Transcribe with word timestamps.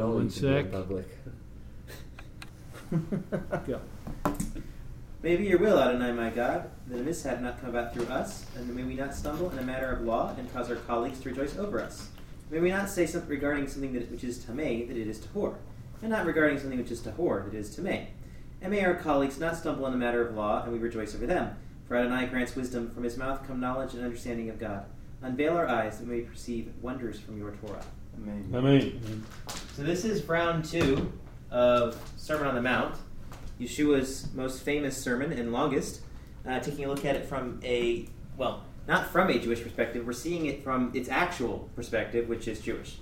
One 0.00 0.30
sec. 0.30 0.70
Public. 0.70 1.08
Go. 3.66 3.80
Maybe 5.24 5.46
your 5.46 5.58
will, 5.58 5.76
Adonai, 5.76 6.12
my 6.12 6.30
God, 6.30 6.70
that 6.86 7.00
a 7.00 7.02
mishap 7.02 7.40
not 7.40 7.60
come 7.60 7.70
about 7.70 7.92
through 7.92 8.06
us, 8.06 8.46
and 8.54 8.72
may 8.76 8.84
we 8.84 8.94
not 8.94 9.12
stumble 9.12 9.50
in 9.50 9.58
a 9.58 9.62
matter 9.62 9.90
of 9.90 10.02
law 10.02 10.36
and 10.38 10.54
cause 10.54 10.70
our 10.70 10.76
colleagues 10.76 11.18
to 11.18 11.30
rejoice 11.30 11.58
over 11.58 11.80
us. 11.80 12.10
May 12.48 12.60
we 12.60 12.70
not 12.70 12.88
say 12.88 13.06
something 13.06 13.28
regarding 13.28 13.66
something 13.66 13.92
that, 13.94 14.08
which 14.08 14.22
is 14.22 14.38
tameh, 14.38 14.86
that 14.86 14.96
it 14.96 15.08
is 15.08 15.18
tahor, 15.18 15.56
and 16.00 16.12
not 16.12 16.26
regarding 16.26 16.60
something 16.60 16.78
which 16.78 16.92
is 16.92 17.00
tahor, 17.00 17.46
that 17.46 17.56
it 17.56 17.58
is 17.58 17.76
tameh. 17.76 18.06
And 18.62 18.70
may 18.70 18.84
our 18.84 18.94
colleagues 18.94 19.40
not 19.40 19.56
stumble 19.56 19.86
in 19.86 19.92
the 19.92 19.98
matter 19.98 20.24
of 20.24 20.36
law, 20.36 20.62
and 20.62 20.72
we 20.72 20.78
rejoice 20.78 21.12
over 21.16 21.26
them. 21.26 21.56
For 21.88 21.96
Adonai 21.96 22.26
grants 22.26 22.54
wisdom, 22.54 22.92
from 22.92 23.02
his 23.02 23.16
mouth 23.16 23.44
come 23.48 23.58
knowledge 23.58 23.94
and 23.94 24.04
understanding 24.04 24.48
of 24.48 24.60
God. 24.60 24.84
Unveil 25.22 25.56
our 25.56 25.66
eyes 25.66 25.98
that 25.98 26.06
we 26.06 26.18
may 26.18 26.22
perceive 26.22 26.72
wonders 26.80 27.18
from 27.18 27.36
your 27.36 27.50
Torah. 27.50 27.82
Amen. 28.22 28.48
Amen. 28.54 29.24
So 29.74 29.82
this 29.82 30.04
is 30.04 30.24
round 30.24 30.64
two 30.64 31.12
of 31.50 32.00
Sermon 32.16 32.46
on 32.46 32.54
the 32.54 32.62
Mount, 32.62 32.96
Yeshua's 33.60 34.28
most 34.34 34.62
famous 34.62 34.96
sermon 34.96 35.32
and 35.32 35.52
longest. 35.52 36.00
Uh, 36.46 36.58
taking 36.60 36.84
a 36.84 36.88
look 36.88 37.04
at 37.04 37.14
it 37.14 37.26
from 37.26 37.60
a 37.62 38.08
well, 38.36 38.64
not 38.86 39.08
from 39.10 39.28
a 39.28 39.38
Jewish 39.38 39.62
perspective. 39.62 40.06
We're 40.06 40.12
seeing 40.12 40.46
it 40.46 40.62
from 40.62 40.92
its 40.94 41.08
actual 41.08 41.68
perspective, 41.76 42.28
which 42.28 42.48
is 42.48 42.60
Jewish. 42.60 42.98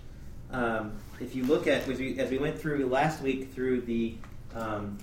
Um, 0.50 0.92
if 1.20 1.34
you 1.34 1.44
look 1.44 1.66
at 1.66 1.88
as 1.88 1.98
we, 1.98 2.18
as 2.18 2.30
we 2.30 2.38
went 2.38 2.58
through 2.58 2.86
last 2.86 3.22
week 3.22 3.52
through 3.52 3.82
the 3.82 4.16
um, 4.54 4.98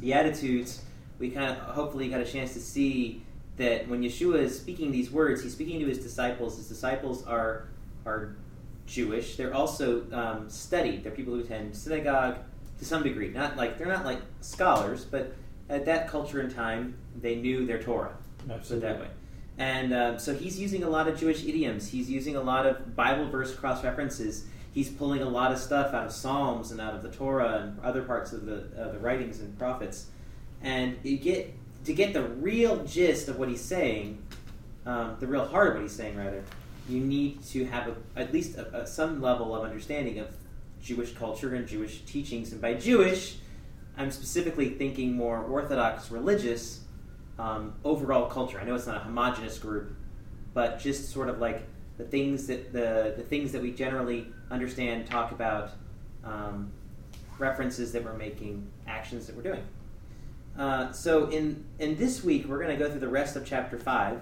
Beatitudes, 0.00 0.82
we 1.18 1.30
kind 1.30 1.50
of 1.50 1.58
hopefully 1.58 2.08
got 2.08 2.20
a 2.20 2.24
chance 2.24 2.52
to 2.54 2.60
see 2.60 3.22
that 3.56 3.88
when 3.88 4.02
Yeshua 4.02 4.38
is 4.38 4.58
speaking 4.58 4.90
these 4.90 5.10
words, 5.10 5.42
he's 5.42 5.52
speaking 5.52 5.80
to 5.80 5.86
his 5.86 5.98
disciples. 5.98 6.56
His 6.56 6.68
disciples 6.68 7.26
are 7.26 7.68
are 8.06 8.36
Jewish. 8.90 9.36
They're 9.36 9.54
also 9.54 10.04
um, 10.12 10.50
studied. 10.50 11.04
They're 11.04 11.12
people 11.12 11.34
who 11.34 11.40
attend 11.40 11.76
synagogue 11.76 12.38
to 12.78 12.84
some 12.84 13.02
degree. 13.02 13.28
Not 13.28 13.56
like 13.56 13.78
they're 13.78 13.86
not 13.86 14.04
like 14.04 14.20
scholars, 14.40 15.04
but 15.04 15.34
at 15.68 15.86
that 15.86 16.08
culture 16.08 16.40
and 16.40 16.52
time, 16.52 16.96
they 17.20 17.36
knew 17.36 17.64
their 17.64 17.80
Torah. 17.80 18.16
Put 18.68 18.78
it 18.78 18.80
that 18.80 19.00
way. 19.00 19.08
And 19.58 19.92
uh, 19.92 20.18
so 20.18 20.34
he's 20.34 20.58
using 20.58 20.82
a 20.82 20.88
lot 20.88 21.06
of 21.06 21.18
Jewish 21.18 21.44
idioms. 21.44 21.88
He's 21.88 22.10
using 22.10 22.34
a 22.34 22.40
lot 22.40 22.66
of 22.66 22.96
Bible 22.96 23.28
verse 23.28 23.54
cross 23.54 23.84
references. 23.84 24.46
He's 24.72 24.88
pulling 24.88 25.22
a 25.22 25.28
lot 25.28 25.52
of 25.52 25.58
stuff 25.58 25.94
out 25.94 26.06
of 26.06 26.12
Psalms 26.12 26.70
and 26.70 26.80
out 26.80 26.94
of 26.94 27.02
the 27.02 27.10
Torah 27.10 27.62
and 27.62 27.80
other 27.80 28.02
parts 28.02 28.32
of 28.32 28.46
the 28.46 28.68
uh, 28.76 28.92
the 28.92 28.98
writings 28.98 29.40
and 29.40 29.56
prophets. 29.58 30.06
And 30.62 30.96
you 31.02 31.18
get 31.18 31.54
to 31.84 31.92
get 31.92 32.12
the 32.12 32.22
real 32.22 32.84
gist 32.84 33.28
of 33.28 33.38
what 33.38 33.48
he's 33.48 33.60
saying, 33.60 34.22
um, 34.86 35.16
the 35.20 35.26
real 35.26 35.44
heart 35.44 35.68
of 35.68 35.74
what 35.74 35.82
he's 35.82 35.92
saying, 35.92 36.16
rather. 36.16 36.42
You 36.90 37.00
need 37.00 37.42
to 37.44 37.64
have 37.66 37.88
a, 37.88 38.20
at 38.20 38.32
least 38.32 38.56
a, 38.56 38.82
a, 38.82 38.86
some 38.86 39.22
level 39.22 39.54
of 39.54 39.62
understanding 39.62 40.18
of 40.18 40.28
Jewish 40.82 41.14
culture 41.14 41.54
and 41.54 41.66
Jewish 41.66 42.02
teachings. 42.02 42.52
And 42.52 42.60
by 42.60 42.74
Jewish, 42.74 43.36
I'm 43.96 44.10
specifically 44.10 44.70
thinking 44.70 45.14
more 45.14 45.38
Orthodox 45.38 46.10
religious 46.10 46.80
um, 47.38 47.74
overall 47.84 48.28
culture. 48.28 48.60
I 48.60 48.64
know 48.64 48.74
it's 48.74 48.86
not 48.86 48.96
a 48.96 49.00
homogenous 49.00 49.58
group, 49.58 49.94
but 50.52 50.80
just 50.80 51.10
sort 51.10 51.28
of 51.28 51.38
like 51.38 51.62
the 51.96 52.04
things 52.04 52.46
that 52.46 52.72
the 52.72 53.14
the 53.16 53.22
things 53.22 53.52
that 53.52 53.62
we 53.62 53.72
generally 53.72 54.26
understand, 54.50 55.06
talk 55.06 55.32
about, 55.32 55.70
um, 56.24 56.72
references 57.38 57.92
that 57.92 58.04
we're 58.04 58.14
making, 58.14 58.66
actions 58.86 59.26
that 59.26 59.36
we're 59.36 59.42
doing. 59.42 59.62
Uh, 60.58 60.92
so 60.92 61.28
in 61.28 61.64
in 61.78 61.96
this 61.96 62.24
week, 62.24 62.46
we're 62.46 62.62
going 62.62 62.76
to 62.76 62.82
go 62.82 62.90
through 62.90 63.00
the 63.00 63.08
rest 63.08 63.36
of 63.36 63.44
chapter 63.46 63.78
five. 63.78 64.20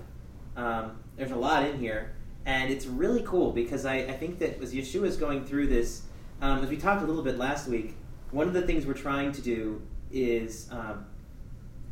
Um, 0.56 0.98
there's 1.16 1.30
a 1.30 1.36
lot 1.36 1.64
in 1.64 1.78
here, 1.78 2.12
and 2.48 2.70
it's 2.70 2.86
really 2.86 3.22
cool 3.24 3.52
because 3.52 3.84
I, 3.84 3.96
I 3.96 4.12
think 4.12 4.38
that 4.38 4.62
as 4.62 4.72
Yeshua 4.72 5.04
is 5.04 5.18
going 5.18 5.44
through 5.44 5.66
this, 5.66 6.04
um, 6.40 6.64
as 6.64 6.70
we 6.70 6.78
talked 6.78 7.02
a 7.02 7.06
little 7.06 7.22
bit 7.22 7.36
last 7.36 7.68
week, 7.68 7.94
one 8.30 8.48
of 8.48 8.54
the 8.54 8.62
things 8.62 8.86
we're 8.86 8.94
trying 8.94 9.32
to 9.32 9.42
do 9.42 9.82
is 10.10 10.66
um, 10.72 11.04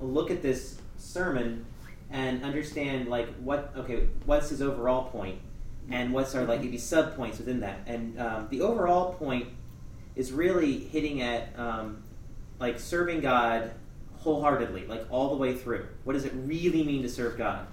look 0.00 0.30
at 0.30 0.40
this 0.40 0.78
sermon 0.96 1.66
and 2.10 2.42
understand 2.42 3.08
like 3.08 3.28
what 3.34 3.70
okay 3.76 4.08
what's 4.24 4.48
his 4.48 4.62
overall 4.62 5.10
point? 5.10 5.38
And 5.90 6.14
what's 6.14 6.34
our 6.34 6.44
like 6.44 6.62
maybe 6.62 6.78
sub 6.78 7.16
points 7.16 7.36
within 7.36 7.60
that? 7.60 7.80
And 7.86 8.18
um, 8.18 8.48
the 8.50 8.62
overall 8.62 9.12
point 9.12 9.48
is 10.14 10.32
really 10.32 10.78
hitting 10.78 11.20
at 11.20 11.50
um, 11.58 12.02
like 12.58 12.80
serving 12.80 13.20
god 13.20 13.72
wholeheartedly 14.20 14.86
like 14.86 15.04
all 15.10 15.28
the 15.28 15.36
way 15.36 15.54
through. 15.54 15.86
What 16.04 16.14
does 16.14 16.24
it 16.24 16.32
really 16.34 16.82
mean 16.82 17.02
to 17.02 17.10
serve 17.10 17.36
god? 17.36 17.66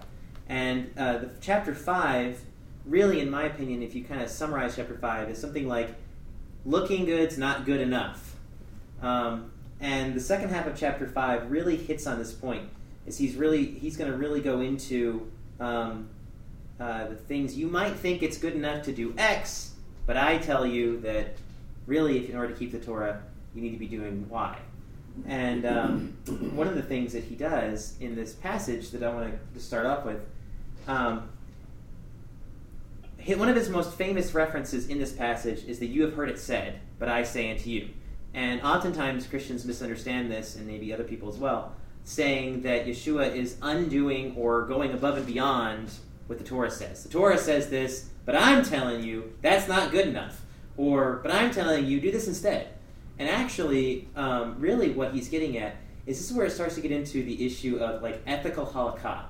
And 0.50 0.92
uh, 0.98 1.20
the 1.20 1.30
chapter 1.40 1.74
5 1.74 2.42
really 2.86 3.20
in 3.20 3.30
my 3.30 3.44
opinion 3.44 3.82
if 3.82 3.96
you 3.96 4.04
kind 4.04 4.22
of 4.22 4.30
summarize 4.30 4.76
chapter 4.76 4.96
5 4.96 5.30
is 5.30 5.40
something 5.40 5.68
like 5.68 5.90
looking 6.66 7.06
good's 7.06 7.38
not 7.38 7.66
good 7.66 7.82
enough 7.82 8.36
um, 9.02 9.52
and 9.80 10.14
the 10.14 10.20
second 10.20 10.50
half 10.50 10.66
of 10.68 10.78
chapter 10.78 11.08
5 11.08 11.52
really 11.52 11.76
hits 11.76 12.08
on 12.08 12.18
this 12.18 12.32
point 12.32 12.70
is 13.06 13.18
he's 13.18 13.36
really 13.36 13.66
he's 13.66 13.98
going 13.98 14.12
to 14.12 14.18
really 14.18 14.42
go 14.42 14.62
into 14.62 15.30
um, 15.60 16.10
uh, 16.80 17.08
the 17.08 17.16
things 17.16 17.56
you 17.56 17.68
might 17.68 17.96
think 17.96 18.24
it's 18.24 18.38
good 18.38 18.54
enough 18.54 18.84
to 18.84 18.92
do 18.92 19.14
X, 19.18 19.74
but 20.06 20.18
I 20.18 20.38
tell 20.38 20.66
you 20.66 21.00
that 21.02 21.38
really, 21.86 22.18
if 22.18 22.30
in 22.30 22.36
order 22.36 22.52
to 22.52 22.60
keep 22.60 22.72
the 22.72 22.80
Torah, 22.80 23.22
you 23.54 23.62
need 23.62 23.72
to 23.72 23.78
be 23.78 23.88
doing 23.88 24.28
Y. 24.30 24.58
And 25.28 25.66
um, 25.66 26.18
one 26.56 26.68
of 26.68 26.76
the 26.76 26.82
things 26.82 27.14
that 27.14 27.24
he 27.24 27.36
does 27.36 27.96
in 28.00 28.16
this 28.16 28.34
passage 28.34 28.90
that 28.92 29.04
I 29.04 29.14
want 29.14 29.34
to 29.54 29.60
start 29.60 29.86
off 29.86 30.06
with, 30.06 30.26
um, 30.88 31.30
one 33.28 33.50
of 33.50 33.56
his 33.56 33.70
most 33.70 33.94
famous 33.94 34.34
references 34.34 34.88
in 34.88 35.00
this 35.00 35.12
passage 35.14 35.66
is 35.66 35.80
that 35.80 35.88
you 35.88 36.04
have 36.04 36.14
heard 36.14 36.30
it 36.30 36.40
said, 36.40 36.80
but 37.00 37.10
I 37.10 37.24
say 37.24 37.52
unto 37.52 37.70
you. 37.70 37.90
And 38.34 38.62
oftentimes 38.62 39.28
Christians 39.28 39.66
misunderstand 39.66 40.32
this, 40.32 40.56
and 40.56 40.66
maybe 40.66 40.94
other 40.94 41.04
people 41.04 41.30
as 41.30 41.38
well 41.38 41.76
saying 42.04 42.62
that 42.64 42.86
Yeshua 42.86 43.34
is 43.34 43.58
undoing 43.62 44.36
or 44.36 44.64
going 44.64 44.92
above 44.92 45.18
and 45.18 45.26
beyond 45.26 45.92
what 46.28 46.38
the 46.38 46.44
Torah 46.44 46.72
says. 46.72 47.04
The 47.04 47.10
Torah 47.10 47.38
says 47.38 47.70
this, 47.70 48.10
but 48.26 48.36
I'm 48.36 48.64
telling 48.64 49.04
you 49.04 49.34
that's 49.42 49.68
not 49.68 49.92
good 49.92 50.08
enough. 50.08 50.42
Or, 50.76 51.20
but 51.24 51.32
I'm 51.34 51.52
telling 51.52 51.86
you, 51.86 52.00
do 52.02 52.12
this 52.12 52.28
instead. 52.28 52.70
And 53.20 53.30
actually, 53.30 54.08
um, 54.16 54.56
really 54.60 54.92
what 54.92 55.14
he's 55.14 55.30
getting 55.30 55.58
at 55.58 55.76
is 56.06 56.18
this 56.18 56.32
is 56.32 56.36
where 56.36 56.46
it 56.46 56.52
starts 56.52 56.76
to 56.76 56.82
get 56.82 56.92
into 56.92 57.24
the 57.24 57.46
issue 57.46 57.78
of 57.78 58.02
like 58.02 58.22
ethical 58.26 58.66
halakha. 58.66 59.26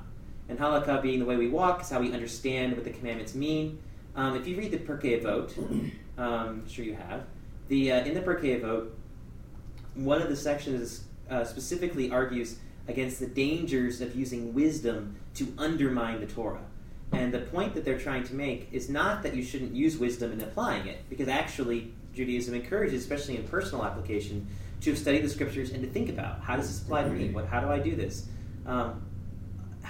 And 0.53 0.61
halakha 0.61 1.01
being 1.01 1.17
the 1.17 1.25
way 1.25 1.35
we 1.35 1.47
walk 1.47 1.81
is 1.81 1.89
how 1.89 1.99
we 1.99 2.13
understand 2.13 2.75
what 2.75 2.83
the 2.83 2.91
commandments 2.91 3.33
mean. 3.33 3.79
Um, 4.15 4.35
if 4.35 4.45
you 4.47 4.55
read 4.55 4.69
the 4.69 4.77
Pirkei 4.77 5.19
Avot, 5.19 5.57
um, 6.19 6.61
I'm 6.61 6.69
sure 6.69 6.85
you 6.85 6.93
have, 6.93 7.25
the 7.69 7.91
uh, 7.91 8.05
in 8.05 8.13
the 8.13 8.21
Pirkei 8.21 8.61
Avot, 8.61 8.91
one 9.95 10.21
of 10.21 10.29
the 10.29 10.35
sections 10.35 11.05
uh, 11.27 11.43
specifically 11.43 12.11
argues 12.11 12.59
against 12.87 13.19
the 13.19 13.25
dangers 13.25 13.99
of 13.99 14.15
using 14.15 14.53
wisdom 14.53 15.15
to 15.33 15.51
undermine 15.57 16.19
the 16.19 16.27
Torah. 16.27 16.65
And 17.11 17.33
the 17.33 17.39
point 17.39 17.73
that 17.73 17.83
they're 17.83 17.97
trying 17.97 18.23
to 18.25 18.35
make 18.35 18.69
is 18.71 18.89
not 18.89 19.23
that 19.23 19.35
you 19.35 19.41
shouldn't 19.41 19.73
use 19.73 19.97
wisdom 19.97 20.33
in 20.33 20.41
applying 20.41 20.85
it, 20.85 21.09
because 21.09 21.27
actually 21.27 21.91
Judaism 22.13 22.53
encourages, 22.53 23.01
especially 23.01 23.37
in 23.37 23.43
personal 23.47 23.83
application, 23.83 24.47
to 24.81 24.95
study 24.95 25.17
the 25.17 25.29
scriptures 25.29 25.71
and 25.71 25.81
to 25.81 25.89
think 25.89 26.09
about 26.09 26.41
how 26.41 26.55
does 26.55 26.67
this 26.67 26.79
apply 26.83 27.05
to 27.05 27.09
me? 27.09 27.31
What, 27.31 27.47
how 27.47 27.59
do 27.59 27.69
I 27.69 27.79
do 27.79 27.95
this? 27.95 28.27
Um, 28.67 29.01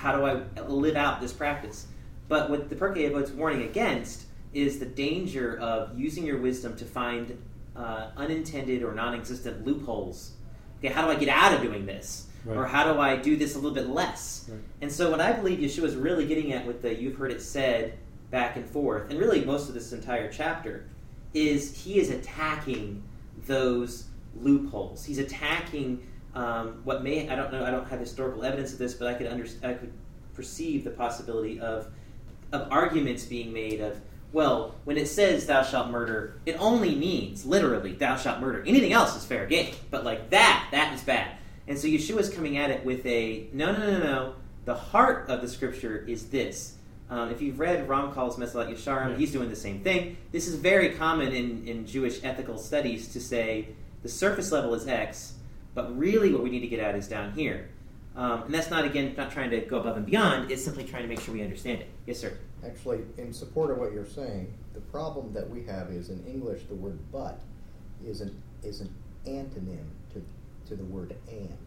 how 0.03 0.11
do 0.17 0.25
I 0.25 0.61
live 0.63 0.97
out 0.97 1.21
this 1.21 1.31
practice? 1.31 1.87
But 2.27 2.49
what 2.49 2.69
the 2.69 2.75
Pirkei 2.75 3.09
Avot's 3.09 3.31
warning 3.31 3.63
against 3.63 4.25
is 4.53 4.77
the 4.77 4.85
danger 4.85 5.57
of 5.59 5.97
using 5.97 6.25
your 6.25 6.39
wisdom 6.39 6.75
to 6.75 6.85
find 6.85 7.41
uh, 7.73 8.09
unintended 8.17 8.83
or 8.83 8.93
non-existent 8.93 9.65
loopholes. 9.65 10.33
Okay, 10.79 10.89
how 10.89 11.05
do 11.05 11.11
I 11.11 11.15
get 11.15 11.29
out 11.29 11.53
of 11.53 11.61
doing 11.61 11.85
this? 11.85 12.27
Right. 12.43 12.57
Or 12.57 12.65
how 12.65 12.91
do 12.91 12.99
I 12.99 13.15
do 13.15 13.37
this 13.37 13.55
a 13.55 13.59
little 13.59 13.73
bit 13.73 13.87
less? 13.87 14.45
Right. 14.51 14.59
And 14.81 14.91
so, 14.91 15.09
what 15.09 15.21
I 15.21 15.31
believe 15.31 15.59
Yeshua 15.59 15.85
is 15.85 15.95
really 15.95 16.25
getting 16.25 16.51
at 16.51 16.67
with 16.67 16.81
the 16.81 16.93
you've 16.93 17.15
heard 17.15 17.31
it 17.31 17.41
said 17.41 17.97
back 18.29 18.57
and 18.57 18.65
forth, 18.65 19.09
and 19.09 19.17
really 19.17 19.45
most 19.45 19.69
of 19.69 19.73
this 19.73 19.93
entire 19.93 20.29
chapter, 20.29 20.85
is 21.33 21.77
he 21.81 21.97
is 21.97 22.09
attacking 22.09 23.01
those 23.47 24.07
loopholes. 24.35 25.05
He's 25.05 25.19
attacking 25.19 26.05
um, 26.35 26.81
what 26.83 27.03
may 27.03 27.29
I 27.29 27.35
don't 27.35 27.51
know 27.51 27.63
I 27.65 27.71
don't 27.71 27.87
have 27.87 27.99
historical 27.99 28.43
evidence 28.43 28.73
of 28.73 28.79
this, 28.79 28.93
but 28.93 29.07
I 29.07 29.13
could 29.13 29.27
under, 29.27 29.45
I 29.63 29.73
could 29.73 29.91
perceive 30.33 30.83
the 30.83 30.89
possibility 30.89 31.59
of 31.59 31.87
of 32.51 32.67
arguments 32.71 33.25
being 33.25 33.51
made 33.53 33.81
of 33.81 33.99
well, 34.31 34.73
when 34.83 34.97
it 34.97 35.07
says 35.07 35.45
thou 35.45 35.61
shalt 35.61 35.91
murder, 35.91 36.39
it 36.47 36.55
only 36.59 36.95
means 36.95 37.45
literally 37.45 37.93
thou 37.93 38.17
shalt 38.17 38.39
murder. 38.39 38.63
Anything 38.65 38.91
else 38.91 39.15
is 39.15 39.23
fair 39.23 39.45
game, 39.45 39.75
but 39.91 40.03
like 40.03 40.31
that, 40.31 40.69
that 40.71 40.91
is 40.95 41.01
bad. 41.01 41.37
And 41.67 41.77
so 41.77 41.87
Yeshua 41.87 42.19
is 42.19 42.29
coming 42.29 42.57
at 42.57 42.71
it 42.71 42.83
with 42.83 43.05
a 43.05 43.47
no, 43.53 43.71
no, 43.71 43.91
no, 43.91 43.99
no. 43.99 44.35
The 44.65 44.73
heart 44.73 45.29
of 45.29 45.41
the 45.41 45.47
scripture 45.47 46.03
is 46.07 46.29
this. 46.29 46.75
Um, 47.11 47.29
if 47.29 47.41
you've 47.41 47.59
read 47.59 47.87
Ramchal's 47.87 48.37
Mesillat 48.37 48.71
Yesharim, 48.73 49.11
Yeah. 49.11 49.17
he's 49.17 49.31
doing 49.31 49.49
the 49.49 49.55
same 49.55 49.81
thing. 49.81 50.17
This 50.31 50.47
is 50.47 50.55
very 50.55 50.89
common 50.89 51.31
in, 51.31 51.67
in 51.67 51.85
Jewish 51.85 52.23
ethical 52.23 52.57
studies 52.57 53.09
to 53.09 53.21
say 53.21 53.67
the 54.01 54.09
surface 54.09 54.51
level 54.51 54.73
is 54.73 54.87
X, 54.87 55.33
but 55.73 55.97
really 55.97 56.31
what 56.33 56.43
we 56.43 56.49
need 56.49 56.61
to 56.61 56.67
get 56.67 56.79
at 56.79 56.95
is 56.95 57.07
down 57.07 57.33
here. 57.33 57.69
Um, 58.15 58.43
and 58.43 58.53
that's 58.53 58.69
not, 58.69 58.85
again, 58.85 59.15
not 59.17 59.31
trying 59.31 59.49
to 59.49 59.61
go 59.61 59.79
above 59.79 59.97
and 59.97 60.05
beyond, 60.05 60.51
it's 60.51 60.63
simply 60.63 60.83
trying 60.83 61.01
to 61.01 61.09
make 61.09 61.19
sure 61.19 61.33
we 61.33 61.41
understand 61.41 61.81
it. 61.81 61.89
Yes, 62.05 62.19
sir. 62.19 62.37
Actually, 62.63 63.01
in 63.17 63.33
support 63.33 63.71
of 63.71 63.77
what 63.77 63.91
you're 63.91 64.05
saying, 64.05 64.53
the 64.73 64.81
problem 64.81 65.33
that 65.33 65.49
we 65.49 65.63
have 65.63 65.89
is 65.89 66.09
in 66.09 66.23
English 66.25 66.63
the 66.69 66.75
word 66.75 66.99
but 67.11 67.41
is 68.05 68.21
an 68.21 68.41
is 68.63 68.81
an 68.81 68.93
antonym 69.25 69.85
to 70.13 70.23
to 70.67 70.75
the 70.75 70.85
word 70.85 71.15
and. 71.27 71.57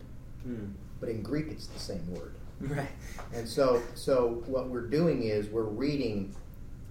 Hmm. 0.42 0.66
But 1.00 1.08
in 1.08 1.22
Greek, 1.22 1.48
it's 1.48 1.66
the 1.66 1.78
same 1.78 2.14
word. 2.14 2.34
Right. 2.60 2.88
And 3.34 3.46
so, 3.46 3.82
so 3.94 4.42
what 4.46 4.68
we're 4.68 4.86
doing 4.86 5.24
is 5.24 5.48
we're 5.48 5.62
reading, 5.62 6.34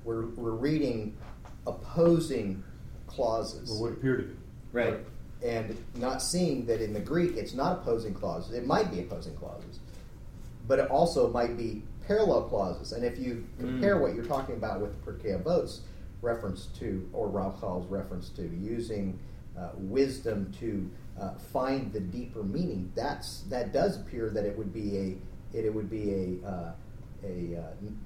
we're, 0.04 0.28
we're 0.28 0.52
reading 0.52 1.18
opposing 1.66 2.64
clauses, 3.08 3.72
Or 3.72 3.82
what 3.82 3.94
appear 3.94 4.18
to 4.18 4.24
be. 4.24 4.36
Right. 4.72 5.00
And 5.46 5.78
not 5.96 6.24
seeing 6.24 6.66
that 6.66 6.82
in 6.82 6.92
the 6.92 7.00
Greek 7.00 7.38
it's 7.38 7.54
not 7.54 7.74
opposing 7.80 8.16
clauses. 8.16 8.54
It 8.56 8.66
might 8.66 8.92
be 8.92 9.00
opposing 9.02 9.36
clauses, 9.36 9.80
but 10.68 10.80
it 10.80 10.90
also 10.90 11.30
might 11.32 11.56
be 11.56 11.84
parallel 12.08 12.44
clauses. 12.44 12.94
And 12.94 13.06
if 13.06 13.20
you 13.20 13.46
compare 13.60 13.98
Mm. 13.98 14.02
what 14.02 14.16
you're 14.16 14.26
talking 14.26 14.56
about 14.56 14.82
with 14.82 15.00
Pirkei 15.06 15.40
Avot's 15.40 15.82
reference 16.22 16.66
to, 16.80 17.08
or 17.14 17.28
Ramchal's 17.28 17.86
reference 17.88 18.30
to, 18.30 18.42
using 18.48 19.20
uh, 19.56 19.70
wisdom 19.78 20.52
to 20.60 20.90
uh, 21.20 21.36
find 21.54 21.94
the 21.94 22.00
deeper 22.00 22.44
meaning, 22.44 22.92
that's 22.96 23.42
that 23.50 23.72
does 23.72 23.98
appear 24.02 24.30
that 24.32 24.46
it 24.46 24.58
would 24.58 24.74
be 24.74 24.98
a 24.98 25.58
it, 25.58 25.66
it 25.66 25.74
would 25.74 25.90
be 25.90 26.40
a 26.44 26.48
uh, 26.48 26.72
a 27.24 27.56
uh, 27.58 27.62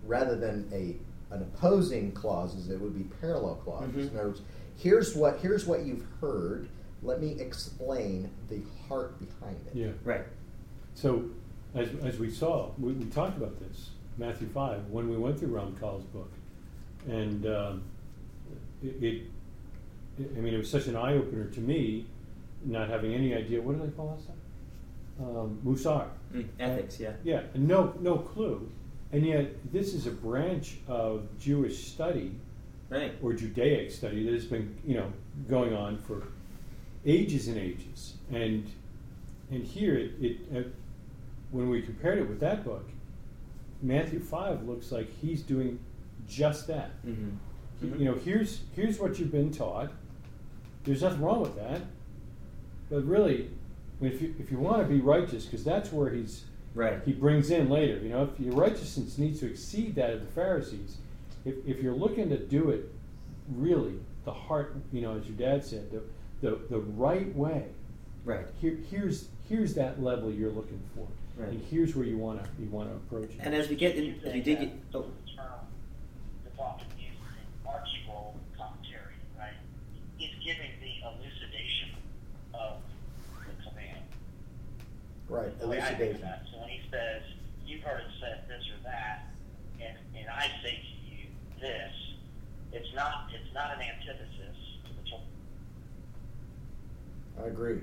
rather 0.06 0.36
than 0.36 0.68
a 0.74 0.98
an 1.34 1.42
opposing 1.44 2.12
clauses, 2.12 2.70
it 2.70 2.80
would 2.82 2.96
be 2.98 3.04
parallel 3.22 3.56
clauses. 3.56 4.08
Mhm. 4.08 4.12
In 4.12 4.18
other 4.20 4.28
words, 4.30 4.42
here's 4.76 5.16
what 5.16 5.40
here's 5.40 5.66
what 5.66 5.86
you've 5.86 6.06
heard. 6.20 6.68
Let 7.02 7.22
me 7.22 7.36
explain 7.40 8.30
the 8.50 8.62
heart 8.88 9.20
behind 9.20 9.58
it. 9.68 9.76
Yeah. 9.76 9.88
Right. 10.04 10.26
So, 10.96 11.30
as, 11.76 11.90
as 12.04 12.20
we 12.20 12.30
saw, 12.30 12.72
we, 12.78 12.94
we 12.94 13.06
talked 13.06 13.38
about 13.38 13.60
this, 13.60 13.92
Matthew 14.18 14.48
5, 14.50 14.88
when 14.88 15.10
we 15.10 15.18
went 15.18 15.40
through 15.40 15.50
Ramchal's 15.50 16.04
book. 16.06 16.32
And 17.08 17.46
um, 17.46 17.84
it, 18.84 19.02
it, 19.02 19.22
I 20.36 20.40
mean, 20.42 20.54
it 20.54 20.58
was 20.58 20.70
such 20.70 20.88
an 20.88 20.96
eye 20.98 21.14
opener 21.14 21.46
to 21.46 21.60
me, 21.62 22.06
not 22.66 22.90
having 22.90 23.14
any 23.14 23.34
idea. 23.34 23.62
What 23.62 23.80
do 23.80 23.86
they 23.86 23.92
call 23.92 24.18
us? 24.18 24.26
Um, 25.22 25.60
Musar. 25.66 26.08
Mm, 26.34 26.48
Ethics. 26.60 27.00
Yeah. 27.00 27.14
Yeah, 27.24 27.42
no, 27.56 27.94
no 28.02 28.18
clue. 28.18 28.70
And 29.12 29.26
yet, 29.26 29.72
this 29.72 29.94
is 29.94 30.06
a 30.06 30.12
branch 30.12 30.78
of 30.88 31.28
Jewish 31.40 31.88
study 31.88 32.36
Right. 32.90 33.14
or 33.22 33.34
Judaic 33.34 33.92
study 33.92 34.24
that 34.26 34.34
has 34.34 34.46
been, 34.46 34.76
you 34.86 34.96
know, 34.96 35.12
going 35.48 35.74
on 35.74 35.98
for 35.98 36.24
ages 37.06 37.48
and 37.48 37.58
ages. 37.58 38.16
And 38.32 38.70
and 39.52 39.64
here, 39.64 39.96
it, 39.96 40.12
it 40.22 40.38
uh, 40.56 40.62
when 41.52 41.70
we 41.70 41.82
compared 41.82 42.20
it 42.20 42.28
with 42.30 42.40
that 42.42 42.64
book, 42.64 42.88
Matthew 43.82 44.20
five 44.20 44.64
looks 44.64 44.92
like 44.92 45.10
he's 45.22 45.42
doing 45.42 45.80
just 46.28 46.68
that. 46.68 46.92
Mm-hmm. 47.06 47.30
He- 47.82 48.00
You 48.04 48.06
know, 48.06 48.16
here's 48.16 48.62
here's 48.76 49.00
what 49.00 49.18
you've 49.20 49.32
been 49.32 49.52
taught. 49.52 49.92
There's 50.84 51.02
nothing 51.02 51.22
wrong 51.22 51.42
with 51.42 51.56
that, 51.56 51.82
but 52.90 53.04
really, 53.06 53.50
if 54.02 54.22
you 54.22 54.36
if 54.40 54.52
you 54.52 54.60
want 54.60 54.82
to 54.82 54.86
be 54.94 55.00
righteous, 55.02 55.46
because 55.46 55.64
that's 55.64 55.92
where 55.92 56.10
he's 56.10 56.46
Right. 56.76 57.00
he 57.04 57.14
brings 57.14 57.50
in 57.50 57.68
later. 57.70 57.98
You 57.98 58.10
know, 58.10 58.30
if 58.32 58.40
your 58.40 58.54
righteousness 58.54 59.18
needs 59.18 59.40
to 59.40 59.48
exceed 59.48 59.96
that 59.96 60.12
of 60.12 60.22
the 60.22 60.28
Pharisees, 60.32 60.98
if, 61.44 61.56
if 61.66 61.82
you're 61.82 61.96
looking 61.96 62.30
to 62.30 62.38
do 62.38 62.70
it 62.70 62.92
really, 63.52 63.96
the 64.24 64.32
heart, 64.32 64.76
you 64.94 65.02
know, 65.02 65.18
as 65.18 65.26
your 65.26 65.36
dad 65.36 65.66
said, 65.66 65.90
the, 65.92 66.04
the, 66.42 66.60
the 66.70 66.80
right 66.80 67.34
way, 67.36 67.66
Right. 68.26 68.46
here, 68.62 68.78
here's, 68.90 69.28
here's 69.48 69.74
that 69.76 70.02
level 70.04 70.32
you're 70.32 70.52
looking 70.52 70.82
for. 70.96 71.08
Right. 71.38 71.50
And 71.52 71.64
here's 71.72 71.96
where 71.96 72.06
you 72.06 72.18
want 72.18 72.44
to 72.44 72.50
you 72.62 72.70
want 72.70 72.90
to 72.90 72.96
approach 72.96 73.32
it. 73.34 73.40
And 73.40 73.56
as 73.56 73.70
we 73.70 73.76
get 73.76 73.96
in, 73.96 74.20
as 74.26 74.34
we 74.34 74.42
dig 74.42 74.62
it, 74.62 74.72
oh, 74.94 75.06
term 75.36 75.48
that's 76.44 76.60
often 76.60 76.86
used 76.98 77.16
in 77.16 77.64
Mark 77.64 77.84
Scroll 78.04 78.36
commentary, 78.58 79.16
right, 79.40 79.54
is 80.20 80.32
giving 80.44 80.72
the 80.82 81.00
elucidation 81.08 81.96
of. 82.54 82.82
Right, 85.30 85.56
way 85.66 85.80
I 85.80 85.94
think 85.94 86.18
of 86.18 86.22
elucidation. 86.22 86.22
that. 86.22 86.44
So 86.52 86.60
when 86.60 86.70
he 86.70 86.82
says, 86.92 87.22
you've 87.66 87.84
heard 87.84 88.02
it 88.02 88.08
said 88.20 88.44
this 88.50 88.66
or 88.74 88.82
that, 88.84 89.30
and, 89.80 89.96
and 90.18 90.28
I 90.28 90.48
say 90.64 90.76
to 90.82 90.94
you 91.06 91.28
this, 91.62 91.94
it's 92.74 92.90
not, 92.96 93.30
it's 93.34 93.54
not 93.54 93.76
an 93.78 93.82
antithesis 93.84 94.58
to 94.86 94.90
the 94.92 95.08
Torah. 95.10 95.22
I 97.42 97.48
agree. 97.48 97.80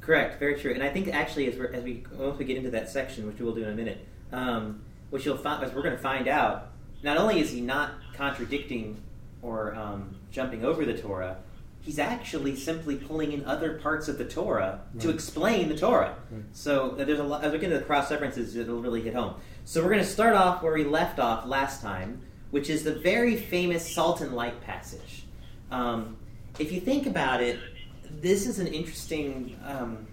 Correct, 0.00 0.38
very 0.38 0.60
true. 0.60 0.74
And 0.74 0.82
I 0.82 0.90
think 0.90 1.08
actually, 1.08 1.46
as, 1.46 1.58
we're, 1.58 1.72
as 1.72 1.82
we 1.82 2.04
once 2.12 2.38
we 2.38 2.44
get 2.44 2.56
into 2.56 2.70
that 2.70 2.90
section, 2.90 3.26
which 3.26 3.38
we 3.38 3.44
will 3.44 3.54
do 3.54 3.62
in 3.62 3.70
a 3.70 3.74
minute, 3.74 4.06
um, 4.32 4.82
what 5.10 5.24
you'll 5.24 5.36
find, 5.36 5.64
as 5.64 5.72
we're 5.72 5.82
going 5.82 5.96
to 5.96 6.02
find 6.02 6.28
out, 6.28 6.72
not 7.02 7.16
only 7.16 7.40
is 7.40 7.50
he 7.50 7.60
not 7.60 7.92
contradicting 8.14 9.00
or 9.40 9.74
um, 9.74 10.16
jumping 10.30 10.64
over 10.64 10.84
the 10.84 10.96
Torah, 10.96 11.38
he's 11.80 11.98
actually 11.98 12.56
simply 12.56 12.96
pulling 12.96 13.32
in 13.32 13.44
other 13.44 13.78
parts 13.78 14.08
of 14.08 14.18
the 14.18 14.24
Torah 14.24 14.80
to 15.00 15.10
explain 15.10 15.68
the 15.68 15.76
Torah. 15.76 16.16
Right. 16.30 16.42
So 16.52 16.96
uh, 16.98 17.04
there's 17.04 17.18
a 17.18 17.24
lot. 17.24 17.44
As 17.44 17.52
we 17.52 17.58
get 17.58 17.66
into 17.66 17.78
the 17.78 17.84
cross 17.84 18.10
references, 18.10 18.56
it'll 18.56 18.80
really 18.80 19.02
hit 19.02 19.14
home. 19.14 19.34
So 19.64 19.82
we're 19.82 19.90
going 19.90 20.02
to 20.02 20.08
start 20.08 20.34
off 20.34 20.62
where 20.62 20.74
we 20.74 20.84
left 20.84 21.18
off 21.18 21.46
last 21.46 21.80
time, 21.80 22.20
which 22.50 22.68
is 22.68 22.84
the 22.84 22.94
very 22.94 23.36
famous 23.36 23.94
salt 23.94 24.20
and 24.20 24.34
light 24.34 24.60
passage. 24.62 25.24
Um, 25.70 26.16
if 26.58 26.72
you 26.72 26.80
think 26.80 27.06
about 27.06 27.42
it, 27.42 27.58
this 28.20 28.46
is 28.46 28.58
an 28.58 28.66
interesting 28.66 29.58
um, 29.66 30.06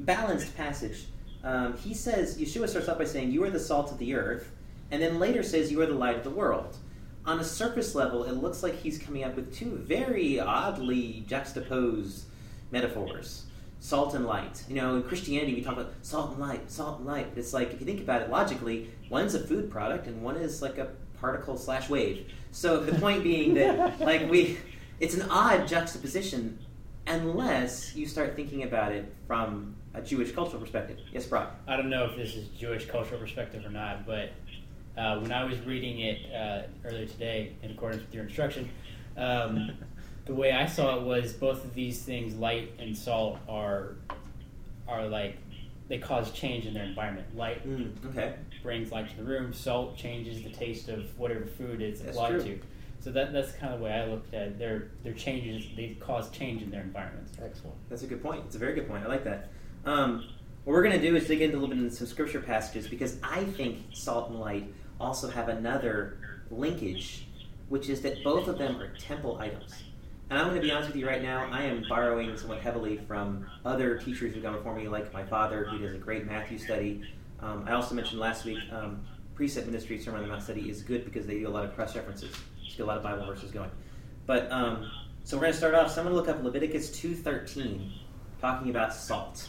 balanced 0.00 0.56
passage. 0.56 1.06
Um, 1.42 1.76
he 1.76 1.94
says 1.94 2.38
Yeshua 2.38 2.68
starts 2.68 2.88
off 2.88 2.98
by 2.98 3.04
saying, 3.04 3.30
"You 3.30 3.44
are 3.44 3.50
the 3.50 3.60
salt 3.60 3.90
of 3.90 3.98
the 3.98 4.14
earth," 4.14 4.50
and 4.90 5.02
then 5.02 5.18
later 5.18 5.42
says, 5.42 5.70
"You 5.70 5.80
are 5.82 5.86
the 5.86 5.94
light 5.94 6.16
of 6.16 6.24
the 6.24 6.30
world." 6.30 6.76
On 7.26 7.38
a 7.38 7.44
surface 7.44 7.94
level, 7.94 8.24
it 8.24 8.32
looks 8.32 8.62
like 8.62 8.76
he's 8.76 8.98
coming 8.98 9.24
up 9.24 9.36
with 9.36 9.54
two 9.54 9.76
very 9.76 10.40
oddly 10.40 11.24
juxtaposed 11.26 12.24
metaphors: 12.70 13.44
salt 13.80 14.14
and 14.14 14.26
light. 14.26 14.64
You 14.68 14.76
know, 14.76 14.96
in 14.96 15.02
Christianity, 15.02 15.54
we 15.54 15.62
talk 15.62 15.74
about 15.74 15.92
salt 16.02 16.32
and 16.32 16.40
light, 16.40 16.70
salt 16.70 16.98
and 16.98 17.06
light. 17.06 17.28
But 17.30 17.38
it's 17.38 17.52
like 17.52 17.72
if 17.72 17.80
you 17.80 17.86
think 17.86 18.00
about 18.00 18.22
it 18.22 18.30
logically, 18.30 18.90
one's 19.10 19.34
a 19.34 19.40
food 19.40 19.70
product 19.70 20.06
and 20.06 20.22
one 20.22 20.36
is 20.36 20.62
like 20.62 20.78
a 20.78 20.88
particle 21.20 21.56
slash 21.56 21.88
wave. 21.88 22.30
So 22.52 22.80
the 22.80 22.98
point 22.98 23.22
being 23.22 23.54
that 23.54 24.00
like 24.00 24.30
we, 24.30 24.58
it's 25.00 25.14
an 25.14 25.28
odd 25.30 25.68
juxtaposition 25.68 26.58
unless 27.06 27.94
you 27.94 28.06
start 28.06 28.36
thinking 28.36 28.62
about 28.62 28.92
it 28.92 29.12
from 29.26 29.74
a 29.94 30.02
Jewish 30.02 30.32
cultural 30.32 30.60
perspective. 30.60 30.98
Yes, 31.12 31.26
Brock. 31.26 31.54
I 31.66 31.76
don't 31.76 31.90
know 31.90 32.04
if 32.04 32.16
this 32.16 32.34
is 32.34 32.48
Jewish 32.48 32.86
cultural 32.86 33.20
perspective 33.20 33.64
or 33.64 33.70
not, 33.70 34.06
but 34.06 34.30
uh, 34.96 35.18
when 35.20 35.32
I 35.32 35.44
was 35.44 35.58
reading 35.60 36.00
it 36.00 36.32
uh, 36.32 36.62
earlier 36.84 37.06
today, 37.06 37.52
in 37.62 37.70
accordance 37.72 38.02
with 38.02 38.14
your 38.14 38.24
instruction, 38.24 38.68
um, 39.16 39.72
the 40.26 40.34
way 40.34 40.52
I 40.52 40.66
saw 40.66 40.96
it 40.96 41.02
was 41.02 41.32
both 41.32 41.64
of 41.64 41.74
these 41.74 42.02
things, 42.02 42.34
light 42.34 42.72
and 42.78 42.96
salt, 42.96 43.38
are 43.48 43.96
are 44.86 45.06
like 45.06 45.38
they 45.88 45.98
cause 45.98 46.30
change 46.32 46.66
in 46.66 46.74
their 46.74 46.84
environment. 46.84 47.36
Light 47.36 47.66
Mm, 47.66 47.92
okay. 48.06 48.34
brings 48.62 48.90
light 48.90 49.08
to 49.10 49.16
the 49.16 49.22
room. 49.24 49.52
Salt 49.52 49.96
changes 49.96 50.42
the 50.42 50.50
taste 50.50 50.88
of 50.88 51.18
whatever 51.18 51.44
food 51.44 51.80
it's 51.82 52.00
applied 52.00 52.40
to. 52.40 52.58
So 53.04 53.12
that 53.12 53.34
that's 53.34 53.52
kind 53.52 53.74
of 53.74 53.80
the 53.80 53.84
way 53.84 53.92
I 53.92 54.06
looked 54.06 54.32
at 54.32 54.42
it. 54.42 54.58
They're 54.58 54.88
they're 55.02 55.12
changes. 55.12 55.66
They 55.76 55.94
cause 56.00 56.30
change 56.30 56.62
in 56.62 56.70
their 56.70 56.80
environments. 56.80 57.32
Excellent. 57.32 57.76
That's 57.90 58.02
a 58.02 58.06
good 58.06 58.22
point. 58.22 58.44
It's 58.46 58.56
a 58.56 58.58
very 58.58 58.74
good 58.74 58.88
point. 58.88 59.04
I 59.04 59.08
like 59.08 59.24
that. 59.24 59.50
Um, 59.84 60.26
what 60.64 60.72
we're 60.72 60.82
going 60.82 60.98
to 60.98 61.06
do 61.06 61.14
is 61.14 61.26
dig 61.26 61.42
into 61.42 61.58
a 61.58 61.60
little 61.60 61.76
bit 61.76 61.84
into 61.84 61.94
some 61.94 62.06
scripture 62.06 62.40
passages 62.40 62.88
because 62.88 63.18
I 63.22 63.44
think 63.44 63.80
salt 63.92 64.30
and 64.30 64.40
light 64.40 64.72
also 64.98 65.28
have 65.28 65.50
another 65.50 66.16
linkage, 66.50 67.26
which 67.68 67.90
is 67.90 68.00
that 68.00 68.24
both 68.24 68.48
of 68.48 68.56
them 68.56 68.80
are 68.80 68.88
temple 68.96 69.36
items. 69.38 69.74
And 70.30 70.38
I'm 70.38 70.46
going 70.46 70.56
to 70.58 70.66
be 70.66 70.72
honest 70.72 70.88
with 70.88 70.96
you 70.96 71.06
right 71.06 71.22
now, 71.22 71.46
I 71.52 71.64
am 71.64 71.84
borrowing 71.86 72.34
somewhat 72.38 72.60
heavily 72.60 72.96
from 73.06 73.44
other 73.66 73.98
teachers 73.98 74.32
who've 74.32 74.42
gone 74.42 74.54
before 74.54 74.74
me, 74.74 74.88
like 74.88 75.12
my 75.12 75.26
father, 75.26 75.66
who 75.66 75.76
does 75.76 75.94
a 75.94 75.98
great 75.98 76.24
Matthew 76.24 76.56
study. 76.56 77.02
Um, 77.40 77.64
I 77.68 77.72
also 77.72 77.94
mentioned 77.94 78.18
last 78.18 78.46
week, 78.46 78.60
um, 78.72 79.04
Precept 79.34 79.66
Ministry 79.66 79.98
Sermon 79.98 80.22
on 80.22 80.26
the 80.26 80.32
Mount 80.32 80.42
study 80.42 80.70
is 80.70 80.80
good 80.80 81.04
because 81.04 81.26
they 81.26 81.40
do 81.40 81.48
a 81.48 81.50
lot 81.50 81.66
of 81.66 81.74
cross 81.74 81.94
references. 81.94 82.34
Just 82.74 82.78
get 82.78 82.86
a 82.86 82.86
lot 82.88 82.96
of 82.96 83.04
Bible 83.04 83.24
verses 83.24 83.52
going. 83.52 83.70
But 84.26 84.50
um, 84.50 84.90
so 85.22 85.36
we're 85.36 85.42
going 85.42 85.52
to 85.52 85.58
start 85.58 85.74
off. 85.74 85.92
So 85.92 86.00
I'm 86.00 86.08
going 86.08 86.16
to 86.16 86.20
look 86.20 86.28
up 86.28 86.42
Leviticus 86.42 86.90
2:13, 86.90 87.88
talking 88.40 88.68
about 88.68 88.92
salt. 88.92 89.48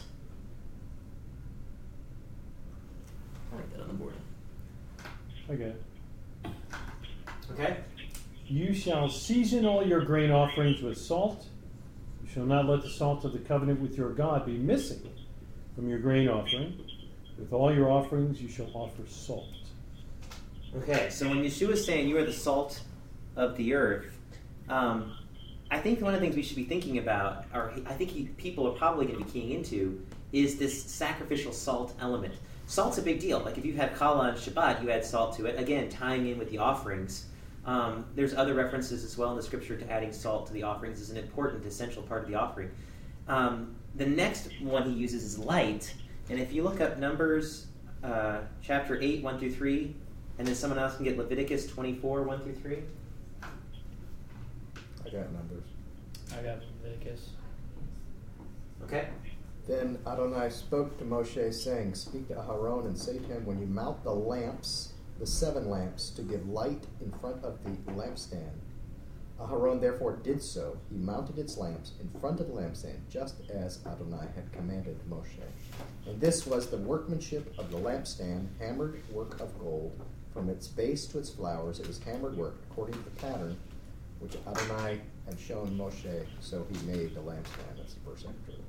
I'll 3.50 3.58
write 3.58 3.72
that 3.72 3.80
on 3.80 3.88
the 3.88 3.94
board. 3.94 4.14
Okay. 5.50 5.72
Okay. 7.50 7.78
You 8.46 8.72
shall 8.72 9.08
season 9.08 9.66
all 9.66 9.84
your 9.84 10.04
grain 10.04 10.30
offerings 10.30 10.80
with 10.80 10.96
salt. 10.96 11.46
You 12.22 12.30
shall 12.30 12.46
not 12.46 12.66
let 12.66 12.82
the 12.82 12.90
salt 12.90 13.24
of 13.24 13.32
the 13.32 13.40
covenant 13.40 13.80
with 13.80 13.98
your 13.98 14.10
God 14.10 14.46
be 14.46 14.56
missing 14.56 15.02
from 15.74 15.88
your 15.88 15.98
grain 15.98 16.28
offering. 16.28 16.78
With 17.40 17.52
all 17.52 17.74
your 17.74 17.90
offerings 17.90 18.40
you 18.40 18.48
shall 18.48 18.70
offer 18.72 19.02
salt. 19.08 19.48
Okay. 20.76 21.10
So 21.10 21.28
when 21.28 21.42
Yeshua 21.42 21.70
is 21.70 21.84
saying 21.84 22.08
you 22.08 22.16
are 22.18 22.24
the 22.24 22.32
salt 22.32 22.82
of 23.36 23.56
the 23.56 23.74
earth, 23.74 24.18
um, 24.68 25.16
I 25.70 25.78
think 25.78 26.00
one 26.00 26.14
of 26.14 26.20
the 26.20 26.26
things 26.26 26.36
we 26.36 26.42
should 26.42 26.56
be 26.56 26.64
thinking 26.64 26.98
about, 26.98 27.44
or 27.52 27.72
I 27.86 27.92
think 27.92 28.10
he, 28.10 28.24
people 28.36 28.66
are 28.66 28.72
probably 28.72 29.06
going 29.06 29.18
to 29.18 29.24
be 29.24 29.30
keying 29.30 29.50
into, 29.50 30.04
is 30.32 30.58
this 30.58 30.82
sacrificial 30.82 31.52
salt 31.52 31.94
element. 32.00 32.34
Salt's 32.66 32.98
a 32.98 33.02
big 33.02 33.20
deal. 33.20 33.40
Like 33.40 33.58
if 33.58 33.64
you 33.64 33.74
have 33.74 33.90
challah 33.90 34.18
on 34.18 34.34
Shabbat, 34.34 34.82
you 34.82 34.90
add 34.90 35.04
salt 35.04 35.36
to 35.36 35.46
it. 35.46 35.58
Again, 35.58 35.88
tying 35.88 36.28
in 36.28 36.38
with 36.38 36.50
the 36.50 36.58
offerings. 36.58 37.26
Um, 37.64 38.06
there's 38.14 38.34
other 38.34 38.54
references 38.54 39.04
as 39.04 39.18
well 39.18 39.30
in 39.30 39.36
the 39.36 39.42
scripture 39.42 39.76
to 39.76 39.90
adding 39.90 40.12
salt 40.12 40.46
to 40.48 40.52
the 40.52 40.62
offerings 40.62 41.00
is 41.00 41.10
an 41.10 41.16
important, 41.16 41.66
essential 41.66 42.02
part 42.02 42.22
of 42.22 42.28
the 42.28 42.36
offering. 42.36 42.70
Um, 43.26 43.74
the 43.96 44.06
next 44.06 44.50
one 44.60 44.88
he 44.88 44.96
uses 44.96 45.24
is 45.24 45.38
light, 45.38 45.92
and 46.28 46.38
if 46.38 46.52
you 46.52 46.62
look 46.62 46.80
up 46.80 46.98
Numbers 46.98 47.66
uh, 48.04 48.38
chapter 48.62 49.00
8, 49.00 49.22
1 49.22 49.38
through 49.38 49.52
3, 49.52 49.94
and 50.38 50.46
then 50.46 50.54
someone 50.54 50.78
else 50.78 50.94
can 50.96 51.04
get 51.04 51.18
Leviticus 51.18 51.66
24, 51.66 52.22
1 52.22 52.40
through 52.40 52.54
3. 52.54 52.78
I 55.06 55.10
got 55.10 55.32
numbers. 55.32 55.64
I 56.32 56.42
got 56.42 56.58
Leviticus. 56.82 57.30
Okay. 58.82 59.08
Then 59.68 59.98
Adonai 60.06 60.50
spoke 60.50 60.98
to 60.98 61.04
Moshe, 61.04 61.54
saying, 61.54 61.94
Speak 61.94 62.28
to 62.28 62.34
Aharon 62.34 62.86
and 62.86 62.98
say 62.98 63.18
to 63.18 63.24
him, 63.24 63.46
When 63.46 63.60
you 63.60 63.66
mount 63.66 64.02
the 64.02 64.12
lamps, 64.12 64.92
the 65.20 65.26
seven 65.26 65.70
lamps, 65.70 66.10
to 66.10 66.22
give 66.22 66.48
light 66.48 66.84
in 67.00 67.12
front 67.20 67.44
of 67.44 67.62
the 67.64 67.70
lampstand. 67.92 68.50
Aharon 69.40 69.80
therefore 69.80 70.16
did 70.16 70.42
so. 70.42 70.76
He 70.90 70.96
mounted 70.96 71.38
its 71.38 71.56
lamps 71.56 71.92
in 72.00 72.08
front 72.20 72.40
of 72.40 72.48
the 72.48 72.54
lampstand, 72.54 72.98
just 73.08 73.36
as 73.50 73.78
Adonai 73.86 74.26
had 74.34 74.52
commanded 74.52 74.98
Moshe. 75.08 75.44
And 76.06 76.20
this 76.20 76.46
was 76.46 76.68
the 76.68 76.78
workmanship 76.78 77.54
of 77.58 77.70
the 77.70 77.76
lampstand, 77.76 78.48
hammered 78.58 79.02
work 79.12 79.40
of 79.40 79.56
gold. 79.58 80.00
From 80.32 80.48
its 80.48 80.66
base 80.68 81.06
to 81.06 81.18
its 81.18 81.30
flowers, 81.30 81.80
it 81.80 81.86
was 81.86 81.98
hammered 81.98 82.36
work, 82.36 82.56
according 82.70 82.94
to 82.94 83.04
the 83.04 83.16
pattern 83.16 83.56
which 84.20 84.36
Adonai 84.46 85.00
had 85.26 85.38
shown 85.38 85.76
Moshe. 85.76 86.26
So 86.40 86.66
he 86.70 86.86
made 86.86 87.14
the 87.14 87.20
lampstand. 87.20 87.76
That's 87.76 87.94
the 87.94 88.00
first 88.00 88.26
entry. 88.26 88.62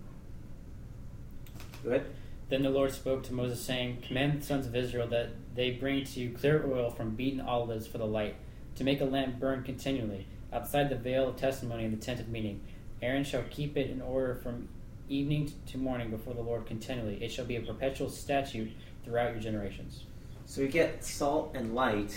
Go 1.83 1.89
ahead. 1.89 2.05
Then 2.49 2.63
the 2.63 2.69
Lord 2.69 2.91
spoke 2.91 3.23
to 3.23 3.33
Moses, 3.33 3.61
saying, 3.61 4.03
Command 4.07 4.41
the 4.41 4.45
sons 4.45 4.67
of 4.67 4.75
Israel 4.75 5.07
that 5.07 5.29
they 5.53 5.71
bring 5.71 6.05
to 6.05 6.19
you 6.19 6.29
clear 6.31 6.65
oil 6.65 6.89
from 6.89 7.15
beaten 7.15 7.41
olives 7.41 7.87
for 7.87 7.97
the 7.97 8.05
light, 8.05 8.35
to 8.75 8.83
make 8.83 9.01
a 9.01 9.05
lamp 9.05 9.39
burn 9.39 9.63
continually, 9.63 10.27
outside 10.53 10.89
the 10.89 10.95
veil 10.95 11.27
of 11.29 11.35
testimony 11.35 11.83
in 11.83 11.91
the 11.91 11.97
tent 11.97 12.21
of 12.21 12.29
meeting. 12.29 12.61
Aaron 13.01 13.25
shall 13.25 13.43
keep 13.49 13.75
it 13.75 13.89
in 13.89 14.01
order 14.01 14.35
from 14.35 14.69
evening 15.09 15.51
to 15.67 15.77
morning 15.77 16.09
before 16.09 16.33
the 16.33 16.41
Lord 16.41 16.65
continually. 16.65 17.21
It 17.21 17.31
shall 17.31 17.45
be 17.45 17.57
a 17.57 17.61
perpetual 17.61 18.09
statute 18.09 18.71
throughout 19.03 19.31
your 19.31 19.41
generations. 19.41 20.03
So 20.45 20.61
we 20.61 20.69
get 20.69 21.03
salt 21.03 21.51
and 21.53 21.75
light, 21.75 22.15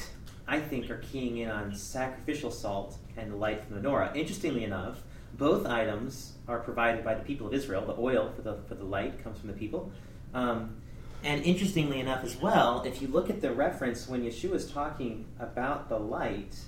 I 0.50 0.58
think, 0.58 0.90
are 0.90 0.98
keying 0.98 1.38
in 1.38 1.48
on 1.48 1.72
sacrificial 1.72 2.50
salt 2.50 2.98
and 3.16 3.30
the 3.30 3.36
light 3.36 3.64
from 3.64 3.80
the 3.80 3.88
menorah. 3.88 4.16
Interestingly 4.16 4.64
enough, 4.64 5.00
both 5.38 5.64
items 5.64 6.32
are 6.48 6.58
provided 6.58 7.04
by 7.04 7.14
the 7.14 7.22
people 7.22 7.46
of 7.46 7.54
Israel. 7.54 7.86
The 7.86 7.94
oil 7.96 8.32
for 8.34 8.42
the, 8.42 8.56
for 8.66 8.74
the 8.74 8.84
light 8.84 9.22
comes 9.22 9.38
from 9.38 9.46
the 9.46 9.54
people. 9.54 9.92
Um, 10.34 10.74
and 11.22 11.44
interestingly 11.44 12.00
enough, 12.00 12.24
as 12.24 12.36
well, 12.36 12.82
if 12.82 13.00
you 13.00 13.06
look 13.06 13.30
at 13.30 13.40
the 13.40 13.52
reference 13.52 14.08
when 14.08 14.24
Yeshua 14.24 14.54
is 14.54 14.68
talking 14.68 15.24
about 15.38 15.88
the 15.88 16.00
light, 16.00 16.58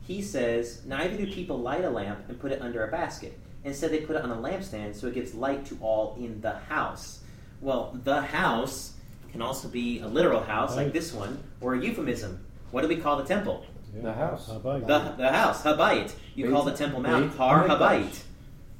he 0.00 0.22
says, 0.22 0.82
Neither 0.86 1.18
do 1.18 1.30
people 1.30 1.58
light 1.58 1.84
a 1.84 1.90
lamp 1.90 2.20
and 2.26 2.40
put 2.40 2.52
it 2.52 2.62
under 2.62 2.86
a 2.86 2.90
basket. 2.90 3.38
Instead, 3.64 3.90
they 3.90 4.00
put 4.00 4.16
it 4.16 4.22
on 4.22 4.30
a 4.30 4.36
lampstand 4.36 4.94
so 4.94 5.08
it 5.08 5.14
gives 5.14 5.34
light 5.34 5.66
to 5.66 5.76
all 5.82 6.16
in 6.18 6.40
the 6.40 6.54
house. 6.54 7.20
Well, 7.60 7.98
the 8.02 8.22
house 8.22 8.94
can 9.30 9.42
also 9.42 9.68
be 9.68 10.00
a 10.00 10.06
literal 10.06 10.42
house 10.42 10.74
like 10.74 10.94
this 10.94 11.12
one, 11.12 11.42
or 11.60 11.74
a 11.74 11.84
euphemism. 11.84 12.46
What 12.70 12.82
do 12.82 12.88
we 12.88 12.96
call 12.96 13.16
the 13.16 13.24
temple? 13.24 13.64
Yeah. 13.94 14.02
The 14.02 14.12
house. 14.12 14.48
Habayit. 14.48 14.86
The, 14.86 15.14
the 15.16 15.32
house, 15.32 15.62
Habayit. 15.62 16.14
You 16.34 16.44
Beit- 16.44 16.54
call 16.54 16.62
the 16.64 16.72
Temple 16.72 17.00
Mount 17.00 17.30
Beit 17.30 17.38
Har 17.38 17.68
Hamikdash. 17.68 17.78
Habayit. 17.78 18.22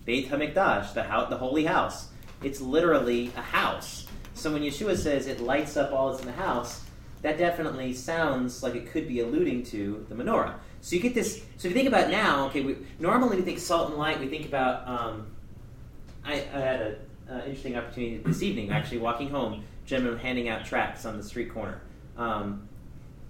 Beit 0.04 0.28
Hamikdash, 0.28 0.94
the, 0.94 1.02
house, 1.02 1.28
the 1.28 1.36
holy 1.36 1.64
house. 1.64 2.08
It's 2.42 2.60
literally 2.60 3.32
a 3.36 3.42
house. 3.42 4.06
So 4.34 4.52
when 4.52 4.62
Yeshua 4.62 4.96
says 4.96 5.26
it 5.26 5.40
lights 5.40 5.76
up 5.76 5.92
all 5.92 6.10
that's 6.10 6.20
in 6.20 6.26
the 6.26 6.32
house, 6.32 6.82
that 7.22 7.36
definitely 7.36 7.92
sounds 7.92 8.62
like 8.62 8.74
it 8.74 8.90
could 8.90 9.06
be 9.06 9.20
alluding 9.20 9.64
to 9.64 10.06
the 10.08 10.14
menorah. 10.14 10.54
So 10.80 10.96
you 10.96 11.02
get 11.02 11.14
this. 11.14 11.42
So 11.58 11.68
if 11.68 11.74
you 11.74 11.74
think 11.74 11.88
about 11.88 12.10
now, 12.10 12.46
okay, 12.46 12.62
we, 12.62 12.76
normally 12.98 13.36
we 13.36 13.42
think 13.42 13.58
salt 13.58 13.90
and 13.90 13.98
light. 13.98 14.18
We 14.18 14.28
think 14.28 14.46
about. 14.46 14.88
Um, 14.88 15.26
I, 16.24 16.32
I 16.32 16.36
had 16.36 16.80
an 16.80 16.96
uh, 17.30 17.42
interesting 17.44 17.76
opportunity 17.76 18.18
this 18.24 18.42
evening, 18.42 18.70
actually 18.70 18.98
walking 18.98 19.28
home. 19.28 19.64
Gentleman 19.84 20.18
handing 20.18 20.48
out 20.48 20.64
tracts 20.64 21.04
on 21.04 21.16
the 21.18 21.22
street 21.22 21.52
corner. 21.52 21.82
Um, 22.16 22.68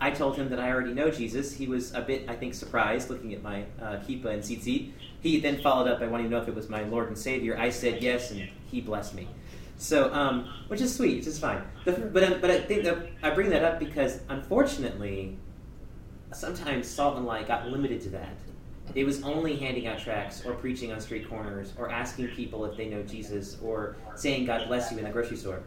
I 0.00 0.10
told 0.10 0.36
him 0.36 0.48
that 0.48 0.58
I 0.58 0.70
already 0.70 0.94
know 0.94 1.10
Jesus. 1.10 1.52
He 1.52 1.66
was 1.66 1.92
a 1.92 2.00
bit, 2.00 2.28
I 2.28 2.34
think, 2.34 2.54
surprised 2.54 3.10
looking 3.10 3.34
at 3.34 3.42
my 3.42 3.64
uh, 3.80 3.98
and 4.06 4.42
tzitzit. 4.42 4.92
He 5.20 5.40
then 5.40 5.60
followed 5.60 5.88
up 5.88 6.00
by 6.00 6.06
wanting 6.06 6.26
to 6.26 6.30
know 6.30 6.40
if 6.40 6.48
it 6.48 6.54
was 6.54 6.70
my 6.70 6.84
Lord 6.84 7.08
and 7.08 7.18
Savior. 7.18 7.58
I 7.58 7.68
said 7.68 8.02
yes, 8.02 8.30
and 8.30 8.48
he 8.70 8.80
blessed 8.80 9.14
me. 9.14 9.28
So, 9.76 10.12
um, 10.12 10.48
which 10.68 10.80
is 10.80 10.94
sweet, 10.94 11.18
which 11.18 11.26
is 11.26 11.38
fine. 11.38 11.62
The, 11.84 11.92
but 11.92 12.22
uh, 12.22 12.38
but 12.40 12.50
I 12.50 12.60
think 12.60 12.86
I 13.22 13.30
bring 13.30 13.50
that 13.50 13.62
up 13.62 13.78
because 13.78 14.20
unfortunately, 14.28 15.36
sometimes 16.32 16.86
Salt 16.86 17.16
and 17.16 17.26
Light 17.26 17.46
got 17.46 17.68
limited 17.68 18.00
to 18.02 18.10
that. 18.10 18.36
It 18.94 19.04
was 19.04 19.22
only 19.22 19.56
handing 19.56 19.86
out 19.86 19.98
tracts 19.98 20.44
or 20.44 20.54
preaching 20.54 20.92
on 20.92 21.00
street 21.00 21.28
corners 21.28 21.72
or 21.78 21.90
asking 21.90 22.28
people 22.28 22.64
if 22.64 22.76
they 22.76 22.88
know 22.88 23.02
Jesus 23.02 23.56
or 23.62 23.96
saying 24.16 24.46
God 24.46 24.66
bless 24.66 24.90
you 24.90 24.98
in 24.98 25.04
the 25.04 25.10
grocery 25.10 25.36
store. 25.36 25.62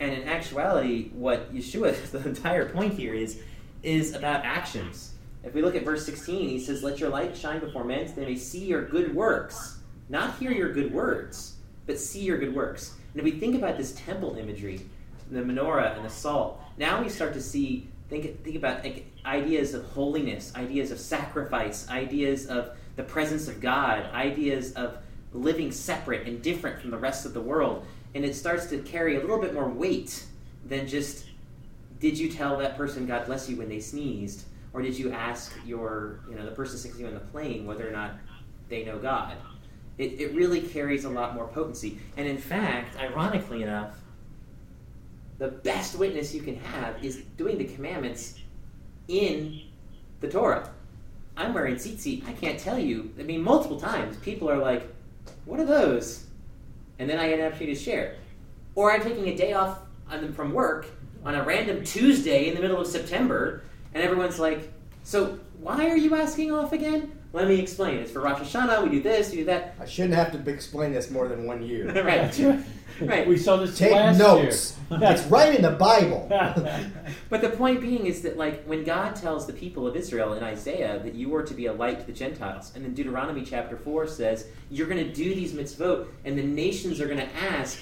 And 0.00 0.12
in 0.12 0.26
actuality, 0.26 1.10
what 1.10 1.54
Yeshua, 1.54 2.10
the 2.10 2.26
entire 2.26 2.68
point 2.68 2.94
here 2.94 3.14
is, 3.14 3.40
is 3.82 4.14
about 4.14 4.44
actions. 4.44 5.12
If 5.44 5.54
we 5.54 5.62
look 5.62 5.74
at 5.74 5.84
verse 5.84 6.04
16, 6.04 6.48
he 6.48 6.58
says, 6.58 6.82
Let 6.82 6.98
your 6.98 7.10
light 7.10 7.36
shine 7.36 7.60
before 7.60 7.84
men, 7.84 8.08
so 8.08 8.14
they 8.14 8.26
may 8.26 8.36
see 8.36 8.64
your 8.64 8.84
good 8.84 9.14
works. 9.14 9.78
Not 10.08 10.38
hear 10.38 10.50
your 10.50 10.72
good 10.72 10.92
words, 10.92 11.56
but 11.86 11.98
see 11.98 12.20
your 12.20 12.38
good 12.38 12.54
works. 12.54 12.94
And 13.12 13.20
if 13.20 13.24
we 13.24 13.38
think 13.38 13.54
about 13.54 13.76
this 13.76 13.92
temple 13.92 14.36
imagery, 14.36 14.80
the 15.30 15.40
menorah 15.40 15.96
and 15.96 16.04
the 16.04 16.10
salt, 16.10 16.60
now 16.76 17.02
we 17.02 17.08
start 17.08 17.32
to 17.34 17.40
see, 17.40 17.88
think, 18.08 18.42
think 18.42 18.56
about 18.56 18.82
like, 18.82 19.06
ideas 19.24 19.74
of 19.74 19.84
holiness, 19.86 20.52
ideas 20.56 20.90
of 20.90 20.98
sacrifice, 20.98 21.88
ideas 21.88 22.46
of 22.46 22.76
the 22.96 23.02
presence 23.02 23.48
of 23.48 23.60
God, 23.60 24.04
ideas 24.12 24.72
of 24.72 24.98
living 25.32 25.70
separate 25.70 26.26
and 26.26 26.42
different 26.42 26.80
from 26.80 26.90
the 26.90 26.98
rest 26.98 27.24
of 27.24 27.34
the 27.34 27.40
world 27.40 27.86
and 28.14 28.24
it 28.24 28.34
starts 28.34 28.66
to 28.66 28.78
carry 28.78 29.16
a 29.16 29.20
little 29.20 29.40
bit 29.40 29.54
more 29.54 29.68
weight 29.68 30.24
than 30.64 30.86
just 30.86 31.26
did 32.00 32.18
you 32.18 32.30
tell 32.30 32.56
that 32.58 32.76
person 32.76 33.06
God 33.06 33.26
bless 33.26 33.48
you 33.48 33.56
when 33.56 33.68
they 33.68 33.80
sneezed? 33.80 34.44
Or 34.72 34.82
did 34.82 34.98
you 34.98 35.12
ask 35.12 35.52
your 35.66 36.20
you 36.28 36.36
know 36.36 36.44
the 36.44 36.52
person 36.52 36.78
sitting 36.78 37.00
you 37.00 37.06
on 37.06 37.14
the 37.14 37.20
plane 37.20 37.66
whether 37.66 37.86
or 37.86 37.92
not 37.92 38.12
they 38.68 38.84
know 38.84 38.98
God? 38.98 39.36
It, 39.98 40.18
it 40.18 40.34
really 40.34 40.62
carries 40.62 41.04
a 41.04 41.10
lot 41.10 41.34
more 41.34 41.48
potency. 41.48 41.98
And 42.16 42.26
in 42.26 42.38
fact 42.38 42.96
ironically 42.98 43.62
enough 43.62 43.96
the 45.38 45.48
best 45.48 45.98
witness 45.98 46.34
you 46.34 46.42
can 46.42 46.56
have 46.56 47.02
is 47.02 47.22
doing 47.38 47.56
the 47.56 47.64
commandments 47.64 48.34
in 49.08 49.62
the 50.20 50.28
Torah. 50.28 50.70
I'm 51.36 51.54
wearing 51.54 51.76
tzitzit. 51.76 52.28
I 52.28 52.32
can't 52.32 52.58
tell 52.58 52.78
you. 52.78 53.12
I 53.18 53.22
mean 53.22 53.42
multiple 53.42 53.80
times 53.80 54.16
people 54.18 54.50
are 54.50 54.58
like 54.58 54.88
what 55.44 55.60
are 55.60 55.66
those 55.66 56.26
and 57.00 57.08
then 57.08 57.18
I 57.18 57.28
get 57.28 57.40
an 57.40 57.46
opportunity 57.46 57.74
to 57.74 57.80
share. 57.82 58.16
Or 58.76 58.92
I'm 58.92 59.02
taking 59.02 59.26
a 59.28 59.36
day 59.36 59.54
off 59.54 59.78
from 60.36 60.52
work 60.52 60.86
on 61.24 61.34
a 61.34 61.42
random 61.42 61.82
Tuesday 61.82 62.48
in 62.48 62.54
the 62.54 62.60
middle 62.60 62.78
of 62.78 62.86
September, 62.86 63.64
and 63.94 64.02
everyone's 64.02 64.38
like, 64.38 64.72
"So 65.02 65.40
why 65.58 65.88
are 65.88 65.96
you 65.96 66.14
asking 66.14 66.52
off 66.52 66.72
again?" 66.72 67.10
Let 67.32 67.46
me 67.46 67.60
explain. 67.60 67.98
It's 67.98 68.10
for 68.10 68.20
Rosh 68.20 68.40
Hashanah. 68.40 68.82
We 68.82 68.90
do 68.90 69.02
this, 69.02 69.30
we 69.30 69.38
do 69.38 69.44
that. 69.44 69.76
I 69.80 69.86
shouldn't 69.86 70.14
have 70.14 70.32
to 70.32 70.50
explain 70.50 70.92
this 70.92 71.10
more 71.10 71.28
than 71.28 71.46
one 71.46 71.62
year. 71.62 71.86
right, 72.04 72.32
right. 73.02 73.26
We 73.26 73.36
saw 73.36 73.56
this 73.56 73.76
Take 73.78 73.92
last 73.92 74.18
notes. 74.18 74.76
year. 74.90 74.98
That's 74.98 75.22
right 75.26 75.54
in 75.54 75.62
the 75.62 75.70
Bible. 75.70 76.28
But 77.28 77.42
the 77.42 77.50
point 77.50 77.80
being 77.80 78.06
is 78.06 78.22
that, 78.22 78.36
like, 78.36 78.64
when 78.64 78.82
God 78.82 79.14
tells 79.14 79.46
the 79.46 79.52
people 79.52 79.86
of 79.86 79.94
Israel 79.94 80.32
in 80.34 80.42
Isaiah 80.42 80.98
that 81.04 81.14
you 81.14 81.32
are 81.36 81.44
to 81.44 81.54
be 81.54 81.66
a 81.66 81.72
light 81.72 82.00
to 82.00 82.06
the 82.06 82.12
Gentiles, 82.12 82.72
and 82.74 82.84
then 82.84 82.92
Deuteronomy 82.92 83.42
chapter 83.44 83.76
4 83.76 84.08
says 84.08 84.48
you're 84.68 84.88
going 84.88 85.04
to 85.04 85.12
do 85.12 85.32
these 85.34 85.52
mitzvot, 85.52 86.08
and 86.24 86.36
the 86.36 86.42
nations 86.42 87.00
are 87.00 87.06
going 87.06 87.18
to 87.20 87.36
ask, 87.36 87.78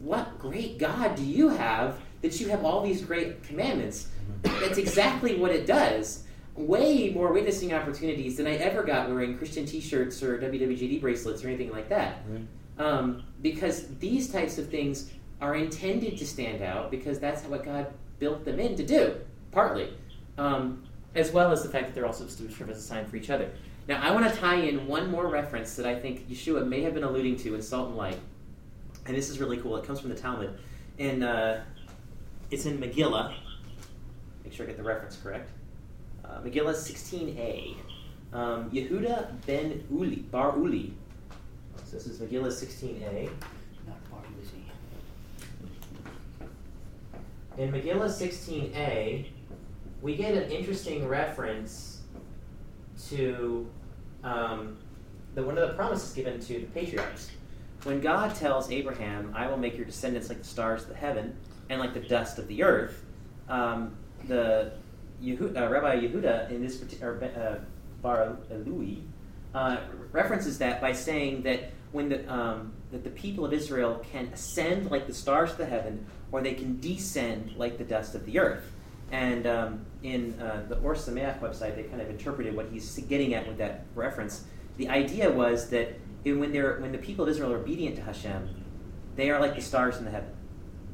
What 0.00 0.38
great 0.38 0.78
God 0.78 1.16
do 1.16 1.24
you 1.24 1.50
have 1.50 1.98
that 2.22 2.40
you 2.40 2.48
have 2.48 2.64
all 2.64 2.82
these 2.82 3.02
great 3.02 3.42
commandments? 3.42 4.08
That's 4.42 4.78
exactly 4.78 5.36
what 5.36 5.50
it 5.50 5.66
does. 5.66 6.24
Way 6.54 7.10
more 7.10 7.32
witnessing 7.32 7.72
opportunities 7.74 8.36
than 8.38 8.46
I 8.46 8.54
ever 8.56 8.82
got 8.82 9.08
wearing 9.08 9.36
Christian 9.38 9.64
t 9.66 9.80
shirts 9.80 10.22
or 10.22 10.38
WWJD 10.38 11.00
bracelets 11.00 11.44
or 11.44 11.48
anything 11.48 11.70
like 11.70 11.88
that 11.90 12.22
Right. 12.28 12.40
Um, 12.78 13.22
because 13.42 13.88
these 13.98 14.30
types 14.30 14.58
of 14.58 14.68
things 14.68 15.10
are 15.40 15.54
intended 15.54 16.18
to 16.18 16.26
stand 16.26 16.62
out 16.62 16.90
because 16.90 17.18
that's 17.18 17.44
what 17.44 17.64
God 17.64 17.86
built 18.18 18.44
them 18.44 18.58
in 18.58 18.76
to 18.76 18.84
do, 18.84 19.16
partly, 19.52 19.92
um, 20.36 20.84
as 21.14 21.30
well 21.30 21.52
as 21.52 21.62
the 21.62 21.68
fact 21.68 21.86
that 21.86 21.94
they're 21.94 22.06
also 22.06 22.24
to 22.24 22.30
serve 22.30 22.70
as 22.70 22.78
a 22.78 22.82
sign 22.82 23.06
for 23.06 23.16
each 23.16 23.30
other. 23.30 23.50
Now, 23.86 24.02
I 24.02 24.10
want 24.10 24.32
to 24.32 24.40
tie 24.40 24.56
in 24.56 24.86
one 24.86 25.10
more 25.10 25.28
reference 25.28 25.74
that 25.76 25.86
I 25.86 25.98
think 25.98 26.28
Yeshua 26.28 26.66
may 26.66 26.82
have 26.82 26.94
been 26.94 27.04
alluding 27.04 27.36
to 27.36 27.54
in 27.54 27.62
Salt 27.62 27.88
and 27.88 27.96
Light, 27.96 28.18
and 29.06 29.16
this 29.16 29.30
is 29.30 29.38
really 29.38 29.56
cool. 29.56 29.76
It 29.76 29.84
comes 29.84 30.00
from 30.00 30.10
the 30.10 30.16
Talmud, 30.16 30.58
and 30.98 31.24
uh, 31.24 31.60
it's 32.50 32.66
in 32.66 32.78
Megillah. 32.78 33.34
Make 34.44 34.52
sure 34.52 34.66
I 34.66 34.68
get 34.68 34.76
the 34.76 34.82
reference 34.82 35.16
correct. 35.16 35.50
Uh, 36.24 36.40
Megillah 36.40 36.74
16a. 36.74 37.76
Um, 38.30 38.70
Yehuda 38.70 39.46
ben 39.46 39.84
Uli, 39.90 40.16
Bar 40.16 40.58
Uli. 40.58 40.92
So 41.88 41.96
this 41.96 42.06
is 42.06 42.18
Megillah 42.18 42.48
16a. 42.48 43.30
Not 43.86 43.96
Uzi. 44.42 44.60
In 47.56 47.72
Megillah 47.72 48.10
16a, 48.10 49.24
we 50.02 50.14
get 50.14 50.34
an 50.34 50.50
interesting 50.50 51.08
reference 51.08 52.02
to 53.08 53.66
um, 54.22 54.76
the, 55.34 55.42
one 55.42 55.56
of 55.56 55.66
the 55.66 55.74
promises 55.76 56.12
given 56.12 56.38
to 56.40 56.60
the 56.60 56.66
patriarchs. 56.66 57.30
When 57.84 58.02
God 58.02 58.34
tells 58.34 58.70
Abraham, 58.70 59.32
I 59.34 59.46
will 59.46 59.56
make 59.56 59.74
your 59.74 59.86
descendants 59.86 60.28
like 60.28 60.42
the 60.42 60.48
stars 60.48 60.82
of 60.82 60.90
the 60.90 60.94
heaven 60.94 61.34
and 61.70 61.80
like 61.80 61.94
the 61.94 62.00
dust 62.00 62.38
of 62.38 62.48
the 62.48 62.64
earth, 62.64 63.02
um, 63.48 63.96
the 64.26 64.72
Yehu, 65.22 65.56
uh, 65.56 65.70
Rabbi 65.70 66.00
Yehuda 66.00 66.50
in 66.50 66.62
this 66.62 66.76
particular 66.76 67.18
uh, 67.24 67.64
Bar 68.02 68.36
Ilai 68.52 69.00
uh, 69.54 69.78
references 70.12 70.58
that 70.58 70.80
by 70.82 70.92
saying 70.92 71.42
that 71.42 71.70
when 71.92 72.08
the 72.08 72.32
um, 72.32 72.72
that 72.92 73.04
the 73.04 73.10
people 73.10 73.44
of 73.44 73.52
Israel 73.52 74.04
can 74.12 74.26
ascend 74.26 74.90
like 74.90 75.06
the 75.06 75.14
stars 75.14 75.52
of 75.52 75.58
the 75.58 75.66
heaven, 75.66 76.06
or 76.32 76.40
they 76.40 76.54
can 76.54 76.80
descend 76.80 77.54
like 77.56 77.78
the 77.78 77.84
dust 77.84 78.14
of 78.14 78.24
the 78.26 78.38
earth. 78.38 78.72
And 79.10 79.46
um, 79.46 79.86
in 80.02 80.38
uh, 80.38 80.66
the 80.68 80.78
Ohr 80.80 80.94
Somayach 80.94 81.40
website, 81.40 81.76
they 81.76 81.84
kind 81.84 82.02
of 82.02 82.10
interpreted 82.10 82.54
what 82.54 82.66
he's 82.70 82.98
getting 83.08 83.32
at 83.34 83.46
with 83.48 83.56
that 83.58 83.86
reference. 83.94 84.44
The 84.76 84.88
idea 84.88 85.30
was 85.30 85.70
that 85.70 85.98
when 86.24 86.52
they're 86.52 86.78
when 86.78 86.92
the 86.92 86.98
people 86.98 87.24
of 87.24 87.30
Israel 87.30 87.52
are 87.52 87.58
obedient 87.58 87.96
to 87.96 88.02
Hashem, 88.02 88.64
they 89.16 89.30
are 89.30 89.40
like 89.40 89.54
the 89.54 89.62
stars 89.62 89.96
in 89.96 90.04
the 90.04 90.10
heaven. 90.10 90.30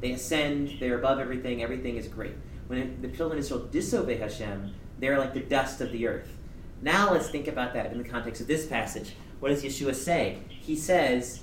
They 0.01 0.11
ascend, 0.11 0.77
they're 0.79 0.97
above 0.97 1.19
everything, 1.19 1.63
everything 1.63 1.97
is 1.97 2.07
great. 2.07 2.33
When 2.67 3.01
the 3.01 3.09
children 3.09 3.39
of 3.39 3.45
Israel 3.45 3.67
disobey 3.71 4.17
Hashem, 4.17 4.73
they're 4.99 5.19
like 5.19 5.33
the 5.33 5.41
dust 5.41 5.81
of 5.81 5.91
the 5.91 6.07
earth. 6.07 6.35
Now 6.81 7.11
let's 7.11 7.29
think 7.29 7.47
about 7.47 7.73
that 7.73 7.91
in 7.91 7.97
the 7.97 8.07
context 8.07 8.41
of 8.41 8.47
this 8.47 8.65
passage. 8.65 9.15
What 9.39 9.49
does 9.49 9.63
Yeshua 9.63 9.95
say? 9.95 10.39
He 10.65 10.75
says, 10.75 11.41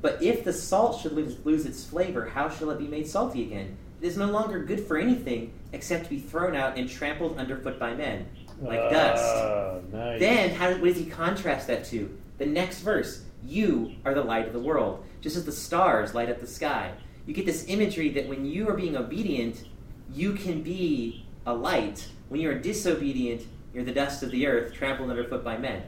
But 0.00 0.22
if 0.22 0.44
the 0.44 0.52
salt 0.52 1.00
should 1.00 1.12
lose, 1.12 1.44
lose 1.44 1.66
its 1.66 1.84
flavor, 1.84 2.26
how 2.26 2.48
shall 2.48 2.70
it 2.70 2.78
be 2.78 2.86
made 2.86 3.08
salty 3.08 3.42
again? 3.42 3.76
It 4.00 4.06
is 4.06 4.16
no 4.16 4.26
longer 4.30 4.62
good 4.62 4.86
for 4.86 4.96
anything 4.96 5.52
except 5.72 6.04
to 6.04 6.10
be 6.10 6.20
thrown 6.20 6.54
out 6.54 6.78
and 6.78 6.88
trampled 6.88 7.36
underfoot 7.36 7.80
by 7.80 7.94
men, 7.94 8.28
like 8.60 8.78
Ah, 8.78 8.90
dust. 8.90 9.84
nice. 9.92 10.20
Then, 10.20 10.50
how, 10.50 10.70
what 10.72 10.84
does 10.84 10.98
he 10.98 11.06
contrast 11.06 11.66
that 11.66 11.84
to? 11.86 12.16
The 12.38 12.46
next 12.46 12.80
verse 12.82 13.24
You 13.44 13.92
are 14.04 14.14
the 14.14 14.22
light 14.22 14.46
of 14.46 14.52
the 14.52 14.60
world, 14.60 15.04
just 15.20 15.36
as 15.36 15.44
the 15.44 15.52
stars 15.52 16.14
light 16.14 16.30
up 16.30 16.40
the 16.40 16.46
sky. 16.46 16.92
You 17.26 17.34
get 17.34 17.44
this 17.46 17.64
imagery 17.68 18.10
that 18.10 18.28
when 18.28 18.44
you 18.46 18.68
are 18.68 18.74
being 18.74 18.96
obedient, 18.96 19.64
you 20.12 20.34
can 20.34 20.62
be 20.62 21.26
a 21.44 21.52
light. 21.54 22.06
When 22.28 22.40
you 22.40 22.50
are 22.50 22.54
disobedient, 22.58 23.42
you're 23.74 23.84
the 23.84 23.92
dust 23.92 24.22
of 24.22 24.30
the 24.30 24.46
earth, 24.46 24.72
trampled 24.74 25.10
underfoot 25.10 25.42
by 25.42 25.56
men. 25.58 25.82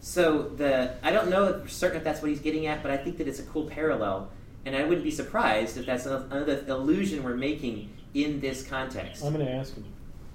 So 0.00 0.42
the 0.42 0.94
I 1.02 1.10
don't 1.10 1.28
know 1.28 1.60
for 1.60 1.68
certain 1.68 1.98
if 1.98 2.04
that's 2.04 2.22
what 2.22 2.30
he's 2.30 2.40
getting 2.40 2.66
at, 2.66 2.82
but 2.82 2.90
I 2.90 2.96
think 2.96 3.18
that 3.18 3.28
it's 3.28 3.38
a 3.38 3.44
cool 3.44 3.64
parallel, 3.64 4.30
and 4.64 4.76
I 4.76 4.84
wouldn't 4.84 5.04
be 5.04 5.10
surprised 5.10 5.76
if 5.76 5.86
that's 5.86 6.06
another 6.06 6.26
another 6.30 6.64
illusion 6.68 7.22
we're 7.22 7.36
making 7.36 7.90
in 8.14 8.40
this 8.40 8.66
context. 8.66 9.24
I'm 9.24 9.32
going 9.32 9.44
to 9.44 9.52
ask 9.52 9.74
him. 9.74 9.84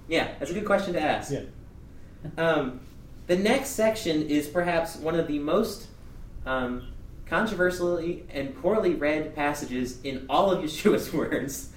Yeah, 0.08 0.30
that's 0.40 0.52
a 0.52 0.54
good 0.54 0.66
question 0.66 0.94
to 0.94 1.02
ask. 1.02 1.32
Yeah. 1.32 1.42
Um, 2.38 2.82
the 3.28 3.38
next 3.38 3.70
section 3.70 4.28
is 4.28 4.48
perhaps 4.48 4.98
one 4.98 5.16
of 5.16 5.28
the 5.28 5.40
most 5.40 5.88
um, 6.46 6.90
controversially 7.26 8.26
and 8.30 8.56
poorly 8.62 8.94
read 8.94 9.34
passages 9.36 10.02
in 10.02 10.26
all 10.30 10.52
of 10.52 10.60
Yeshua's 10.64 11.14
words, 11.14 11.72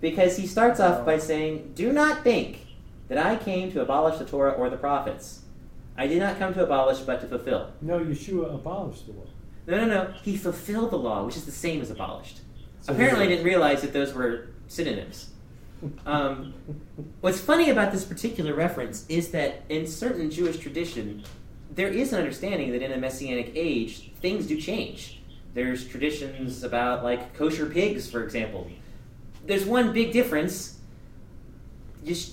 because 0.00 0.36
he 0.36 0.46
starts 0.46 0.80
off 0.80 1.04
by 1.04 1.18
saying, 1.18 1.72
"Do 1.74 1.92
not 1.92 2.24
think 2.24 2.66
that 3.10 3.18
I 3.18 3.36
came 3.36 3.72
to 3.72 3.82
abolish 3.82 4.18
the 4.18 4.24
Torah 4.24 4.52
or 4.52 4.70
the 4.70 4.76
prophets. 4.76 5.42
I 5.96 6.06
did 6.06 6.18
not 6.18 6.38
come 6.38 6.54
to 6.54 6.64
abolish, 6.64 6.98
but 7.00 7.20
to 7.20 7.26
fulfill." 7.26 7.70
No, 7.80 8.00
Yeshua 8.00 8.54
abolished 8.54 9.06
the 9.06 9.12
law. 9.12 9.26
No, 9.66 9.76
no, 9.76 9.86
no. 9.86 10.14
He 10.22 10.36
fulfilled 10.36 10.90
the 10.90 10.98
law, 10.98 11.24
which 11.24 11.36
is 11.36 11.44
the 11.44 11.52
same 11.52 11.80
as 11.80 11.90
abolished. 11.90 12.40
So 12.80 12.92
Apparently, 12.92 13.26
I 13.26 13.28
didn't 13.28 13.44
realize 13.44 13.82
that 13.82 13.92
those 13.92 14.14
were 14.14 14.48
synonyms. 14.68 15.30
Um, 16.06 16.54
What's 17.20 17.40
funny 17.40 17.70
about 17.70 17.92
this 17.92 18.04
particular 18.04 18.54
reference 18.54 19.06
is 19.08 19.30
that 19.30 19.62
in 19.68 19.86
certain 19.86 20.30
Jewish 20.30 20.58
tradition, 20.58 21.22
there 21.74 21.88
is 21.88 22.12
an 22.12 22.18
understanding 22.18 22.72
that 22.72 22.82
in 22.82 22.92
a 22.92 22.96
messianic 22.96 23.52
age, 23.54 24.12
things 24.20 24.46
do 24.46 24.60
change. 24.60 25.20
There's 25.54 25.86
traditions 25.86 26.62
about 26.62 27.02
like 27.02 27.34
kosher 27.34 27.66
pigs, 27.66 28.10
for 28.10 28.22
example. 28.24 28.70
There's 29.46 29.64
one 29.64 29.92
big 29.92 30.12
difference. 30.12 30.78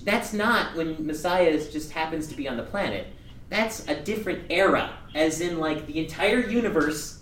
That's 0.03 0.33
not 0.33 0.75
when 0.75 1.05
Messiah 1.05 1.57
just 1.71 1.91
happens 1.91 2.27
to 2.27 2.35
be 2.35 2.47
on 2.47 2.57
the 2.57 2.63
planet. 2.63 3.07
That's 3.49 3.87
a 3.87 3.95
different 3.95 4.45
era, 4.49 4.91
as 5.15 5.41
in 5.41 5.59
like 5.59 5.87
the 5.87 5.99
entire 5.99 6.39
universe 6.39 7.21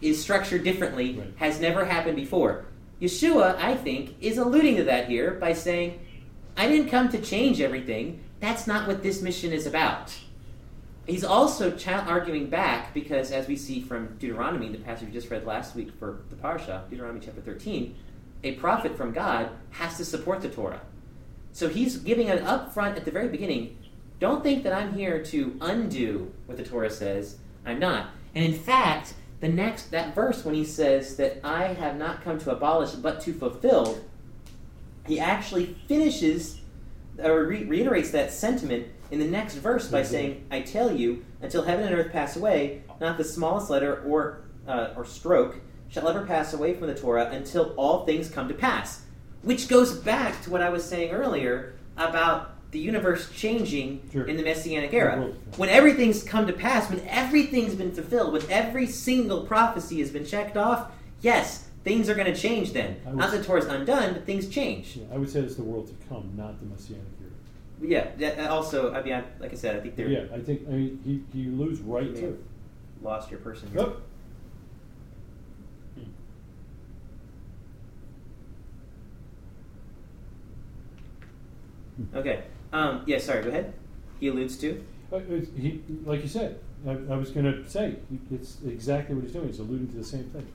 is 0.00 0.20
structured 0.20 0.64
differently, 0.64 1.14
Right. 1.14 1.32
has 1.36 1.60
never 1.60 1.84
happened 1.84 2.16
before. 2.16 2.66
Yeshua, 3.00 3.56
I 3.58 3.74
think, 3.74 4.16
is 4.20 4.38
alluding 4.38 4.76
to 4.76 4.84
that 4.84 5.08
here 5.08 5.32
by 5.32 5.52
saying, 5.52 6.00
I 6.56 6.66
didn't 6.68 6.90
come 6.90 7.10
to 7.10 7.20
change 7.20 7.60
everything. 7.60 8.20
That's 8.40 8.66
not 8.66 8.86
what 8.86 9.02
this 9.02 9.20
mission 9.20 9.52
is 9.52 9.66
about. 9.66 10.14
He's 11.06 11.24
also 11.24 11.76
arguing 11.86 12.48
back 12.48 12.92
because, 12.92 13.30
as 13.30 13.46
we 13.46 13.56
see 13.56 13.80
from 13.80 14.16
Deuteronomy, 14.18 14.70
the 14.70 14.78
passage 14.78 15.08
we 15.08 15.12
just 15.12 15.30
read 15.30 15.46
last 15.46 15.76
week 15.76 15.92
for 15.98 16.20
the 16.30 16.36
Parsha, 16.36 16.88
Deuteronomy 16.88 17.20
chapter 17.22 17.40
13, 17.40 17.94
a 18.42 18.52
prophet 18.52 18.96
from 18.96 19.12
God 19.12 19.50
has 19.70 19.96
to 19.98 20.04
support 20.04 20.40
the 20.40 20.48
Torah. 20.48 20.80
So 21.52 21.68
he's 21.68 21.98
giving 21.98 22.28
an 22.28 22.38
upfront 22.44 22.96
at 22.96 23.04
the 23.04 23.10
very 23.10 23.28
beginning 23.28 23.78
don't 24.18 24.42
think 24.42 24.62
that 24.64 24.72
I'm 24.72 24.94
here 24.94 25.22
to 25.24 25.56
undo 25.60 26.32
what 26.46 26.56
the 26.56 26.64
Torah 26.64 26.90
says. 26.90 27.38
I'm 27.64 27.78
not. 27.78 28.10
And 28.34 28.44
in 28.44 28.54
fact, 28.54 29.14
the 29.40 29.48
next 29.48 29.90
that 29.90 30.14
verse 30.14 30.44
when 30.44 30.54
he 30.54 30.64
says 30.64 31.16
that 31.16 31.40
I 31.44 31.64
have 31.74 31.96
not 31.96 32.22
come 32.22 32.38
to 32.38 32.50
abolish 32.50 32.92
but 32.92 33.20
to 33.22 33.32
fulfill, 33.32 34.00
he 35.06 35.20
actually 35.20 35.76
finishes 35.86 36.60
or 37.22 37.44
re- 37.44 37.64
reiterates 37.64 38.10
that 38.10 38.32
sentiment 38.32 38.86
in 39.10 39.18
the 39.18 39.26
next 39.26 39.54
verse 39.56 39.88
by 39.88 40.02
Mhm. 40.02 40.06
saying, 40.06 40.44
"I 40.50 40.60
tell 40.62 40.90
you, 40.92 41.24
until 41.40 41.62
heaven 41.62 41.86
and 41.86 41.94
earth 41.94 42.12
pass 42.12 42.36
away, 42.36 42.82
not 43.00 43.16
the 43.18 43.24
smallest 43.24 43.70
letter 43.70 44.02
or 44.06 44.40
uh, 44.66 44.88
or 44.96 45.04
stroke 45.04 45.60
shall 45.88 46.08
ever 46.08 46.22
pass 46.26 46.52
away 46.52 46.74
from 46.74 46.88
the 46.88 46.94
Torah 46.94 47.28
until 47.30 47.72
all 47.76 48.04
things 48.04 48.28
come 48.28 48.48
to 48.48 48.54
pass." 48.54 49.02
Which 49.42 49.68
goes 49.68 49.92
back 49.96 50.42
to 50.42 50.50
what 50.50 50.60
I 50.60 50.70
was 50.70 50.82
saying 50.82 51.12
earlier 51.12 51.74
about 51.96 52.55
the 52.76 52.82
universe 52.82 53.30
changing 53.32 54.02
Sure. 54.12 54.26
in 54.26 54.36
the 54.36 54.42
Messianic 54.42 54.92
era. 54.92 55.32
When 55.56 55.70
everything's 55.70 56.22
come 56.22 56.46
to 56.46 56.52
pass, 56.52 56.90
when 56.90 57.00
everything's 57.08 57.74
been 57.74 57.90
fulfilled, 57.90 58.34
when 58.34 58.42
every 58.50 58.86
single 58.86 59.46
prophecy 59.46 59.98
has 60.00 60.10
been 60.10 60.26
checked 60.26 60.58
off, 60.58 60.92
yes, 61.22 61.68
things 61.84 62.10
are 62.10 62.14
going 62.14 62.30
to 62.32 62.38
change 62.38 62.74
then. 62.74 62.96
Would- 63.06 63.16
Not 63.16 63.30
that 63.30 63.44
Torah's 63.44 63.64
undone, 63.64 64.12
but 64.12 64.26
things 64.26 64.46
change. 64.48 64.98
Yeah, 64.98 65.06
I 65.14 65.16
would 65.16 65.30
say 65.30 65.40
it's 65.40 65.56
the 65.56 65.62
world 65.62 65.86
to 65.88 65.94
come, 66.06 66.32
not 66.36 66.60
the 66.60 66.66
Messianic 66.66 67.06
era. 67.22 67.30
Yeah, 67.80 68.34
that- 68.36 68.50
also, 68.50 68.92
I 68.92 69.02
mean, 69.02 69.14
I, 69.14 69.24
like 69.40 69.52
I 69.52 69.56
said, 69.56 69.74
I 69.74 69.80
think 69.80 69.96
they're 69.96 70.08
Yeah, 70.08 70.24
I 70.34 70.40
think 70.40 70.68
I 70.68 70.72
mean 70.72 71.00
he, 71.02 71.22
he 71.32 71.46
alludes 71.48 71.80
right 71.80 72.04
You 72.10 72.14
to 72.16 72.44
lost 73.02 73.30
your 73.30 73.40
person 73.40 73.70
here. 73.72 73.80
Yep. 73.80 73.96
Okay. 82.14 82.44
Um, 82.72 83.02
yeah, 83.06 83.18
sorry, 83.18 83.42
go 83.42 83.48
ahead. 83.48 83.72
He 84.20 84.28
alludes 84.28 84.56
to. 84.58 84.84
Uh, 85.12 85.20
he, 85.56 85.82
like 86.04 86.22
you 86.22 86.28
said, 86.28 86.58
I, 86.86 86.92
I 86.92 87.16
was 87.16 87.30
going 87.30 87.44
to 87.46 87.68
say 87.68 87.96
it's 88.30 88.58
exactly 88.66 89.14
what 89.14 89.24
he's 89.24 89.32
doing. 89.32 89.46
He's 89.46 89.58
alluding 89.58 89.88
to 89.88 89.96
the 89.96 90.04
same 90.04 90.24
thing. 90.24 90.46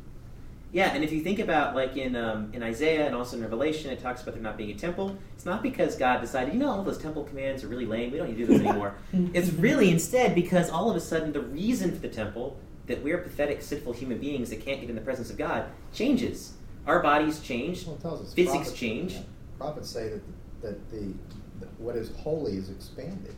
Yeah, 0.74 0.94
and 0.94 1.04
if 1.04 1.12
you 1.12 1.22
think 1.22 1.40
about 1.40 1.76
like 1.76 1.98
in 1.98 2.16
um, 2.16 2.50
in 2.54 2.64
Isaiah 2.64 3.06
and 3.06 3.14
also 3.14 3.36
in 3.36 3.44
Revelation, 3.44 3.92
it 3.92 4.00
talks 4.00 4.22
about 4.22 4.36
there 4.36 4.44
not 4.44 4.58
being 4.58 4.72
a 4.72 4.76
temple. 4.76 5.18
It's 5.36 5.46
not 5.46 5.62
because 5.62 5.98
God 5.98 6.22
decided, 6.22 6.54
you 6.54 6.60
know, 6.62 6.70
all 6.70 6.84
those 6.84 6.98
temple 6.98 7.26
commands 7.26 7.64
are 7.64 7.68
really 7.68 7.86
lame. 7.86 8.12
We 8.12 8.18
don't 8.18 8.30
need 8.30 8.38
to 8.38 8.46
do 8.46 8.58
this 8.58 8.62
anymore. 8.62 8.96
it's 9.34 9.52
really 9.52 9.90
instead 9.90 10.34
because 10.34 10.70
all 10.70 10.90
of 10.90 10.96
a 10.96 11.02
sudden 11.02 11.34
the 11.34 11.42
reason 11.42 11.92
for 11.92 12.00
the 12.00 12.08
temple 12.08 12.58
that 12.88 13.04
we're 13.04 13.18
pathetic, 13.18 13.62
sinful 13.62 13.94
human 13.94 14.18
beings 14.18 14.50
that 14.50 14.64
can't 14.64 14.80
get 14.80 14.90
in 14.90 14.96
the 14.96 15.02
presence 15.02 15.30
of 15.30 15.38
God 15.38 15.66
changes. 15.94 16.54
Our 16.88 17.02
bodies 17.02 17.42
change. 17.42 17.86
Well, 17.86 17.96
it 17.96 18.02
tells 18.02 18.22
us 18.22 18.34
Physics 18.34 18.56
prophets- 18.56 18.80
change. 18.80 19.14
yeah, 19.14 19.22
prophets 19.58 19.90
say 19.90 20.08
that 20.08 20.22
that 20.62 20.90
the 20.90 21.00
that 21.00 21.41
what 21.82 21.96
is 21.96 22.16
holy 22.18 22.54
is 22.54 22.70
expanded. 22.70 23.36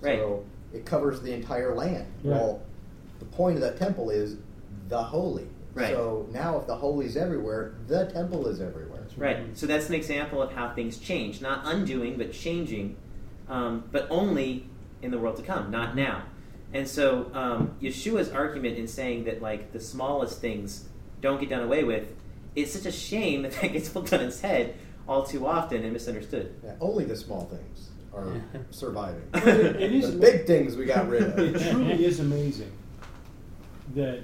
Right. 0.00 0.18
So 0.18 0.44
it 0.72 0.84
covers 0.84 1.20
the 1.20 1.32
entire 1.32 1.74
land. 1.74 2.06
Right. 2.22 2.36
Well, 2.36 2.62
the 3.18 3.24
point 3.26 3.56
of 3.56 3.62
that 3.62 3.76
temple 3.76 4.10
is 4.10 4.36
the 4.88 5.02
holy. 5.02 5.48
Right. 5.74 5.94
So 5.94 6.26
now, 6.32 6.58
if 6.58 6.66
the 6.66 6.74
holy 6.74 7.06
is 7.06 7.16
everywhere, 7.16 7.74
the 7.86 8.06
temple 8.06 8.46
is 8.48 8.60
everywhere. 8.60 9.06
Right. 9.16 9.56
So 9.56 9.66
that's 9.66 9.88
an 9.88 9.94
example 9.94 10.40
of 10.42 10.52
how 10.52 10.72
things 10.74 10.98
change, 10.98 11.40
not 11.40 11.62
undoing, 11.64 12.16
but 12.16 12.32
changing, 12.32 12.96
um, 13.48 13.84
but 13.90 14.06
only 14.10 14.66
in 15.02 15.10
the 15.10 15.18
world 15.18 15.36
to 15.36 15.42
come, 15.42 15.70
not 15.70 15.96
now. 15.96 16.24
And 16.72 16.88
so 16.88 17.30
um, 17.34 17.74
Yeshua's 17.82 18.30
argument 18.30 18.78
in 18.78 18.86
saying 18.86 19.24
that 19.24 19.42
like 19.42 19.72
the 19.72 19.80
smallest 19.80 20.40
things 20.40 20.88
don't 21.20 21.40
get 21.40 21.50
done 21.50 21.62
away 21.62 21.84
with 21.84 22.12
it's 22.54 22.72
such 22.72 22.86
a 22.86 22.92
shame 22.92 23.42
that 23.42 23.52
that 23.52 23.72
gets 23.72 23.88
put 23.88 24.12
on 24.12 24.20
its 24.20 24.40
head 24.40 24.74
all 25.08 25.22
too 25.24 25.46
often 25.46 25.82
and 25.82 25.92
misunderstood. 25.92 26.54
Yeah, 26.64 26.74
only 26.80 27.04
the 27.04 27.16
small 27.16 27.46
things 27.46 27.90
are 28.14 28.26
surviving. 28.70 29.22
But 29.32 29.46
it- 29.48 29.76
it 29.76 29.92
is- 29.92 30.12
the 30.14 30.18
big 30.18 30.46
things 30.46 30.76
we 30.76 30.84
got 30.86 31.08
rid 31.08 31.22
of. 31.22 31.38
It 31.38 31.70
truly 31.70 32.04
is 32.04 32.20
amazing 32.20 32.72
that 33.94 34.20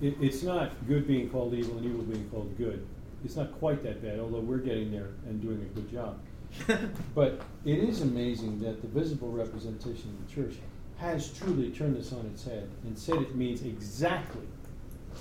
it, 0.00 0.16
it's 0.20 0.42
not 0.42 0.72
good 0.86 1.06
being 1.06 1.28
called 1.30 1.54
evil 1.54 1.76
and 1.78 1.86
evil 1.86 2.02
being 2.02 2.28
called 2.30 2.56
good. 2.56 2.86
It's 3.24 3.36
not 3.36 3.52
quite 3.58 3.82
that 3.82 4.02
bad, 4.02 4.18
although 4.18 4.40
we're 4.40 4.58
getting 4.58 4.90
there 4.90 5.08
and 5.26 5.40
doing 5.42 5.60
a 5.60 5.74
good 5.74 5.90
job. 5.90 6.18
But 7.14 7.40
it 7.64 7.78
is 7.78 8.00
amazing 8.00 8.60
that 8.60 8.80
the 8.82 8.88
visible 8.88 9.30
representation 9.30 10.10
of 10.10 10.26
the 10.28 10.34
church 10.34 10.56
has 10.96 11.30
truly 11.32 11.70
turned 11.70 11.96
this 11.96 12.12
on 12.12 12.26
its 12.26 12.44
head 12.44 12.68
and 12.84 12.98
said 12.98 13.16
it 13.22 13.34
means 13.36 13.62
exactly 13.62 14.42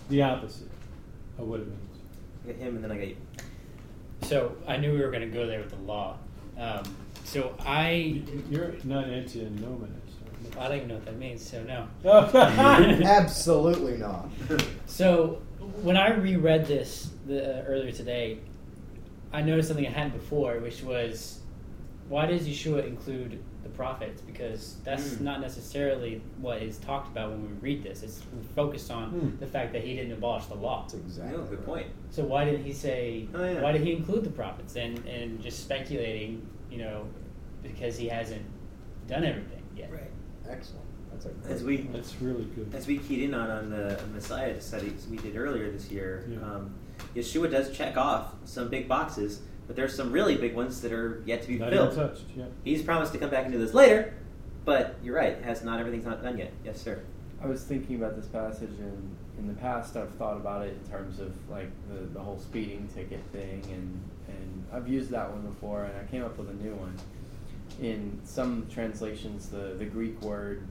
the 0.09 0.21
opposite 0.23 0.69
of 1.37 1.47
what 1.47 1.59
it 1.61 1.67
means. 1.67 1.97
I 2.45 2.51
got 2.53 2.55
him, 2.61 2.75
and 2.75 2.83
then 2.83 2.91
I 2.91 2.97
got 2.97 3.07
you. 3.09 3.15
So 4.23 4.55
I 4.67 4.77
knew 4.77 4.93
we 4.93 5.01
were 5.01 5.11
going 5.11 5.29
to 5.29 5.35
go 5.35 5.47
there 5.47 5.59
with 5.59 5.71
the 5.71 5.77
law. 5.77 6.17
Um, 6.57 6.83
so 7.23 7.55
I, 7.59 8.21
You're 8.49 8.73
not 8.83 9.05
antinomianist. 9.05 9.95
I 10.57 10.67
don't 10.67 10.77
even 10.77 10.87
know 10.87 10.95
what 10.95 11.05
that 11.05 11.17
means. 11.17 11.47
So 11.47 11.63
no. 11.63 11.87
Absolutely 12.05 13.97
not. 13.97 14.29
So 14.87 15.41
when 15.81 15.97
I 15.97 16.11
reread 16.11 16.65
this 16.65 17.11
the, 17.27 17.59
uh, 17.59 17.63
earlier 17.65 17.91
today, 17.91 18.39
I 19.31 19.41
noticed 19.41 19.67
something 19.67 19.85
I 19.85 19.91
hadn't 19.91 20.13
before, 20.13 20.59
which 20.59 20.83
was 20.83 21.39
why 22.07 22.25
does 22.25 22.47
Yeshua 22.47 22.87
include 22.87 23.41
the 23.69 23.75
prophets? 23.77 24.21
Because 24.21 24.77
that's 24.83 25.15
Hmm. 25.17 25.23
not 25.23 25.41
necessarily 25.41 26.21
what 26.39 26.61
is 26.61 26.77
talked 26.77 27.07
about 27.11 27.31
when 27.31 27.41
we 27.41 27.47
read 27.61 27.83
this. 27.83 28.03
It's 28.03 28.21
focused 28.55 28.91
on 28.91 29.09
Hmm. 29.11 29.37
the 29.39 29.47
fact 29.47 29.73
that 29.73 29.83
he 29.83 29.95
didn't 29.95 30.13
abolish 30.13 30.45
the 30.45 30.55
law. 30.55 30.81
That's 30.81 30.95
exactly. 30.95 31.37
No, 31.37 31.43
good 31.43 31.59
right. 31.59 31.65
point. 31.65 31.87
So 32.09 32.23
why 32.25 32.45
did 32.45 32.59
he 32.61 32.73
say? 32.73 33.27
Oh, 33.33 33.43
yeah. 33.43 33.61
Why 33.61 33.71
did 33.71 33.81
he 33.81 33.93
include 33.93 34.23
the 34.23 34.31
prophets? 34.31 34.75
And 34.75 34.99
and 35.07 35.41
just 35.41 35.59
speculating, 35.63 36.45
you 36.71 36.79
know, 36.79 37.05
because 37.63 37.97
he 37.97 38.07
hasn't 38.07 38.45
done 39.07 39.23
everything 39.23 39.63
yet. 39.75 39.91
Right. 39.91 40.11
Excellent. 40.47 40.85
That's 41.11 41.25
a 41.25 41.31
As 41.53 41.63
we 41.63 41.77
point. 41.79 41.93
That's 41.93 42.15
really 42.21 42.45
good. 42.55 42.73
as 42.73 42.87
we 42.87 42.97
keyed 42.97 43.23
in 43.23 43.33
on 43.33 43.49
on 43.49 43.69
the 43.69 43.99
Messiah 44.13 44.59
studies 44.61 45.07
we 45.09 45.17
did 45.17 45.35
earlier 45.35 45.69
this 45.71 45.91
year, 45.91 46.25
Yeah. 46.29 46.37
um, 46.41 46.71
Yeshua 47.15 47.49
does 47.49 47.71
check 47.71 47.97
off 47.97 48.35
some 48.45 48.69
big 48.69 48.87
boxes, 48.87 49.41
but 49.69 49.75
there's 49.75 49.95
some 49.95 50.11
really 50.11 50.35
big 50.35 50.55
ones 50.55 50.81
that 50.81 50.91
are 50.91 51.21
yet 51.27 51.43
to 51.43 51.47
be 51.47 51.59
Not 51.59 51.71
even 51.71 51.93
touched. 51.93 52.23
Yeah. 52.35 52.45
He's 52.63 52.81
promised 52.81 53.13
to 53.13 53.19
come 53.19 53.29
back 53.29 53.43
and 53.43 53.53
do 53.53 53.59
this 53.59 53.75
later, 53.75 54.15
but 54.65 54.95
you're 55.03 55.15
right. 55.15 55.39
Has 55.43 55.63
not 55.63 55.79
everything's 55.79 56.05
not 56.05 56.23
done 56.23 56.39
yet. 56.39 56.51
Yes, 56.65 56.81
sir. 56.81 57.03
I 57.39 57.45
was 57.45 57.61
thinking 57.61 57.95
about 57.95 58.15
this 58.15 58.25
passage, 58.25 58.79
and 58.79 59.15
in 59.37 59.47
the 59.47 59.53
past, 59.53 59.95
I've 59.95 60.09
thought 60.15 60.37
about 60.37 60.65
it 60.65 60.75
in 60.83 60.91
terms 60.91 61.19
of 61.19 61.35
like 61.51 61.69
the, 61.87 61.99
the 62.13 62.19
whole 62.19 62.39
speeding 62.39 62.89
ticket 62.95 63.21
thing, 63.31 63.61
and 63.65 64.01
and 64.27 64.65
I've 64.73 64.87
used 64.87 65.11
that 65.11 65.29
one 65.29 65.41
before, 65.43 65.83
and 65.83 65.95
I 65.95 66.03
came 66.09 66.23
up 66.23 66.35
with 66.39 66.49
a 66.49 66.53
new 66.53 66.73
one. 66.73 66.97
In 67.79 68.19
some 68.23 68.65
translations, 68.73 69.49
the 69.49 69.75
the 69.77 69.85
Greek 69.85 70.19
word 70.23 70.63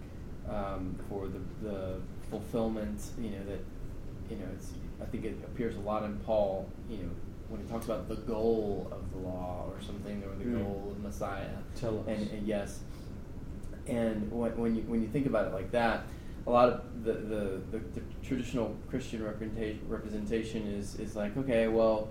um, 0.51 0.99
for 1.09 1.29
the 1.29 1.69
the 1.69 1.95
fulfillment, 2.31 3.01
you 3.17 3.31
know 3.31 3.45
that, 3.47 3.61
you 4.29 4.37
know, 4.39 4.49
it's 4.57 4.73
I 5.01 5.05
think 5.05 5.25
it 5.25 5.37
appears 5.45 5.77
a 5.77 5.81
lot 5.81 6.03
in 6.03 6.17
Paul, 6.27 6.69
you 6.91 6.97
know, 6.97 7.11
when 7.49 7.61
he 7.63 7.67
talks 7.67 7.87
about 7.87 8.09
the 8.09 8.17
goal 8.17 8.89
of 8.93 9.11
the 9.13 9.19
law 9.19 9.65
or 9.71 9.81
something, 9.83 10.23
or 10.25 10.35
the 10.37 10.45
Mm. 10.45 10.59
goal 10.65 10.89
of 10.91 11.03
Messiah. 11.03 11.49
Tell 11.77 11.99
us. 12.01 12.05
And, 12.07 12.31
and 12.31 12.47
yes, 12.47 12.81
and 13.87 14.31
when, 14.31 14.57
when 14.57 14.77
you 14.77 14.83
when 14.83 15.01
you 15.01 15.09
think 15.09 15.27
about 15.27 15.47
it 15.47 15.53
like 15.55 15.71
that, 15.73 16.03
a 16.47 16.51
lot 16.51 16.69
of 16.69 17.05
the 17.05 17.13
the, 17.15 17.61
the, 17.71 17.79
the 17.95 18.01
traditional 18.23 18.77
Christian 18.91 19.23
representation 19.25 19.81
representation 19.89 20.67
is 20.67 20.97
is 20.97 21.17
like 21.17 21.37
okay, 21.37 21.69
well, 21.69 22.09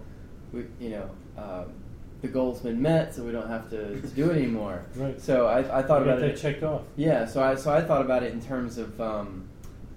we 0.51 0.65
you 0.79 0.89
know. 0.91 1.09
Um, 1.37 1.71
the 2.19 2.27
goal's 2.27 2.61
been 2.61 2.81
met, 2.81 3.13
so 3.13 3.21
we 3.23 3.31
don't 3.31 3.47
have 3.47 3.69
to, 3.69 4.01
to 4.01 4.07
do 4.07 4.31
it 4.31 4.37
anymore. 4.41 4.83
Right. 4.95 5.21
So 5.21 5.45
I, 5.45 5.59
I 5.59 5.83
thought 5.83 6.01
about 6.01 6.19
that 6.19 6.29
it. 6.31 6.37
checked 6.37 6.63
off. 6.63 6.81
Yeah, 6.95 7.25
so 7.27 7.43
I 7.43 7.53
so 7.53 7.71
I 7.71 7.83
thought 7.83 8.01
about 8.01 8.23
it 8.23 8.33
in 8.33 8.41
terms 8.41 8.79
of 8.79 8.99
um, 8.99 9.47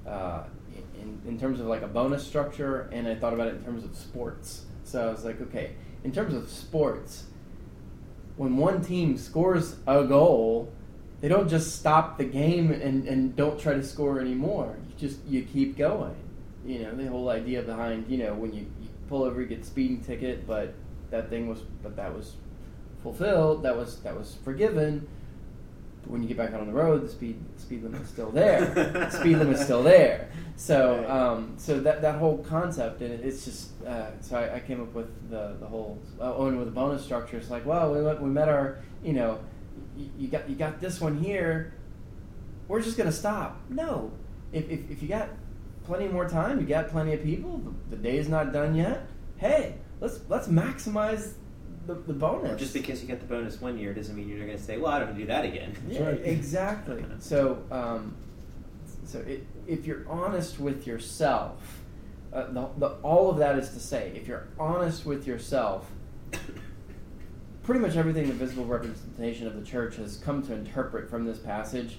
uh, 0.06 0.42
in, 1.00 1.18
in 1.26 1.40
terms 1.40 1.60
of 1.60 1.66
like 1.66 1.80
a 1.80 1.86
bonus 1.86 2.22
structure, 2.26 2.90
and 2.92 3.08
I 3.08 3.14
thought 3.14 3.32
about 3.32 3.48
it 3.48 3.54
in 3.54 3.64
terms 3.64 3.84
of 3.84 3.96
sports. 3.96 4.66
So 4.90 5.06
I 5.06 5.10
was 5.10 5.24
like, 5.24 5.40
okay, 5.40 5.74
in 6.02 6.12
terms 6.12 6.34
of 6.34 6.48
sports, 6.48 7.24
when 8.36 8.56
one 8.56 8.82
team 8.82 9.16
scores 9.16 9.76
a 9.86 10.04
goal, 10.04 10.72
they 11.20 11.28
don't 11.28 11.48
just 11.48 11.76
stop 11.76 12.18
the 12.18 12.24
game 12.24 12.72
and, 12.72 13.06
and 13.06 13.36
don't 13.36 13.60
try 13.60 13.74
to 13.74 13.84
score 13.84 14.20
anymore. 14.20 14.76
You 14.88 14.94
just 14.96 15.24
you 15.26 15.42
keep 15.42 15.76
going. 15.76 16.16
You 16.64 16.80
know 16.80 16.94
the 16.94 17.06
whole 17.06 17.28
idea 17.28 17.62
behind 17.62 18.10
you 18.10 18.18
know 18.18 18.34
when 18.34 18.52
you, 18.52 18.66
you 18.80 18.88
pull 19.08 19.22
over, 19.22 19.40
you 19.40 19.46
get 19.46 19.64
speeding 19.64 20.02
ticket, 20.02 20.46
but 20.46 20.74
that 21.10 21.30
thing 21.30 21.48
was 21.48 21.60
but 21.82 21.96
that 21.96 22.14
was 22.14 22.34
fulfilled. 23.02 23.62
That 23.62 23.76
was 23.76 24.00
that 24.00 24.16
was 24.16 24.36
forgiven. 24.44 25.06
But 26.02 26.10
when 26.10 26.22
you 26.22 26.28
get 26.28 26.36
back 26.36 26.52
out 26.52 26.60
on 26.60 26.66
the 26.66 26.72
road, 26.72 27.02
the 27.02 27.08
speed 27.08 27.38
speed 27.56 27.82
limit 27.82 28.02
is 28.02 28.08
still 28.08 28.30
there. 28.30 28.64
the 28.66 29.10
speed 29.10 29.36
limit 29.36 29.56
is 29.56 29.64
still 29.64 29.82
there. 29.82 30.28
So 30.56 31.04
um, 31.08 31.54
so 31.56 31.80
that 31.80 32.02
that 32.02 32.16
whole 32.16 32.38
concept 32.38 33.02
and 33.02 33.12
it, 33.12 33.20
it's 33.24 33.44
just 33.44 33.70
uh, 33.84 34.10
so 34.20 34.38
I, 34.38 34.56
I 34.56 34.60
came 34.60 34.80
up 34.80 34.92
with 34.94 35.30
the 35.30 35.56
the 35.60 35.66
whole 35.66 35.98
uh, 36.20 36.34
oh, 36.34 36.46
and 36.46 36.58
with 36.58 36.66
the 36.66 36.74
bonus 36.74 37.04
structure. 37.04 37.36
It's 37.36 37.50
like 37.50 37.66
well 37.66 37.92
we 37.92 38.00
met, 38.00 38.22
we 38.22 38.30
met 38.30 38.48
our 38.48 38.78
you 39.02 39.12
know 39.12 39.40
you, 39.96 40.10
you 40.18 40.28
got 40.28 40.48
you 40.48 40.56
got 40.56 40.80
this 40.80 41.00
one 41.00 41.18
here. 41.18 41.74
We're 42.68 42.82
just 42.82 42.96
gonna 42.96 43.12
stop. 43.12 43.60
No, 43.68 44.12
if 44.52 44.68
if, 44.70 44.90
if 44.90 45.02
you 45.02 45.08
got 45.08 45.28
plenty 45.84 46.08
more 46.08 46.28
time, 46.28 46.60
you 46.60 46.66
got 46.66 46.88
plenty 46.88 47.12
of 47.14 47.22
people. 47.22 47.58
The, 47.58 47.96
the 47.96 48.02
day 48.02 48.16
is 48.16 48.28
not 48.28 48.52
done 48.52 48.74
yet. 48.74 49.06
Hey, 49.36 49.74
let's 50.00 50.20
let's 50.28 50.48
maximize 50.48 51.34
the, 51.86 51.94
the 51.94 52.12
bonus. 52.12 52.58
Just 52.60 52.74
because 52.74 53.02
you 53.02 53.08
got 53.08 53.20
the 53.20 53.26
bonus 53.26 53.60
one 53.60 53.78
year 53.78 53.94
doesn't 53.94 54.14
mean 54.14 54.28
you're 54.28 54.44
going 54.46 54.56
to 54.56 54.62
say, 54.62 54.78
"Well, 54.78 54.92
I 54.92 55.00
don't 55.00 55.16
do 55.16 55.26
that 55.26 55.44
again." 55.44 55.74
Yeah, 55.88 56.04
right. 56.04 56.20
exactly. 56.22 57.04
So, 57.20 57.62
um, 57.70 58.16
so 59.04 59.18
it, 59.20 59.46
if 59.66 59.86
you're 59.86 60.06
honest 60.08 60.58
with 60.58 60.86
yourself, 60.86 61.80
uh, 62.32 62.46
the, 62.52 62.68
the, 62.78 62.86
all 63.02 63.30
of 63.30 63.38
that 63.38 63.58
is 63.58 63.70
to 63.70 63.80
say, 63.80 64.12
if 64.14 64.26
you're 64.26 64.48
honest 64.58 65.04
with 65.04 65.26
yourself, 65.26 65.90
pretty 67.62 67.80
much 67.80 67.96
everything 67.96 68.26
the 68.26 68.32
visible 68.32 68.64
representation 68.64 69.46
of 69.46 69.54
the 69.54 69.64
church 69.64 69.96
has 69.96 70.16
come 70.16 70.42
to 70.46 70.54
interpret 70.54 71.10
from 71.10 71.24
this 71.24 71.38
passage 71.38 71.98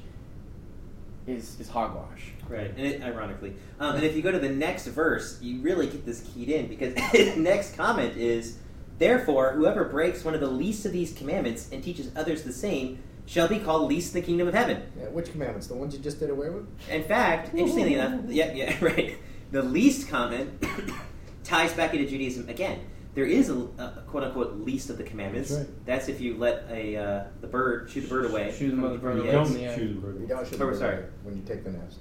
is 1.28 1.60
is 1.60 1.70
hogwash. 1.70 2.32
Right, 2.48 2.70
and 2.70 2.80
it, 2.80 3.02
ironically, 3.02 3.56
um, 3.80 3.96
and 3.96 4.04
if 4.04 4.16
you 4.16 4.22
go 4.22 4.32
to 4.32 4.40
the 4.40 4.50
next 4.50 4.88
verse, 4.88 5.40
you 5.42 5.62
really 5.62 5.88
get 5.88 6.06
this 6.06 6.28
keyed 6.34 6.50
in 6.50 6.68
because 6.68 6.94
his 7.12 7.38
next 7.38 7.76
comment 7.76 8.18
is, 8.18 8.58
"Therefore, 9.02 9.54
whoever 9.54 9.84
breaks 9.86 10.24
one 10.24 10.34
of 10.36 10.40
the 10.40 10.48
least 10.48 10.86
of 10.86 10.92
these 10.94 11.12
commandments 11.12 11.68
and 11.72 11.84
teaches 11.84 12.12
others 12.16 12.44
the 12.44 12.54
same 12.54 13.00
shall 13.26 13.48
be 13.48 13.60
called 13.60 13.90
least 13.90 14.14
in 14.16 14.22
the 14.22 14.26
kingdom 14.26 14.48
of 14.48 14.54
heaven." 14.54 14.84
Yeah, 14.98 15.08
which 15.10 15.32
commandments? 15.32 15.68
The 15.68 15.76
ones 15.76 15.94
you 15.96 16.00
just 16.00 16.20
did 16.20 16.30
away 16.30 16.50
with? 16.50 16.66
In 16.90 17.04
fact, 17.04 17.54
interestingly 17.56 17.96
enough, 17.96 18.22
yeah, 18.28 18.54
yeah, 18.54 18.76
right. 18.82 19.18
The 19.52 19.64
least 19.64 20.08
comment 20.08 20.64
ties 21.44 21.74
back 21.74 21.94
into 21.94 22.08
Judaism 22.10 22.48
again. 22.48 22.80
There 23.14 23.26
is 23.26 23.50
a, 23.50 23.56
a 23.56 24.04
quote 24.08 24.24
unquote 24.24 24.54
least 24.62 24.90
of 24.90 24.98
the 24.98 25.04
commandments. 25.04 25.50
That's 25.50 25.68
right. 25.68 25.86
That's 25.86 26.08
if 26.08 26.22
you 26.22 26.38
let 26.38 26.66
a 26.70 26.96
uh, 26.96 27.24
the 27.42 27.48
bird 27.48 27.90
shoot 27.90 28.02
the 28.02 28.08
bird 28.08 28.26
away. 28.32 28.56
Shoot 28.58 28.70
the 28.70 28.78
mother 28.78 28.98
bird 29.00 29.18
from 29.18 29.22
away. 29.24 29.32
Don't 29.34 29.48
shoot 29.48 29.96
the 29.96 30.00
bird. 30.00 30.22
You 30.22 30.28
don't 30.28 30.46
shoot 30.48 30.54
Oh, 30.56 30.58
the 30.60 30.66
bird 30.66 30.78
sorry. 30.80 31.04
when 31.24 31.36
you 31.36 31.42
take 31.44 31.64
the 31.66 31.72
nest. 31.72 31.98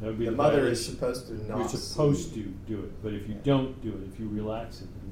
That 0.00 0.06
would 0.08 0.18
be 0.18 0.26
The 0.26 0.30
the 0.32 0.36
mother 0.36 0.68
is 0.68 0.84
supposed 0.84 1.26
to 1.28 1.34
not. 1.48 1.58
You're 1.58 1.68
supposed 1.68 2.34
to 2.34 2.40
do 2.68 2.80
it, 2.80 3.02
but 3.02 3.14
if 3.14 3.26
you 3.28 3.34
Yeah. 3.34 3.40
don't 3.42 3.80
do 3.82 3.88
it, 3.90 4.08
if 4.12 4.20
you 4.20 4.28
relax 4.28 4.80
it, 4.82 4.88
and 5.02 5.03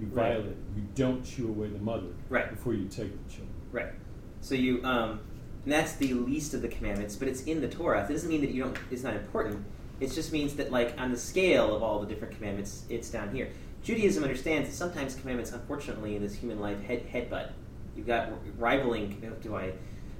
you 0.00 0.06
Right. 0.06 0.32
violate, 0.32 0.50
it, 0.52 0.56
you 0.76 0.82
don't 0.94 1.24
chew 1.24 1.48
away 1.48 1.68
the 1.68 1.78
mother 1.78 2.08
Right. 2.28 2.50
before 2.50 2.74
you 2.74 2.86
take 2.88 3.12
the 3.12 3.30
children. 3.32 3.54
Right. 3.72 3.92
So 4.40 4.54
you, 4.54 4.82
um, 4.84 5.20
and 5.64 5.72
that's 5.72 5.94
the 5.94 6.14
least 6.14 6.54
of 6.54 6.62
the 6.62 6.68
commandments, 6.68 7.16
but 7.16 7.28
it's 7.28 7.42
in 7.42 7.60
the 7.60 7.68
Torah. 7.68 8.04
It 8.04 8.12
doesn't 8.12 8.28
mean 8.28 8.40
that 8.42 8.50
you 8.50 8.62
don't. 8.62 8.76
It's 8.90 9.02
not 9.02 9.14
important. 9.14 9.64
It 10.00 10.12
just 10.12 10.32
means 10.32 10.54
that, 10.54 10.70
like, 10.70 10.94
on 10.98 11.10
the 11.10 11.18
scale 11.18 11.74
of 11.74 11.82
all 11.82 11.98
the 12.00 12.06
different 12.06 12.34
commandments, 12.36 12.84
it's 12.88 13.10
down 13.10 13.34
here. 13.34 13.48
Judaism 13.82 14.22
understands 14.22 14.68
that 14.68 14.74
sometimes 14.74 15.14
commandments, 15.16 15.52
unfortunately, 15.52 16.14
in 16.16 16.22
this 16.22 16.34
human 16.34 16.60
life, 16.60 16.80
head 16.84 17.06
headbutt. 17.12 17.50
You've 17.96 18.06
got 18.06 18.30
rivaling. 18.58 19.20
Do 19.42 19.56
I, 19.56 19.72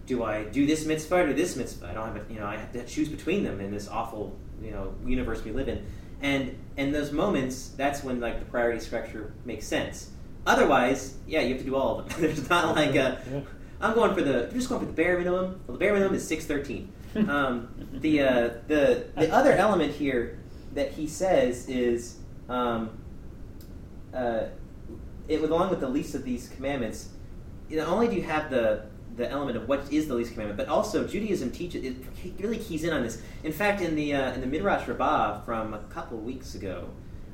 do 0.06 0.24
I 0.24 0.44
do 0.44 0.66
this 0.66 0.84
mitzvah 0.84 1.28
or 1.28 1.32
this 1.32 1.54
mitzvah? 1.54 1.86
I 1.88 1.94
don't 1.94 2.06
have 2.06 2.16
a, 2.16 2.32
you 2.32 2.40
know, 2.40 2.46
I 2.46 2.56
have 2.56 2.72
to 2.72 2.84
choose 2.84 3.08
between 3.08 3.44
them 3.44 3.60
in 3.60 3.70
this 3.70 3.86
awful, 3.88 4.36
you 4.60 4.72
know, 4.72 4.94
universe 5.06 5.44
we 5.44 5.52
live 5.52 5.68
in. 5.68 5.86
And 6.20 6.56
and 6.76 6.94
those 6.94 7.12
moments, 7.12 7.68
that's 7.76 8.02
when 8.02 8.20
like 8.20 8.38
the 8.40 8.46
priority 8.46 8.80
structure 8.80 9.32
makes 9.44 9.66
sense. 9.66 10.10
Otherwise, 10.46 11.16
yeah, 11.26 11.40
you 11.40 11.50
have 11.54 11.58
to 11.58 11.64
do 11.64 11.76
all 11.76 12.00
of 12.00 12.08
them. 12.08 12.20
There's 12.20 12.48
not 12.48 12.74
like 12.74 12.94
a, 12.94 13.20
Yeah. 13.30 13.40
I'm 13.80 13.94
going 13.94 14.14
for 14.14 14.22
the. 14.22 14.48
I'm 14.48 14.54
just 14.54 14.68
going 14.68 14.80
for 14.80 14.86
the 14.86 14.92
bare 14.92 15.18
minimum. 15.18 15.60
Well, 15.66 15.76
the 15.76 15.78
bare 15.78 15.92
minimum 15.92 16.14
is 16.14 16.26
six 16.26 16.44
thirteen. 16.46 16.92
Um, 17.16 17.68
the 17.92 18.20
uh, 18.20 18.50
the 18.68 19.06
the 19.16 19.32
other 19.34 19.52
element 19.52 19.92
here 19.92 20.38
that 20.74 20.92
he 20.92 21.06
says 21.06 21.68
is, 21.68 22.18
um, 22.48 22.90
uh, 24.14 24.44
it 25.26 25.40
along 25.40 25.70
with 25.70 25.80
the 25.80 25.88
least 25.88 26.14
of 26.14 26.22
these 26.22 26.48
commandments. 26.48 27.08
Not 27.70 27.88
only 27.88 28.08
do 28.08 28.14
you 28.16 28.22
have 28.22 28.50
the 28.50 28.84
the 29.18 29.30
element 29.30 29.56
of 29.56 29.68
what 29.68 29.92
is 29.92 30.08
the 30.08 30.14
least 30.14 30.32
commandment, 30.32 30.56
but 30.56 30.68
also 30.68 31.06
Judaism 31.06 31.50
teaches 31.50 31.84
it 31.84 31.96
really 32.38 32.58
keys 32.58 32.84
in 32.84 32.92
on 32.92 33.02
this. 33.02 33.20
In 33.44 33.52
fact, 33.52 33.82
in 33.82 33.94
the 33.94 34.14
uh, 34.14 34.32
in 34.32 34.40
the 34.40 34.46
Midrash 34.46 34.88
Rabbah 34.88 35.40
from 35.40 35.74
a 35.74 35.80
couple 35.90 36.18
weeks 36.18 36.54
ago, 36.54 36.88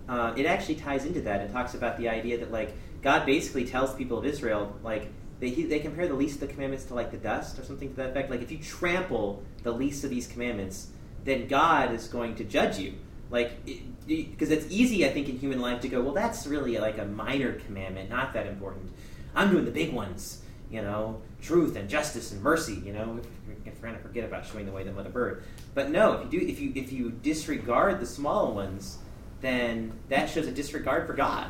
uh, 0.08 0.32
it 0.36 0.46
actually 0.46 0.76
ties 0.76 1.04
into 1.04 1.20
that 1.22 1.40
and 1.40 1.52
talks 1.52 1.74
about 1.74 1.98
the 1.98 2.08
idea 2.08 2.38
that 2.38 2.50
like 2.50 2.74
God 3.02 3.24
basically 3.26 3.64
tells 3.64 3.94
people 3.94 4.18
of 4.18 4.24
Israel 4.24 4.74
like 4.82 5.12
they 5.38 5.50
they 5.50 5.78
compare 5.78 6.08
the 6.08 6.14
least 6.14 6.36
of 6.36 6.40
the 6.40 6.46
commandments 6.48 6.84
to 6.86 6.94
like 6.94 7.10
the 7.10 7.18
dust 7.18 7.58
or 7.58 7.64
something 7.64 7.90
to 7.90 7.96
that 7.96 8.10
effect. 8.10 8.30
Like 8.30 8.42
if 8.42 8.50
you 8.50 8.58
trample 8.58 9.42
the 9.62 9.72
least 9.72 10.02
of 10.02 10.10
these 10.10 10.26
commandments, 10.26 10.88
then 11.24 11.46
God 11.46 11.92
is 11.92 12.08
going 12.08 12.34
to 12.36 12.44
judge 12.44 12.78
you. 12.78 12.94
Like 13.30 13.64
because 14.06 14.50
it's 14.50 14.66
easy, 14.70 15.06
I 15.06 15.10
think, 15.10 15.28
in 15.28 15.38
human 15.38 15.60
life 15.60 15.80
to 15.82 15.88
go, 15.88 16.00
well, 16.00 16.14
that's 16.14 16.46
really 16.46 16.78
like 16.78 16.98
a 16.98 17.04
minor 17.04 17.52
commandment, 17.52 18.10
not 18.10 18.32
that 18.34 18.46
important. 18.46 18.92
I'm 19.34 19.50
doing 19.50 19.64
the 19.64 19.70
big 19.70 19.92
ones, 19.92 20.42
you 20.74 20.82
know, 20.82 21.22
truth 21.40 21.76
and 21.76 21.88
justice 21.88 22.32
and 22.32 22.42
mercy. 22.42 22.82
You 22.84 22.92
know, 22.92 23.20
if 23.64 23.80
we're 23.80 23.88
going 23.88 23.94
to 23.96 24.02
forget 24.02 24.24
about 24.24 24.44
showing 24.44 24.66
the 24.66 24.72
way 24.72 24.82
the 24.82 24.92
mother 24.92 25.10
bird. 25.10 25.44
But 25.74 25.90
no, 25.90 26.14
if 26.14 26.32
you 26.32 26.40
do, 26.40 26.46
if 26.46 26.60
you 26.60 26.72
if 26.74 26.92
you 26.92 27.10
disregard 27.10 28.00
the 28.00 28.06
small 28.06 28.52
ones, 28.52 28.98
then 29.40 29.92
that 30.08 30.28
shows 30.28 30.46
a 30.48 30.52
disregard 30.52 31.06
for 31.06 31.14
God, 31.14 31.48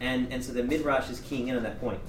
and 0.00 0.32
and 0.32 0.42
so 0.42 0.52
the 0.52 0.62
midrash 0.62 1.10
is 1.10 1.20
keying 1.20 1.48
in 1.48 1.56
on 1.56 1.62
that 1.62 1.78
point. 1.78 2.00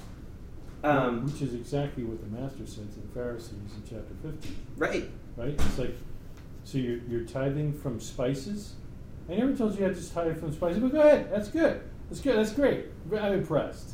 Um, 0.82 1.26
Which 1.26 1.42
is 1.42 1.52
exactly 1.52 2.04
what 2.04 2.20
the 2.22 2.40
master 2.40 2.66
said 2.66 2.90
to 2.94 3.00
the 3.00 3.08
Pharisees 3.08 3.50
in 3.52 3.82
chapter 3.82 4.14
15. 4.22 4.56
right. 4.78 5.10
right? 5.36 5.48
It's 5.50 5.78
like, 5.78 5.94
so 6.64 6.78
you're, 6.78 7.00
you're 7.06 7.26
tithing 7.26 7.74
from 7.74 8.00
spices. 8.00 8.76
I 9.28 9.34
never 9.34 9.54
told 9.54 9.72
you 9.74 9.80
you 9.80 9.84
had 9.84 9.94
to 9.94 10.10
tithe 10.14 10.40
from 10.40 10.54
spices, 10.54 10.80
but 10.80 10.92
go 10.92 11.00
ahead. 11.02 11.30
That's 11.30 11.48
good. 11.48 11.82
That's 12.08 12.22
good. 12.22 12.36
That's 12.38 12.54
great. 12.54 12.86
I'm 13.12 13.34
impressed. 13.34 13.90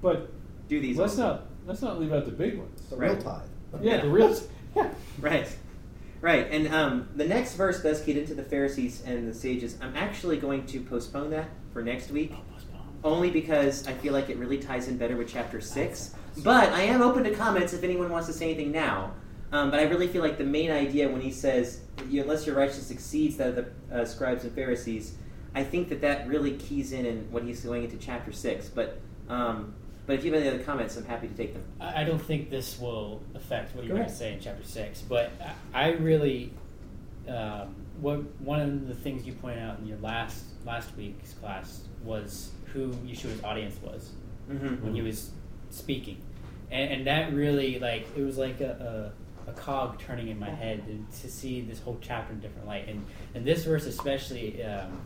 But 0.00 0.30
Do 0.68 0.80
these. 0.80 0.96
let's 0.96 1.18
also. 1.18 1.34
not 1.34 1.49
let's 1.70 1.82
not 1.82 2.00
leave 2.00 2.12
out 2.12 2.24
the 2.26 2.32
big 2.32 2.58
ones. 2.58 2.82
The 2.90 2.96
Right. 2.96 3.12
real 3.12 3.22
tithe. 3.22 3.42
Yeah, 3.80 3.94
Yeah. 3.96 4.00
the 4.02 4.10
real. 4.10 4.36
Yeah. 4.76 4.88
Right. 5.20 5.48
Right. 6.20 6.46
And 6.50 6.68
um, 6.74 7.08
the 7.16 7.26
next 7.26 7.54
verse 7.54 7.80
does 7.82 8.00
get 8.02 8.16
into 8.16 8.34
the 8.34 8.42
Pharisees 8.42 9.02
and 9.06 9.26
the 9.28 9.34
sages. 9.34 9.76
I'm 9.80 9.96
actually 9.96 10.36
going 10.36 10.66
to 10.66 10.80
postpone 10.80 11.30
that 11.30 11.48
for 11.72 11.82
next 11.82 12.10
week, 12.10 12.34
only 13.04 13.30
because 13.30 13.86
I 13.88 13.92
feel 13.94 14.12
like 14.12 14.30
it 14.30 14.36
really 14.36 14.58
ties 14.58 14.86
in 14.88 14.96
better 14.96 15.16
with 15.16 15.28
chapter 15.28 15.60
6. 15.60 16.14
But 16.44 16.72
I 16.72 16.82
am 16.82 17.02
open 17.02 17.24
to 17.24 17.30
comments 17.34 17.72
if 17.72 17.82
anyone 17.84 18.10
wants 18.10 18.26
to 18.28 18.32
say 18.32 18.46
anything 18.46 18.70
now. 18.72 19.12
Um, 19.52 19.70
but 19.72 19.80
I 19.80 19.84
really 19.84 20.06
feel 20.08 20.22
like 20.22 20.38
the 20.38 20.44
main 20.44 20.70
idea 20.70 21.08
when 21.08 21.20
he 21.20 21.30
says, 21.32 21.80
unless 21.98 22.46
your 22.46 22.54
righteousness 22.56 22.90
exceeds 22.92 23.36
that 23.38 23.48
of 23.48 23.54
the 23.56 24.02
uh, 24.02 24.04
scribes 24.04 24.44
and 24.44 24.52
Pharisees, 24.52 25.14
I 25.56 25.64
think 25.64 25.88
that 25.88 26.00
that 26.02 26.28
really 26.28 26.56
keys 26.56 26.92
in 26.92 27.06
in 27.06 27.28
what 27.32 27.42
he's 27.42 27.60
going 27.64 27.82
into 27.84 27.96
chapter 27.96 28.30
6. 28.32 28.68
But 28.68 29.00
um, 29.28 29.74
but 30.06 30.16
if 30.16 30.24
you 30.24 30.32
have 30.32 30.40
any 30.42 30.50
other 30.54 30.62
comments, 30.64 30.96
I'm 30.96 31.04
happy 31.04 31.28
to 31.28 31.34
take 31.34 31.52
them. 31.54 31.62
I 31.80 32.04
don't 32.04 32.20
think 32.20 32.50
this 32.50 32.78
will 32.78 33.22
affect 33.34 33.74
what 33.74 33.82
Go 33.82 33.88
you're 33.88 33.96
going 33.98 34.08
to 34.08 34.14
say 34.14 34.32
in 34.32 34.40
chapter 34.40 34.64
six, 34.64 35.02
but 35.02 35.30
I 35.74 35.90
really, 35.92 36.52
um, 37.28 37.74
what 38.00 38.18
one 38.40 38.60
of 38.60 38.88
the 38.88 38.94
things 38.94 39.26
you 39.26 39.32
pointed 39.34 39.62
out 39.62 39.78
in 39.78 39.86
your 39.86 39.98
last 39.98 40.44
last 40.64 40.94
week's 40.96 41.32
class 41.34 41.82
was 42.04 42.50
who 42.72 42.92
Yeshua's 43.06 43.42
audience 43.44 43.76
was 43.82 44.10
Mm-hmm. 44.50 44.84
when 44.84 44.94
he 44.96 45.02
was 45.02 45.30
speaking, 45.70 46.20
and, 46.72 46.90
and 46.92 47.06
that 47.06 47.32
really 47.32 47.78
like 47.78 48.08
it 48.16 48.22
was 48.22 48.36
like 48.36 48.60
a, 48.60 49.12
a, 49.46 49.50
a 49.50 49.52
cog 49.54 50.00
turning 50.00 50.26
in 50.26 50.40
my 50.40 50.50
head 50.50 50.82
to, 50.88 51.20
to 51.22 51.30
see 51.30 51.60
this 51.60 51.78
whole 51.78 51.98
chapter 52.00 52.32
in 52.32 52.40
a 52.40 52.42
different 52.42 52.66
light, 52.66 52.88
and 52.88 53.04
and 53.36 53.44
this 53.44 53.64
verse 53.64 53.86
especially, 53.86 54.60
um, 54.64 55.02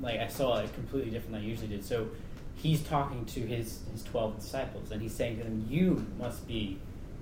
like 0.00 0.20
I 0.20 0.28
saw 0.28 0.58
it 0.60 0.72
completely 0.74 1.10
different 1.10 1.32
than 1.32 1.42
I 1.42 1.44
usually 1.44 1.66
did. 1.66 1.84
So 1.84 2.10
he's 2.62 2.82
talking 2.82 3.24
to 3.26 3.40
his 3.40 3.80
his 3.92 4.02
twelve 4.02 4.38
disciples, 4.38 4.90
and 4.90 5.00
he's 5.02 5.14
saying 5.14 5.38
to 5.38 5.44
them, 5.44 5.66
"You 5.68 6.06
must 6.18 6.46
be 6.46 6.78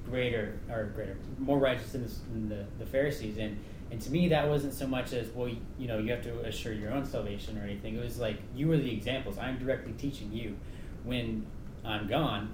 greater 0.08 0.58
or 0.70 0.84
greater, 0.94 1.16
more 1.38 1.58
righteous 1.58 1.92
than, 1.92 2.02
this, 2.02 2.18
than 2.32 2.48
the, 2.48 2.64
the 2.78 2.86
Pharisees." 2.86 3.38
And 3.38 3.58
and 3.90 4.00
to 4.02 4.10
me, 4.10 4.28
that 4.28 4.46
wasn't 4.48 4.74
so 4.74 4.86
much 4.86 5.12
as 5.14 5.28
well, 5.30 5.48
you 5.78 5.86
know, 5.88 5.98
you 5.98 6.10
have 6.10 6.22
to 6.24 6.40
assure 6.40 6.72
your 6.74 6.92
own 6.92 7.06
salvation 7.06 7.58
or 7.58 7.62
anything. 7.62 7.96
It 7.96 8.04
was 8.04 8.18
like 8.18 8.36
you 8.54 8.70
are 8.72 8.76
the 8.76 8.92
examples. 8.92 9.38
I'm 9.38 9.58
directly 9.58 9.92
teaching 9.92 10.30
you. 10.32 10.56
When 11.04 11.46
I'm 11.84 12.06
gone, 12.06 12.52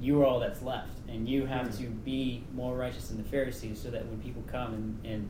you 0.00 0.22
are 0.22 0.24
all 0.24 0.40
that's 0.40 0.62
left, 0.62 0.96
and 1.08 1.28
you 1.28 1.44
have 1.46 1.66
Mhm. 1.68 1.78
to 1.78 1.82
be 1.90 2.44
more 2.54 2.76
righteous 2.76 3.08
than 3.08 3.18
the 3.18 3.28
Pharisees, 3.28 3.78
so 3.80 3.90
that 3.90 4.06
when 4.06 4.18
people 4.20 4.42
come 4.46 4.72
and 4.74 4.98
and 5.04 5.28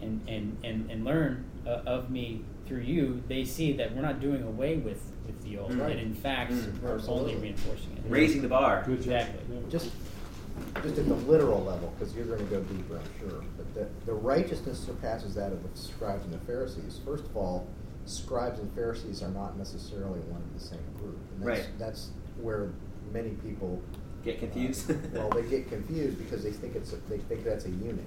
and 0.00 0.20
and, 0.28 0.56
and, 0.64 0.90
and 0.90 1.04
learn 1.04 1.44
uh, 1.66 1.82
of 1.86 2.10
me 2.10 2.42
through 2.66 2.80
you, 2.80 3.22
they 3.28 3.44
see 3.44 3.72
that 3.74 3.94
we're 3.94 4.02
not 4.02 4.20
doing 4.20 4.42
away 4.42 4.76
with, 4.76 5.00
with 5.26 5.42
the 5.44 5.58
old, 5.58 5.74
Right. 5.74 5.92
and 5.92 6.00
in 6.00 6.14
fact, 6.14 6.52
Mm, 6.52 6.80
we're 6.82 6.94
absolutely. 6.94 7.34
only 7.34 7.42
reinforcing 7.48 7.92
it. 7.96 8.02
Raising 8.08 8.42
the 8.42 8.48
bar. 8.48 8.82
Good. 8.86 8.98
Exactly. 8.98 9.40
Yeah. 9.54 9.60
Just, 9.68 9.90
just 10.82 10.98
at 10.98 11.06
the 11.08 11.14
literal 11.14 11.62
level, 11.64 11.92
because 11.98 12.14
you're 12.14 12.24
going 12.26 12.38
to 12.38 12.44
go 12.46 12.60
deeper, 12.62 12.96
I'm 12.98 13.28
sure. 13.28 13.42
But 13.56 13.74
the, 13.74 13.86
the 14.06 14.14
righteousness 14.14 14.78
surpasses 14.78 15.34
that 15.34 15.52
of 15.52 15.62
the 15.62 15.78
scribes 15.78 16.24
and 16.24 16.32
the 16.32 16.38
Pharisees. 16.46 17.00
First 17.04 17.24
of 17.24 17.36
all, 17.36 17.66
scribes 18.06 18.60
and 18.60 18.72
Pharisees 18.72 19.22
are 19.22 19.28
not 19.30 19.58
necessarily 19.58 20.20
one 20.20 20.40
and 20.42 20.54
the 20.60 20.64
same 20.64 20.78
group. 20.98 21.18
And 21.32 21.46
that's, 21.46 21.60
Right. 21.60 21.68
That's 21.78 22.08
where 22.40 22.70
many 23.12 23.30
people 23.30 23.80
Get 24.24 24.38
confused. 24.40 24.90
uh, 24.90 24.94
well, 25.12 25.30
they 25.30 25.42
get 25.42 25.68
confused 25.68 26.18
because 26.18 26.42
they 26.42 26.52
think 26.52 26.74
it's 26.74 26.92
a, 26.92 26.96
they 27.08 27.18
think 27.18 27.44
that's 27.44 27.64
a 27.66 27.70
unit. 27.70 28.04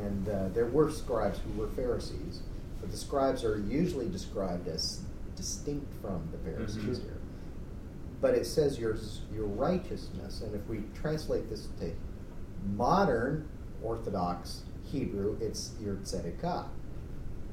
And 0.00 0.28
uh, 0.28 0.48
there 0.54 0.66
were 0.66 0.90
scribes 0.90 1.38
who 1.40 1.60
were 1.60 1.68
Pharisees, 1.68 2.40
but 2.80 2.90
the 2.90 2.96
scribes 2.96 3.44
are 3.44 3.58
usually 3.58 4.08
described 4.08 4.66
as 4.68 5.00
distinct 5.36 5.92
from 6.00 6.28
the 6.32 6.38
Pharisees 6.38 6.98
Mhm. 6.98 7.02
here. 7.02 7.16
But 8.20 8.34
it 8.34 8.46
says 8.46 8.78
your 8.78 8.96
your 9.34 9.46
righteousness, 9.46 10.42
and 10.42 10.54
if 10.54 10.68
we 10.68 10.84
translate 10.94 11.48
this 11.50 11.68
to 11.80 11.92
modern 12.76 13.48
Orthodox 13.82 14.62
Hebrew, 14.84 15.36
it's 15.40 15.72
your 15.80 15.96
tzedakah. 15.96 16.66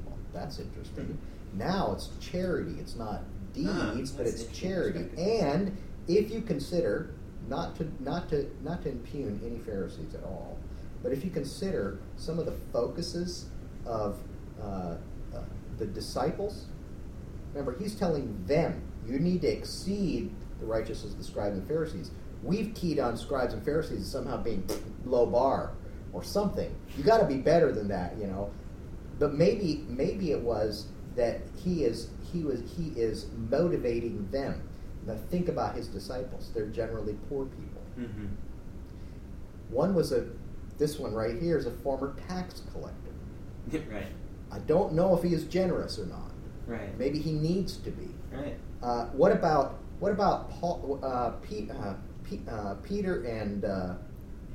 Well, 0.06 0.16
that's 0.32 0.58
interesting. 0.58 1.18
Now 1.54 1.92
it's 1.92 2.10
charity. 2.20 2.76
It's 2.78 2.96
not 2.96 3.24
Ah, 3.66 3.92
deeds, 3.94 4.12
but 4.12 4.26
it's 4.26 4.44
charity. 4.46 5.08
And 5.18 5.76
if 6.06 6.30
you 6.30 6.40
consider 6.42 7.10
not 7.48 7.74
to 7.76 7.88
not 8.00 8.28
to 8.28 8.48
not 8.62 8.82
to 8.82 8.90
impugn 8.90 9.40
any 9.44 9.58
Pharisees 9.58 10.14
at 10.14 10.22
all, 10.22 10.56
but 11.02 11.10
if 11.10 11.24
you 11.24 11.30
consider 11.32 11.98
some 12.16 12.38
of 12.38 12.46
the 12.46 12.52
focuses 12.72 13.46
of 13.84 14.20
uh, 14.62 14.96
uh, 15.34 15.42
the 15.78 15.86
disciples, 15.86 16.66
remember 17.52 17.76
he's 17.78 17.94
telling 17.94 18.44
them 18.46 18.82
you 19.06 19.18
need 19.18 19.42
to 19.42 19.48
exceed 19.48 20.30
the 20.60 20.66
righteousness 20.66 21.12
of 21.12 21.18
the 21.18 21.24
scribes 21.24 21.56
and 21.56 21.66
Pharisees. 21.66 22.10
We've 22.42 22.74
keyed 22.74 22.98
on 22.98 23.16
scribes 23.16 23.52
and 23.52 23.64
Pharisees 23.64 24.00
as 24.00 24.10
somehow 24.10 24.42
being 24.42 24.66
low 25.04 25.26
bar 25.26 25.72
or 26.12 26.22
something. 26.22 26.74
You 26.96 27.04
got 27.04 27.18
to 27.18 27.26
be 27.26 27.36
better 27.36 27.72
than 27.72 27.88
that, 27.88 28.16
you 28.18 28.26
know. 28.26 28.50
But 29.18 29.34
maybe 29.34 29.84
maybe 29.88 30.30
it 30.30 30.40
was 30.40 30.86
that 31.16 31.40
he 31.62 31.84
is 31.84 32.08
he 32.32 32.42
was 32.42 32.62
he 32.76 32.88
is 33.00 33.26
motivating 33.50 34.28
them. 34.30 34.62
Now 35.06 35.16
think 35.30 35.48
about 35.48 35.74
his 35.74 35.88
disciples. 35.88 36.50
They're 36.54 36.66
generally 36.66 37.16
poor 37.28 37.46
people. 37.46 37.82
mm-hmm. 37.98 38.26
One 39.70 39.94
was 39.94 40.12
a 40.12 40.26
this 40.78 40.98
one 40.98 41.12
right 41.12 41.40
here 41.40 41.58
is 41.58 41.66
a 41.66 41.70
former 41.70 42.16
tax 42.26 42.62
collector. 42.72 43.12
right. 43.92 44.06
I 44.50 44.58
don't 44.60 44.94
know 44.94 45.16
if 45.16 45.22
he 45.22 45.34
is 45.34 45.44
generous 45.44 45.98
or 45.98 46.06
not. 46.06 46.29
Right. 46.70 46.96
Maybe 46.98 47.18
he 47.18 47.32
needs 47.32 47.76
to 47.78 47.90
be. 47.90 48.08
Right. 48.32 48.56
Uh, 48.82 49.06
what 49.06 49.32
about 49.32 49.78
what 49.98 50.12
about 50.12 50.50
Paul, 50.50 51.00
uh, 51.02 51.30
Pete, 51.42 51.70
uh, 51.70 51.94
Pete, 52.24 52.48
uh, 52.48 52.74
Peter 52.76 53.24
and 53.24 53.64
uh, 53.64 53.94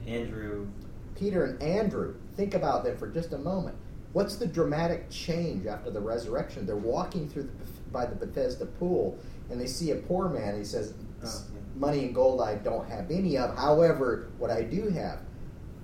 Andrew. 0.08 0.68
Peter 1.16 1.44
and 1.46 1.62
Andrew? 1.62 2.16
Think 2.36 2.54
about 2.54 2.84
them 2.84 2.98
for 2.98 3.08
just 3.08 3.34
a 3.34 3.38
moment. 3.38 3.76
What's 4.14 4.38
the 4.38 4.48
dramatic 4.48 5.10
change 5.10 5.66
after 5.68 5.92
the 5.92 6.00
resurrection? 6.00 6.66
They're 6.66 6.78
walking 6.78 7.28
through 7.30 7.44
the, 7.44 7.92
by 7.92 8.06
the 8.06 8.16
Bethesda 8.16 8.66
pool, 8.66 9.20
and 9.52 9.60
they 9.60 9.68
see 9.68 9.92
a 9.92 9.96
poor 9.98 10.30
man. 10.30 10.58
He 10.58 10.64
says, 10.64 10.94
Oh, 11.24 11.26
yeah. 11.26 11.60
"Money 11.76 12.06
and 12.06 12.16
gold 12.16 12.42
I 12.42 12.56
don't 12.56 12.88
have 12.90 13.12
any 13.12 13.38
of. 13.38 13.56
However, 13.58 14.30
what 14.38 14.50
I 14.52 14.64
do 14.64 14.90
have." 14.90 15.20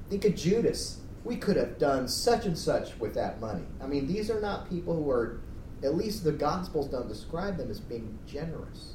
Think 0.09 0.25
of 0.25 0.35
Judas. 0.35 0.99
We 1.23 1.35
could 1.35 1.55
have 1.55 1.77
done 1.77 2.07
such 2.07 2.45
and 2.45 2.57
such 2.57 2.97
with 2.99 3.13
that 3.13 3.39
money. 3.39 3.63
I 3.81 3.85
mean, 3.85 4.07
these 4.07 4.31
are 4.31 4.41
not 4.41 4.67
people 4.69 4.95
who 4.95 5.09
are, 5.11 5.39
at 5.83 5.95
least 5.95 6.23
the 6.23 6.31
Gospels 6.31 6.87
don't 6.87 7.07
describe 7.07 7.57
them 7.57 7.69
as 7.71 7.79
being 7.79 8.17
generous. 8.27 8.93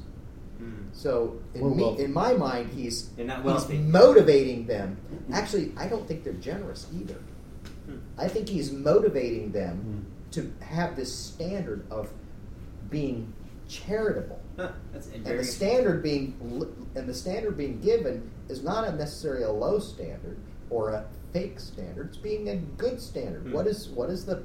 Mm. 0.61 0.87
So 0.91 1.39
Or 1.59 1.69
in, 1.69 1.77
me, 1.77 1.83
wealthy. 1.83 2.03
in 2.05 2.13
my 2.13 2.33
mind, 2.33 2.69
he's 2.73 3.09
not 3.17 3.43
he's 3.69 3.79
motivating 3.79 4.65
them. 4.67 4.97
Actually, 5.31 5.71
I 5.77 5.87
don't 5.87 6.07
think 6.07 6.23
they're 6.23 6.33
generous 6.33 6.87
either. 6.99 7.19
Hmm. 7.85 7.97
I 8.17 8.27
think 8.27 8.49
he's 8.49 8.71
motivating 8.71 9.51
them 9.51 9.77
Hmm. 9.77 10.31
to 10.31 10.53
have 10.65 10.95
this 10.95 11.13
standard 11.13 11.85
of 11.91 12.09
being 12.89 13.33
charitable, 13.67 14.39
Huh, 14.57 14.71
that's 14.93 15.07
and 15.09 15.25
the 15.25 15.43
standard 15.43 16.01
being 16.01 16.33
and 16.95 17.07
the 17.07 17.13
standard 17.13 17.57
being 17.57 17.79
given 17.81 18.29
is 18.49 18.63
not 18.63 18.87
a 18.87 18.95
necessarily 18.95 19.43
a 19.43 19.51
low 19.51 19.77
standard 19.77 20.37
or 20.69 20.89
a 20.91 21.05
fake 21.33 21.59
standard. 21.59 22.07
It's 22.07 22.17
being 22.17 22.49
a 22.49 22.55
good 22.55 22.99
standard. 23.01 23.43
Hmm. 23.43 23.51
What 23.51 23.67
is 23.67 23.89
what 23.89 24.09
is 24.09 24.25
the 24.25 24.37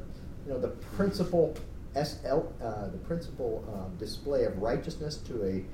you 0.47 0.53
know 0.53 0.59
the 0.59 0.69
principal 0.97 1.55
SL 1.95 2.47
uh, 2.63 2.89
the 2.89 2.99
principal 3.05 3.65
um, 3.75 3.97
display 3.97 4.45
of 4.45 4.59
righteousness 4.59 5.17
to 5.19 5.45
a 5.45 5.65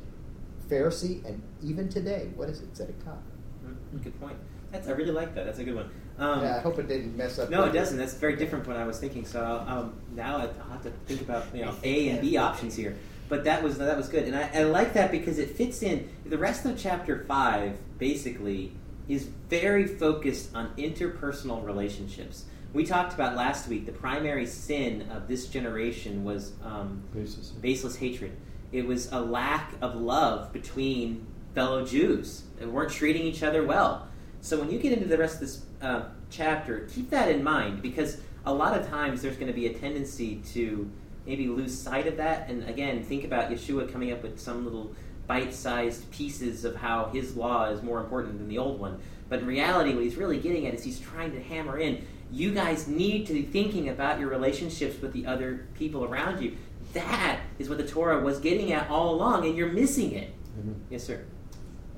Pharisee 0.68 1.24
and 1.24 1.42
even 1.62 1.88
today 1.88 2.30
what 2.36 2.48
is 2.48 2.60
it 2.60 2.72
tzedakah? 2.74 3.16
Mm, 3.64 4.02
Good 4.02 4.20
point. 4.20 4.36
That's 4.72 4.88
I 4.88 4.92
really 4.92 5.12
like 5.12 5.34
that. 5.34 5.46
That's 5.46 5.58
a 5.58 5.64
good 5.64 5.76
one. 5.76 5.90
Um, 6.18 6.42
yeah, 6.42 6.56
I 6.56 6.60
hope 6.60 6.78
it 6.78 6.88
didn't 6.88 7.16
mess 7.16 7.38
up. 7.38 7.48
No, 7.48 7.64
it 7.64 7.72
doesn't. 7.72 7.96
That's 7.96 8.14
very 8.14 8.36
different 8.36 8.64
from 8.64 8.74
what 8.74 8.82
I 8.82 8.86
was 8.86 8.98
thinking. 8.98 9.24
So 9.24 9.64
um, 9.66 9.94
now 10.14 10.38
I'll 10.38 10.70
have 10.72 10.82
to 10.82 10.90
think 11.06 11.20
about 11.22 11.46
you 11.54 11.64
know 11.64 11.74
A 11.84 12.08
and 12.08 12.20
B 12.20 12.36
options 12.36 12.74
here. 12.74 12.96
But 13.28 13.44
that 13.44 13.62
was 13.62 13.78
that 13.78 13.96
was 13.96 14.08
good, 14.08 14.24
and 14.24 14.34
I, 14.34 14.50
I 14.54 14.62
like 14.64 14.94
that 14.94 15.10
because 15.10 15.38
it 15.38 15.50
fits 15.50 15.82
in. 15.82 16.08
The 16.26 16.38
rest 16.38 16.64
of 16.64 16.78
chapter 16.78 17.24
five 17.28 17.78
basically 17.98 18.72
is 19.08 19.24
very 19.48 19.86
focused 19.86 20.54
on 20.54 20.74
interpersonal 20.76 21.64
relationships. 21.64 22.44
We 22.72 22.84
talked 22.84 23.14
about 23.14 23.34
last 23.34 23.68
week 23.68 23.86
the 23.86 23.92
primary 23.92 24.46
sin 24.46 25.08
of 25.10 25.26
this 25.26 25.46
generation 25.46 26.24
was 26.24 26.52
um, 26.62 27.02
Basis. 27.14 27.48
baseless 27.50 27.96
hatred. 27.96 28.36
It 28.72 28.86
was 28.86 29.10
a 29.10 29.20
lack 29.20 29.72
of 29.80 29.96
love 29.96 30.52
between 30.52 31.26
fellow 31.54 31.84
Jews 31.84 32.42
They 32.58 32.66
weren't 32.66 32.92
treating 32.92 33.22
each 33.22 33.42
other 33.42 33.64
well. 33.64 34.06
So 34.42 34.60
when 34.60 34.70
you 34.70 34.78
get 34.78 34.92
into 34.92 35.08
the 35.08 35.16
rest 35.16 35.34
of 35.34 35.40
this 35.40 35.64
uh, 35.80 36.02
chapter, 36.30 36.86
keep 36.92 37.10
that 37.10 37.30
in 37.30 37.42
mind 37.42 37.80
because 37.80 38.18
a 38.44 38.52
lot 38.52 38.78
of 38.78 38.86
times 38.88 39.22
there's 39.22 39.36
going 39.36 39.48
to 39.48 39.54
be 39.54 39.66
a 39.66 39.72
tendency 39.72 40.36
to 40.52 40.90
maybe 41.26 41.48
lose 41.48 41.76
sight 41.76 42.06
of 42.06 42.18
that. 42.18 42.48
And 42.48 42.68
again, 42.68 43.02
think 43.02 43.24
about 43.24 43.50
Yeshua 43.50 43.90
coming 43.90 44.12
up 44.12 44.22
with 44.22 44.38
some 44.38 44.64
little 44.64 44.94
bite 45.26 45.54
sized 45.54 46.10
pieces 46.10 46.64
of 46.64 46.76
how 46.76 47.06
his 47.12 47.34
law 47.34 47.70
is 47.70 47.82
more 47.82 48.00
important 48.00 48.38
than 48.38 48.48
the 48.48 48.58
old 48.58 48.78
one. 48.78 49.00
But 49.28 49.40
in 49.40 49.46
reality, 49.46 49.94
what 49.94 50.04
he's 50.04 50.16
really 50.16 50.38
getting 50.38 50.66
at 50.66 50.74
is 50.74 50.84
he's 50.84 51.00
trying 51.00 51.32
to 51.32 51.42
hammer 51.42 51.78
in 51.78 52.06
you 52.30 52.52
guys 52.52 52.88
need 52.88 53.26
to 53.26 53.32
be 53.32 53.42
thinking 53.42 53.88
about 53.88 54.20
your 54.20 54.28
relationships 54.28 55.00
with 55.00 55.12
the 55.12 55.26
other 55.26 55.66
people 55.74 56.04
around 56.04 56.42
you. 56.42 56.56
That 56.92 57.40
is 57.58 57.68
what 57.68 57.78
the 57.78 57.86
Torah 57.86 58.20
was 58.20 58.38
getting 58.38 58.72
at 58.72 58.88
all 58.90 59.14
along, 59.14 59.46
and 59.46 59.56
you're 59.56 59.72
missing 59.72 60.12
it. 60.12 60.30
Mhm. 60.58 60.74
Yes, 60.90 61.04
sir. 61.04 61.24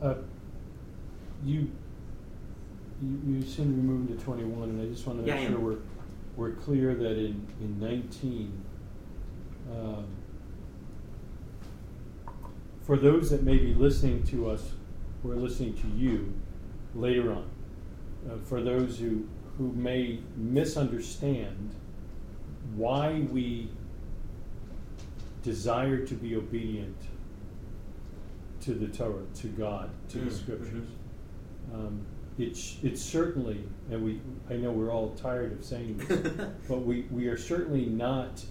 Uh, 0.02 0.14
you, 1.44 1.70
you 3.02 3.20
you 3.26 3.42
seem 3.42 3.66
to 3.66 3.72
be 3.72 3.82
moving 3.82 4.16
to 4.16 4.22
21, 4.24 4.68
and 4.70 4.82
I 4.82 4.86
just 4.86 5.06
want 5.06 5.20
to 5.20 5.26
make 5.26 5.34
I 5.34 5.48
sure 5.48 5.58
we're 5.58 5.78
we're 6.36 6.52
clear 6.52 6.94
that 6.94 7.18
in 7.18 7.46
in 7.60 7.78
19, 7.80 8.52
um, 9.72 10.04
for 12.82 12.96
those 12.96 13.30
that 13.30 13.42
may 13.42 13.58
be 13.58 13.74
listening 13.74 14.22
to 14.24 14.50
us 14.50 14.72
we're 15.22 15.36
listening 15.36 15.74
to 15.74 15.86
you 15.88 16.32
later 16.94 17.32
on, 17.32 17.44
uh, 18.28 18.36
for 18.44 18.62
those 18.62 18.98
who 18.98 19.28
who 19.60 19.70
may 19.74 20.18
misunderstand 20.36 21.74
why 22.74 23.20
we 23.30 23.68
desire 25.42 25.98
to 26.06 26.14
be 26.14 26.34
obedient 26.34 26.96
to 28.62 28.72
the 28.72 28.88
Torah, 28.88 29.22
to 29.34 29.48
God, 29.48 29.90
to 30.08 30.18
the 30.18 30.30
Mm, 30.30 30.32
Scriptures. 30.32 30.88
Um, 31.74 32.00
it's 32.38 32.78
it's 32.82 33.02
certainly, 33.02 33.62
and 33.90 34.02
we 34.02 34.22
I 34.48 34.54
know 34.54 34.70
we're 34.72 34.90
all 34.90 35.10
tired 35.10 35.52
of 35.52 35.62
saying 35.62 35.98
this, 35.98 36.32
but 36.68 36.78
we, 36.78 37.02
we 37.10 37.26
are 37.28 37.36
certainly 37.36 37.84
not 37.84 38.42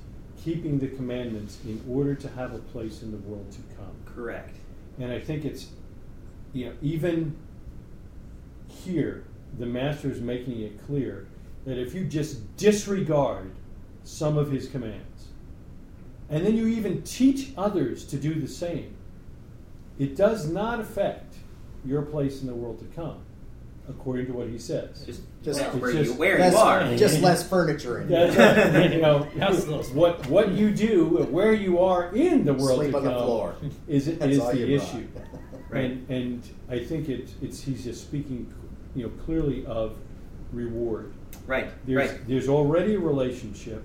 keeping 0.43 0.77
the 0.77 0.89
commandments 0.89 1.57
in 1.65 1.83
order 1.89 2.13
to 2.13 2.29
have 2.29 2.53
a 2.53 2.59
place 2.59 3.01
in 3.01 3.09
the 3.09 3.17
world 3.17 3.51
to 3.51 3.75
come. 3.75 3.95
Correct. 4.05 4.57
And 4.99 5.11
I 5.11 5.19
think 5.19 5.43
it's, 5.43 5.69
you 6.53 6.65
know, 6.67 6.73
even 6.83 7.35
here, 8.67 9.23
the 9.57 9.65
master 9.65 10.09
is 10.11 10.21
making 10.21 10.61
it 10.61 10.85
clear 10.85 11.27
that 11.65 11.77
if 11.77 11.93
you 11.93 12.05
just 12.05 12.55
disregard 12.57 13.51
some 14.03 14.37
of 14.37 14.51
his 14.51 14.67
commands, 14.67 15.27
and 16.29 16.45
then 16.45 16.55
you 16.55 16.67
even 16.67 17.01
teach 17.03 17.51
others 17.57 18.05
to 18.05 18.17
do 18.17 18.35
the 18.35 18.47
same, 18.47 18.95
it 19.97 20.15
does 20.15 20.47
not 20.49 20.79
affect 20.79 21.35
your 21.85 22.01
place 22.03 22.41
in 22.41 22.47
the 22.47 22.53
world 22.53 22.79
to 22.79 22.85
come, 22.95 23.17
according 23.89 24.25
to 24.27 24.33
what 24.33 24.47
he 24.47 24.57
says. 24.57 25.03
Just, 25.05 25.21
Just- 25.43 25.61
well, 25.61 25.71
where, 25.79 25.91
just 25.91 26.11
you, 26.13 26.19
where 26.19 26.39
less, 26.39 26.53
you 26.53 26.59
are. 26.59 26.95
just 26.97 27.21
less 27.21 27.47
furniture 27.47 28.01
in 28.01 28.07
That's 28.09 28.35
here. 28.35 28.73
right. 28.81 28.93
You 28.93 29.01
know, 29.01 29.23
House 29.39 29.65
what 29.91 30.25
what 30.27 30.51
you 30.51 30.71
do, 30.71 31.05
where 31.31 31.53
you 31.53 31.79
are 31.79 32.13
in 32.15 32.45
the 32.45 32.53
world 32.53 32.79
Sleep 32.79 32.91
to 32.91 32.97
on 32.97 33.03
the 33.03 33.09
come, 33.11 33.23
floor. 33.23 33.55
is 33.87 34.07
is 34.07 34.37
the 34.39 34.73
issue. 34.73 35.07
Right. 35.17 35.25
And 35.71 36.09
and 36.09 36.49
I 36.69 36.79
think 36.83 37.09
it, 37.09 37.29
it's 37.43 37.61
he's 37.61 37.83
just 37.83 38.01
speaking, 38.01 38.51
you 38.95 39.03
know, 39.03 39.09
clearly 39.25 39.65
of 39.65 39.97
reward. 40.51 41.13
Right, 41.45 41.71
There's 41.85 42.11
right. 42.11 42.27
there's 42.27 42.47
already 42.47 42.95
a 42.95 42.99
relationship, 42.99 43.83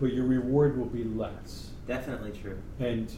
but 0.00 0.12
your 0.12 0.24
reward 0.24 0.78
will 0.78 0.86
be 0.86 1.04
less. 1.04 1.70
Definitely 1.86 2.32
true. 2.32 2.58
And 2.78 3.14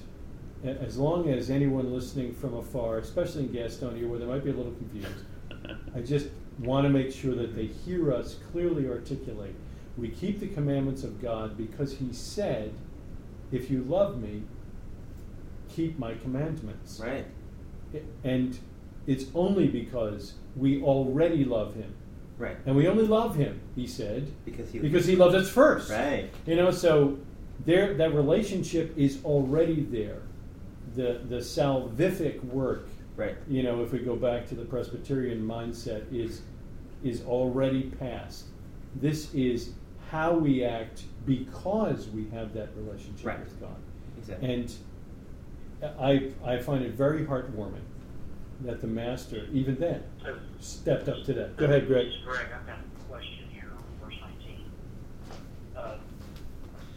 as 0.65 0.97
long 0.97 1.29
as 1.29 1.51
anyone 1.51 1.93
listening 1.93 2.35
from 2.35 2.55
afar, 2.55 2.99
especially 2.99 3.43
in 3.43 3.49
Gastonia, 3.51 4.09
where 4.09 4.19
they 4.19 4.25
might 4.25 4.43
be 4.45 4.51
a 4.51 4.55
little 4.55 4.73
confused, 4.73 5.25
I 5.95 6.01
just 6.01 6.29
want 6.59 6.85
to 6.85 6.91
make 6.91 7.13
sure 7.13 7.35
that 7.35 7.55
they 7.55 7.67
hear 7.67 8.13
us 8.13 8.37
clearly 8.53 8.89
articulate. 8.89 9.55
We 9.97 10.09
keep 10.09 10.41
the 10.41 10.49
commandments 10.49 11.05
of 11.05 11.21
God 11.21 11.57
because 11.57 11.99
He 11.99 12.13
said, 12.13 12.73
If 13.53 13.71
you 13.71 13.83
love 13.83 14.21
me, 14.21 14.43
keep 15.69 15.99
my 15.99 16.15
commandments. 16.15 17.01
Right. 17.01 17.27
And 18.25 18.59
it's 19.07 19.25
only 19.35 19.67
because 19.69 20.35
we 20.57 20.83
already 20.83 21.45
love 21.45 21.75
Him. 21.75 21.95
Right. 22.39 22.57
And 22.67 22.75
we 22.75 22.89
only 22.89 23.05
love 23.07 23.37
Him, 23.37 23.61
He 23.77 23.87
said, 23.87 24.31
Because 24.45 24.71
he 24.71 24.79
because 24.79 25.07
He 25.07 25.17
loved 25.17 25.35
us 25.35 25.49
first. 25.49 25.91
Right. 25.91 26.31
You 26.47 26.57
know, 26.57 26.71
so 26.71 27.19
there 27.65 27.95
that 27.95 28.15
relationship 28.15 28.97
is 28.97 29.25
already 29.25 29.83
there. 29.83 30.23
The 30.95 31.21
the 31.29 31.37
salvific 31.37 32.45
work, 32.45 32.89
Right. 33.17 33.37
you 33.49 33.63
know, 33.63 33.83
if 33.83 33.93
we 33.93 34.01
go 34.01 34.17
back 34.17 34.47
to 34.49 34.55
the 34.55 34.65
Presbyterian 34.65 35.47
mindset, 35.47 36.13
is 36.13 36.43
is 37.03 37.23
already 37.25 37.85
past. 37.99 38.47
This 38.97 39.33
is 39.35 39.71
how 40.11 40.33
we 40.35 40.65
act 40.65 41.05
because 41.27 42.09
we 42.09 42.29
have 42.31 42.53
that 42.55 42.69
relationship 42.77 43.27
Right. 43.27 43.41
with 43.45 43.61
God. 43.61 43.77
Exactly. 44.19 44.55
And 44.55 44.75
I 45.99 46.31
I 46.45 46.59
find 46.59 46.85
it 46.85 46.93
very 46.95 47.25
heartwarming 47.25 47.83
that 48.61 48.81
the 48.81 48.87
master, 48.87 49.47
even 49.53 49.77
then, 49.77 50.03
stepped 50.61 51.09
up 51.09 51.25
to 51.25 51.33
that. 51.35 51.57
Go 51.57 51.67
ahead, 51.67 51.87
Greg. 51.87 52.07
Greg, 52.25 52.47
I've 52.55 52.67
got 52.67 52.79
a 52.79 53.05
question 53.09 53.49
here 53.53 53.71
on 53.71 53.85
verse 54.03 54.19
19. 54.41 54.71
Uh, 55.77 55.97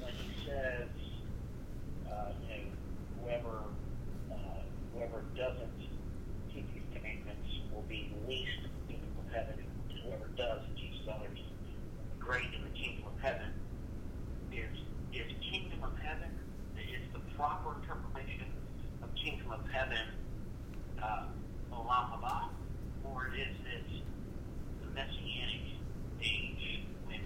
when 0.01 0.13
he 0.13 0.45
says, 0.45 0.87
uh, 2.09 2.31
you 2.41 2.47
know, 2.49 2.63
whoever, 3.21 3.63
uh, 4.31 4.35
whoever 4.93 5.23
doesn't 5.35 5.71
keep 6.53 6.71
these 6.73 6.83
commandments 6.95 7.49
will 7.73 7.83
be 7.83 8.13
least 8.27 8.63
in 8.63 8.69
the 8.87 8.93
kingdom 8.93 9.11
of 9.25 9.33
heaven, 9.33 9.55
and 9.59 9.99
whoever 10.03 10.27
does 10.37 10.61
and 10.67 10.77
teaches 10.77 11.07
others 11.09 11.39
great 12.19 12.53
in 12.53 12.63
the 12.63 12.77
kingdom 12.77 13.05
of 13.07 13.21
heaven. 13.21 13.51
Is, 14.51 14.77
is 15.13 15.31
kingdom 15.51 15.83
of 15.83 15.97
heaven, 15.99 16.31
is 16.77 17.03
the 17.13 17.19
proper 17.35 17.75
interpretation 17.81 18.47
of 19.03 19.09
kingdom 19.15 19.51
of 19.51 19.59
heaven 19.69 20.07
uh, 21.01 21.23
Olam 21.71 22.11
Haba, 22.11 22.49
or 23.03 23.27
is 23.27 23.55
it 23.73 23.85
the 24.81 24.87
Messianic 24.93 25.77
age 26.21 26.81
when 27.05 27.21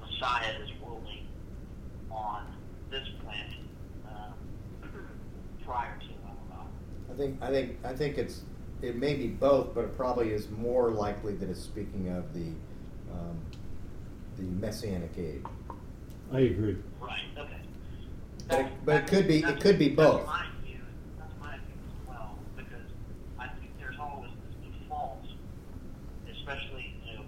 the 0.00 0.15
Messiah 0.26 0.54
is 0.64 0.70
ruling 0.84 1.26
on 2.10 2.46
this 2.90 3.06
planet 3.22 3.52
um, 4.08 4.32
prior 5.64 5.96
to 6.00 6.06
Olam 6.06 6.66
I 7.12 7.16
think 7.16 7.42
I 7.42 7.50
think 7.50 7.76
I 7.84 7.94
think 7.94 8.18
it's 8.18 8.40
it 8.82 8.96
may 8.96 9.14
be 9.14 9.28
both, 9.28 9.74
but 9.74 9.84
it 9.84 9.96
probably 9.96 10.30
is 10.32 10.50
more 10.50 10.90
likely 10.90 11.34
that 11.36 11.48
it's 11.48 11.60
speaking 11.62 12.08
of 12.08 12.34
the 12.34 12.48
um, 13.12 13.38
the 14.36 14.42
messianic 14.42 15.12
age. 15.16 15.42
I 16.32 16.40
agree. 16.40 16.76
Right. 17.00 17.20
Okay. 17.38 17.60
But 18.48 18.60
it- 18.60 18.72
but 18.84 18.96
it 18.96 19.06
could 19.06 19.28
be- 19.28 19.42
it 19.44 19.60
could 19.60 19.78
be 19.78 19.88
that's 19.94 19.96
both. 20.10 20.26
my 20.26 20.44
view. 20.64 20.78
That's 21.18 21.32
my 21.40 21.52
view 21.56 21.78
as 22.02 22.08
well, 22.08 22.36
because 22.56 22.90
I 23.38 23.46
think 23.48 23.70
there's 23.78 23.96
always 23.98 24.30
this 24.44 24.70
default, 24.80 25.24
especially 26.30 26.94
you 27.06 27.14
know, 27.14 27.22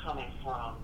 coming 0.00 0.30
from 0.42 0.76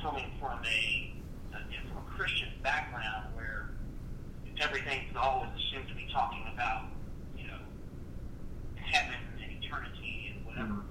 coming 0.00 0.32
from 0.40 0.58
a 0.64 1.12
uh, 1.54 1.58
you 1.70 1.76
know, 1.76 1.82
from 1.94 1.98
a 1.98 2.16
Christian 2.16 2.48
background 2.62 3.26
where 3.36 3.70
everything's 4.60 5.14
always 5.16 5.50
assumed 5.56 5.86
to 5.88 5.94
be 5.94 6.08
talking 6.12 6.42
about 6.52 6.86
you 7.38 7.46
know 7.46 7.58
heaven 8.76 9.14
and 9.42 9.62
eternity 9.62 10.34
and 10.34 10.44
whatever. 10.46 10.82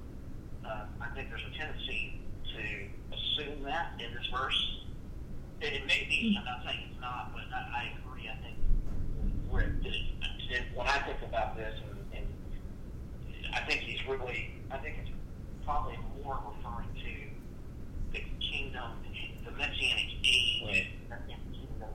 Uh, 0.65 0.85
I 1.01 1.13
think 1.15 1.29
there's 1.29 1.43
a 1.43 1.57
tendency 1.57 2.21
to 2.55 3.15
assume 3.15 3.63
that 3.63 3.91
in 3.99 4.13
this 4.13 4.27
verse. 4.31 4.77
It, 6.21 6.25
it 6.25 6.29
may 6.29 6.29
be. 6.29 6.37
I'm 6.37 6.45
not 6.45 6.63
saying 6.65 6.79
it's 6.91 7.01
not, 7.01 7.33
but 7.33 7.41
I, 7.53 7.59
I 7.59 7.91
agree. 7.99 8.29
I 8.29 8.35
think 8.43 8.57
where 9.49 9.63
it, 9.63 9.85
it, 9.85 10.63
when 10.75 10.87
I 10.87 10.99
think 10.99 11.17
about 11.27 11.55
this, 11.57 11.73
and, 12.13 12.23
and 12.23 13.55
I 13.55 13.59
think 13.65 13.81
he's 13.81 13.99
really. 14.07 14.51
I 14.71 14.77
think 14.77 14.97
it's 15.01 15.09
probably 15.65 15.97
more 16.23 16.39
referring 16.55 16.87
to 16.95 18.13
the 18.13 18.23
kingdom, 18.39 18.91
the 19.45 19.51
messianic 19.51 20.07
age, 20.23 20.63
Right. 20.63 20.87
than 21.09 21.19
the 21.27 21.57
kingdom 21.57 21.89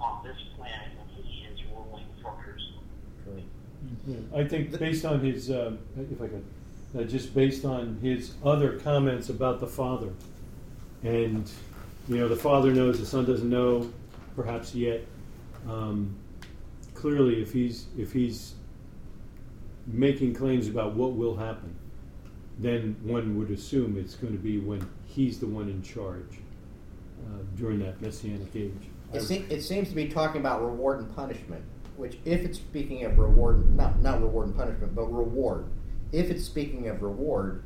on 0.00 0.24
this 0.24 0.36
planet 0.56 0.88
when 0.98 1.24
he 1.24 1.44
is 1.44 1.60
ruling 1.70 2.04
for 2.22 2.34
Jerusalem. 2.44 3.44
Yeah, 4.06 4.40
I 4.40 4.44
think 4.44 4.76
based 4.78 5.04
on 5.04 5.20
his, 5.20 5.50
um, 5.50 5.78
if 5.98 6.20
I 6.20 6.28
could, 6.28 6.44
uh, 6.98 7.02
just 7.04 7.34
based 7.34 7.64
on 7.64 7.98
his 8.02 8.34
other 8.44 8.78
comments 8.80 9.28
about 9.28 9.60
the 9.60 9.66
Father, 9.66 10.10
and 11.02 11.48
you 12.08 12.16
know, 12.16 12.28
the 12.28 12.36
Father 12.36 12.72
knows, 12.72 12.98
the 12.98 13.06
Son 13.06 13.24
doesn't 13.24 13.48
know, 13.48 13.90
perhaps 14.34 14.74
yet. 14.74 15.04
Um, 15.68 16.16
clearly, 16.94 17.42
if 17.42 17.52
he's 17.52 17.86
if 17.98 18.12
he's 18.12 18.54
making 19.86 20.34
claims 20.34 20.68
about 20.68 20.94
what 20.94 21.14
will 21.14 21.36
happen, 21.36 21.74
then 22.58 22.96
one 23.02 23.36
would 23.38 23.50
assume 23.50 23.96
it's 23.98 24.14
going 24.14 24.32
to 24.32 24.38
be 24.38 24.58
when 24.58 24.86
he's 25.04 25.38
the 25.38 25.46
one 25.46 25.68
in 25.68 25.82
charge 25.82 26.38
uh, 27.26 27.42
during 27.56 27.78
that 27.80 28.00
messianic 28.00 28.54
age. 28.54 28.72
It, 29.12 29.20
se- 29.20 29.46
it 29.48 29.62
seems 29.62 29.88
to 29.88 29.94
be 29.94 30.08
talking 30.08 30.40
about 30.40 30.62
reward 30.62 31.00
and 31.00 31.14
punishment 31.14 31.64
which 31.96 32.18
if 32.24 32.42
it's 32.42 32.58
speaking 32.58 33.04
of 33.04 33.18
reward, 33.18 33.74
not 33.74 34.00
not 34.00 34.20
reward 34.20 34.48
and 34.48 34.56
punishment, 34.56 34.94
but 34.94 35.06
reward. 35.06 35.66
If 36.12 36.30
it's 36.30 36.44
speaking 36.44 36.88
of 36.88 37.02
reward, 37.02 37.64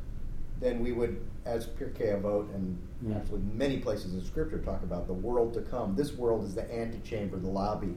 then 0.60 0.80
we 0.80 0.92
would, 0.92 1.20
as 1.44 1.66
Pirkei 1.66 2.20
Avot 2.20 2.54
and 2.54 2.78
Yeah. 3.02 3.16
actually 3.16 3.40
many 3.54 3.78
places 3.78 4.12
in 4.14 4.24
Scripture 4.24 4.58
talk 4.58 4.82
about 4.82 5.06
the 5.06 5.14
world 5.14 5.54
to 5.54 5.62
come. 5.62 5.96
This 5.96 6.12
world 6.12 6.44
is 6.44 6.54
the 6.54 6.70
antechamber, 6.72 7.38
the 7.38 7.48
lobby 7.48 7.94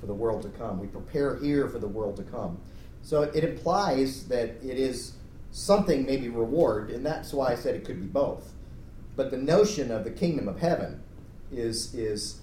for 0.00 0.06
the 0.06 0.14
world 0.14 0.42
to 0.42 0.48
come. 0.50 0.80
We 0.80 0.86
prepare 0.86 1.36
here 1.36 1.68
for 1.68 1.78
the 1.78 1.88
world 1.88 2.16
to 2.16 2.22
come. 2.22 2.58
So 3.02 3.22
it 3.22 3.44
implies 3.44 4.26
that 4.28 4.56
it 4.62 4.78
is 4.78 5.12
something 5.52 6.04
maybe 6.04 6.28
reward, 6.28 6.90
and 6.90 7.04
that's 7.04 7.32
why 7.32 7.52
I 7.52 7.54
said 7.54 7.74
it 7.74 7.84
could 7.84 8.00
be 8.00 8.06
both. 8.06 8.52
But 9.14 9.30
the 9.30 9.38
notion 9.38 9.90
of 9.90 10.04
the 10.04 10.10
kingdom 10.10 10.48
of 10.48 10.58
heaven 10.58 11.02
is 11.52 11.94
is 11.94 12.40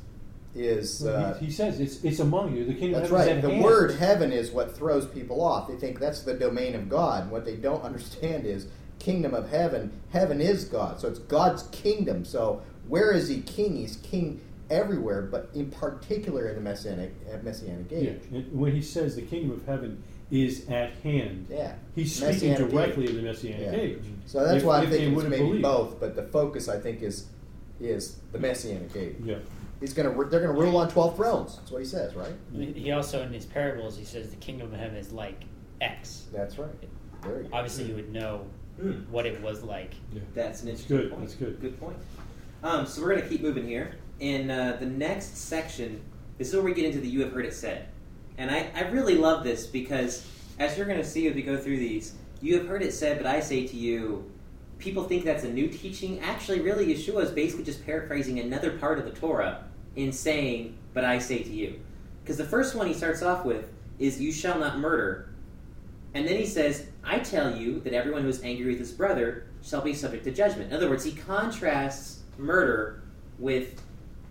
is 0.56 1.06
uh, 1.06 1.36
he, 1.40 1.48
he 1.48 1.52
says 1.52 1.80
it's 1.80 2.04
it's 2.04 2.20
among 2.20 2.56
you. 2.56 2.66
The 2.66 2.74
kingdom 2.74 3.02
that's 3.02 3.12
of 3.12 3.18
heaven 3.18 3.36
right. 3.36 3.42
The 3.42 3.50
hand. 3.52 3.64
word 3.64 3.96
heaven 3.96 4.32
is 4.32 4.52
what 4.52 4.76
throws 4.76 5.08
people 5.08 5.44
off. 5.44 5.68
They 5.68 5.76
think 5.76 6.00
that's 6.00 6.22
the 6.22 6.34
domain 6.34 6.76
of 6.76 6.90
God. 6.90 7.30
What 7.30 7.46
they 7.46 7.56
don't 7.56 7.84
understand 7.84 8.46
is 8.46 8.68
kingdom 9.04 9.34
of 9.34 9.50
heaven. 9.50 9.92
Heaven 10.12 10.40
is 10.42 10.64
God, 10.66 11.00
so 11.00 11.08
it's 11.10 11.20
God's 11.20 11.64
kingdom. 11.72 12.24
So 12.26 12.62
where 12.88 13.12
is 13.12 13.28
He 13.28 13.42
king? 13.42 13.76
He's 13.76 13.98
king 13.98 14.40
everywhere, 14.70 15.24
but 15.24 15.50
in 15.54 15.70
particular 15.70 16.48
in 16.48 16.56
the 16.56 16.62
messianic 16.62 17.12
uh, 17.32 17.38
messianic 17.44 17.88
Yeah. 17.92 17.98
age. 18.00 18.22
And 18.32 18.52
when 18.60 18.74
he 18.74 18.82
says 18.82 19.16
the 19.16 19.22
kingdom 19.22 19.52
of 19.52 19.66
heaven 19.66 20.02
is 20.32 20.68
at 20.70 20.94
hand, 21.04 21.48
Yeah. 21.50 21.74
he's 21.96 22.16
speaking 22.16 22.34
Messianic 22.34 22.70
directly 22.72 23.04
age. 23.04 23.10
of 23.12 23.16
the 23.18 23.22
messianic 23.22 23.62
Yeah. 23.62 23.80
age. 23.80 24.04
So 24.26 24.44
that's 24.44 24.58
If- 24.60 24.64
why 24.66 24.78
I 24.78 24.80
think 24.82 24.92
they 24.92 25.02
it's 25.08 25.16
would've 25.16 25.30
maybe 25.30 25.44
believed. 25.44 25.64
both, 25.64 26.00
but 26.00 26.16
the 26.16 26.24
focus 26.24 26.70
I 26.70 26.80
think 26.80 27.02
is 27.04 27.26
is 27.82 28.20
the 28.32 28.40
messianic 28.40 28.96
age. 28.96 29.16
Yeah. 29.24 29.40
He's 29.82 29.94
gonna 29.94 30.12
they're 30.30 30.40
gonna 30.40 30.54
rule 30.58 30.78
on 30.78 30.88
twelve 30.90 31.18
thrones. 31.18 31.58
That's 31.58 31.72
what 31.72 31.80
he 31.82 31.86
says, 31.88 32.16
right? 32.16 32.34
He 32.56 32.92
also, 32.92 33.22
in 33.22 33.34
his 33.34 33.46
parables, 33.46 33.98
he 33.98 34.06
says 34.06 34.30
the 34.30 34.38
kingdom 34.38 34.72
of 34.74 34.80
heaven 34.80 34.96
is 34.96 35.12
like 35.12 35.44
X. 35.82 36.28
That's 36.32 36.58
right. 36.58 36.70
Very 37.22 37.44
good. 37.44 37.52
Obviously, 37.54 37.86
you 37.86 37.96
would 37.96 38.12
know 38.14 38.46
Hmm. 38.80 38.92
what 39.12 39.26
it 39.26 39.40
was 39.42 39.64
like. 39.64 39.94
Yeah. 40.12 40.22
That's 40.34 40.64
an 40.64 40.70
interesting 40.70 40.98
good, 40.98 41.10
point. 41.12 41.22
that's 41.22 41.36
good. 41.36 41.62
Good 41.62 41.80
point. 41.80 41.98
Um, 42.64 42.86
so 42.86 43.02
we're 43.02 43.10
going 43.10 43.22
to 43.22 43.30
keep 43.30 43.42
moving 43.42 43.68
here. 43.68 43.96
In 44.20 44.50
uh, 44.50 44.78
the 44.80 44.86
next 44.86 45.38
section, 45.38 46.02
this 46.38 46.50
is 46.50 46.56
where 46.56 46.64
we 46.64 46.74
get 46.74 46.86
into 46.86 47.00
the 47.00 47.08
"You 47.08 47.22
have 47.22 47.34
heard 47.34 47.46
it 47.46 47.54
said," 47.54 47.88
and 48.38 48.50
I, 48.50 48.72
I 48.76 48.90
really 48.90 49.16
love 49.16 49.44
this 49.44 49.68
because, 49.68 50.28
as 50.60 50.78
you're 50.78 50.88
going 50.88 51.00
to 51.00 51.06
see 51.06 51.28
as 51.28 51.36
we 51.36 51.42
go 51.42 51.58
through 51.58 51.78
these, 51.78 52.14
you 52.42 52.58
have 52.58 52.68
heard 52.68 52.82
it 52.82 52.94
said, 52.94 53.18
but 53.18 53.28
I 53.28 53.40
say 53.40 53.68
to 53.68 53.76
you. 53.76 54.30
People 54.80 55.04
think 55.06 55.24
that's 55.24 55.46
a 55.46 55.50
new 55.50 55.70
teaching. 55.70 56.20
Actually, 56.20 56.60
really, 56.60 56.88
Yeshua 56.88 57.24
is 57.24 57.32
basically 57.32 57.64
just 57.64 57.86
paraphrasing 57.86 58.40
another 58.40 58.72
part 58.78 59.00
of 59.00 59.06
the 59.06 59.12
Torah 59.12 59.64
in 59.96 60.12
saying, 60.12 60.78
"But 60.94 61.06
I 61.06 61.20
say 61.20 61.42
to 61.44 61.50
you," 61.50 61.80
because 62.24 62.38
the 62.38 62.44
first 62.44 62.76
one 62.76 62.88
he 62.88 62.94
starts 62.94 63.22
off 63.22 63.46
with 63.46 63.72
is, 64.00 64.20
"You 64.20 64.32
shall 64.32 64.60
not 64.60 64.80
murder," 64.80 65.30
And 66.14 66.28
then 66.28 66.38
he 66.38 66.46
says, 66.46 66.88
I 67.04 67.20
tell 67.20 67.56
you 67.58 67.80
that 67.82 67.94
everyone 67.94 68.22
who 68.24 68.30
is 68.30 68.42
angry 68.44 68.68
with 68.68 68.80
his 68.80 68.92
brother 68.92 69.46
shall 69.62 69.82
be 69.82 69.94
subject 69.94 70.24
to 70.26 70.32
judgment. 70.32 70.72
In 70.72 70.76
other 70.78 70.90
words, 70.90 71.04
he 71.04 71.12
contrasts 71.12 72.20
murder 72.38 73.04
with 73.40 73.82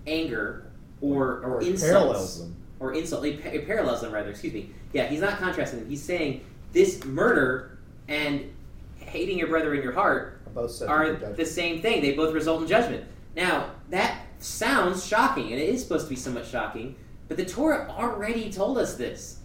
anger 0.06 0.66
or, 1.00 1.38
or, 1.40 1.42
Or 1.56 1.62
insults. 1.62 1.82
parallels 1.84 2.38
them. 2.40 2.56
Or 2.80 2.92
insult. 2.94 3.24
He, 3.24 3.36
pa- 3.36 3.50
he 3.50 3.58
parallels 3.60 4.00
them, 4.00 4.12
rather, 4.12 4.30
excuse 4.30 4.52
me. 4.52 4.70
Yeah, 4.92 5.06
he's 5.06 5.20
not 5.20 5.38
contrasting 5.38 5.80
them. 5.80 5.88
He's 5.88 6.02
saying 6.02 6.44
this 6.72 7.04
murder 7.04 7.78
and 8.08 8.50
hating 8.96 9.38
your 9.38 9.48
brother 9.48 9.74
in 9.74 9.82
your 9.82 9.92
heart 9.92 10.40
Are 10.88 11.12
the 11.36 11.46
same 11.46 11.80
thing. 11.82 12.02
They 12.02 12.12
both 12.14 12.34
result 12.34 12.62
in 12.62 12.68
judgment. 12.68 13.04
Now, 13.36 13.70
that 13.90 14.26
sounds 14.38 15.06
shocking, 15.06 15.52
and 15.52 15.60
it 15.60 15.68
is 15.68 15.82
supposed 15.82 16.06
to 16.06 16.10
be 16.10 16.16
somewhat 16.16 16.46
shocking, 16.46 16.96
but 17.28 17.36
the 17.36 17.44
Torah 17.44 17.88
already 17.90 18.50
told 18.52 18.78
us 18.78 18.96
this. 18.96 19.38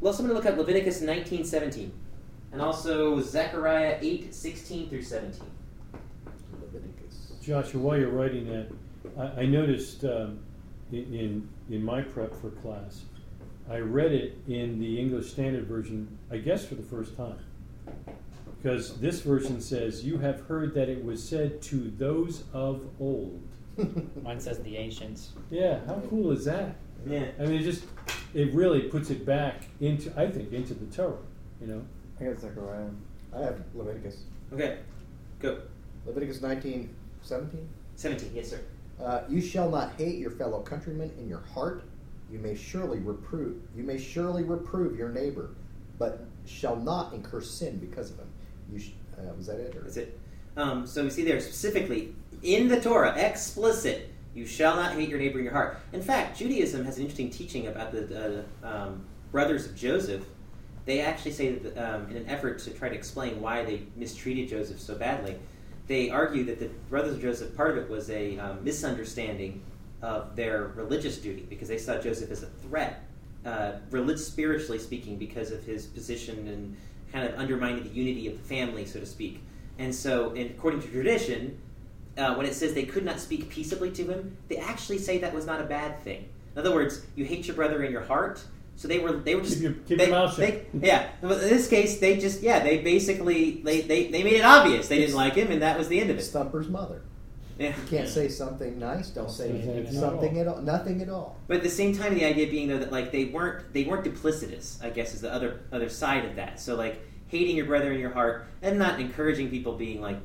Well, 0.00 0.12
so 0.12 0.22
I'm 0.22 0.28
going 0.28 0.40
to 0.40 0.44
look 0.44 0.52
at 0.52 0.58
Leviticus 0.58 1.00
19:17, 1.00 1.90
and 2.54 2.62
also 2.62 3.20
Zechariah 3.20 3.98
8:16 4.00 4.88
through 4.88 5.02
17. 5.02 5.42
Leviticus. 6.62 7.32
Joshua, 7.42 7.80
while 7.80 7.98
you're 7.98 8.10
writing 8.10 8.46
that, 8.46 8.68
I, 9.18 9.42
I 9.42 9.46
noticed 9.46 10.04
um, 10.04 10.38
in, 10.92 11.12
in 11.12 11.48
in 11.68 11.84
my 11.84 12.00
prep 12.00 12.32
for 12.32 12.50
class, 12.50 13.02
I 13.68 13.78
read 13.78 14.12
it 14.12 14.38
in 14.46 14.78
the 14.78 15.00
English 15.00 15.32
Standard 15.32 15.66
Version, 15.66 16.16
I 16.30 16.38
guess 16.38 16.64
for 16.64 16.76
the 16.76 16.82
first 16.84 17.16
time, 17.16 17.38
because 18.62 18.98
this 19.00 19.20
version 19.20 19.60
says, 19.60 20.04
"You 20.04 20.18
have 20.18 20.42
heard 20.42 20.74
that 20.74 20.88
it 20.88 21.04
was 21.04 21.28
said 21.28 21.60
to 21.62 21.90
those 21.98 22.44
of 22.52 22.86
old." 23.00 23.42
Mine 24.22 24.38
says 24.38 24.60
the 24.60 24.76
ancients. 24.76 25.32
Yeah, 25.50 25.80
how 25.86 26.00
cool 26.08 26.30
is 26.30 26.44
that? 26.44 26.76
Yeah. 27.04 27.26
I 27.40 27.46
mean, 27.46 27.60
it 27.60 27.64
just 27.64 27.84
it 28.32 28.54
really 28.54 28.82
puts 28.82 29.10
it 29.10 29.26
back 29.26 29.64
into 29.80 30.16
I 30.16 30.30
think 30.30 30.52
into 30.52 30.74
the 30.74 30.86
Torah. 30.94 31.18
You 31.60 31.66
know, 31.66 31.82
I 32.24 32.28
got 32.32 32.40
Zechariah. 32.40 32.88
I 33.36 33.40
have 33.40 33.60
Leviticus. 33.74 34.24
Okay, 34.52 34.78
go. 35.40 35.58
Leviticus 36.06 36.40
nineteen 36.40 36.94
seventeen. 37.22 37.68
17, 37.96 38.32
yes, 38.34 38.50
sir. 38.50 38.60
Uh, 39.00 39.20
you 39.28 39.40
shall 39.40 39.70
not 39.70 39.92
hate 39.96 40.16
your 40.18 40.32
fellow 40.32 40.60
countrymen 40.62 41.12
in 41.16 41.28
your 41.28 41.42
heart. 41.54 41.84
You 42.28 42.40
may 42.40 42.56
surely 42.56 42.98
reprove. 42.98 43.62
You 43.76 43.84
may 43.84 43.98
surely 43.98 44.42
reprove 44.42 44.98
your 44.98 45.10
neighbor, 45.10 45.50
but 45.96 46.26
shall 46.44 46.74
not 46.74 47.12
incur 47.12 47.40
sin 47.40 47.78
because 47.78 48.10
of 48.10 48.18
him. 48.18 48.26
You 48.72 48.80
sh- 48.80 48.90
uh, 49.16 49.32
was 49.36 49.46
that 49.46 49.60
it? 49.60 49.76
Or? 49.76 49.82
That's 49.82 49.96
it. 49.96 50.18
Um, 50.56 50.88
so 50.88 51.04
we 51.04 51.10
see 51.10 51.22
there 51.22 51.38
specifically 51.40 52.16
in 52.42 52.66
the 52.66 52.80
Torah, 52.80 53.14
explicit, 53.16 54.10
you 54.34 54.44
shall 54.44 54.74
not 54.74 54.94
hate 54.94 55.08
your 55.08 55.20
neighbor 55.20 55.38
in 55.38 55.44
your 55.44 55.52
heart. 55.54 55.78
In 55.92 56.02
fact, 56.02 56.36
Judaism 56.36 56.84
has 56.84 56.96
an 56.96 57.02
interesting 57.02 57.30
teaching 57.30 57.68
about 57.68 57.92
the 57.92 58.44
uh, 58.64 58.66
um, 58.66 59.04
brothers 59.30 59.66
of 59.66 59.76
Joseph. 59.76 60.24
They 60.84 61.00
actually 61.00 61.32
say 61.32 61.52
that 61.52 61.78
um, 61.78 62.10
in 62.10 62.16
an 62.16 62.28
effort 62.28 62.58
to 62.60 62.70
try 62.70 62.88
to 62.88 62.94
explain 62.94 63.40
why 63.40 63.64
they 63.64 63.82
mistreated 63.96 64.48
Joseph 64.48 64.80
so 64.80 64.94
badly, 64.94 65.36
they 65.86 66.10
argue 66.10 66.44
that 66.44 66.58
the 66.58 66.68
brothers 66.88 67.14
of 67.14 67.22
Joseph, 67.22 67.56
part 67.56 67.70
of 67.70 67.84
it 67.84 67.90
was 67.90 68.10
a 68.10 68.38
um, 68.38 68.64
misunderstanding 68.64 69.62
of 70.02 70.36
their 70.36 70.72
religious 70.74 71.18
duty 71.18 71.46
because 71.48 71.68
they 71.68 71.78
saw 71.78 71.98
Joseph 71.98 72.30
as 72.30 72.42
a 72.42 72.46
threat, 72.46 73.04
uh, 73.46 73.72
spiritually 74.16 74.78
speaking, 74.78 75.16
because 75.16 75.50
of 75.50 75.64
his 75.64 75.86
position 75.86 76.46
and 76.48 76.76
kind 77.12 77.26
of 77.26 77.38
undermining 77.38 77.84
the 77.84 77.90
unity 77.90 78.26
of 78.26 78.36
the 78.36 78.44
family, 78.44 78.84
so 78.84 79.00
to 79.00 79.06
speak. 79.06 79.42
And 79.78 79.94
so, 79.94 80.30
and 80.30 80.50
according 80.50 80.82
to 80.82 80.88
tradition, 80.88 81.58
uh, 82.16 82.34
when 82.34 82.46
it 82.46 82.54
says 82.54 82.74
they 82.74 82.84
could 82.84 83.04
not 83.04 83.18
speak 83.18 83.48
peaceably 83.48 83.90
to 83.92 84.04
him, 84.04 84.36
they 84.48 84.56
actually 84.56 84.98
say 84.98 85.18
that 85.18 85.34
was 85.34 85.46
not 85.46 85.60
a 85.60 85.64
bad 85.64 86.00
thing. 86.02 86.28
In 86.54 86.60
other 86.60 86.72
words, 86.72 87.04
you 87.16 87.24
hate 87.24 87.46
your 87.46 87.56
brother 87.56 87.82
in 87.82 87.90
your 87.90 88.02
heart. 88.02 88.42
So 88.76 88.88
they 88.88 88.98
were 88.98 89.12
they 89.12 89.34
were 89.34 89.42
just 89.42 89.54
Keep 89.54 89.62
your- 89.62 89.72
keep 89.72 89.98
they, 89.98 90.06
your 90.06 90.14
mouth 90.14 90.30
shut. 90.30 90.38
they- 90.38 90.66
yeah. 90.86 91.08
But 91.20 91.42
in 91.42 91.48
this 91.48 91.68
case, 91.68 92.00
they 92.00 92.18
just 92.18 92.42
yeah 92.42 92.58
they 92.62 92.78
basically 92.78 93.60
they, 93.62 93.82
they, 93.82 94.08
they 94.08 94.22
made 94.24 94.34
it 94.34 94.44
obvious 94.44 94.88
they 94.88 94.98
didn't 94.98 95.14
like 95.16 95.34
him, 95.34 95.50
and 95.50 95.62
that 95.62 95.78
was 95.78 95.88
the 95.88 96.00
end 96.00 96.10
of 96.10 96.18
it. 96.18 96.22
Thumper's 96.24 96.68
mother. 96.68 97.02
Yeah. 97.58 97.68
You 97.68 97.86
can't 97.88 98.08
say 98.08 98.28
something 98.28 98.80
nice. 98.80 99.10
Don't 99.10 99.30
say 99.30 99.48
say 99.48 99.50
anything 99.70 99.86
at 99.86 99.92
something 99.94 100.34
all. 100.36 100.40
at 100.40 100.48
all. 100.48 100.60
Nothing 100.62 101.00
at 101.02 101.08
all. 101.08 101.36
But 101.46 101.58
at 101.58 101.62
the 101.62 101.70
same 101.70 101.96
time, 101.96 102.14
the 102.14 102.24
idea 102.24 102.48
being 102.48 102.66
though 102.68 102.78
that 102.78 102.90
like 102.90 103.12
they 103.12 103.26
weren't 103.26 103.72
they 103.72 103.84
weren't 103.84 104.04
duplicitous. 104.04 104.82
I 104.84 104.90
guess 104.90 105.14
is 105.14 105.20
the 105.20 105.32
other 105.32 105.60
other 105.70 105.88
side 105.88 106.24
of 106.24 106.34
that. 106.36 106.58
So 106.60 106.74
like 106.74 107.00
hating 107.28 107.56
your 107.56 107.66
brother 107.66 107.92
in 107.92 108.00
your 108.00 108.10
heart 108.10 108.46
and 108.60 108.78
not 108.78 108.98
encouraging 109.00 109.50
people 109.50 109.74
being 109.76 110.00
like 110.00 110.16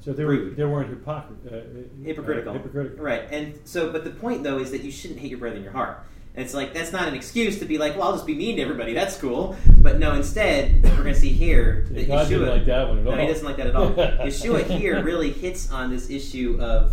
so 0.00 0.12
they 0.12 0.24
were, 0.24 0.36
they 0.50 0.64
weren't 0.64 0.88
hypocrit- 1.04 1.52
uh, 1.52 1.56
uh, 1.56 1.60
hypocritical. 2.04 2.50
uh, 2.50 2.58
hypocritical. 2.58 3.04
Right. 3.04 3.26
And 3.32 3.58
so, 3.64 3.90
but 3.90 4.04
the 4.04 4.10
point 4.10 4.44
though 4.44 4.58
is 4.58 4.70
that 4.70 4.82
you 4.82 4.92
shouldn't 4.92 5.18
hate 5.18 5.30
your 5.30 5.40
brother 5.40 5.56
in 5.56 5.64
your 5.64 5.72
heart. 5.72 5.98
And 6.36 6.44
it's 6.44 6.52
like 6.52 6.74
that's 6.74 6.92
not 6.92 7.08
an 7.08 7.14
excuse 7.14 7.58
to 7.60 7.64
be 7.64 7.78
like, 7.78 7.94
well, 7.96 8.08
I'll 8.08 8.12
just 8.12 8.26
be 8.26 8.34
mean 8.34 8.56
to 8.56 8.62
everybody. 8.62 8.92
That's 8.92 9.16
cool. 9.16 9.56
But 9.78 9.98
no, 9.98 10.12
instead, 10.14 10.82
we're 10.82 10.90
going 11.02 11.14
to 11.14 11.20
see 11.20 11.32
here 11.32 11.86
that 11.92 12.02
Yeah, 12.02 12.06
God 12.08 12.26
Yeshua. 12.26 12.28
didn't 12.28 12.48
like 12.48 12.66
that 12.66 12.88
one 12.88 12.98
at 12.98 13.04
no, 13.04 13.10
all. 13.12 13.16
he 13.16 13.26
doesn't 13.26 13.46
like 13.46 13.56
that 13.56 13.66
at 13.68 13.76
all. 13.76 13.90
Yeshua 13.94 14.62
here 14.64 15.02
really 15.02 15.32
hits 15.32 15.70
on 15.72 15.90
this 15.90 16.10
issue 16.10 16.58
of 16.60 16.92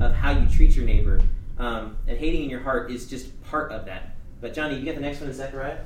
of 0.00 0.12
how 0.14 0.30
you 0.32 0.48
treat 0.48 0.74
your 0.74 0.86
neighbor, 0.86 1.20
um, 1.58 1.94
and 2.08 2.16
hating 2.18 2.42
in 2.44 2.50
your 2.50 2.60
heart 2.60 2.90
is 2.90 3.06
just 3.06 3.40
part 3.44 3.70
of 3.70 3.84
that. 3.84 4.16
But 4.40 4.54
Johnny, 4.54 4.76
you 4.78 4.84
got 4.86 4.94
the 4.94 5.02
next 5.02 5.20
one 5.20 5.28
in 5.28 5.36
Zechariah. 5.36 5.78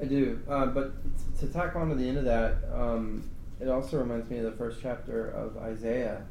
I 0.00 0.04
do, 0.04 0.38
uh, 0.48 0.66
but 0.66 0.92
to 1.40 1.46
tack 1.46 1.74
on 1.74 1.88
to 1.88 1.94
the 1.94 2.06
end 2.06 2.18
of 2.18 2.24
that, 2.26 2.56
um, 2.72 3.28
it 3.60 3.68
also 3.68 3.98
reminds 3.98 4.28
me 4.30 4.38
of 4.38 4.44
the 4.44 4.52
first 4.52 4.80
chapter 4.82 5.30
of 5.30 5.56
Isaiah, 5.56 6.22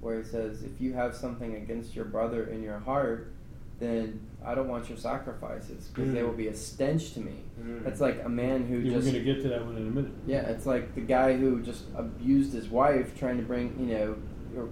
where 0.00 0.18
it 0.20 0.26
says, 0.26 0.62
"If 0.62 0.80
you 0.80 0.94
have 0.94 1.14
something 1.14 1.54
against 1.56 1.94
your 1.94 2.06
brother 2.06 2.44
in 2.46 2.62
your 2.62 2.78
heart, 2.78 3.30
then 3.78 4.18
I 4.46 4.54
don't 4.54 4.68
want 4.68 4.88
your 4.88 4.96
sacrifices 4.96 5.88
because 5.92 6.12
they 6.12 6.20
Mm. 6.20 6.26
will 6.26 6.32
be 6.34 6.46
a 6.48 6.54
stench 6.54 7.12
to 7.14 7.20
me." 7.20 7.42
Mm. 7.60 7.82
That's 7.84 8.00
like 8.00 8.22
a 8.24 8.28
man 8.28 8.64
who 8.66 8.76
Yeah, 8.78 8.92
we're 8.92 9.00
just 9.00 9.12
going 9.12 9.24
to 9.24 9.32
get 9.34 9.42
to 9.42 9.48
that 9.48 9.64
one 9.66 9.76
in 9.76 9.88
a 9.88 9.90
minute. 9.90 10.12
yeah, 10.26 10.42
it's 10.48 10.64
like 10.66 10.94
the 10.94 11.00
guy 11.00 11.36
who 11.36 11.60
just 11.62 11.84
abused 11.96 12.52
his 12.52 12.68
wife, 12.68 13.18
trying 13.18 13.36
to 13.38 13.42
bring, 13.42 13.74
you 13.78 13.86
know, 13.94 14.14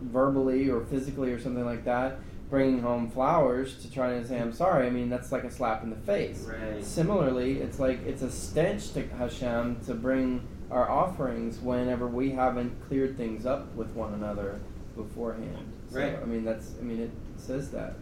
verbally 0.02 0.70
or 0.70 0.80
physically 0.82 1.32
or 1.32 1.38
something 1.38 1.64
like 1.64 1.84
that, 1.84 2.18
bringing 2.50 2.80
home 2.80 3.10
flowers 3.10 3.76
to 3.82 3.90
try 3.92 4.10
to 4.10 4.24
say, 4.26 4.38
I'm 4.40 4.52
sorry. 4.52 4.86
I 4.86 4.90
mean, 4.90 5.10
that's 5.10 5.32
like 5.32 5.44
a 5.44 5.50
slap 5.50 5.82
in 5.82 5.90
the 5.90 5.96
face. 5.96 6.46
Right. 6.48 6.82
Similarly, 6.84 7.58
it's 7.60 7.78
like 7.78 8.04
it's 8.06 8.22
a 8.22 8.30
stench 8.30 8.92
to 8.92 9.06
Hashem 9.08 9.80
to 9.86 9.94
bring 9.94 10.42
our 10.70 10.88
offerings 10.90 11.60
whenever 11.60 12.06
we 12.06 12.30
haven't 12.30 12.72
cleared 12.88 13.16
things 13.16 13.44
up 13.46 13.74
with 13.74 13.88
one 13.90 14.14
another 14.14 14.60
beforehand. 14.96 15.72
So, 15.90 15.98
Right. 16.00 16.16
I 16.20 16.24
mean, 16.24 16.44
that's, 16.44 16.72
I 16.80 16.84
mean, 16.84 17.00
it 17.00 17.10
says 17.36 17.70
that. 17.70 17.96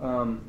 Um, 0.00 0.40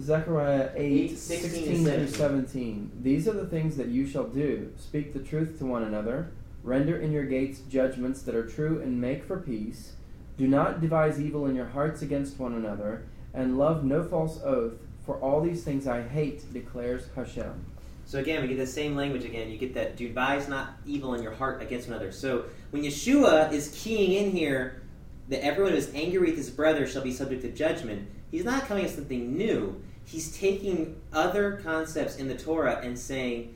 Zechariah 0.00 0.70
8, 0.74 1.10
8, 1.10 1.18
16 1.18 1.50
16 1.50 1.74
and 1.74 1.84
through 1.84 2.06
17. 2.08 2.16
17. 2.16 2.90
These 3.02 3.28
are 3.28 3.32
the 3.32 3.46
things 3.46 3.76
that 3.76 3.88
you 3.88 4.06
shall 4.06 4.24
do. 4.24 4.72
Speak 4.76 5.12
the 5.12 5.20
truth 5.20 5.58
to 5.58 5.66
one 5.66 5.82
another. 5.82 6.32
Render 6.62 6.96
in 6.96 7.12
your 7.12 7.24
gates 7.24 7.60
judgments 7.68 8.22
that 8.22 8.34
are 8.34 8.46
true 8.46 8.80
and 8.80 9.00
make 9.00 9.24
for 9.24 9.38
peace. 9.38 9.92
Do 10.36 10.48
not 10.48 10.80
devise 10.80 11.20
evil 11.20 11.46
in 11.46 11.54
your 11.54 11.66
hearts 11.66 12.02
against 12.02 12.38
one 12.38 12.54
another. 12.54 13.06
And 13.32 13.58
love 13.58 13.84
no 13.84 14.02
false 14.02 14.40
oath. 14.42 14.74
For 15.04 15.16
all 15.16 15.40
these 15.40 15.62
things 15.62 15.86
I 15.86 16.02
hate, 16.02 16.52
declares 16.52 17.08
Hashem. 17.14 17.66
So 18.06 18.18
again, 18.18 18.42
we 18.42 18.48
get 18.48 18.58
the 18.58 18.66
same 18.66 18.96
language 18.96 19.24
again. 19.24 19.50
You 19.50 19.58
get 19.58 19.74
that 19.74 19.96
do 19.96 20.08
devise 20.08 20.48
not 20.48 20.76
evil 20.86 21.14
in 21.14 21.22
your 21.22 21.32
heart 21.32 21.62
against 21.62 21.88
another. 21.88 22.12
So 22.12 22.44
when 22.70 22.82
Yeshua 22.82 23.52
is 23.52 23.78
keying 23.82 24.12
in 24.12 24.32
here 24.32 24.82
that 25.28 25.44
everyone 25.44 25.72
who 25.72 25.78
is 25.78 25.90
angry 25.94 26.18
with 26.20 26.36
his 26.36 26.50
brother 26.50 26.86
shall 26.86 27.02
be 27.02 27.12
subject 27.12 27.42
to 27.42 27.50
judgment, 27.50 28.08
he's 28.34 28.44
not 28.44 28.66
coming 28.66 28.82
with 28.82 28.92
something 28.92 29.36
new. 29.36 29.80
He's 30.04 30.36
taking 30.36 31.00
other 31.12 31.60
concepts 31.62 32.16
in 32.16 32.26
the 32.26 32.36
Torah 32.36 32.80
and 32.82 32.98
saying, 32.98 33.54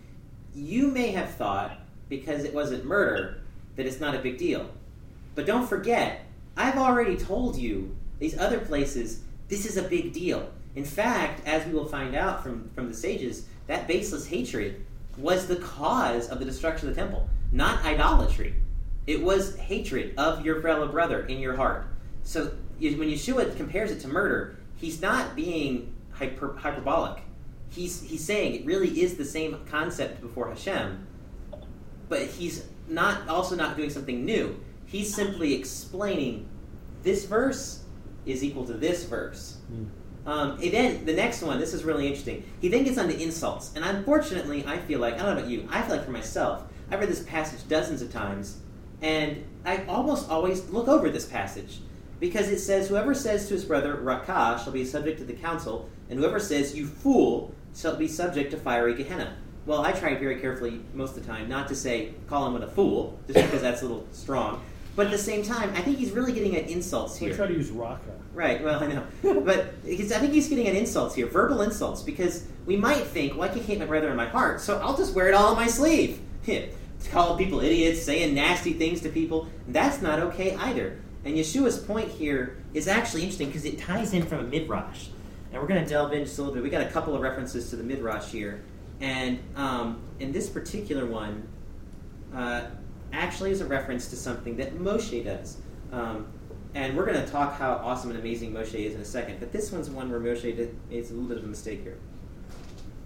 you 0.55 0.87
may 0.87 1.11
have 1.11 1.31
thought, 1.31 1.81
because 2.09 2.45
it 2.45 2.55
wasn't 2.55 2.85
murder, 2.85 3.41
that 3.75 3.87
it's 3.87 3.99
not 3.99 4.15
a 4.15 4.21
big 4.21 4.39
deal. 4.39 4.71
But 5.35 5.47
don't 5.47 5.69
forget, 5.69 6.21
I've 6.57 6.79
already 6.79 7.17
told 7.17 7.57
you 7.57 7.97
these 8.21 8.39
other 8.39 8.61
places, 8.61 9.23
this 9.49 9.67
is 9.67 9.77
a 9.77 9.83
big 9.83 10.13
deal. 10.13 10.49
In 10.77 10.85
fact, 10.85 11.45
as 11.45 11.67
we 11.67 11.73
will 11.73 11.89
find 11.89 12.15
out 12.15 12.45
from, 12.45 12.71
from 12.77 12.89
the 12.89 12.95
sages, 12.95 13.47
that 13.67 13.89
baseless 13.89 14.29
hatred 14.29 14.87
was 15.17 15.49
the 15.49 15.57
cause 15.57 16.29
of 16.29 16.39
the 16.39 16.45
destruction 16.45 16.89
of 16.89 16.95
the 16.95 17.01
temple, 17.01 17.29
not 17.51 17.85
idolatry. 17.85 18.55
It 19.09 19.21
was 19.25 19.57
hatred 19.57 20.15
of 20.17 20.47
your 20.47 20.63
fellow 20.63 20.87
brother 20.87 21.27
in 21.27 21.41
your 21.41 21.57
heart. 21.57 21.89
So 22.23 22.53
when 22.79 23.09
Yeshua 23.09 23.57
compares 23.57 23.91
it 23.91 23.99
to 24.03 24.09
murder, 24.09 24.58
he's 24.81 25.01
not 25.01 25.37
being 25.37 25.95
hyper, 26.13 26.57
hyperbolic. 26.57 27.23
He's, 27.71 28.03
he's 28.03 28.25
saying 28.25 28.55
it 28.55 28.65
really 28.65 29.01
is 29.03 29.17
the 29.17 29.25
same 29.25 29.59
concept 29.71 30.21
before 30.21 30.49
Hashem, 30.49 31.07
but 32.09 32.23
he's 32.23 32.67
not 32.89 33.29
also 33.29 33.55
not 33.55 33.77
doing 33.77 33.91
something 33.91 34.25
new. 34.25 34.59
He's 34.87 35.15
simply 35.15 35.55
explaining 35.55 36.49
this 37.03 37.27
verse 37.27 37.85
is 38.25 38.43
equal 38.43 38.65
to 38.67 38.73
this 38.73 39.05
verse. 39.05 39.59
Um, 40.27 40.53
and 40.63 40.73
then 40.73 41.07
the 41.07 41.13
next 41.15 41.43
one, 41.43 41.59
this 41.59 41.73
is 41.73 41.85
really 41.85 42.07
interesting. 42.07 42.45
He 42.61 42.69
then 42.69 42.85
gets 42.85 42.99
on 42.99 43.09
to 43.09 43.23
insults, 43.23 43.73
and 43.75 43.85
unfortunately, 43.85 44.65
I 44.67 44.79
feel 44.79 45.01
like 45.01 45.15
I 45.15 45.19
don't 45.19 45.35
know 45.35 45.41
about 45.41 45.51
you. 45.51 45.67
I 45.71 45.83
feel 45.83 45.97
like 45.97 46.05
for 46.05 46.11
myself, 46.11 46.65
I've 46.91 47.01
read 47.01 47.09
this 47.09 47.23
passage 47.23 47.67
dozens 47.69 48.03
of 48.03 48.13
times, 48.13 48.59
and 49.01 49.45
I 49.65 49.85
almost 49.85 50.29
always 50.29 50.69
look 50.71 50.89
over 50.89 51.09
this 51.11 51.27
passage 51.27 51.79
because 52.21 52.49
it 52.49 52.59
says, 52.59 52.89
"Whoever 52.89 53.15
says 53.15 53.49
to 53.49 53.55
his 53.55 53.65
brother 53.65 53.97
Rakah 53.97 54.63
shall 54.63 54.73
be 54.73 54.85
subject 54.85 55.19
to 55.19 55.25
the 55.25 55.33
council, 55.33 55.89
and 56.09 56.19
whoever 56.19 56.41
says 56.41 56.77
you 56.77 56.87
fool 56.87 57.53
shall 57.75 57.97
be 57.97 58.09
subject 58.09 58.51
to 58.53 58.57
fiery 58.57 58.95
Gehenna." 58.95 59.37
Well, 59.67 59.83
I 59.83 59.93
try 59.93 60.15
very 60.15 60.41
carefully 60.41 60.81
most 60.95 61.17
of 61.17 61.27
the 61.27 61.31
time 61.31 61.49
not 61.49 61.69
to 61.69 61.75
say 61.75 62.15
call 62.27 62.47
him 62.47 62.63
a 62.63 62.67
fool, 62.67 63.19
just 63.27 63.41
because 63.47 63.63
that's 63.63 63.83
a 63.83 63.87
little 63.87 64.07
strong. 64.13 64.63
But 64.97 65.07
at 65.07 65.13
the 65.13 65.19
same 65.19 65.45
time, 65.45 65.73
I 65.77 65.81
think 65.83 65.99
he's 65.99 66.11
really 66.11 66.33
getting 66.33 66.57
at 66.57 66.69
insults 66.69 67.17
here. 67.17 67.29
We 67.29 67.37
here. 67.37 67.47
try 67.47 67.47
to 67.47 67.55
use 67.55 67.71
Raka. 67.71 68.19
Right. 68.35 68.63
Well, 68.63 68.83
I 68.83 68.87
know, 68.87 69.05
but 69.45 69.85
because 69.85 70.11
I 70.11 70.19
think 70.19 70.33
he's 70.33 70.49
getting 70.49 70.67
at 70.67 70.75
insults 70.75 71.15
here, 71.15 71.27
verbal 71.27 71.63
insults, 71.63 72.03
because 72.03 72.47
we 72.67 72.77
might 72.77 73.05
think, 73.05 73.35
well, 73.35 73.49
I 73.49 73.53
can 73.53 73.63
hate 73.63 73.79
my 73.79 73.85
brother 73.85 74.11
in 74.11 74.17
my 74.17 74.27
heart, 74.27 74.61
so 74.61 74.79
I'll 74.81 74.97
just 74.97 75.15
wear 75.15 75.29
it 75.29 75.35
all 75.35 75.51
on 75.51 75.57
my 75.57 75.67
sleeve. 75.67 76.21
Call 77.11 77.37
people 77.37 77.61
idiots, 77.61 78.03
saying 78.03 78.35
nasty 78.35 78.73
things 78.73 79.01
to 79.03 79.09
people. 79.09 79.49
That's 79.69 80.03
not 80.03 80.19
okay 80.19 80.57
either. 80.57 80.99
And 81.29 81.37
Yeshua's 81.37 81.77
point 81.77 82.09
here 82.09 82.57
is 82.73 82.89
actually 82.89 83.21
interesting 83.21 83.49
because 83.49 83.67
it 83.67 83.79
ties 83.79 84.15
in 84.15 84.25
from 84.25 84.39
a 84.39 84.45
midrash, 84.45 85.09
and 85.53 85.61
we're 85.61 85.69
going 85.69 85.85
to 85.85 85.87
delve 85.87 86.15
in 86.15 86.25
just 86.25 86.39
a 86.39 86.41
little 86.41 86.55
bit. 86.55 86.63
We 86.63 86.71
got 86.71 86.81
a 86.81 86.89
couple 86.89 87.15
of 87.15 87.21
references 87.21 87.69
to 87.69 87.77
the 87.77 87.85
midrash 87.85 88.31
here, 88.31 88.63
and 89.03 89.39
um, 89.55 90.01
this 90.19 90.49
particular 90.49 91.05
one, 91.05 91.47
uh, 92.35 92.63
actually 93.13 93.51
is 93.51 93.61
a 93.61 93.67
reference 93.67 94.09
to 94.09 94.17
something 94.17 94.57
that 94.57 94.79
Moshe 94.79 95.23
does. 95.23 95.59
Um, 95.93 96.29
and 96.75 96.97
we're 96.97 97.05
going 97.05 97.23
to 97.23 97.31
talk 97.31 97.59
how 97.59 97.73
awesome 97.73 98.09
and 98.11 98.19
amazing 98.19 98.55
Moshe 98.55 98.75
is 98.75 98.95
in 98.95 99.01
a 99.03 99.05
second. 99.05 99.39
But 99.39 99.53
this 99.53 99.71
one's 99.71 99.91
one 99.91 100.11
where 100.11 100.21
Moshe 100.21 100.57
did, 100.57 100.75
made 100.89 101.05
a 101.05 101.09
little 101.09 101.25
bit 101.25 101.37
of 101.37 101.45
a 101.45 101.47
mistake 101.47 101.83
here. 101.83 101.99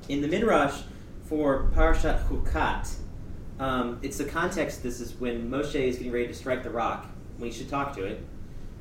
In 0.09 0.21
the 0.21 0.29
Midrash 0.29 0.83
for 1.25 1.73
Parashat 1.75 2.29
Chukat, 2.29 2.95
um, 3.59 3.99
it's 4.01 4.19
the 4.19 4.27
context. 4.27 4.85
This 4.85 5.01
is 5.01 5.13
when 5.15 5.51
Moshe 5.51 5.75
is 5.75 5.97
getting 5.97 6.13
ready 6.13 6.29
to 6.29 6.35
strike 6.35 6.63
the 6.63 6.71
rock, 6.71 7.09
he 7.41 7.51
should 7.51 7.69
talk 7.69 7.95
to 7.97 8.05
it, 8.05 8.25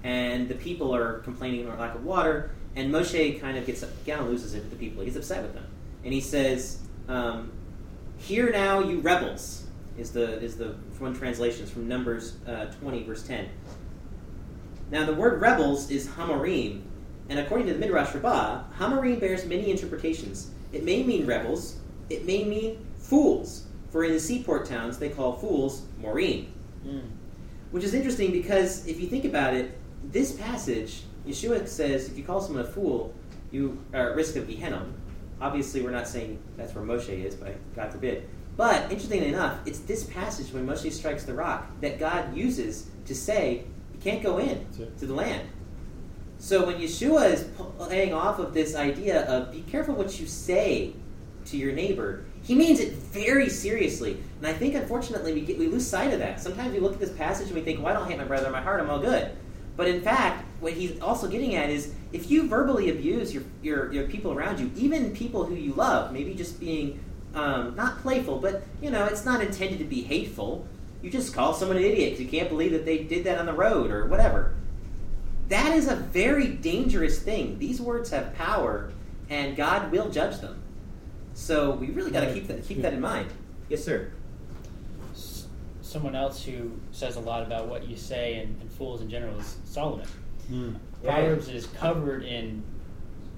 and 0.04 0.47
the 0.47 0.56
people 0.56 0.95
are 0.95 1.20
complaining 1.20 1.66
about 1.66 1.80
lack 1.80 1.95
of 1.95 2.04
water. 2.04 2.52
And 2.76 2.93
Moshe 2.93 3.39
kind 3.41 3.58
of 3.58 3.66
gets 3.66 3.84
kind 4.06 4.22
of 4.22 4.28
loses 4.28 4.54
it 4.54 4.60
with 4.60 4.70
the 4.70 4.78
people. 4.78 5.02
He 5.02 5.06
gets 5.06 5.18
upset 5.18 5.43
with 5.43 5.54
them, 5.54 5.68
and 6.04 6.14
he 6.14 6.22
says, 6.22 6.80
um, 7.08 7.52
"Hear 8.18 8.52
now, 8.52 8.80
you 8.80 8.99
rebels." 8.99 9.66
Is 9.97 10.12
the 10.12 10.41
is 10.41 10.56
the 10.56 10.76
one 10.99 11.14
translation 11.14 11.66
from 11.66 11.88
Numbers 11.88 12.38
uh, 12.47 12.68
twenty 12.80 13.04
verse 13.04 13.24
ten. 13.24 13.49
Now, 14.89 15.06
the 15.06 15.14
word 15.14 15.41
rebels 15.41 15.91
is 15.91 16.08
Hamorim, 16.08 16.82
and 17.30 17.39
according 17.39 17.68
to 17.68 17.74
the 17.74 17.80
Midrash 17.80 18.14
Rabbah, 18.14 18.64
Hamorim 18.78 19.20
bears 19.20 19.45
many 19.45 19.70
interpretations. 19.70 20.52
It 20.72 20.84
may 20.84 21.04
mean 21.04 21.26
rebels, 21.26 21.78
it 22.10 22.26
may 22.26 22.43
mean 22.43 22.86
fools, 22.97 23.66
for 23.89 24.04
in 24.04 24.14
the 24.14 24.20
seaport 24.20 24.66
towns 24.66 24.97
they 24.97 25.10
call 25.10 25.34
fools 25.34 25.84
Morim. 26.02 26.47
Which 27.72 27.84
is 27.84 27.93
interesting 27.93 28.32
because 28.32 28.86
if 28.86 28.99
you 28.99 29.07
think 29.07 29.26
about 29.26 29.53
it, 29.53 29.78
this 30.03 30.34
passage, 30.34 31.03
Yeshua 31.26 31.67
says 31.67 32.09
if 32.09 32.17
you 32.17 32.24
call 32.24 32.41
someone 32.41 32.65
a 32.65 32.67
fool, 32.67 33.13
you 33.51 33.84
are 33.93 34.11
at 34.11 34.15
risk 34.15 34.36
of 34.36 34.47
Gehenna. 34.47 34.86
Obviously, 35.39 35.82
we're 35.82 35.91
not 35.91 36.07
saying 36.07 36.39
that's 36.57 36.76
where 36.76 36.84
Moshe 36.84 37.09
is, 37.09 37.36
but 37.36 37.55
God 37.76 37.91
forbid. 37.91 38.30
But 38.57 38.91
interestingly 38.91 39.28
enough, 39.28 39.59
it's 39.65 39.80
this 39.80 40.03
passage 40.03 40.53
when 40.53 40.67
Moshe 40.67 40.91
strikes 40.91 41.24
the 41.24 41.34
rock 41.34 41.67
that 41.82 41.99
God 41.99 42.36
uses 42.36 42.89
to 43.05 43.15
say 43.15 43.63
you 43.93 43.99
can't 43.99 44.22
go 44.22 44.38
in 44.38 44.65
to 44.99 45.05
the 45.05 45.13
land. 45.13 45.47
So 46.38 46.65
when 46.65 46.78
Yeshua 46.78 47.32
is 47.32 47.43
playing 47.78 48.13
off 48.13 48.39
of 48.39 48.53
this 48.53 48.76
idea 48.76 49.26
of 49.28 49.51
be 49.51 49.61
careful 49.61 49.95
what 49.95 50.19
you 50.19 50.28
say 50.28 50.93
to 51.45 51.57
your 51.57 51.72
neighbor, 51.72 52.26
he 52.44 52.56
means 52.56 52.80
it 52.80 52.94
very 52.94 53.50
seriously. 53.50 54.22
And 54.39 54.48
I 54.48 54.54
think 54.54 54.76
unfortunately 54.76 55.34
we 55.34 55.42
get 55.42 55.60
we 55.60 55.68
lose 55.68 55.86
sight 55.86 56.14
of 56.14 56.20
that. 56.20 56.42
Sometimes 56.42 56.74
we 56.74 56.80
look 56.80 56.94
at 56.94 57.00
this 57.00 57.12
passage 57.12 57.48
and 57.48 57.56
we 57.56 57.62
think, 57.62 57.80
well, 57.80 57.96
I 57.96 58.00
don't 58.00 58.10
hate 58.10 58.18
my 58.18 58.24
brother 58.24 58.48
in 58.48 58.52
my 58.52 58.62
heart, 58.62 58.80
I'm 58.80 58.89
all 58.89 59.00
good. 59.00 59.32
But 59.78 59.88
in 59.88 60.02
fact, 60.02 60.46
what 60.60 60.74
he's 60.74 61.00
also 61.02 61.28
getting 61.28 61.56
at 61.56 61.70
is 61.70 61.94
if 62.12 62.30
you 62.30 62.48
verbally 62.48 62.89
abuse 62.89 63.34
your, 63.34 63.44
your, 63.62 63.92
your 63.92 64.08
people 64.08 64.32
around 64.32 64.60
you, 64.60 64.72
even 64.76 65.12
people 65.16 65.46
who 65.46 65.56
you 65.56 65.74
love, 65.74 66.12
maybe 66.12 66.34
just 66.34 66.60
being 66.60 67.00
um, 67.34 67.76
not 67.76 68.00
playful, 68.02 68.39
but 68.39 68.64
you 68.82 68.92
know, 68.92 69.06
it's 69.06 69.26
not 69.26 69.42
intended 69.42 69.80
to 69.80 69.86
be 69.86 70.02
hateful. 70.02 70.68
You 71.02 71.10
just 71.10 71.34
call 71.34 71.54
someone 71.54 71.78
an 71.78 71.84
idiot 71.84 72.12
because 72.12 72.26
you 72.26 72.39
can't 72.39 72.50
believe 72.50 72.72
that 72.74 72.86
they 72.86 73.00
did 73.04 73.24
that 73.24 73.39
on 73.39 73.46
the 73.46 73.54
road 73.54 73.92
or 73.92 74.06
whatever. 74.06 74.54
That 75.48 75.76
is 75.76 75.88
a 75.88 75.96
very 75.96 76.48
dangerous 76.48 77.22
thing. 77.22 77.58
These 77.60 77.82
words 77.82 78.10
have 78.12 78.36
power, 78.36 78.92
and 79.30 79.56
God 79.56 79.92
will 79.92 80.10
judge 80.10 80.39
them. 80.39 80.61
So 81.34 81.72
we 81.72 81.88
really 81.92 82.12
got 82.12 82.22
to 82.22 82.34
keep 82.34 82.48
that 82.48 82.64
keep 82.68 82.82
that 82.82 82.94
in 82.94 83.02
mind. 83.02 83.30
Yes, 83.70 83.84
sir. 83.84 84.12
S- 85.14 85.48
Someone 85.82 86.16
else 86.16 86.44
who 86.44 86.72
says 86.92 87.16
a 87.16 87.20
lot 87.20 87.44
about 87.44 87.68
what 87.68 87.88
you 87.88 87.96
say 87.98 88.36
and, 88.40 88.60
and 88.62 88.72
fools 88.72 89.02
in 89.02 89.10
general 89.10 89.38
is 89.40 89.58
Solomon. 89.66 90.08
Mm. 90.52 90.76
Yeah. 91.04 91.14
Proverbs 91.16 91.48
is 91.50 91.66
covered 91.68 92.24
in 92.24 92.64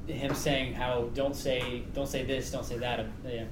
him 0.07 0.33
saying 0.35 0.73
how 0.73 1.09
don't 1.13 1.35
say 1.35 1.83
don't 1.93 2.07
say 2.07 2.23
this, 2.23 2.51
don't 2.51 2.65
say 2.65 2.77
that. 2.79 2.99
Uh, 2.99 3.03
you 3.29 3.47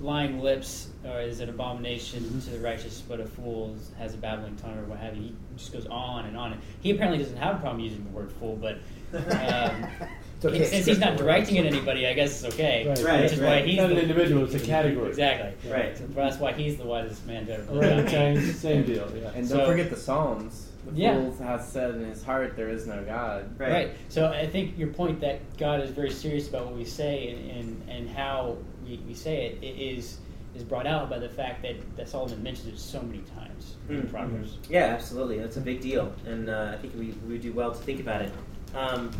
lying 0.00 0.38
lips 0.40 0.90
uh, 1.04 1.14
is 1.14 1.40
an 1.40 1.48
abomination 1.48 2.40
to 2.42 2.50
the 2.50 2.60
righteous, 2.60 3.00
but 3.08 3.18
a 3.18 3.26
fool 3.26 3.74
has 3.98 4.14
a 4.14 4.16
babbling 4.16 4.54
tongue 4.56 4.78
or 4.78 4.84
what 4.84 4.98
have 5.00 5.16
you. 5.16 5.22
He 5.22 5.34
just 5.56 5.72
goes 5.72 5.86
on 5.86 6.26
and 6.26 6.36
on. 6.36 6.56
He 6.80 6.90
apparently 6.92 7.18
doesn't 7.22 7.36
have 7.38 7.56
a 7.56 7.58
problem 7.58 7.80
using 7.82 8.04
the 8.04 8.10
word 8.10 8.30
fool, 8.30 8.54
but 8.56 8.74
um, 9.14 9.86
It's 9.90 10.27
okay, 10.44 10.64
since 10.64 10.86
he's 10.86 10.98
not 10.98 11.16
directing 11.16 11.56
it 11.56 11.66
at 11.66 11.72
anybody, 11.72 12.06
I 12.06 12.12
guess 12.14 12.42
it's 12.44 12.54
okay. 12.54 12.86
Right. 12.88 13.02
Right, 13.04 13.22
Which 13.22 13.32
is 13.32 13.40
right. 13.40 13.62
why 13.62 13.68
he's 13.68 13.76
Not 13.78 13.90
an 13.92 13.98
individual, 13.98 14.44
it's 14.44 14.54
a 14.54 14.60
category. 14.60 15.08
Exactly. 15.08 15.70
Right. 15.70 15.96
So 15.96 16.04
that's 16.08 16.38
why 16.38 16.52
he's 16.52 16.76
the 16.76 16.84
wisest 16.86 17.26
man 17.26 17.46
to 17.46 17.54
ever 17.54 17.72
Right, 17.72 17.96
live. 17.96 18.10
same, 18.10 18.52
same 18.52 18.82
deal, 18.84 19.10
yeah. 19.16 19.30
And 19.34 19.46
So- 19.46 19.58
don't 19.58 19.66
forget 19.68 19.90
the 19.90 19.96
Psalms. 19.96 20.66
The 20.86 21.00
Yeah. 21.00 21.14
fool 21.14 21.36
has 21.46 21.68
said 21.68 21.94
in 21.96 22.04
his 22.04 22.22
heart, 22.22 22.56
"There 22.56 22.70
is 22.70 22.86
no 22.86 23.02
God." 23.04 23.44
Right. 23.58 23.70
Right. 23.72 23.88
So 24.08 24.28
I 24.28 24.46
think 24.46 24.78
your 24.78 24.88
point 24.88 25.20
that 25.20 25.40
God 25.58 25.80
is 25.82 25.90
very 25.90 26.10
serious 26.10 26.48
about 26.48 26.66
what 26.66 26.76
we 26.76 26.84
say 26.84 27.28
and, 27.28 27.50
and, 27.50 27.82
and 27.90 28.08
how 28.08 28.56
we, 28.86 28.98
we 29.06 29.12
say 29.14 29.46
it, 29.46 29.58
it 29.62 29.78
is 29.78 30.18
is 30.56 30.62
brought 30.64 30.86
out 30.86 31.10
by 31.10 31.18
the 31.18 31.28
fact 31.28 31.62
that, 31.62 31.76
that 31.96 32.08
Solomon 32.08 32.42
mentions 32.42 32.66
it 32.68 32.78
so 32.78 33.00
many 33.02 33.22
times 33.36 33.74
in 33.90 34.02
Mm. 34.02 34.10
Proverbs. 34.10 34.56
Yeah, 34.70 34.86
absolutely. 34.86 35.38
That's 35.38 35.58
a 35.58 35.60
big 35.60 35.80
deal, 35.82 36.10
and 36.26 36.48
uh, 36.48 36.70
I 36.72 36.76
think 36.78 36.94
we 36.98 37.12
we 37.28 37.36
do 37.38 37.52
well 37.52 37.70
to 37.72 37.78
think 37.78 38.00
about 38.00 38.22
it. 38.22 38.32
Um, 38.74 39.10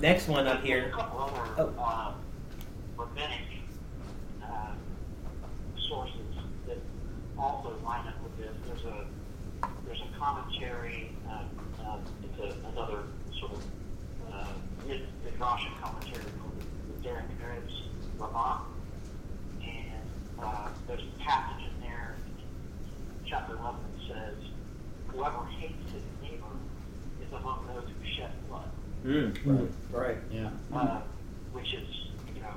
next 0.00 0.28
one 0.28 0.46
up 0.46 0.62
here. 0.62 0.86
a 0.86 0.90
couple 0.90 1.20
other 1.20 1.48
Oh. 1.58 1.82
uh, 1.82 2.12
rabbinic 2.96 3.62
uh, 4.42 4.72
sources 5.88 6.16
that 6.66 6.78
also 7.38 7.74
line 7.84 8.06
up 8.08 8.14
with 8.22 8.36
this. 8.38 8.54
There's 8.66 8.84
a 8.84 9.06
there's 9.84 10.00
a 10.00 10.18
commentary. 10.18 11.12
Uh, 11.28 11.42
uh, 11.84 11.98
it's 12.22 12.40
a, 12.40 12.68
another 12.68 13.02
sort 13.38 13.52
of 13.52 13.62
uh, 14.32 14.46
mid 14.86 15.02
midrashic 15.24 15.78
commentary 15.80 16.24
called 16.40 17.02
Derech 17.02 17.24
Eretz 17.44 17.72
Lamont. 18.18 18.62
And 19.62 20.42
uh, 20.42 20.68
there's 20.86 21.02
a 21.02 21.22
passage 21.22 21.64
in 21.74 21.80
there, 21.82 22.16
chapter 23.26 23.54
11, 23.56 23.80
that 23.98 24.14
says, 24.14 24.34
Whoever 25.08 25.44
hates 25.58 25.92
his 25.92 26.02
neighbor 26.22 26.46
is 27.26 27.32
among 27.32 27.66
those 27.66 27.84
who 27.88 28.16
shed 28.16 28.30
blood. 28.48 28.68
Mm. 29.04 29.34
Right. 29.44 30.06
Right. 30.08 30.16
Yeah. 30.30 30.50
Uh, 30.74 31.00
which 31.52 31.72
is, 31.74 31.88
you 32.34 32.40
know, 32.42 32.52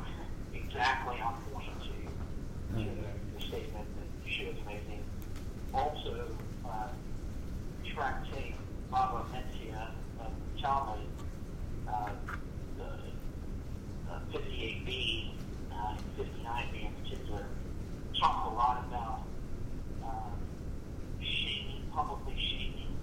exactly 0.53 1.19
on 1.21 1.35
point 1.53 1.65
to, 1.81 2.83
to 2.83 2.89
the 3.35 3.41
statement 3.41 3.87
that 3.97 4.29
she 4.31 4.45
was 4.45 4.55
making. 4.65 5.03
Also, 5.73 6.27
uh, 6.65 6.87
tractate 7.85 8.55
Baba 8.91 9.25
Metzia 9.31 9.89
of 10.19 10.31
Talmud, 10.61 10.99
uh, 11.87 12.09
the 12.77 12.83
uh, 14.11 14.19
58b 14.31 15.31
uh, 15.71 15.95
and 15.97 15.99
59b 16.17 16.87
in 16.87 16.93
particular, 17.03 17.45
talk 18.19 18.51
a 18.51 18.53
lot 18.55 18.85
about 18.87 19.21
uh, 20.05 20.29
shaming, 21.21 21.83
publicly 21.93 22.35
shaming 22.37 22.97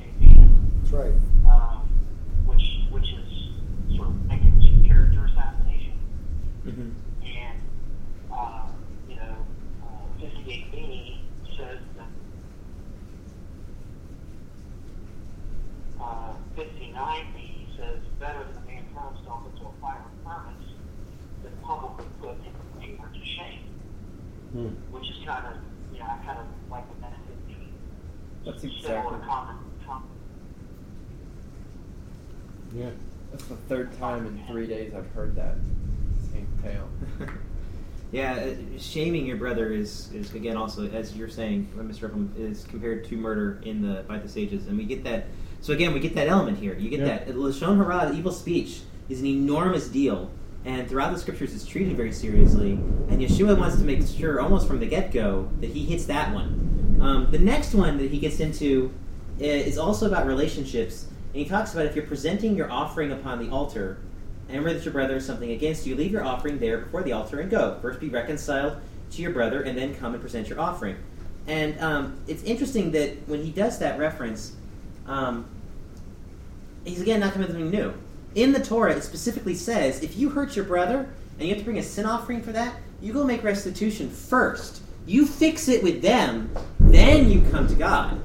a 0.00 0.24
man 0.24 0.72
That's 0.82 0.92
right. 0.92 1.12
um, 1.50 1.88
which 2.46 2.62
which 2.90 3.12
is 3.12 3.96
sort 3.96 4.08
of 4.08 4.26
making 4.26 4.60
two 4.62 4.88
character 4.88 5.24
assassination. 5.26 5.98
hmm 6.62 6.90
And 7.26 7.58
uh, 8.32 8.66
you 9.08 9.16
know, 9.16 9.36
uh, 9.82 10.24
58B 10.24 11.18
says 11.56 11.78
that 11.96 12.06
uh, 16.00 16.32
59B 16.56 17.76
says 17.76 17.98
better 18.20 18.44
than 18.44 18.62
a 18.62 18.66
man 18.66 18.84
throw 18.92 19.10
himself 19.12 19.42
into 19.52 19.66
a 19.66 19.72
fire 19.80 19.98
of 20.00 20.24
furnace 20.24 20.70
than 21.42 21.52
publicly 21.62 22.06
put 22.20 22.36
his 22.42 22.54
neighbor 22.80 23.08
to 23.12 23.24
shame, 23.24 23.64
Mm. 24.54 24.74
which 24.90 25.08
is 25.08 25.16
kind 25.24 25.46
of 25.46 25.54
you 25.94 25.98
know 26.00 26.04
I 26.04 26.18
kind 26.26 26.38
of 26.38 26.46
like 26.70 26.86
the 26.88 26.94
benefit 26.96 27.36
That's 28.44 28.60
similar 28.60 28.76
exactly. 28.76 29.26
common. 29.26 29.56
common 29.86 30.08
Yeah. 32.74 32.90
That's 33.30 33.44
the 33.44 33.56
third 33.56 33.91
time 34.02 34.26
in 34.26 34.44
three 34.48 34.66
days 34.66 34.92
I've 34.94 35.08
heard 35.12 35.36
that 35.36 35.54
same 36.32 36.48
tale. 36.60 36.88
yeah, 38.12 38.34
uh, 38.34 38.78
shaming 38.78 39.26
your 39.26 39.36
brother 39.36 39.72
is, 39.72 40.10
is 40.12 40.34
again 40.34 40.56
also 40.56 40.88
as 40.90 41.16
you're 41.16 41.28
saying, 41.28 41.72
uh, 41.78 41.82
Mr. 41.82 42.02
Rickman, 42.02 42.34
is 42.36 42.64
compared 42.64 43.04
to 43.04 43.16
murder 43.16 43.60
in 43.64 43.80
the 43.80 44.02
by 44.08 44.18
the 44.18 44.28
sages, 44.28 44.66
and 44.66 44.76
we 44.76 44.84
get 44.84 45.04
that. 45.04 45.26
So 45.60 45.72
again, 45.72 45.94
we 45.94 46.00
get 46.00 46.16
that 46.16 46.26
element 46.26 46.58
here. 46.58 46.74
You 46.74 46.90
get 46.90 46.98
Yeah. 46.98 47.18
that 47.18 47.28
lashon 47.28 47.76
hara, 47.76 48.12
evil 48.12 48.32
speech, 48.32 48.80
is 49.08 49.20
an 49.20 49.26
enormous 49.26 49.86
deal, 49.86 50.32
and 50.64 50.88
throughout 50.88 51.12
the 51.12 51.20
scriptures, 51.20 51.54
it's 51.54 51.64
treated 51.64 51.96
very 51.96 52.12
seriously. 52.12 52.72
And 52.72 53.20
Yeshua 53.20 53.56
wants 53.56 53.76
to 53.76 53.84
make 53.84 54.04
sure, 54.04 54.40
almost 54.40 54.66
from 54.66 54.80
the 54.80 54.86
get 54.86 55.12
go, 55.12 55.48
that 55.60 55.70
he 55.70 55.84
hits 55.84 56.06
that 56.06 56.34
one. 56.34 56.98
Um, 57.00 57.28
the 57.30 57.38
next 57.38 57.72
one 57.72 57.98
that 57.98 58.10
he 58.10 58.18
gets 58.18 58.40
into 58.40 58.92
is 59.38 59.78
also 59.78 60.06
about 60.06 60.26
relationships, 60.26 61.06
and 61.32 61.42
he 61.42 61.48
talks 61.48 61.72
about 61.72 61.86
if 61.86 61.96
you're 61.96 62.06
presenting 62.06 62.54
your 62.56 62.70
offering 62.70 63.10
upon 63.10 63.38
the 63.38 63.50
altar, 63.50 63.98
and 64.48 64.58
remember 64.58 64.74
that 64.78 64.84
your 64.84 64.92
brother 64.92 65.14
has 65.14 65.24
something 65.24 65.50
against 65.50 65.86
you, 65.86 65.94
leave 65.94 66.12
your 66.12 66.24
offering 66.24 66.58
there 66.58 66.78
before 66.78 67.02
the 67.02 67.12
altar 67.12 67.40
and 67.40 67.50
go. 67.50 67.78
First 67.80 68.00
be 68.00 68.10
reconciled 68.10 68.76
to 69.12 69.22
your 69.22 69.30
brother, 69.30 69.62
and 69.62 69.76
then 69.76 69.94
come 69.94 70.12
and 70.12 70.20
present 70.20 70.48
your 70.48 70.60
offering. 70.60 70.96
And 71.46 71.80
um, 71.80 72.18
it's 72.26 72.42
interesting 72.42 72.92
that 72.92 73.26
when 73.26 73.42
he 73.42 73.50
does 73.50 73.78
that 73.78 73.98
reference, 73.98 74.54
um, 75.06 75.46
he's 76.84 77.00
again 77.00 77.20
not 77.20 77.32
coming 77.32 77.48
with 77.48 77.56
anything 77.56 77.72
new. 77.72 77.94
In 78.34 78.52
the 78.52 78.62
Torah, 78.62 78.94
it 78.94 79.02
specifically 79.02 79.54
says 79.54 80.02
if 80.02 80.16
you 80.16 80.30
hurt 80.30 80.54
your 80.54 80.64
brother 80.64 81.08
and 81.38 81.48
you 81.48 81.54
have 81.54 81.58
to 81.58 81.64
bring 81.64 81.78
a 81.78 81.82
sin 81.82 82.06
offering 82.06 82.42
for 82.42 82.52
that, 82.52 82.76
you 83.00 83.12
go 83.12 83.24
make 83.24 83.42
restitution 83.42 84.08
first. 84.10 84.82
You 85.06 85.26
fix 85.26 85.68
it 85.68 85.82
with 85.82 86.02
them, 86.02 86.50
then 86.78 87.30
you 87.30 87.42
come 87.50 87.66
to 87.68 87.74
God. 87.74 88.20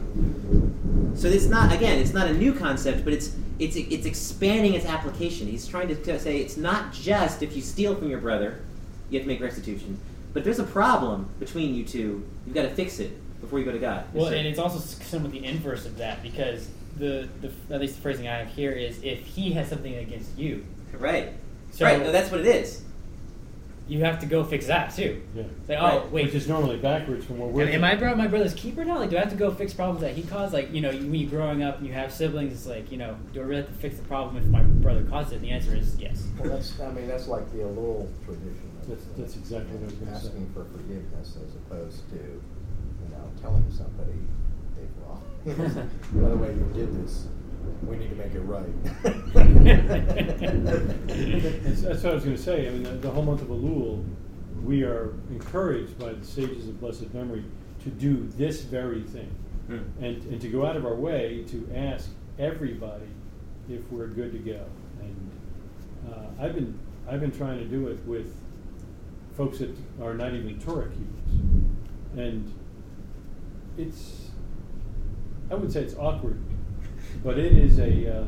So 1.17 1.27
it's 1.27 1.47
not 1.47 1.73
again, 1.73 1.97
it's 1.97 2.13
not 2.13 2.27
a 2.27 2.33
new 2.33 2.53
concept, 2.53 3.03
but 3.03 3.11
it's 3.11 3.35
it's 3.57 3.75
it's 3.75 4.05
expanding 4.05 4.75
its 4.75 4.85
application. 4.85 5.47
He's 5.47 5.67
trying 5.67 5.87
to 5.87 6.19
say 6.19 6.37
it's 6.37 6.57
not 6.57 6.93
just 6.93 7.41
if 7.41 7.55
you 7.55 7.61
steal 7.61 7.95
from 7.95 8.09
your 8.09 8.19
brother, 8.19 8.59
you 9.09 9.17
have 9.17 9.25
to 9.25 9.27
make 9.27 9.41
restitution. 9.41 9.99
But 10.33 10.39
if 10.39 10.45
there's 10.45 10.59
a 10.59 10.63
problem 10.63 11.29
between 11.39 11.73
you 11.73 11.83
two, 11.83 12.23
you've 12.45 12.53
got 12.53 12.63
to 12.63 12.69
fix 12.69 12.99
it 12.99 13.11
before 13.41 13.57
you 13.57 13.65
go 13.65 13.71
to 13.71 13.79
God. 13.79 14.05
Well, 14.13 14.27
and 14.27 14.45
it's 14.45 14.59
also 14.59 14.77
somewhat 14.77 15.31
the 15.31 15.43
inverse 15.43 15.87
of 15.87 15.97
that 15.97 16.21
because 16.21 16.69
the, 16.97 17.27
the 17.41 17.51
at 17.73 17.81
least 17.81 17.95
the 17.95 18.01
phrasing 18.01 18.27
I 18.27 18.37
have 18.37 18.49
here 18.49 18.71
is 18.71 19.01
if 19.01 19.25
he 19.25 19.53
has 19.53 19.69
something 19.69 19.95
against 19.95 20.37
you, 20.37 20.65
right, 20.99 21.33
so 21.71 21.85
right. 21.85 21.99
No, 21.99 22.11
that's 22.11 22.29
what 22.29 22.41
it 22.41 22.47
is. 22.47 22.83
You 23.87 24.03
have 24.03 24.19
to 24.19 24.25
go 24.25 24.43
fix 24.43 24.67
that 24.67 24.93
too. 24.95 25.21
Yeah. 25.35 25.43
Say, 25.65 25.75
oh 25.77 25.83
Right. 25.99 26.11
wait, 26.11 26.25
Which 26.25 26.35
is 26.35 26.47
normally 26.47 26.77
backwards 26.77 27.25
from 27.25 27.37
where 27.39 27.47
we're. 27.47 27.63
am, 27.67 27.75
am 27.75 27.83
I 27.83 27.95
bro- 27.95 28.15
my 28.15 28.27
brother's 28.27 28.53
keeper 28.53 28.83
now? 28.83 28.97
Like, 28.99 29.09
do 29.09 29.17
I 29.17 29.21
have 29.21 29.29
to 29.29 29.35
go 29.37 29.49
fix 29.51 29.73
problems 29.73 30.01
that 30.01 30.13
he 30.13 30.23
caused? 30.23 30.53
Like, 30.53 30.73
you 30.73 30.81
know, 30.81 30.91
when 30.91 31.15
you're 31.15 31.29
growing 31.29 31.63
up 31.63 31.77
and 31.77 31.87
you 31.87 31.93
have 31.93 32.11
siblings, 32.13 32.51
it's 32.53 32.65
like, 32.67 32.91
you 32.91 32.97
know, 32.97 33.15
do 33.33 33.39
I 33.41 33.43
really 33.43 33.61
have 33.61 33.69
to 33.71 33.77
fix 33.77 33.95
the 33.97 34.03
problem 34.03 34.37
if 34.37 34.45
my 34.45 34.61
brother 34.61 35.03
caused 35.05 35.31
it? 35.31 35.37
And 35.37 35.45
the 35.45 35.51
answer 35.51 35.75
is 35.75 35.95
yes. 35.99 36.27
Well, 36.39 36.49
that's, 36.49 36.79
I 36.79 36.91
mean, 36.91 37.07
that's 37.07 37.27
like 37.27 37.49
the 37.51 37.59
Elul 37.59 38.07
tradition. 38.25 38.71
of, 38.81 38.87
That's- 38.89 39.07
that's 39.17 39.35
exactly 39.37 39.71
what 39.77 39.81
I 39.81 39.85
was 39.85 39.93
gonna 39.95 40.19
say. 40.19 40.27
Asking 40.27 40.49
for 40.53 40.65
forgiveness 40.65 41.37
as 41.45 41.55
opposed 41.55 42.09
to, 42.09 42.15
you 42.15 43.09
know, 43.11 43.31
telling 43.41 43.65
somebody 43.71 44.19
they've 44.75 44.89
wrong. 45.05 45.23
By 46.13 46.29
the 46.29 46.35
way, 46.37 46.53
you 46.53 46.69
did 46.73 47.03
this. 47.03 47.27
We 47.83 47.97
need 47.97 48.09
to 48.09 48.15
make 48.15 48.33
it 48.33 48.41
right. 48.41 48.65
That's, 51.07 51.81
that's 51.81 52.03
what 52.03 52.11
I 52.11 52.15
was 52.15 52.23
going 52.23 52.35
to 52.35 52.41
say. 52.41 52.67
I 52.67 52.71
mean, 52.71 52.83
the, 52.83 52.89
the 52.91 53.09
whole 53.11 53.23
month 53.23 53.41
of 53.41 53.47
Elul, 53.49 54.03
we 54.63 54.83
are 54.83 55.13
encouraged 55.29 55.97
by 55.99 56.13
the 56.13 56.25
sages 56.25 56.67
of 56.67 56.79
blessed 56.79 57.13
memory 57.13 57.43
to 57.83 57.89
do 57.89 58.27
this 58.37 58.61
very 58.61 59.03
thing, 59.03 59.29
Hmm. 59.67 59.79
and 60.01 60.23
and 60.25 60.39
to 60.41 60.47
go 60.49 60.65
out 60.65 60.75
of 60.77 60.85
our 60.85 60.95
way 60.95 61.43
to 61.49 61.69
ask 61.75 62.09
everybody 62.39 63.05
if 63.69 63.81
we're 63.91 64.07
good 64.07 64.31
to 64.31 64.39
go. 64.39 64.63
And 65.01 65.31
uh, 66.09 66.25
I've 66.43 66.55
been 66.55 66.79
I've 67.07 67.19
been 67.19 67.31
trying 67.31 67.59
to 67.59 67.65
do 67.65 67.87
it 67.89 67.99
with 68.05 68.33
folks 69.35 69.59
that 69.59 69.75
are 70.01 70.13
not 70.13 70.33
even 70.33 70.57
Torah 70.59 70.87
keepers, 70.87 71.41
and 72.15 72.51
it's 73.77 74.31
I 75.51 75.53
wouldn't 75.55 75.73
say 75.73 75.81
it's 75.83 75.95
awkward, 75.95 76.39
but 77.23 77.37
it 77.37 77.53
is 77.53 77.79
a 77.79 78.17
uh, 78.19 78.23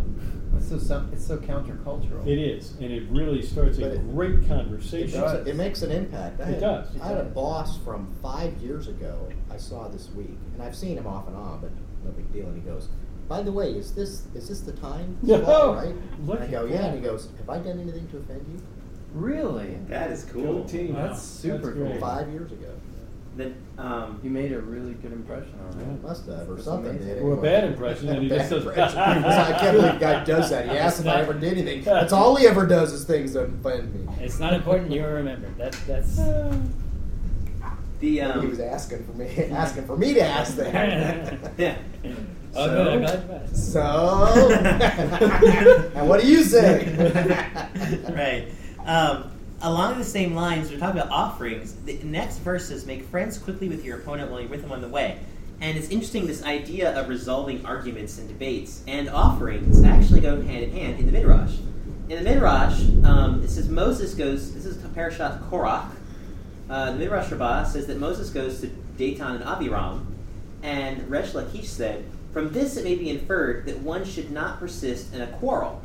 It's 0.57 0.69
so 0.69 0.77
some- 0.77 1.09
it's 1.13 1.25
so 1.25 1.37
countercultural. 1.37 2.25
it 2.27 2.37
is, 2.39 2.73
and 2.81 2.91
it 2.91 3.03
really 3.09 3.41
starts 3.41 3.77
a 3.77 3.93
it- 3.93 4.13
great 4.13 4.35
It 4.35 4.47
conversation. 4.47 5.21
makes, 5.21 5.47
it 5.47 5.55
makes 5.55 5.81
an 5.83 5.91
impact. 5.91 6.41
I 6.41 6.43
It 6.43 6.47
had, 6.55 6.59
does. 6.59 6.87
I 7.01 7.07
had 7.07 7.17
a 7.17 7.23
boss 7.23 7.77
from 7.77 8.07
five 8.21 8.57
years 8.57 8.87
ago 8.87 9.27
I 9.51 9.57
saw 9.57 9.87
this 9.87 10.09
week, 10.15 10.37
and 10.53 10.61
I've 10.63 10.75
seen 10.75 10.97
him 10.97 11.07
off 11.07 11.27
and 11.27 11.35
on, 11.35 11.59
but 11.61 11.71
no 12.03 12.11
big 12.11 12.31
deal. 12.33 12.47
And 12.47 12.55
he 12.55 12.61
goes, 12.61 12.89
"By 13.27 13.41
the 13.43 13.51
way, 13.51 13.71
is 13.71 13.93
this 13.93 14.25
is 14.35 14.47
this 14.49 14.61
the 14.61 14.73
time? 14.73 15.17
It's 15.21 15.29
No. 15.31 15.41
fall, 15.45 15.75
right?" 15.75 15.95
Look 16.25 16.39
and 16.41 16.47
I 16.49 16.51
go, 16.51 16.65
"Yeah." 16.65 16.77
that. 16.81 16.85
And 16.93 16.95
he 16.95 17.01
goes, 17.01 17.29
"Have 17.37 17.49
I 17.49 17.59
done 17.59 17.79
anything 17.79 18.07
to 18.09 18.17
offend 18.17 18.45
you?" 18.51 18.59
Really? 19.13 19.77
That 19.87 20.11
is 20.11 20.25
cool. 20.25 20.63
team. 20.65 20.93
Wow. 20.93 21.07
That's 21.07 21.21
super 21.21 21.71
great. 21.71 21.91
cool. 21.93 21.99
Five 21.99 22.29
years 22.31 22.51
ago, 22.51 22.69
Then, 23.39 23.55
um, 23.77 24.19
You 24.21 24.29
made 24.29 24.51
a 24.51 24.59
really 24.59 24.95
good 24.95 25.13
impression 25.13 25.53
on 25.71 25.79
Yeah. 25.79 25.85
him. 25.85 26.01
must 26.03 26.25
have 26.27 26.49
or 26.49 26.55
That's 26.55 26.65
something. 26.65 26.91
amazing. 26.91 27.07
did 27.15 27.23
Or 27.23 27.33
a 27.35 27.41
bad 27.41 27.63
impression, 27.63 28.09
and 28.09 28.23
he 28.23 28.27
just 28.29 28.49
Bad 28.49 28.51
does- 28.57 28.65
impression. 28.67 28.97
I 28.99 29.51
can't 29.59 29.77
believe 29.77 29.93
the 29.93 29.99
guy 29.99 30.23
does 30.25 30.49
that. 30.49 30.65
He 30.69 30.77
asked 30.77 30.99
if 30.99 31.07
I 31.07 31.21
ever 31.21 31.33
did 31.33 31.53
anything. 31.57 31.83
That's 31.85 32.11
all 32.11 32.35
he 32.35 32.45
ever 32.47 32.67
does 32.67 32.91
is 32.91 33.05
things 33.05 33.31
that 33.33 33.45
offend 33.45 33.93
me. 33.95 34.01
It's 34.19 34.39
not 34.41 34.51
important. 34.53 34.91
You 34.91 35.03
will 35.03 35.11
remember. 35.11 35.47
That 35.57 35.71
that's. 35.87 36.17
the 36.17 36.53
he 38.01 38.19
um, 38.21 38.49
was 38.49 38.59
asking 38.59 39.05
for 39.05 39.13
me, 39.13 39.27
asking 39.51 39.85
for 39.85 39.95
me 39.95 40.13
to 40.15 40.21
ask 40.21 40.57
that. 40.57 41.37
yeah. 41.57 41.77
Oh, 42.55 42.65
So- 42.67 42.75
good. 42.75 42.87
I'm 42.87 42.99
glad 42.99 43.23
you 43.23 43.31
asked. 43.35 43.71
So, 43.71 43.81
and 45.95 46.09
what 46.09 46.19
do 46.19 46.27
you 46.27 46.43
say? 46.43 46.89
right. 48.13 48.47
Um, 48.85 49.31
along 49.61 49.97
the 49.97 50.03
same 50.03 50.35
lines, 50.35 50.71
we're 50.71 50.79
talking 50.79 50.99
about 50.99 51.11
offerings. 51.11 51.73
The 51.85 51.99
next 52.03 52.37
verse 52.39 52.69
is 52.69 52.85
make 52.85 53.03
friends 53.05 53.37
quickly 53.37 53.67
with 53.67 53.83
your 53.83 53.99
opponent 53.99 54.31
while 54.31 54.39
you're 54.39 54.49
with 54.49 54.61
them 54.61 54.71
on 54.71 54.81
the 54.81 54.87
way. 54.87 55.19
And 55.61 55.77
it's 55.77 55.89
interesting 55.89 56.25
this 56.25 56.43
idea 56.43 56.97
of 56.97 57.09
resolving 57.09 57.65
arguments 57.65 58.17
and 58.17 58.27
debates 58.27 58.81
and 58.87 59.09
offerings 59.09 59.83
actually 59.83 60.21
go 60.21 60.41
hand 60.41 60.63
in 60.63 60.71
hand 60.71 60.99
in 60.99 61.05
the 61.05 61.11
Midrash. 61.11 61.57
In 62.07 62.23
the 62.23 62.29
Midrash, 62.29 62.81
um, 63.03 63.43
it 63.43 63.49
says 63.49 63.67
Moses 63.67 64.13
goes, 64.13 64.53
this 64.53 64.65
is 64.65 64.77
Parashat 64.77 65.49
Korach. 65.49 65.91
Uh, 66.69 66.91
the 66.91 66.97
Midrash 66.97 67.31
Rabbah 67.31 67.65
says 67.65 67.87
that 67.87 67.99
Moses 67.99 68.29
goes 68.29 68.61
to 68.61 68.67
Datan 68.97 69.35
and 69.35 69.43
Abiram, 69.43 70.15
and 70.61 71.09
Resh 71.09 71.31
Lakish 71.31 71.65
said, 71.65 72.05
From 72.31 72.51
this 72.51 72.77
it 72.77 72.83
may 72.83 72.95
be 72.95 73.09
inferred 73.09 73.65
that 73.65 73.79
one 73.79 74.05
should 74.05 74.31
not 74.31 74.59
persist 74.59 75.13
in 75.13 75.21
a 75.21 75.27
quarrel. 75.27 75.81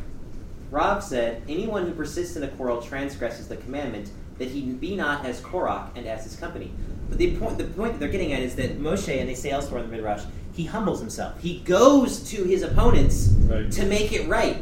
Rav 0.71 1.03
said, 1.03 1.43
Anyone 1.49 1.87
who 1.87 1.93
persists 1.93 2.37
in 2.37 2.43
a 2.43 2.49
quarrel 2.49 2.81
transgresses 2.83 3.49
the 3.49 3.57
commandment 3.57 4.11
that 4.39 4.49
he 4.49 4.63
be 4.63 4.97
not 4.97 5.25
as 5.25 5.41
Korach 5.41 5.97
and 5.97 6.07
as 6.07 6.25
his 6.25 6.37
company. 6.37 6.73
But 7.09 7.19
the 7.19 7.37
point, 7.37 7.59
the 7.59 7.65
point 7.65 7.93
that 7.93 8.01
they're 8.01 8.09
getting 8.09 8.33
at 8.33 8.41
is 8.41 8.57
that 8.57 8.81
Moshe, 8.81 9.09
and 9.21 9.29
they 9.29 9.35
say 9.35 9.51
elsewhere 9.51 9.83
in 9.83 9.91
the 9.91 9.97
Midrash, 9.97 10.25
he 10.53 10.65
humbles 10.65 11.01
himself. 11.01 11.41
He 11.41 11.61
goes 11.61 12.29
to 12.31 12.45
his 12.45 12.63
opponents 12.63 13.29
Right. 13.29 13.71
to 13.73 13.85
make 13.87 14.13
it 14.13 14.27
right. 14.29 14.57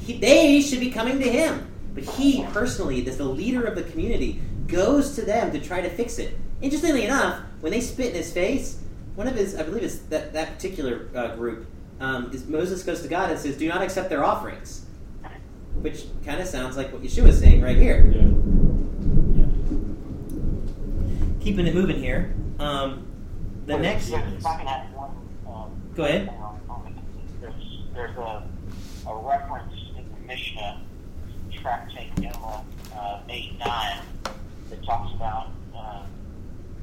He, 0.00 0.18
they 0.18 0.60
should 0.60 0.80
be 0.80 0.90
coming 0.90 1.18
to 1.18 1.30
him. 1.30 1.66
But 1.94 2.04
he 2.04 2.44
personally, 2.52 3.06
as 3.08 3.16
the 3.18 3.24
leader 3.24 3.64
of 3.64 3.74
the 3.74 3.82
community, 3.82 4.40
goes 4.66 5.14
to 5.16 5.22
them 5.22 5.50
to 5.52 5.60
try 5.60 5.80
to 5.80 5.90
fix 5.90 6.18
it. 6.18 6.38
Interestingly 6.60 7.04
enough, 7.04 7.40
when 7.60 7.72
they 7.72 7.80
spit 7.80 8.08
in 8.10 8.14
his 8.14 8.32
face, 8.32 8.80
one 9.14 9.26
of 9.26 9.34
his, 9.34 9.56
I 9.56 9.62
believe 9.64 9.82
it's 9.82 9.98
that, 10.10 10.32
that 10.32 10.54
particular 10.54 11.08
uh, 11.14 11.34
group, 11.34 11.66
um, 12.00 12.30
is 12.32 12.46
Moses 12.46 12.82
goes 12.84 13.02
to 13.02 13.08
God 13.08 13.30
and 13.30 13.38
says, 13.38 13.56
Do 13.56 13.68
not 13.68 13.82
accept 13.82 14.08
their 14.10 14.24
offerings. 14.24 14.86
Which 15.80 16.04
kind 16.24 16.40
of 16.40 16.46
sounds 16.48 16.76
like 16.76 16.92
what 16.92 17.02
Yeshua 17.02 17.28
is 17.28 17.38
saying 17.38 17.62
right 17.62 17.76
here. 17.76 18.04
Yeah. 18.12 18.22
yeah. 19.42 19.46
Keeping 21.40 21.66
it 21.66 21.74
moving 21.74 21.98
here. 22.02 22.34
Um, 22.58 23.06
the 23.66 23.76
There's- 23.78 23.82
next. 23.82 24.10
there's- 24.10 24.32
If 24.38 24.46
I 24.46 24.56
can 24.58 24.66
add 24.66 24.94
one. 24.94 25.10
Um, 25.46 25.70
Go 25.94 26.04
ahead. 26.04 26.28
thing 26.28 26.38
on- 26.40 26.60
on 26.68 26.84
the- 26.84 27.40
There's, 27.40 27.82
there's 27.94 28.16
a, 28.16 28.42
a 29.08 29.16
reference 29.24 29.72
in 29.96 30.04
the 30.12 30.26
Mishnah, 30.26 30.80
tractate 31.52 32.14
Yoma 32.16 32.62
uh, 32.96 33.20
8 33.28 33.58
9, 33.58 33.98
that 34.70 34.84
talks 34.84 35.12
about 35.14 35.48
uh, 35.76 36.02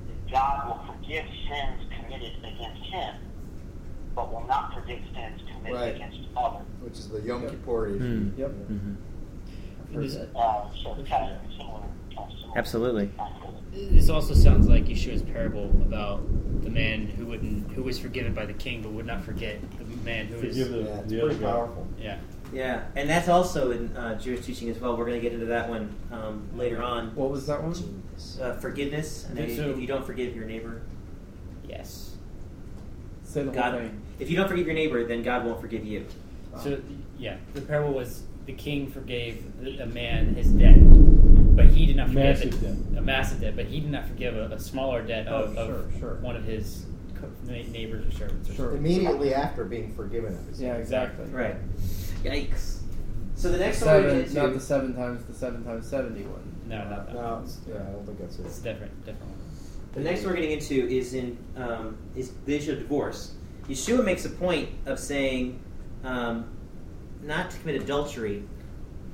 that 0.08 0.32
God 0.32 0.68
will 0.68 0.94
forgive 0.96 1.26
sins 1.50 1.82
committed 2.00 2.34
against 2.40 2.82
Him, 2.84 3.16
but 4.16 4.32
will 4.34 4.46
not 4.48 4.74
forgive 4.74 5.00
sins 5.14 5.42
committed 5.66 5.82
Right. 5.82 5.96
against 5.96 6.20
others. 6.38 6.62
Which 6.82 6.94
is 6.94 7.10
the 7.10 7.22
Yom 7.22 7.48
Kippur 7.50 7.88
issue. 7.88 8.32
Yep. 8.38 8.50
Mm-hmm. 8.52 8.94
I've 9.90 9.96
heard 9.96 10.10
that. 10.12 10.36
Uh, 10.38 10.70
so 10.84 10.96
it's 11.00 11.10
kind 11.10 11.32
of 11.32 11.52
similar. 11.52 11.82
Kind 12.16 12.32
of 12.32 12.38
similar 12.40 12.58
Absolutely. 12.58 13.10
This 13.74 14.10
also 14.10 14.34
sounds 14.34 14.68
like 14.70 14.86
Yeshua's 14.86 15.22
parable 15.22 15.66
about 15.82 16.22
the 16.64 16.70
man 16.70 17.08
who 17.08 17.26
wouldn't, 17.26 17.72
who 17.74 17.84
was 17.84 18.00
forgiven 18.00 18.34
by 18.34 18.46
the 18.46 18.54
king, 18.54 18.82
but 18.82 18.92
would 18.94 19.06
not 19.06 19.24
forget 19.24 19.60
the 19.78 19.84
man 20.06 20.28
who 20.28 20.36
was. 20.36 20.58
Forgive 20.58 20.70
the, 20.70 20.78
Yeah, 20.80 21.00
it's 21.02 21.12
pretty 21.14 21.40
powerful. 21.40 21.86
Yeah. 22.00 22.18
Yeah, 22.54 22.86
and 22.96 23.10
that's 23.10 23.28
also 23.28 23.72
in 23.72 23.96
uh, 23.98 24.18
Jewish 24.18 24.46
teaching 24.46 24.70
as 24.70 24.78
well. 24.80 24.96
We're 24.96 25.06
going 25.08 25.20
to 25.20 25.22
get 25.22 25.34
into 25.34 25.48
that 25.48 25.68
one 25.68 25.94
um, 26.12 26.48
later 26.56 26.82
on. 26.82 27.14
What 27.16 27.32
was 27.32 27.48
that 27.48 27.62
one? 27.62 27.74
Uh, 28.40 28.54
forgiveness. 28.60 29.26
And 29.30 29.38
Okay, 29.40 29.58
so- 29.58 29.72
if 29.72 29.80
you 29.80 29.88
don't 29.88 30.06
forgive 30.06 30.36
your 30.36 30.46
neighbor, 30.46 30.82
Yes. 31.68 32.16
Say 33.24 33.44
the 33.44 33.52
whole 33.62 33.72
thing. 33.80 34.02
If 34.20 34.30
you 34.30 34.36
don't 34.38 34.48
forgive 34.48 34.66
your 34.66 34.76
neighbor, 34.76 35.04
then 35.06 35.24
God 35.24 35.46
won't 35.46 35.60
forgive 35.62 35.86
you. 35.86 36.06
So 36.62 36.80
yeah, 37.18 37.38
the 37.54 37.62
parable 37.62 37.94
was 37.94 38.24
the 38.46 38.54
king 38.54 38.90
forgave 38.90 39.46
a 39.82 39.86
man 39.88 40.36
his 40.36 40.48
debt, 40.50 40.76
but 41.56 41.66
he 41.66 41.86
did 41.86 41.98
not 41.98 42.08
forgive 42.08 42.24
Massive 42.24 42.54
it- 42.54 42.62
debt. 42.94 42.98
a 43.00 43.02
massive 43.02 43.42
debt, 43.42 43.56
but 43.56 43.66
he 43.66 43.80
did 43.82 43.92
not 43.92 44.08
forgive 44.08 44.38
a, 44.38 44.54
a 44.56 44.60
smaller 44.60 45.02
debt 45.02 45.28
Oh, 45.30 45.44
of, 45.44 45.58
of 45.58 45.68
sure, 45.68 46.00
sure. 46.00 46.16
one 46.22 46.36
of 46.36 46.46
his 46.46 46.86
neighbors 47.48 48.06
or 48.08 48.12
servants. 48.18 48.50
Or 48.50 48.54
Sure. 48.54 48.76
Immediately 48.76 49.34
after 49.34 49.66
being 49.66 49.94
forgiven 49.96 50.34
of 50.36 50.48
his 50.48 50.62
Yeah, 50.62 50.76
exactly. 50.76 51.26
Right. 51.26 51.56
Yikes. 52.24 52.80
So 53.36 53.52
the 53.52 53.58
next 53.58 53.82
one 53.82 53.90
we're 53.96 54.02
Seven, 54.02 54.18
going 54.20 54.30
to 54.30 54.34
not 54.36 54.54
the 54.54 54.60
seven 54.60 54.94
times 54.96 55.26
the 55.26 55.34
seven 55.34 55.64
times 55.66 55.88
seventy 55.90 56.24
one. 56.24 56.42
No, 56.70 56.78
not 56.90 57.08
that. 57.08 57.14
No, 57.16 57.22
one. 57.22 57.50
yeah, 57.68 57.76
I 57.76 57.92
don't 57.92 58.06
think 58.06 58.20
that's 58.20 58.40
It's 58.40 58.60
it. 58.60 58.64
different. 58.64 59.06
Different 59.06 59.30
one. 59.30 59.40
The 59.94 60.00
next 60.02 60.22
one 60.24 60.30
we're 60.30 60.36
getting 60.42 60.52
into 60.52 60.88
is 60.88 61.14
in 61.14 61.38
um, 61.58 61.98
is 62.16 62.32
the 62.46 62.56
issue 62.56 62.72
of 62.74 62.80
divorce. 62.80 63.34
Yeshua 63.70 64.04
makes 64.04 64.26
a 64.26 64.30
point 64.30 64.70
of 64.86 65.00
saying 65.00 65.60
um, 66.04 66.46
not 67.24 67.50
to 67.52 67.58
commit 67.60 67.82
adultery, 67.82 68.44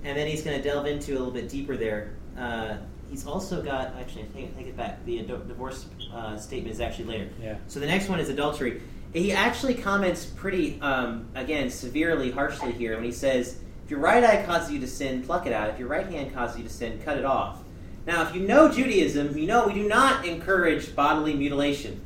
and 0.03 0.17
then 0.17 0.27
he's 0.27 0.41
going 0.41 0.61
to 0.61 0.63
delve 0.63 0.87
into 0.87 1.11
a 1.11 1.17
little 1.17 1.31
bit 1.31 1.49
deeper 1.49 1.77
there. 1.77 2.13
Uh, 2.37 2.77
he's 3.09 3.25
also 3.25 3.61
got 3.61 3.95
actually, 3.99 4.23
I 4.23 4.25
take, 4.33 4.57
take 4.57 4.67
it 4.67 4.77
back. 4.77 5.03
The 5.05 5.19
ado- 5.19 5.43
divorce 5.47 5.85
uh, 6.13 6.37
statement 6.37 6.73
is 6.73 6.81
actually 6.81 7.05
later. 7.05 7.29
Yeah. 7.41 7.55
So 7.67 7.79
the 7.79 7.85
next 7.85 8.09
one 8.09 8.19
is 8.19 8.29
adultery. 8.29 8.81
He 9.13 9.31
actually 9.31 9.75
comments 9.75 10.25
pretty, 10.25 10.79
um, 10.81 11.27
again, 11.35 11.69
severely, 11.69 12.31
harshly 12.31 12.71
here 12.71 12.95
when 12.95 13.03
he 13.03 13.11
says, 13.11 13.57
"If 13.85 13.91
your 13.91 13.99
right 13.99 14.23
eye 14.23 14.43
causes 14.45 14.71
you 14.71 14.79
to 14.79 14.87
sin, 14.87 15.21
pluck 15.23 15.45
it 15.45 15.53
out. 15.53 15.69
If 15.69 15.79
your 15.79 15.89
right 15.89 16.07
hand 16.07 16.33
causes 16.33 16.57
you 16.57 16.63
to 16.63 16.69
sin, 16.69 17.01
cut 17.03 17.17
it 17.17 17.25
off." 17.25 17.59
Now, 18.05 18.23
if 18.23 18.33
you 18.33 18.41
know 18.41 18.71
Judaism, 18.71 19.37
you 19.37 19.45
know 19.45 19.67
we 19.67 19.73
do 19.73 19.87
not 19.87 20.25
encourage 20.25 20.95
bodily 20.95 21.33
mutilation. 21.35 22.01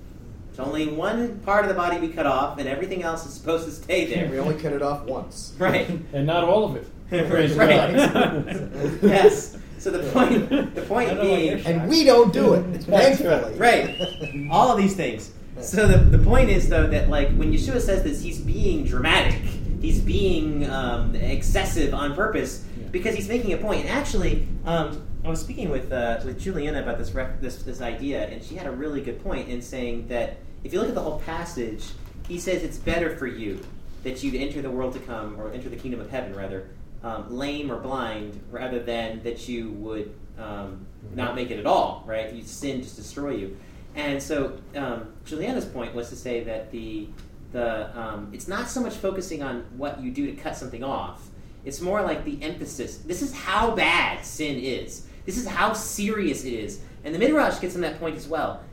There's 0.56 0.68
only 0.68 0.88
one 0.88 1.40
part 1.40 1.66
of 1.66 1.70
the 1.70 1.76
body 1.76 1.98
we 2.00 2.08
cut 2.10 2.26
off, 2.26 2.60
and 2.60 2.68
everything 2.70 3.04
else 3.04 3.26
is 3.26 3.34
supposed 3.34 3.66
to 3.66 3.72
stay 3.72 4.06
there. 4.06 4.30
We 4.30 4.40
only 4.40 4.56
cut 4.56 4.72
it 4.72 4.82
off 4.82 5.04
once. 5.04 5.54
right. 5.60 5.90
And 6.14 6.26
not 6.26 6.44
all 6.46 6.64
of 6.66 6.76
it. 6.78 6.88
Praise 7.30 7.54
Right. 7.54 7.94
Yes. 9.04 9.58
So 9.78 9.92
the 9.92 10.10
point, 10.12 10.50
the 10.74 10.82
point 10.84 11.12
I 11.12 11.14
don't 11.14 11.24
know 11.26 11.30
what 11.32 11.38
being, 11.38 11.58
you're 11.60 11.68
And 11.68 11.90
we 11.90 12.04
don't 12.06 12.34
do 12.34 12.54
it, 12.56 12.62
That's 12.88 13.20
thankfully. 13.20 13.56
Right. 13.60 14.50
all 14.50 14.72
of 14.72 14.78
these 14.78 14.96
things. 14.96 15.32
So 15.62 15.88
the, 15.88 15.98
the 15.98 16.24
point 16.24 16.50
is 16.50 16.70
though 16.70 16.88
that 16.88 17.10
like 17.10 17.28
when 17.36 17.52
Yeshua 17.54 17.80
says 17.82 18.02
this, 18.04 18.24
he's 18.24 18.40
being 18.40 18.86
dramatic. 18.86 19.40
He's 19.82 20.02
being 20.02 20.68
um, 20.70 21.14
excessive 21.16 21.94
on 21.94 22.16
purpose 22.16 22.66
Yeah. 22.80 22.88
because 22.92 23.14
he's 23.14 23.28
making 23.30 23.54
a 23.54 23.58
point. 23.58 23.82
And 23.82 23.90
actually, 23.90 24.48
um, 24.66 25.06
I 25.24 25.30
was 25.30 25.42
speaking 25.42 25.70
with 25.70 25.92
uh, 25.92 26.20
with 26.26 26.40
Juliana 26.40 26.82
about 26.82 26.98
this, 26.98 27.12
rec- 27.12 27.40
this 27.42 27.58
this 27.62 27.82
idea, 27.82 28.26
and 28.28 28.44
she 28.44 28.56
had 28.56 28.66
a 28.66 28.72
really 28.72 29.02
good 29.02 29.22
point 29.24 29.50
in 29.50 29.62
saying 29.62 30.08
that 30.08 30.38
if 30.66 30.74
you 30.74 30.80
look 30.80 30.90
at 30.90 30.96
the 30.96 31.02
whole 31.02 31.20
passage, 31.20 31.92
he 32.28 32.40
says 32.40 32.64
it's 32.64 32.80
better 32.80 33.16
for 33.16 33.28
you 33.28 33.64
that 34.04 34.24
you'd 34.24 34.34
enter 34.34 34.64
the 34.64 34.70
world 34.70 34.94
to 34.94 35.00
come, 35.00 35.40
or 35.40 35.52
enter 35.52 35.70
the 35.70 35.76
kingdom 35.76 36.00
of 36.02 36.10
heaven 36.10 36.36
rather, 36.36 36.70
um, 37.04 37.32
lame 37.32 37.72
or 37.72 37.80
blind, 37.80 38.40
rather 38.50 38.80
than 38.80 39.22
that 39.24 39.48
you 39.48 39.70
would 39.74 40.14
um, 40.40 40.88
not 41.14 41.36
make 41.36 41.52
it 41.52 41.60
at 41.60 41.68
all. 41.68 42.04
Right? 42.08 42.34
You 42.34 42.44
sin 42.44 42.82
just 42.82 42.96
destroy 42.96 43.36
you. 43.36 43.58
And 43.94 44.22
so 44.22 44.58
um, 44.76 45.14
Juliana's 45.24 45.66
point 45.66 45.94
was 45.94 46.10
to 46.10 46.16
say 46.16 46.44
that 46.44 46.72
the 46.72 47.08
the 47.52 47.98
um, 47.98 48.32
it's 48.34 48.48
not 48.48 48.68
so 48.68 48.82
much 48.82 48.96
focusing 48.96 49.44
on 49.44 49.66
what 49.78 50.02
you 50.02 50.10
do 50.10 50.26
to 50.26 50.34
cut 50.34 50.58
something 50.58 50.84
off. 50.84 51.30
It's 51.64 51.80
more 51.80 52.02
like 52.02 52.26
the 52.26 52.42
emphasis. 52.42 52.98
This 52.98 53.22
is 53.22 53.34
how 53.34 53.76
bad 53.76 54.26
sin 54.26 54.58
is. 54.58 55.06
This 55.26 55.38
is 55.38 55.48
how 55.48 55.74
serious 55.74 56.44
it 56.44 56.54
is. 56.54 56.82
And 57.04 57.14
the 57.14 57.20
Midrash 57.20 57.60
gets 57.60 57.76
on 57.76 57.82
that 57.82 58.00
point 58.00 58.16
as 58.16 58.28
well. 58.28 58.64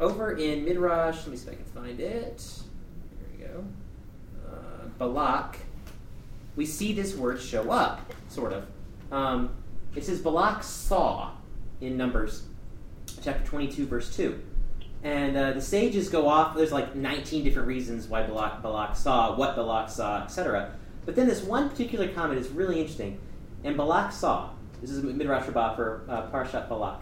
Over 0.00 0.32
in 0.32 0.64
Midrash, 0.64 1.18
let 1.18 1.28
me 1.28 1.36
see 1.36 1.48
if 1.48 1.52
I 1.52 1.56
can 1.56 1.64
find 1.66 2.00
it. 2.00 2.62
There 3.18 3.28
we 3.32 3.44
go. 3.44 3.64
Uh, 4.48 4.86
Balak. 4.98 5.58
We 6.56 6.66
see 6.66 6.92
this 6.92 7.16
word 7.16 7.40
show 7.40 7.70
up, 7.70 8.12
sort 8.28 8.52
of. 8.52 8.66
Um, 9.12 9.50
it 9.94 10.04
says 10.04 10.20
Balak 10.20 10.62
saw 10.64 11.32
in 11.80 11.96
Numbers 11.96 12.44
chapter 13.22 13.44
22, 13.44 13.86
verse 13.86 14.14
2. 14.14 14.40
And 15.04 15.36
uh, 15.36 15.52
the 15.52 15.60
sages 15.60 16.08
go 16.08 16.26
off. 16.28 16.56
There's 16.56 16.72
like 16.72 16.96
19 16.96 17.44
different 17.44 17.68
reasons 17.68 18.08
why 18.08 18.22
Balak, 18.22 18.62
Balak 18.62 18.96
saw, 18.96 19.36
what 19.36 19.54
Balak 19.54 19.90
saw, 19.90 20.24
etc. 20.24 20.72
But 21.04 21.14
then 21.14 21.28
this 21.28 21.42
one 21.42 21.68
particular 21.68 22.08
comment 22.08 22.40
is 22.40 22.48
really 22.48 22.80
interesting. 22.80 23.20
And 23.62 23.76
Balak 23.76 24.12
saw. 24.12 24.50
This 24.80 24.90
is 24.90 25.02
Midrash 25.02 25.46
Rabbah 25.46 25.76
for 25.76 26.02
uh, 26.08 26.30
Parshat 26.30 26.68
Balak. 26.68 27.00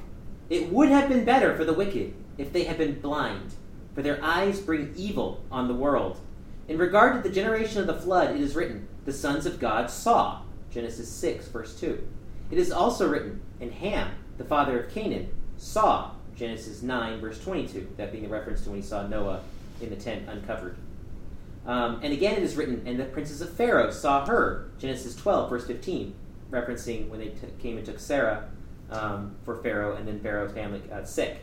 It 0.51 0.71
would 0.71 0.89
have 0.89 1.09
been 1.09 1.25
better 1.25 1.57
for 1.57 1.65
the 1.65 1.73
wicked 1.73 2.15
if 2.39 2.53
they 2.53 2.65
had 2.65 2.79
been 2.79 3.01
blind, 3.01 3.55
for 3.95 4.03
their 4.03 4.23
eyes 4.25 4.61
bring 4.61 4.93
evil 4.97 5.45
on 5.51 5.69
the 5.69 5.75
world. 5.75 6.21
In 6.69 6.79
regard 6.79 7.15
to 7.23 7.29
the 7.29 7.35
generation 7.35 7.81
of 7.81 7.87
the 7.87 8.01
flood, 8.01 8.35
it 8.35 8.41
is 8.41 8.55
written, 8.55 8.89
The 9.05 9.13
sons 9.13 9.47
of 9.47 9.59
God 9.59 9.91
saw. 9.91 10.43
Genesis 10.71 11.11
6, 11.11 11.49
verse 11.49 11.79
2. 11.79 12.03
It 12.51 12.59
is 12.59 12.73
also 12.73 13.09
written, 13.09 13.43
And 13.61 13.73
Ham, 13.73 14.13
the 14.39 14.45
father 14.45 14.83
of 14.83 14.93
Canaan, 14.93 15.29
saw. 15.59 16.13
Genesis 16.35 16.83
9, 16.83 17.21
verse 17.21 17.39
22. 17.41 17.95
That 17.97 18.13
being 18.13 18.25
a 18.25 18.29
reference 18.29 18.63
to 18.63 18.71
when 18.71 18.81
he 18.81 18.87
saw 18.87 19.07
Noah 19.07 19.41
in 19.81 19.91
the 19.91 19.97
tent 19.97 20.29
uncovered. 20.29 20.77
Um, 21.67 22.01
and 22.03 22.13
again, 22.13 22.37
it 22.37 22.43
is 22.43 22.57
written, 22.57 22.83
And 22.87 22.99
the 22.99 23.05
princes 23.05 23.41
of 23.41 23.53
Pharaoh 23.53 23.91
saw 23.91 24.25
her. 24.27 24.71
Genesis 24.79 25.15
12, 25.17 25.51
verse 25.51 25.67
15. 25.67 26.15
Referencing 26.51 27.09
when 27.09 27.21
they 27.21 27.29
t- 27.29 27.47
came 27.61 27.77
and 27.77 27.87
took 27.87 28.01
Sarah 28.01 28.49
um, 28.91 29.35
for 29.45 29.63
Pharaoh, 29.63 29.97
and 29.97 30.07
then 30.07 30.21
Pharaoh's 30.21 30.53
family 30.53 30.81
got 30.81 31.09
sick. 31.09 31.39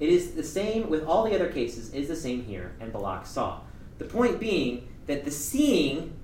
It 0.00 0.08
is 0.08 0.32
the 0.32 0.42
same 0.42 0.90
with 0.90 1.04
all 1.04 1.24
the 1.24 1.34
other 1.34 1.48
cases, 1.48 1.92
it 1.94 2.00
is 2.00 2.08
the 2.08 2.16
same 2.16 2.44
here, 2.44 2.74
and 2.80 2.92
Balak 2.92 3.26
saw. 3.26 3.60
The 3.98 4.04
point 4.04 4.40
being 4.40 4.88
that 5.06 5.24
the 5.24 5.30
seeing 5.30 6.14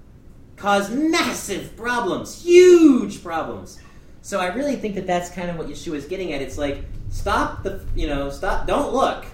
caused 0.56 0.92
massive 0.92 1.76
problems, 1.76 2.42
huge 2.42 3.22
problems. 3.22 3.80
So 4.22 4.40
I 4.40 4.48
really 4.48 4.76
think 4.76 4.94
that 4.96 5.06
that's 5.06 5.30
kind 5.30 5.50
of 5.50 5.56
what 5.56 5.68
Yeshua 5.68 5.94
is 5.94 6.04
getting 6.04 6.32
at. 6.32 6.42
It's 6.42 6.58
like, 6.58 6.84
stop 7.08 7.62
the, 7.62 7.84
you 7.94 8.06
know, 8.06 8.28
stop, 8.28 8.66
don't 8.66 8.92
look. 8.92 9.24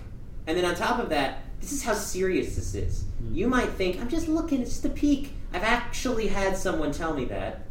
And 0.46 0.56
then 0.56 0.64
on 0.64 0.76
top 0.76 1.00
of 1.00 1.08
that, 1.08 1.42
this 1.60 1.72
is 1.72 1.82
how 1.82 1.94
serious 1.94 2.54
this 2.54 2.74
is. 2.74 3.04
Hmm. 3.18 3.34
You 3.34 3.48
might 3.48 3.70
think, 3.70 4.00
I'm 4.00 4.08
just 4.08 4.28
looking, 4.28 4.60
it's 4.60 4.70
just 4.70 4.84
a 4.84 4.90
peek. 4.90 5.32
I've 5.52 5.64
actually 5.64 6.28
had 6.28 6.56
someone 6.56 6.92
tell 6.92 7.14
me 7.14 7.24
that. 7.26 7.66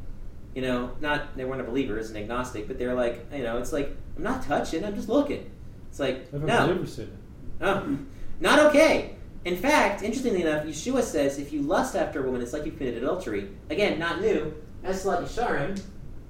You 0.53 0.61
know, 0.61 0.91
not, 0.99 1.35
they 1.37 1.45
weren't 1.45 1.61
a 1.61 1.65
believer, 1.65 1.97
it's 1.97 2.09
an 2.09 2.17
agnostic, 2.17 2.67
but 2.67 2.79
they're 2.79 2.93
like, 2.93 3.25
you 3.33 3.43
know, 3.43 3.57
it's 3.57 3.73
like, 3.73 3.95
I'm 4.17 4.23
not 4.23 4.43
touching, 4.43 4.83
I'm 4.83 4.95
just 4.95 5.09
looking. 5.09 5.51
It's 5.95 5.99
like, 6.01 6.27
I've 6.33 6.41
no. 6.41 6.67
never 6.67 6.85
said 6.85 7.07
it. 7.07 7.13
Oh, 7.61 7.97
not 8.41 8.59
okay. 8.65 9.15
In 9.45 9.55
fact, 9.55 10.03
interestingly 10.03 10.41
enough, 10.41 10.65
Yeshua 10.65 11.01
says 11.01 11.39
if 11.39 11.53
you 11.53 11.61
lust 11.61 11.95
after 11.95 12.21
a 12.21 12.25
woman, 12.25 12.41
it's 12.41 12.51
like 12.51 12.65
you've 12.65 12.75
committed 12.75 13.01
adultery. 13.01 13.47
Again, 13.69 13.97
not 13.97 14.19
new. 14.19 14.53
Mesillat 14.83 15.23
Yesharim. 15.23 15.81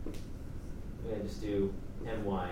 I'm 0.05 1.09
going 1.09 1.19
to 1.19 1.27
just 1.27 1.41
do 1.41 1.73
MY 2.03 2.49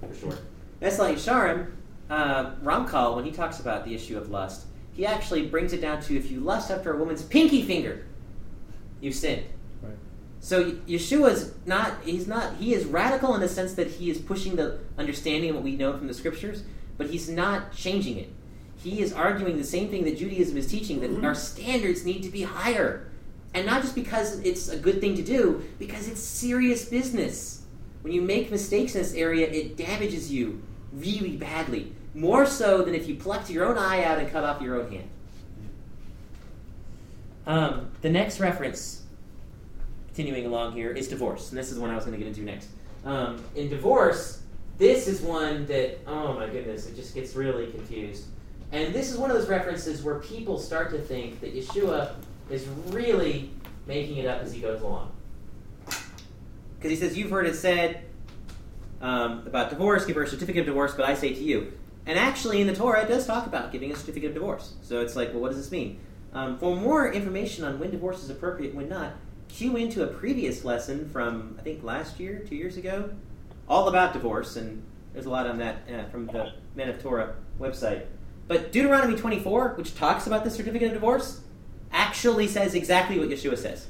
for 0.00 0.14
short. 0.14 0.40
Mesillat 0.80 1.14
Yesharim, 1.14 1.72
uh, 2.10 2.52
Ramchal, 2.62 3.16
when 3.16 3.24
he 3.24 3.32
talks 3.32 3.58
about 3.58 3.84
the 3.84 3.92
issue 3.92 4.16
of 4.16 4.30
lust, 4.30 4.66
he 4.92 5.04
actually 5.04 5.46
brings 5.48 5.72
it 5.72 5.80
down 5.80 6.00
to 6.02 6.16
if 6.16 6.30
you 6.30 6.38
lust 6.38 6.70
after 6.70 6.94
a 6.94 6.96
woman's 6.96 7.22
pinky 7.22 7.62
finger, 7.62 8.06
you've 9.00 9.16
sinned. 9.16 9.46
Right. 10.50 10.86
Yeshua 10.86 11.30
is 11.30 11.54
not, 11.64 11.94
he's 12.04 12.26
not, 12.26 12.56
he 12.56 12.74
is 12.74 12.84
radical 12.84 13.34
in 13.34 13.40
the 13.40 13.48
sense 13.48 13.74
that 13.74 13.88
he 13.88 14.10
is 14.10 14.18
pushing 14.18 14.56
the 14.56 14.78
understanding 14.96 15.50
of 15.50 15.56
what 15.56 15.64
we 15.64 15.76
know 15.76 15.96
from 15.96 16.06
the 16.06 16.14
scriptures, 16.14 16.62
but 16.96 17.08
he's 17.08 17.28
not 17.28 17.72
changing 17.72 18.18
it. 18.18 18.30
He 18.76 19.00
is 19.00 19.12
arguing 19.12 19.56
the 19.56 19.64
same 19.64 19.88
thing 19.88 20.04
that 20.04 20.18
Judaism 20.18 20.56
is 20.56 20.66
teaching 20.66 21.00
that 21.00 21.24
our 21.24 21.34
standards 21.34 22.04
need 22.04 22.22
to 22.22 22.28
be 22.28 22.42
higher. 22.42 23.08
And 23.54 23.66
not 23.66 23.82
just 23.82 23.94
because 23.94 24.38
it's 24.40 24.68
a 24.68 24.76
good 24.76 25.00
thing 25.00 25.16
to 25.16 25.22
do, 25.22 25.64
because 25.78 26.08
it's 26.08 26.20
serious 26.20 26.84
business. 26.84 27.62
When 28.02 28.12
you 28.12 28.22
make 28.22 28.50
mistakes 28.50 28.94
in 28.94 29.02
this 29.02 29.14
area, 29.14 29.48
it 29.48 29.76
damages 29.76 30.30
you 30.30 30.62
really 30.92 31.36
badly. 31.36 31.92
More 32.14 32.46
so 32.46 32.82
than 32.82 32.94
if 32.94 33.08
you 33.08 33.16
plucked 33.16 33.50
your 33.50 33.64
own 33.64 33.76
eye 33.76 34.04
out 34.04 34.18
and 34.18 34.30
cut 34.30 34.44
off 34.44 34.62
your 34.62 34.80
own 34.80 34.92
hand. 34.92 35.08
Um, 37.46 37.90
the 38.02 38.10
next 38.10 38.40
reference, 38.40 39.02
continuing 40.16 40.46
along 40.46 40.72
here, 40.72 40.90
is 40.90 41.08
divorce. 41.08 41.50
And 41.50 41.58
this 41.58 41.70
is 41.70 41.78
one 41.78 41.90
I 41.90 41.94
was 41.94 42.04
going 42.04 42.18
to 42.18 42.24
get 42.24 42.26
into 42.26 42.42
next. 42.42 42.70
Um, 43.04 43.44
in 43.54 43.68
divorce, 43.68 44.40
this 44.78 45.06
is 45.06 45.20
one 45.20 45.66
that, 45.66 45.98
oh 46.06 46.32
my 46.32 46.46
goodness, 46.48 46.86
it 46.86 46.96
just 46.96 47.14
gets 47.14 47.36
really 47.36 47.66
confused. 47.66 48.24
And 48.72 48.94
this 48.94 49.12
is 49.12 49.18
one 49.18 49.30
of 49.30 49.36
those 49.36 49.48
references 49.48 50.02
where 50.02 50.18
people 50.20 50.58
start 50.58 50.90
to 50.90 50.98
think 50.98 51.40
that 51.40 51.54
Yeshua 51.54 52.14
is 52.50 52.66
really 52.88 53.50
making 53.86 54.16
it 54.16 54.26
up 54.26 54.40
as 54.40 54.52
he 54.52 54.60
goes 54.60 54.80
along. 54.80 55.12
Because 55.84 56.90
he 56.90 56.96
says, 56.96 57.16
You've 57.16 57.30
heard 57.30 57.46
it 57.46 57.54
said 57.54 58.02
um, 59.00 59.46
about 59.46 59.70
divorce, 59.70 60.06
give 60.06 60.16
her 60.16 60.22
a 60.22 60.28
certificate 60.28 60.60
of 60.60 60.66
divorce, 60.66 60.94
but 60.94 61.04
I 61.04 61.14
say 61.14 61.34
to 61.34 61.42
you. 61.42 61.72
And 62.06 62.18
actually, 62.18 62.60
in 62.60 62.66
the 62.66 62.74
Torah, 62.74 63.04
it 63.04 63.08
does 63.08 63.26
talk 63.26 63.46
about 63.46 63.70
giving 63.70 63.92
a 63.92 63.96
certificate 63.96 64.30
of 64.30 64.34
divorce. 64.34 64.74
So 64.82 65.00
it's 65.00 65.14
like, 65.14 65.32
well, 65.32 65.42
what 65.42 65.48
does 65.48 65.58
this 65.58 65.70
mean? 65.70 66.00
Um, 66.32 66.58
for 66.58 66.74
more 66.74 67.12
information 67.12 67.64
on 67.64 67.78
when 67.78 67.90
divorce 67.90 68.22
is 68.22 68.30
appropriate 68.30 68.70
and 68.70 68.78
when 68.78 68.88
not, 68.88 69.12
cue 69.48 69.76
into 69.76 70.02
a 70.02 70.06
previous 70.06 70.64
lesson 70.64 71.08
from, 71.08 71.56
I 71.58 71.62
think, 71.62 71.82
last 71.82 72.20
year, 72.20 72.44
two 72.48 72.56
years 72.56 72.76
ago, 72.76 73.10
all 73.68 73.88
about 73.88 74.12
divorce. 74.12 74.56
And 74.56 74.82
there's 75.12 75.26
a 75.26 75.30
lot 75.30 75.46
on 75.46 75.58
that 75.58 75.82
uh, 75.92 76.08
from 76.10 76.26
the 76.26 76.52
Men 76.74 76.88
of 76.88 77.02
Torah 77.02 77.34
website. 77.60 78.06
But 78.48 78.72
Deuteronomy 78.72 79.16
24, 79.16 79.74
which 79.76 79.94
talks 79.94 80.26
about 80.26 80.44
the 80.44 80.50
certificate 80.50 80.88
of 80.88 80.94
divorce, 80.94 81.40
actually 81.90 82.48
says 82.48 82.74
exactly 82.74 83.18
what 83.18 83.28
Yeshua 83.28 83.58
says. 83.58 83.86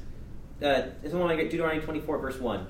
Uh, 0.63 0.83
this 1.03 1.13
one 1.13 1.31
I 1.31 1.37
get 1.37 1.51
Deuteronomy 1.51 1.83
24, 1.83 2.19
verse 2.19 2.41
1. 2.41 2.67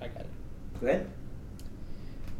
I 0.00 0.08
got 0.08 0.20
it. 0.20 0.26
Go 0.80 0.86
ahead. 0.88 1.10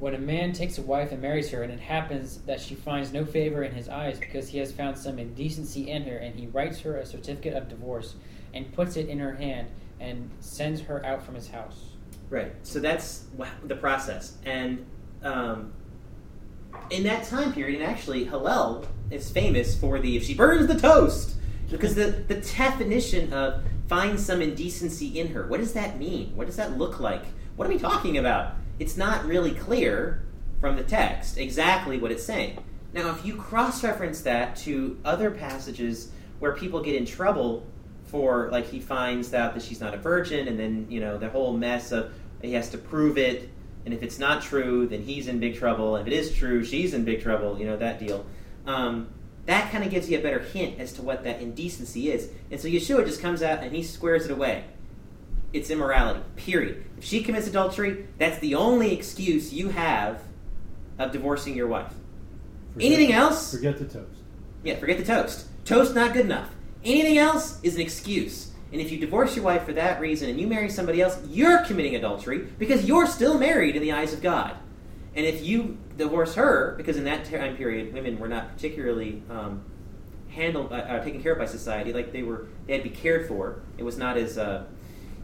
When 0.03 0.17
a 0.17 0.19
man 0.19 0.53
takes 0.53 0.79
a 0.79 0.83
wife 0.83 1.13
and 1.13 1.23
marries 1.23 1.51
her, 1.51 1.63
and 1.63 1.73
it 1.73 1.79
happens 1.79 2.39
that 2.39 2.61
she 2.61 2.75
finds 2.75 3.13
no 3.13 3.25
favor 3.25 3.63
in 3.63 3.73
his 3.73 3.89
eyes 3.89 4.19
because 4.19 4.49
he 4.49 4.59
has 4.59 4.73
found 4.73 4.99
some 4.99 5.17
indecency 5.17 5.89
in 5.89 6.03
her, 6.09 6.17
and 6.17 6.35
he 6.35 6.49
writes 6.49 6.81
her 6.81 6.97
a 6.97 7.07
certificate 7.07 7.55
of 7.55 7.69
divorce 7.69 8.17
and 8.53 8.73
puts 8.73 8.97
it 8.97 9.09
in 9.09 9.21
her 9.21 9.37
hand 9.37 9.69
and 10.01 10.29
sends 10.41 10.81
her 10.81 11.07
out 11.07 11.23
from 11.23 11.37
his 11.37 11.47
house. 11.47 11.91
Right. 12.31 12.51
So 12.65 12.81
that's 12.81 13.27
the 13.63 13.77
process. 13.77 14.39
And 14.45 14.85
um, 15.23 15.73
in 16.91 17.05
that 17.05 17.23
time 17.23 17.53
period, 17.53 17.81
and 17.81 17.89
actually, 17.89 18.25
Hillel 18.25 18.85
is 19.13 19.31
famous 19.31 19.79
for 19.79 20.01
the 20.01 20.17
if 20.17 20.25
she 20.25 20.35
burns 20.35 20.67
the 20.67 20.81
toast, 20.81 21.37
because 21.71 21.95
the, 21.95 22.25
the 22.27 22.41
definition 22.41 23.33
of 23.33 23.63
find 23.87 24.19
some 24.19 24.43
indecency 24.43 25.21
in 25.21 25.29
her, 25.29 25.47
what 25.47 25.61
does 25.61 25.75
that 25.75 25.97
mean? 25.97 26.35
What 26.35 26.49
does 26.49 26.57
that 26.57 26.77
look 26.77 26.99
like? 26.99 27.23
What 27.55 27.69
are 27.69 27.71
we 27.71 27.79
talking 27.79 28.19
about? 28.19 28.57
It's 28.83 28.97
not 28.97 29.25
really 29.27 29.53
clear 29.53 30.25
from 30.61 30.75
the 30.75 30.83
text 30.83 31.39
exactly 31.39 32.01
what 32.01 32.11
it's 32.11 32.25
saying. 32.25 32.59
Now, 32.93 33.13
if 33.13 33.25
you 33.25 33.37
cross 33.37 33.85
reference 33.85 34.23
that 34.23 34.57
to 34.57 34.99
other 35.05 35.31
passages 35.31 36.11
where 36.41 36.51
people 36.51 36.83
get 36.83 36.97
in 36.97 37.07
trouble 37.07 37.65
for, 38.07 38.49
like, 38.51 38.67
he 38.67 38.81
finds 38.81 39.33
out 39.35 39.55
that 39.55 39.63
she's 39.63 39.81
not 39.81 39.95
a 39.95 39.99
virgin, 39.99 40.49
and 40.49 40.59
then, 40.59 40.89
you 40.91 40.99
know, 40.99 41.17
the 41.17 41.31
whole 41.31 41.57
mess 41.57 41.93
of 41.93 42.13
he 42.43 42.55
has 42.55 42.71
to 42.71 42.79
prove 42.79 43.19
it, 43.19 43.49
and 43.85 43.95
if 43.95 44.03
it's 44.03 44.19
not 44.19 44.43
true, 44.43 44.89
then 44.89 45.01
he's 45.03 45.29
in 45.29 45.39
big 45.39 45.55
trouble. 45.55 45.95
And 45.95 46.09
if 46.09 46.13
it 46.13 46.17
is 46.17 46.35
true, 46.35 46.65
she's 46.65 46.93
in 46.93 47.05
big 47.05 47.23
trouble. 47.23 47.61
You 47.61 47.67
know 47.67 47.77
that 47.77 48.01
deal. 48.01 48.27
Um, 48.67 49.11
that 49.47 49.71
kind 49.71 49.85
of 49.85 49.91
gives 49.93 50.11
you 50.11 50.19
a 50.19 50.21
better 50.21 50.41
hint 50.41 50.81
as 50.81 50.93
to 50.95 51.03
what 51.03 51.23
that 51.23 51.41
indecency 51.41 52.11
is. 52.11 52.31
And 52.51 52.61
so 52.61 52.67
Yeshua 52.67 53.07
just 53.07 53.23
comes 53.23 53.45
out 53.45 53.63
and 53.63 53.71
he 53.71 53.85
squares 53.85 54.25
it 54.25 54.33
away. 54.33 54.65
It's 55.53 55.71
immorality. 55.71 56.21
Period. 56.37 56.85
If 56.99 57.05
she 57.05 57.23
commits 57.23 57.47
adultery, 57.47 58.07
that's 58.19 58.39
the 58.39 58.55
only 58.55 58.93
excuse 58.95 59.53
you 59.53 59.69
have 59.69 60.23
of 60.99 61.13
divorcing 61.13 61.55
your 61.55 61.67
wife. 61.67 61.93
Forget 62.73 62.87
Anything 62.87 63.09
the- 63.09 63.15
else? 63.15 63.55
Forget 63.55 63.79
the 63.79 63.85
toast. 63.85 64.19
Yeah, 64.65 64.77
forget 64.79 64.99
the 64.99 65.05
toast. 65.05 65.47
Toast 65.65 65.95
not 65.95 66.13
good 66.15 66.25
enough. 66.27 66.51
Anything 66.85 67.19
else 67.19 67.59
is 67.63 67.75
an 67.75 67.81
excuse. 67.81 68.51
And 68.73 68.81
if 68.81 68.91
you 68.91 68.99
divorce 68.99 69.37
your 69.37 69.45
wife 69.45 69.65
for 69.65 69.75
that 69.75 70.01
reason 70.01 70.31
and 70.31 70.41
you 70.41 70.47
marry 70.47 70.71
somebody 70.71 71.03
else, 71.03 71.19
you're 71.29 71.59
committing 71.65 71.95
adultery 71.95 72.39
because 72.59 72.85
you're 72.87 73.07
still 73.07 73.39
married 73.39 73.77
in 73.77 73.83
the 73.83 73.93
eyes 73.93 74.15
of 74.15 74.23
God. 74.23 74.57
And 75.15 75.27
if 75.27 75.43
you 75.45 75.77
divorce 75.99 76.35
her, 76.37 76.75
because 76.79 76.97
in 76.97 77.05
that 77.05 77.27
time 77.27 77.57
period 77.57 77.93
women 77.93 78.19
were 78.19 78.29
not 78.29 78.55
particularly 78.55 79.23
um, 79.29 79.63
handled, 80.31 80.71
by, 80.71 80.81
uh, 80.81 81.05
taken 81.05 81.23
care 81.23 81.33
of 81.33 81.39
by 81.39 81.45
society, 81.45 81.93
like 81.93 82.13
they 82.13 82.23
were, 82.23 82.47
they 82.67 82.73
had 82.73 82.83
to 82.83 82.89
be 82.89 82.97
cared 82.97 83.29
for. 83.29 83.61
It 83.77 83.83
was 83.83 83.99
not 83.99 84.17
as 84.17 84.39
uh, 84.39 84.65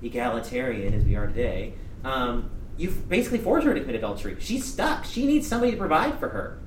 egalitarian 0.03 0.95
as 0.95 1.05
we 1.05 1.17
are 1.17 1.27
today. 1.27 1.75
Um, 2.05 2.51
you 2.77 2.91
basically 2.91 3.39
forced 3.39 3.67
her 3.67 3.75
to 3.75 3.81
commit 3.81 3.97
adultery. 3.97 4.37
She's 4.39 4.65
stuck. 4.65 5.05
She 5.05 5.27
needs 5.27 5.47
somebody 5.47 5.73
to 5.73 5.79
provide 5.79 6.19
for 6.19 6.29
her. 6.29 6.59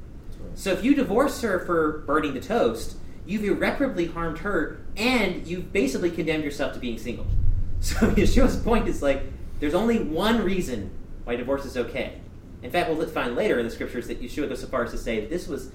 So 0.54 0.72
if 0.72 0.84
you 0.84 0.94
divorce 0.96 1.42
her 1.42 1.60
for 1.60 2.00
burning 2.00 2.34
the 2.34 2.42
toast, 2.42 2.98
you've 3.26 3.44
irreparably 3.44 4.08
harmed 4.08 4.40
her, 4.40 4.82
and 4.98 5.48
you've 5.48 5.72
basically 5.72 6.12
condemned 6.12 6.44
yourself 6.44 6.74
to 6.74 6.80
being 6.80 6.98
single. 6.98 7.28
So 7.82 7.96
Yeshua's 7.96 8.58
point 8.58 8.88
is 8.88 9.02
like, 9.02 9.24
there's 9.60 9.74
only 9.74 9.98
one 9.98 10.44
reason 10.44 10.92
why 11.24 11.36
divorce 11.36 11.66
is 11.66 11.76
okay. 11.76 12.22
In 12.62 12.70
fact, 12.70 12.92
we'll 12.92 13.08
find 13.08 13.36
later 13.36 13.58
in 13.58 13.66
the 13.66 13.72
scriptures 13.72 14.08
that 14.08 14.22
Yeshua 14.22 14.48
goes 14.48 14.62
so 14.62 14.68
far 14.68 14.84
as 14.84 14.92
to 14.92 15.00
say 15.00 15.20
that 15.20 15.32
this 15.32 15.48
was 15.48 15.72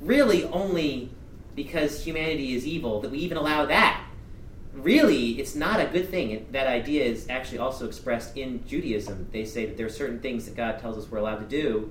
really 0.00 0.44
only 0.44 1.10
because 1.54 2.02
humanity 2.02 2.54
is 2.54 2.66
evil 2.66 3.02
that 3.02 3.10
we 3.10 3.18
even 3.18 3.36
allow 3.36 3.66
that. 3.66 4.02
Really, 4.82 5.38
it's 5.40 5.54
not 5.54 5.80
a 5.80 5.86
good 5.86 6.08
thing. 6.08 6.32
And 6.32 6.52
that 6.52 6.66
idea 6.66 7.04
is 7.04 7.28
actually 7.28 7.58
also 7.58 7.86
expressed 7.86 8.36
in 8.36 8.66
Judaism. 8.66 9.28
They 9.32 9.44
say 9.44 9.66
that 9.66 9.76
there 9.76 9.86
are 9.86 9.90
certain 9.90 10.20
things 10.20 10.46
that 10.46 10.56
God 10.56 10.78
tells 10.78 10.96
us 10.96 11.10
we're 11.10 11.18
allowed 11.18 11.38
to 11.38 11.62
do. 11.62 11.90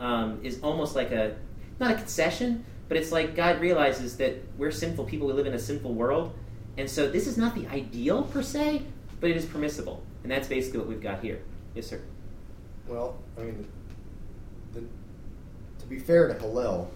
Um, 0.00 0.40
is 0.42 0.60
almost 0.62 0.96
like 0.96 1.12
a 1.12 1.36
not 1.78 1.92
a 1.92 1.94
concession, 1.94 2.64
but 2.88 2.96
it's 2.96 3.12
like 3.12 3.36
God 3.36 3.60
realizes 3.60 4.16
that 4.16 4.36
we're 4.58 4.72
sinful 4.72 5.04
people. 5.04 5.26
We 5.28 5.32
live 5.32 5.46
in 5.46 5.54
a 5.54 5.58
sinful 5.58 5.94
world, 5.94 6.34
and 6.76 6.90
so 6.90 7.08
this 7.08 7.26
is 7.26 7.38
not 7.38 7.54
the 7.54 7.68
ideal 7.68 8.24
per 8.24 8.42
se, 8.42 8.82
but 9.20 9.30
it 9.30 9.36
is 9.36 9.44
permissible, 9.44 10.02
and 10.24 10.32
that's 10.32 10.48
basically 10.48 10.80
what 10.80 10.88
we've 10.88 11.00
got 11.00 11.20
here. 11.20 11.40
Yes, 11.74 11.86
sir. 11.86 12.00
Well, 12.88 13.16
I 13.38 13.42
mean, 13.42 13.68
the, 14.72 14.80
to 14.80 15.86
be 15.88 16.00
fair 16.00 16.26
to 16.26 16.34
Hillel, 16.34 16.90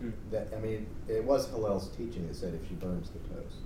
Hmm. 0.00 0.10
that 0.30 0.48
I 0.56 0.60
mean, 0.60 0.86
it 1.08 1.24
was 1.24 1.48
Hillel's 1.48 1.88
teaching 1.96 2.26
that 2.28 2.36
said 2.36 2.54
if 2.54 2.68
she 2.68 2.74
burns 2.74 3.10
the 3.10 3.18
toast. 3.34 3.56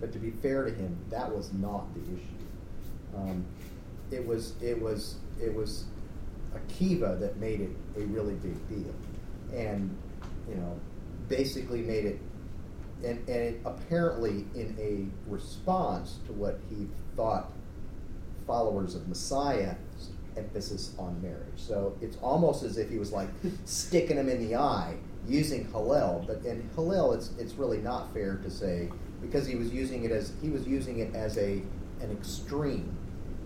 But 0.00 0.12
to 0.12 0.18
be 0.18 0.30
fair 0.30 0.64
to 0.64 0.70
him, 0.70 0.96
that 1.10 1.34
was 1.34 1.52
not 1.52 1.86
the 1.94 2.00
issue. 2.00 3.16
Um, 3.16 3.44
it 4.10 4.26
was 4.26 4.54
it 4.60 4.80
was 4.80 5.16
it 5.40 5.54
was 5.54 5.84
Akiva 6.54 7.18
that 7.20 7.38
made 7.38 7.60
it 7.60 7.70
a 7.96 8.00
really 8.06 8.34
big 8.34 8.68
deal, 8.68 8.94
and 9.52 9.96
you 10.48 10.56
know, 10.56 10.78
basically 11.28 11.82
made 11.82 12.04
it, 12.04 12.18
and 13.04 13.18
and 13.28 13.28
it 13.28 13.60
apparently 13.64 14.46
in 14.54 14.76
a 14.78 15.06
response 15.30 16.18
to 16.26 16.32
what 16.32 16.60
he 16.70 16.86
thought 17.16 17.52
followers 18.46 18.94
of 18.94 19.08
Messiah 19.08 19.74
emphasis 20.36 20.92
on 20.98 21.20
marriage. 21.22 21.56
So 21.56 21.96
it's 22.00 22.16
almost 22.16 22.62
as 22.62 22.76
if 22.76 22.90
he 22.90 22.98
was 22.98 23.12
like 23.12 23.28
sticking 23.64 24.16
him 24.16 24.28
in 24.28 24.46
the 24.46 24.56
eye 24.56 24.96
using 25.26 25.70
Hillel, 25.70 26.24
but 26.26 26.44
in 26.44 26.68
Hillel 26.74 27.12
it's 27.12 27.30
it's 27.38 27.54
really 27.54 27.78
not 27.78 28.12
fair 28.12 28.36
to 28.36 28.50
say 28.50 28.90
because 29.26 29.46
he 29.46 29.56
was 29.56 29.72
using 29.72 30.04
it 30.04 30.10
as 30.10 30.32
he 30.42 30.50
was 30.50 30.66
using 30.66 30.98
it 30.98 31.14
as 31.14 31.36
a 31.38 31.62
an 32.00 32.10
extreme, 32.12 32.96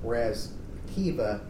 whereas 0.03 0.53
Kiva 0.95 1.41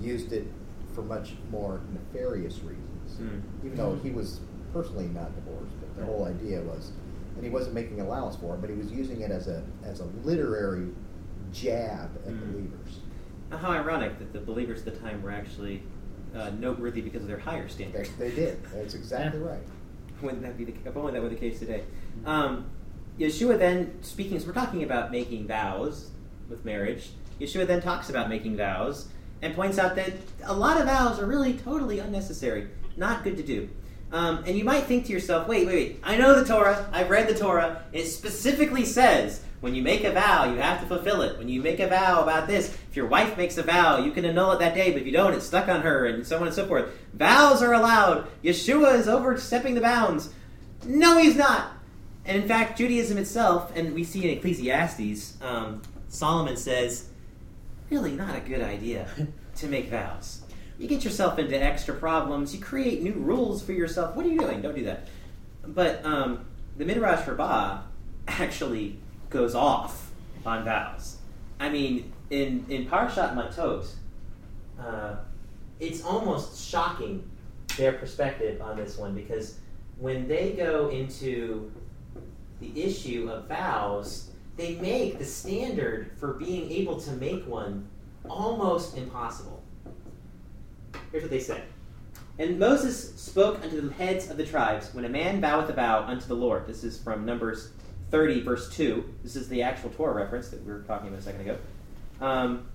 used 0.00 0.32
it 0.32 0.46
for 0.94 1.02
much 1.02 1.32
more 1.50 1.80
nefarious 1.92 2.58
reasons. 2.60 3.16
Hmm. 3.18 3.66
Even 3.66 3.76
though 3.78 3.96
he 4.02 4.10
was 4.10 4.40
personally 4.72 5.06
not 5.06 5.34
divorced, 5.34 5.74
but 5.80 5.96
the 5.96 6.04
whole 6.04 6.24
idea 6.26 6.60
was, 6.60 6.92
and 7.36 7.44
he 7.44 7.50
wasn't 7.50 7.74
making 7.74 8.00
allowance 8.00 8.36
for 8.36 8.54
it, 8.54 8.60
but 8.60 8.68
he 8.70 8.76
was 8.76 8.90
using 8.92 9.20
it 9.22 9.30
as 9.30 9.48
a 9.48 9.62
as 9.84 10.00
a 10.00 10.04
literary 10.24 10.88
jab 11.52 12.10
at 12.26 12.32
Hmm. 12.32 12.52
believers. 12.52 13.00
How 13.50 13.70
ironic 13.70 14.18
that 14.18 14.32
the 14.34 14.40
believers 14.40 14.80
at 14.86 14.92
the 14.94 15.00
time 15.00 15.22
were 15.22 15.30
actually 15.30 15.82
uh, 16.36 16.50
noteworthy 16.58 17.00
because 17.00 17.22
of 17.22 17.28
their 17.28 17.38
higher 17.38 17.62
They, 17.62 17.68
standards. 17.72 18.10
they 18.18 18.30
did. 18.30 18.62
That's 18.74 18.94
exactly 18.94 19.40
right. 19.52 19.62
Wouldn't 20.20 20.42
that 20.42 20.58
be 20.58 20.64
the 20.64 20.74
if 20.84 20.94
only 20.96 21.12
that 21.12 21.22
were 21.22 21.30
the 21.30 21.36
case 21.36 21.58
today? 21.58 21.84
Um, 22.26 22.66
Yeshua 23.18 23.58
then 23.58 24.02
speaking. 24.02 24.38
So 24.38 24.46
we're 24.46 24.52
talking 24.52 24.82
about 24.82 25.10
making 25.10 25.46
vows 25.46 26.10
with 26.48 26.64
marriage. 26.64 27.10
Yeshua 27.40 27.66
then 27.66 27.82
talks 27.82 28.10
about 28.10 28.28
making 28.28 28.56
vows 28.56 29.08
and 29.42 29.54
points 29.54 29.78
out 29.78 29.94
that 29.96 30.12
a 30.44 30.52
lot 30.52 30.80
of 30.80 30.86
vows 30.86 31.18
are 31.20 31.26
really 31.26 31.54
totally 31.54 31.98
unnecessary, 31.98 32.68
not 32.96 33.22
good 33.22 33.36
to 33.36 33.42
do. 33.42 33.68
Um, 34.10 34.42
and 34.46 34.56
you 34.56 34.64
might 34.64 34.84
think 34.84 35.06
to 35.06 35.12
yourself, 35.12 35.48
wait, 35.48 35.66
wait, 35.66 35.74
wait. 35.74 36.00
I 36.02 36.16
know 36.16 36.38
the 36.38 36.44
Torah. 36.44 36.88
I've 36.92 37.10
read 37.10 37.28
the 37.28 37.38
Torah. 37.38 37.84
It 37.92 38.06
specifically 38.06 38.84
says 38.84 39.42
When 39.60 39.74
you 39.74 39.82
make 39.82 40.04
a 40.04 40.12
vow, 40.12 40.50
you 40.50 40.58
have 40.60 40.80
to 40.80 40.86
fulfill 40.86 41.20
it. 41.22 41.36
When 41.36 41.48
you 41.48 41.60
make 41.60 41.80
a 41.80 41.88
vow 41.88 42.22
about 42.22 42.46
this, 42.46 42.74
if 42.88 42.96
your 42.96 43.06
wife 43.06 43.36
makes 43.36 43.58
a 43.58 43.62
vow, 43.62 43.98
you 43.98 44.12
can 44.12 44.24
annul 44.24 44.52
it 44.52 44.60
that 44.60 44.74
day, 44.74 44.92
but 44.92 45.00
if 45.00 45.06
you 45.06 45.12
don't, 45.12 45.34
it's 45.34 45.46
stuck 45.46 45.68
on 45.68 45.82
her, 45.82 46.06
and 46.06 46.26
so 46.26 46.36
on 46.36 46.46
and 46.46 46.54
so 46.54 46.66
forth. 46.66 46.86
Vows 47.12 47.60
are 47.60 47.74
allowed. 47.74 48.28
Yeshua 48.42 48.94
is 48.94 49.08
overstepping 49.08 49.74
the 49.74 49.80
bounds. 49.80 50.30
No, 50.86 51.18
he's 51.18 51.36
not. 51.36 51.72
And 52.28 52.42
in 52.42 52.46
fact, 52.46 52.76
Judaism 52.76 53.16
itself, 53.16 53.74
and 53.74 53.94
we 53.94 54.04
see 54.04 54.22
in 54.30 54.36
Ecclesiastes, 54.36 55.38
um, 55.40 55.80
Solomon 56.08 56.58
says, 56.58 57.08
really 57.88 58.12
not 58.12 58.36
a 58.36 58.40
good 58.40 58.60
idea 58.60 59.08
to 59.56 59.66
make 59.66 59.88
vows. 59.88 60.42
You 60.78 60.86
get 60.88 61.04
yourself 61.04 61.38
into 61.38 61.60
extra 61.60 61.94
problems. 61.94 62.54
You 62.54 62.60
create 62.60 63.02
new 63.02 63.14
rules 63.14 63.62
for 63.62 63.72
yourself. 63.72 64.14
What 64.14 64.26
are 64.26 64.28
you 64.28 64.38
doing? 64.38 64.60
Don't 64.60 64.76
do 64.76 64.84
that. 64.84 65.08
But 65.66 66.04
um, 66.04 66.44
the 66.76 66.84
Midrash 66.84 67.26
Rabbah 67.26 67.80
actually 68.28 68.98
goes 69.30 69.54
off 69.54 70.10
on 70.44 70.64
vows. 70.64 71.16
I 71.58 71.70
mean, 71.70 72.12
in 72.30 72.64
in 72.68 72.86
Parshat 72.86 73.34
Matot, 73.34 73.88
uh, 74.78 75.16
it's 75.80 76.04
almost 76.04 76.70
shocking 76.70 77.28
their 77.76 77.94
perspective 77.94 78.60
on 78.60 78.76
this 78.76 78.96
one 78.96 79.14
because 79.14 79.58
when 79.98 80.28
they 80.28 80.52
go 80.52 80.88
into 80.90 81.72
the 82.60 82.82
issue 82.82 83.30
of 83.30 83.48
vows, 83.48 84.30
they 84.56 84.74
make 84.76 85.18
the 85.18 85.24
standard 85.24 86.10
for 86.16 86.34
being 86.34 86.70
able 86.70 87.00
to 87.00 87.12
make 87.12 87.46
one 87.46 87.88
almost 88.28 88.96
impossible. 88.96 89.62
Here's 91.12 91.22
what 91.22 91.30
they 91.30 91.40
say. 91.40 91.62
And 92.38 92.58
Moses 92.58 93.14
spoke 93.16 93.62
unto 93.62 93.80
the 93.80 93.92
heads 93.92 94.30
of 94.30 94.36
the 94.36 94.46
tribes, 94.46 94.94
when 94.94 95.04
a 95.04 95.08
man 95.08 95.40
voweth 95.40 95.68
a 95.70 95.72
vow 95.72 96.04
unto 96.04 96.26
the 96.26 96.34
Lord. 96.34 96.66
This 96.66 96.84
is 96.84 97.00
from 97.00 97.24
Numbers 97.24 97.70
30, 98.10 98.42
verse 98.42 98.72
2. 98.74 99.04
This 99.22 99.36
is 99.36 99.48
the 99.48 99.62
actual 99.62 99.90
Torah 99.90 100.14
reference 100.14 100.48
that 100.50 100.64
we 100.64 100.72
were 100.72 100.82
talking 100.82 101.08
about 101.08 101.20
a 101.20 101.22
second 101.22 101.40
ago. 101.40 101.56
Um, 102.20 102.66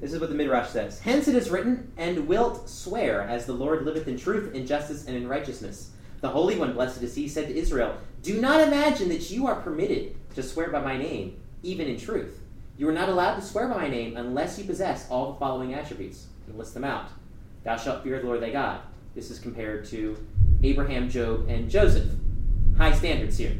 this 0.00 0.12
is 0.12 0.20
what 0.20 0.30
the 0.30 0.34
Midrash 0.34 0.70
says. 0.70 1.00
Hence 1.00 1.28
it 1.28 1.34
is 1.34 1.48
written, 1.48 1.92
And 1.96 2.26
wilt 2.26 2.68
swear, 2.68 3.22
as 3.22 3.46
the 3.46 3.52
Lord 3.52 3.84
liveth 3.84 4.08
in 4.08 4.18
truth, 4.18 4.54
in 4.54 4.66
justice, 4.66 5.06
and 5.06 5.16
in 5.16 5.28
righteousness. 5.28 5.90
The 6.22 6.30
Holy 6.30 6.56
One, 6.56 6.72
blessed 6.72 7.02
is 7.02 7.14
he, 7.14 7.28
said 7.28 7.48
to 7.48 7.54
Israel, 7.54 7.96
Do 8.22 8.40
not 8.40 8.60
imagine 8.60 9.10
that 9.10 9.30
you 9.30 9.46
are 9.46 9.60
permitted 9.60 10.16
to 10.34 10.42
swear 10.42 10.70
by 10.70 10.80
my 10.80 10.96
name, 10.96 11.36
even 11.62 11.88
in 11.88 11.98
truth. 11.98 12.40
You 12.78 12.88
are 12.88 12.92
not 12.92 13.10
allowed 13.10 13.34
to 13.34 13.42
swear 13.42 13.68
by 13.68 13.76
my 13.76 13.88
name 13.88 14.16
unless 14.16 14.58
you 14.58 14.64
possess 14.64 15.10
all 15.10 15.32
the 15.32 15.38
following 15.38 15.74
attributes. 15.74 16.28
And 16.46 16.56
list 16.56 16.74
them 16.74 16.84
out. 16.84 17.08
Thou 17.64 17.76
shalt 17.76 18.02
fear 18.02 18.20
the 18.20 18.26
Lord 18.26 18.40
thy 18.40 18.50
God. 18.50 18.80
This 19.14 19.30
is 19.30 19.38
compared 19.38 19.84
to 19.86 20.16
Abraham, 20.62 21.10
Job, 21.10 21.48
and 21.48 21.68
Joseph. 21.68 22.08
High 22.78 22.94
standards 22.94 23.36
here. 23.36 23.58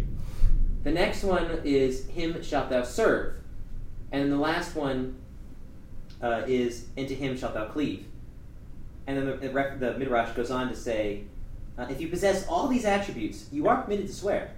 The 0.84 0.92
next 0.92 1.22
one 1.22 1.60
is 1.64 2.06
Him 2.08 2.42
shalt 2.42 2.70
thou 2.70 2.82
serve. 2.82 3.34
And 4.12 4.22
then 4.22 4.30
the 4.30 4.36
last 4.36 4.74
one 4.74 5.16
uh, 6.22 6.42
is 6.46 6.86
And 6.96 7.08
to 7.08 7.14
him 7.14 7.36
shalt 7.36 7.54
thou 7.54 7.66
cleave. 7.66 8.06
And 9.06 9.18
then 9.18 9.26
the, 9.26 9.48
the, 9.48 9.76
the 9.78 9.98
Midrash 9.98 10.36
goes 10.36 10.50
on 10.50 10.68
to 10.68 10.76
say, 10.76 11.24
uh, 11.78 11.86
If 11.88 12.00
you 12.00 12.08
possess 12.08 12.46
all 12.46 12.68
these 12.68 12.84
attributes, 12.84 13.46
you 13.52 13.68
are 13.68 13.82
permitted 13.82 14.06
to 14.06 14.12
swear. 14.12 14.50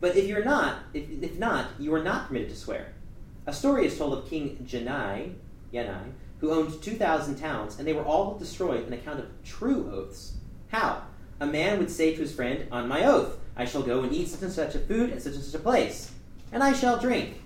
But 0.00 0.16
if 0.16 0.26
you're 0.26 0.44
not, 0.44 0.78
if, 0.94 1.10
if 1.22 1.38
not, 1.38 1.70
you 1.78 1.94
are 1.94 2.02
not 2.02 2.28
permitted 2.28 2.50
to 2.50 2.56
swear. 2.56 2.92
A 3.46 3.52
story 3.52 3.86
is 3.86 3.96
told 3.96 4.12
of 4.12 4.28
King 4.28 4.64
Janai, 4.68 5.32
Yanai, 5.72 6.12
who 6.40 6.50
owned 6.50 6.82
2,000 6.82 7.36
towns, 7.36 7.78
and 7.78 7.86
they 7.86 7.92
were 7.92 8.04
all 8.04 8.38
destroyed 8.38 8.86
on 8.86 8.92
account 8.92 9.20
of 9.20 9.26
true 9.44 9.90
oaths. 9.92 10.34
How? 10.68 11.02
A 11.40 11.46
man 11.46 11.78
would 11.78 11.90
say 11.90 12.14
to 12.14 12.20
his 12.20 12.34
friend, 12.34 12.66
On 12.70 12.88
my 12.88 13.04
oath, 13.04 13.38
I 13.56 13.64
shall 13.64 13.82
go 13.82 14.02
and 14.02 14.12
eat 14.12 14.28
such 14.28 14.42
and 14.42 14.52
such 14.52 14.74
a 14.74 14.78
food 14.78 15.10
at 15.10 15.22
such 15.22 15.34
and 15.34 15.42
such 15.42 15.58
a 15.58 15.62
place, 15.62 16.12
and 16.52 16.62
I 16.62 16.72
shall 16.72 16.98
drink 16.98 17.42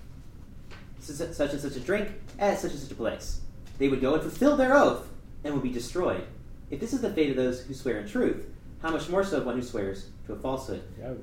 such 0.99 1.19
and 1.19 1.61
such 1.61 1.75
a 1.75 1.79
drink 1.79 2.09
at 2.39 2.59
such 2.59 2.71
and 2.71 2.79
such 2.79 2.91
a 2.91 2.95
place. 2.95 3.41
They 3.77 3.89
would 3.89 4.01
go 4.01 4.13
and 4.13 4.21
fulfill 4.21 4.55
their 4.55 4.75
oath 4.75 5.09
and 5.43 5.53
would 5.53 5.63
be 5.63 5.71
destroyed. 5.71 6.23
If 6.69 6.79
this 6.79 6.93
is 6.93 7.01
the 7.01 7.11
fate 7.11 7.31
of 7.31 7.35
those 7.35 7.61
who 7.61 7.73
swear 7.73 7.99
in 7.99 8.07
truth, 8.07 8.45
how 8.83 8.91
much 8.91 9.09
more 9.09 9.23
so 9.23 9.37
of 9.37 9.45
one 9.45 9.55
who 9.55 9.63
swears 9.63 10.07
to 10.27 10.33
a 10.33 10.35
falsehood? 10.35 10.83
Ouch. 11.03 11.17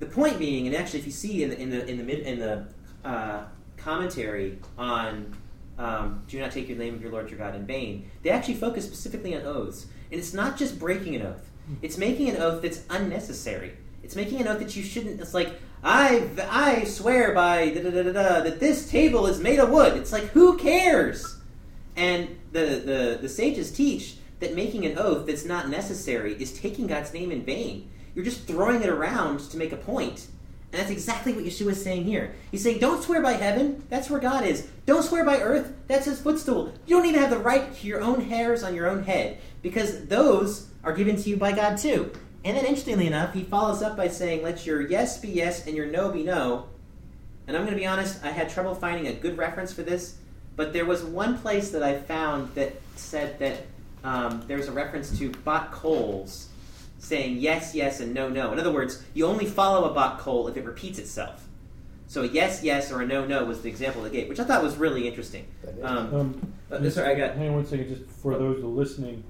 The 0.00 0.06
point 0.06 0.38
being, 0.38 0.66
and 0.66 0.76
actually, 0.76 0.98
if 0.98 1.06
you 1.06 1.12
see 1.12 1.44
in 1.44 1.50
the 1.50 1.58
in 1.58 1.70
the 1.70 1.88
in 1.88 1.96
the 1.96 2.04
mid 2.04 2.18
in 2.18 2.40
the 2.40 2.66
uh, 3.04 3.44
commentary 3.76 4.58
on 4.76 5.34
um, 5.78 6.24
"Do 6.28 6.38
not 6.40 6.50
take 6.50 6.68
your 6.68 6.76
name 6.76 6.94
of 6.94 7.00
your 7.00 7.12
Lord 7.12 7.30
your 7.30 7.38
God 7.38 7.54
in 7.54 7.64
vain," 7.64 8.10
they 8.22 8.30
actually 8.30 8.54
focus 8.54 8.84
specifically 8.84 9.34
on 9.36 9.42
oaths, 9.42 9.86
and 10.10 10.20
it's 10.20 10.34
not 10.34 10.58
just 10.58 10.78
breaking 10.78 11.14
an 11.14 11.22
oath; 11.22 11.48
it's 11.80 11.96
making 11.96 12.28
an 12.28 12.36
oath 12.36 12.60
that's 12.60 12.82
unnecessary. 12.90 13.74
It's 14.02 14.16
making 14.16 14.40
an 14.40 14.48
oath 14.48 14.58
that 14.58 14.74
you 14.76 14.82
shouldn't. 14.82 15.20
It's 15.20 15.32
like 15.32 15.52
I 15.84 16.28
I 16.50 16.84
swear 16.84 17.32
by 17.32 17.70
da, 17.70 17.80
da, 17.80 17.90
da, 17.90 18.02
da, 18.02 18.12
da, 18.12 18.40
that 18.42 18.58
this 18.58 18.90
table 18.90 19.26
is 19.28 19.38
made 19.38 19.60
of 19.60 19.70
wood. 19.70 19.96
It's 19.96 20.12
like 20.12 20.24
who 20.24 20.58
cares? 20.58 21.38
And 21.96 22.36
the, 22.50 22.82
the 22.84 23.18
the 23.22 23.28
sages 23.28 23.70
teach 23.70 24.16
that 24.44 24.54
making 24.54 24.84
an 24.84 24.98
oath 24.98 25.26
that's 25.26 25.46
not 25.46 25.70
necessary 25.70 26.34
is 26.34 26.52
taking 26.52 26.86
God's 26.86 27.14
name 27.14 27.32
in 27.32 27.42
vain. 27.42 27.90
You're 28.14 28.24
just 28.24 28.46
throwing 28.46 28.82
it 28.82 28.90
around 28.90 29.40
to 29.50 29.56
make 29.56 29.72
a 29.72 29.76
point. 29.76 30.26
And 30.70 30.80
that's 30.80 30.90
exactly 30.90 31.32
what 31.32 31.44
Yeshua 31.44 31.70
is 31.70 31.82
saying 31.82 32.04
here. 32.04 32.34
He's 32.50 32.62
saying, 32.62 32.78
don't 32.78 33.02
swear 33.02 33.22
by 33.22 33.32
heaven, 33.32 33.84
that's 33.88 34.10
where 34.10 34.20
God 34.20 34.44
is. 34.44 34.68
Don't 34.86 35.02
swear 35.02 35.24
by 35.24 35.38
earth, 35.38 35.72
that's 35.88 36.04
his 36.04 36.20
footstool. 36.20 36.74
You 36.86 36.96
don't 36.96 37.06
even 37.06 37.20
have 37.20 37.30
the 37.30 37.38
right 37.38 37.74
to 37.74 37.86
your 37.86 38.02
own 38.02 38.20
hairs 38.20 38.62
on 38.62 38.74
your 38.74 38.88
own 38.88 39.04
head, 39.04 39.38
because 39.62 40.06
those 40.06 40.68
are 40.82 40.92
given 40.92 41.16
to 41.16 41.30
you 41.30 41.36
by 41.36 41.52
God 41.52 41.78
too. 41.78 42.12
And 42.44 42.56
then, 42.56 42.66
interestingly 42.66 43.06
enough, 43.06 43.32
he 43.32 43.44
follows 43.44 43.82
up 43.82 43.96
by 43.96 44.08
saying, 44.08 44.42
let 44.42 44.66
your 44.66 44.82
yes 44.82 45.18
be 45.18 45.28
yes 45.28 45.66
and 45.66 45.74
your 45.74 45.86
no 45.86 46.10
be 46.10 46.22
no. 46.22 46.68
And 47.46 47.56
I'm 47.56 47.62
going 47.62 47.74
to 47.74 47.80
be 47.80 47.86
honest, 47.86 48.22
I 48.22 48.30
had 48.30 48.50
trouble 48.50 48.74
finding 48.74 49.06
a 49.06 49.14
good 49.14 49.38
reference 49.38 49.72
for 49.72 49.82
this, 49.82 50.18
but 50.54 50.74
there 50.74 50.84
was 50.84 51.02
one 51.02 51.38
place 51.38 51.70
that 51.70 51.82
I 51.82 51.98
found 51.98 52.54
that 52.56 52.74
said 52.96 53.38
that 53.38 53.66
um, 54.04 54.42
there 54.46 54.56
was 54.56 54.68
a 54.68 54.72
reference 54.72 55.18
to 55.18 55.30
bat 55.44 55.72
kols 55.72 56.48
saying 56.98 57.38
yes, 57.38 57.74
yes, 57.74 58.00
and 58.00 58.14
no, 58.14 58.28
no. 58.28 58.52
In 58.52 58.58
other 58.58 58.72
words, 58.72 59.02
you 59.14 59.26
only 59.26 59.46
follow 59.46 59.90
a 59.90 59.94
bat 59.94 60.18
kol 60.18 60.48
if 60.48 60.56
it 60.56 60.64
repeats 60.64 60.98
itself. 60.98 61.46
So 62.06 62.22
a 62.22 62.26
yes, 62.26 62.62
yes, 62.62 62.92
or 62.92 63.00
a 63.02 63.06
no, 63.06 63.24
no 63.26 63.44
was 63.44 63.62
the 63.62 63.68
example 63.68 64.02
they 64.02 64.10
gave, 64.10 64.28
which 64.28 64.38
I 64.40 64.44
thought 64.44 64.62
was 64.62 64.76
really 64.76 65.08
interesting. 65.08 65.46
That 65.62 65.78
is- 65.78 65.84
Um, 65.84 66.14
Um, 66.14 66.52
uh, 66.70 66.78
just- 66.78 66.96
sorry, 66.96 67.10
I 67.10 67.14
got 67.14 67.34
Hang 67.36 67.48
on 67.48 67.54
one 67.56 67.66
second, 67.66 67.88
just 67.88 68.04
for 68.10 68.36
those 68.38 68.60
who 68.60 68.68
are 68.68 68.74
listening, 68.74 69.24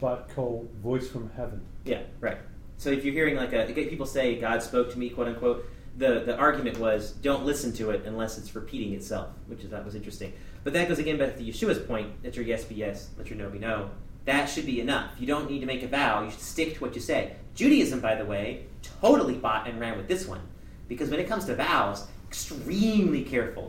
Bat 0.00 0.28
Kol, 0.34 0.68
voice 0.82 1.08
from 1.08 1.30
heaven. 1.36 1.60
Yeah, 1.84 2.02
right. 2.20 2.38
So 2.76 2.90
if 2.90 3.04
you're 3.04 3.14
hearing 3.14 3.36
like 3.36 3.52
a 3.52 3.66
people 3.72 4.06
say 4.06 4.40
God 4.40 4.62
spoke 4.62 4.92
to 4.92 4.98
me, 4.98 5.10
quote 5.10 5.28
unquote, 5.28 5.68
the 5.96 6.20
the 6.24 6.36
argument 6.36 6.78
was 6.78 7.12
don't 7.12 7.44
listen 7.44 7.72
to 7.74 7.90
it 7.90 8.04
unless 8.06 8.38
it's 8.38 8.54
repeating 8.54 8.92
itself, 8.94 9.30
which 9.48 9.64
I 9.64 9.68
thought 9.68 9.84
was 9.84 9.96
interesting. 9.96 10.32
But 10.62 10.72
that 10.74 10.88
goes 10.88 10.98
again 11.00 11.18
back 11.18 11.36
to 11.36 11.42
Yeshua's 11.42 11.78
point: 11.80 12.12
let 12.22 12.36
your 12.36 12.44
yes 12.44 12.64
be 12.64 12.76
yes, 12.76 13.08
let 13.18 13.28
your 13.30 13.38
no 13.38 13.48
be 13.50 13.58
no. 13.58 13.90
That 14.28 14.44
should 14.44 14.66
be 14.66 14.78
enough. 14.78 15.12
You 15.18 15.26
don't 15.26 15.50
need 15.50 15.60
to 15.60 15.66
make 15.66 15.82
a 15.82 15.88
vow. 15.88 16.22
You 16.22 16.30
should 16.30 16.40
stick 16.40 16.74
to 16.74 16.80
what 16.80 16.94
you 16.94 17.00
say. 17.00 17.32
Judaism, 17.54 18.00
by 18.00 18.14
the 18.14 18.26
way, 18.26 18.66
totally 19.00 19.36
bought 19.36 19.66
and 19.66 19.80
ran 19.80 19.96
with 19.96 20.06
this 20.06 20.28
one, 20.28 20.42
because 20.86 21.08
when 21.08 21.18
it 21.18 21.26
comes 21.26 21.46
to 21.46 21.54
vows, 21.56 22.06
extremely 22.28 23.22
careful. 23.24 23.68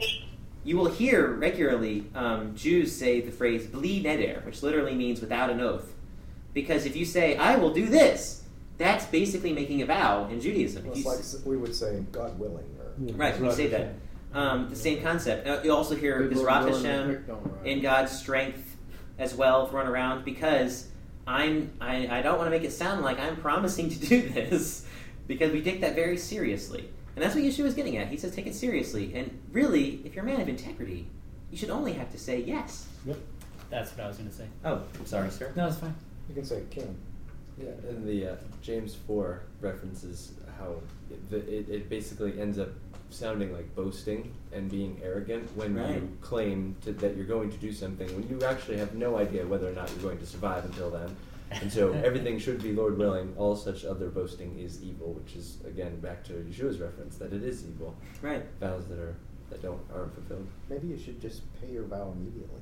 You 0.66 0.76
will 0.76 0.92
hear 0.92 1.32
regularly 1.32 2.08
um, 2.14 2.56
Jews 2.58 2.94
say 2.94 3.22
the 3.22 3.32
phrase 3.32 3.68
"bli 3.68 4.04
neder," 4.04 4.44
which 4.46 4.62
literally 4.62 4.96
means 4.96 5.22
without 5.22 5.50
an 5.50 5.62
oath. 5.62 5.94
Because 6.54 6.86
if 6.86 6.94
you 6.98 7.06
say, 7.06 7.38
I 7.38 7.56
will 7.56 7.74
do 7.74 7.86
this, 7.86 8.44
that's 8.78 9.06
basically 9.06 9.54
making 9.54 9.82
a 9.82 9.86
vow 9.86 10.28
in 10.30 10.42
Judaism. 10.42 10.86
If 10.88 10.98
It's 10.98 11.06
like 11.06 11.20
s- 11.20 11.42
we 11.46 11.56
would 11.56 11.74
say, 11.74 12.04
God 12.12 12.38
willing, 12.38 12.66
or 12.82 12.92
Yeah, 13.02 13.14
right, 13.16 13.30
that's 13.30 13.40
when 13.40 13.50
you 13.50 13.56
say 13.56 13.68
that. 13.68 13.94
Um, 14.34 14.68
the 14.70 14.76
same 14.76 15.02
concept. 15.02 15.48
Uh, 15.48 15.62
you 15.64 15.72
also 15.74 15.96
hear 15.96 16.22
Good 16.28 16.36
Lord 16.36 16.50
B'ezrat 16.50 16.66
willing, 16.66 16.84
the 16.84 16.90
Hashem 16.90 17.08
creek 17.16 17.28
don't 17.28 17.44
rise. 17.46 17.66
in 17.66 17.82
God's 17.82 18.12
strength 18.12 18.76
as 19.20 19.36
well 19.36 19.68
run 19.68 19.86
around 19.86 20.26
because 20.26 20.88
I'm 21.28 21.72
I, 21.80 22.08
I 22.08 22.22
don't 22.22 22.38
want 22.38 22.48
to 22.48 22.52
make 22.52 22.64
it 22.64 22.72
sound 22.72 23.02
like 23.02 23.20
I'm 23.20 23.36
promising 23.36 23.90
to 23.90 24.00
do 24.08 24.30
this 24.30 24.86
because 25.28 25.52
we 25.52 25.62
take 25.62 25.82
that 25.82 25.94
very 25.94 26.18
seriously. 26.18 26.90
And 27.16 27.24
that's 27.24 27.36
what 27.36 27.44
Yeshua 27.44 27.66
is 27.66 27.74
getting 27.74 27.98
at. 27.98 28.08
He 28.08 28.18
says 28.18 28.34
take 28.34 28.48
it 28.48 28.56
seriously. 28.56 29.14
And 29.14 29.40
really, 29.52 30.02
if 30.06 30.16
you're 30.16 30.24
a 30.24 30.28
man 30.28 30.42
of 30.42 30.50
integrity, 30.50 31.06
you 31.52 31.58
should 31.58 31.70
only 31.70 31.94
have 31.94 32.12
to 32.12 32.18
say 32.18 32.40
yes. 32.40 32.88
Yep. 33.06 33.18
That's 33.70 33.92
what 33.92 34.06
I 34.06 34.08
was 34.08 34.18
going 34.18 34.30
to 34.30 34.36
say. 34.36 34.46
Oh, 34.66 34.82
I'm 34.98 35.06
sorry, 35.06 35.30
sir. 35.30 35.52
No, 35.56 35.68
it's 35.68 35.78
fine. 35.78 35.94
you 36.28 36.36
can 36.36 36.46
say 36.46 36.64
king. 36.72 36.98
Yeah, 37.62 37.72
and 37.90 38.08
the 38.08 38.34
uh, 38.34 38.36
James 38.62 38.96
4 38.96 39.44
references 39.60 40.32
how 40.58 40.76
it, 41.12 41.44
it, 41.48 41.70
it 41.70 41.90
basically 41.90 42.40
ends 42.40 42.58
up 42.58 42.70
sounding 43.10 43.52
like 43.54 43.74
boasting 43.76 44.32
and 44.54 44.70
being 44.70 45.00
arrogant 45.04 45.50
when 45.56 45.76
Right. 45.76 45.96
you 45.96 46.10
claim 46.22 46.76
to, 46.82 46.92
that 46.94 47.16
you're 47.16 47.26
going 47.26 47.50
to 47.52 47.58
do 47.58 47.72
something 47.72 48.08
when 48.16 48.28
you 48.30 48.46
actually 48.46 48.78
have 48.78 48.94
no 48.96 49.18
idea 49.18 49.46
whether 49.46 49.68
or 49.70 49.74
not 49.74 49.90
you're 49.92 50.02
going 50.04 50.20
to 50.20 50.26
survive 50.26 50.66
until 50.66 50.90
then. 50.90 51.16
And 51.52 51.72
so 51.72 51.92
everything 52.06 52.38
should 52.38 52.62
be 52.62 52.74
Lord 52.74 52.98
willing. 52.98 53.34
All 53.38 53.56
such 53.56 53.84
other 53.86 54.10
boasting 54.10 54.58
is 54.60 54.84
evil, 54.84 55.14
which 55.14 55.36
is 55.36 55.58
again 55.66 56.00
back 56.00 56.24
to 56.26 56.34
Yeshua's 56.34 56.80
reference 56.80 57.18
that 57.18 57.34
it 57.34 57.44
is 57.44 57.66
evil. 57.66 57.96
Right. 58.22 58.44
Vows 58.60 58.86
that 58.88 59.00
are 59.00 59.16
that 59.50 59.62
don't 59.64 59.82
aren't 59.94 60.14
fulfilled. 60.14 60.48
Maybe 60.70 60.88
you 60.88 60.98
should 61.00 61.20
just 61.20 61.42
pay 61.60 61.72
your 61.72 61.86
vow 61.86 62.14
immediately. 62.16 62.62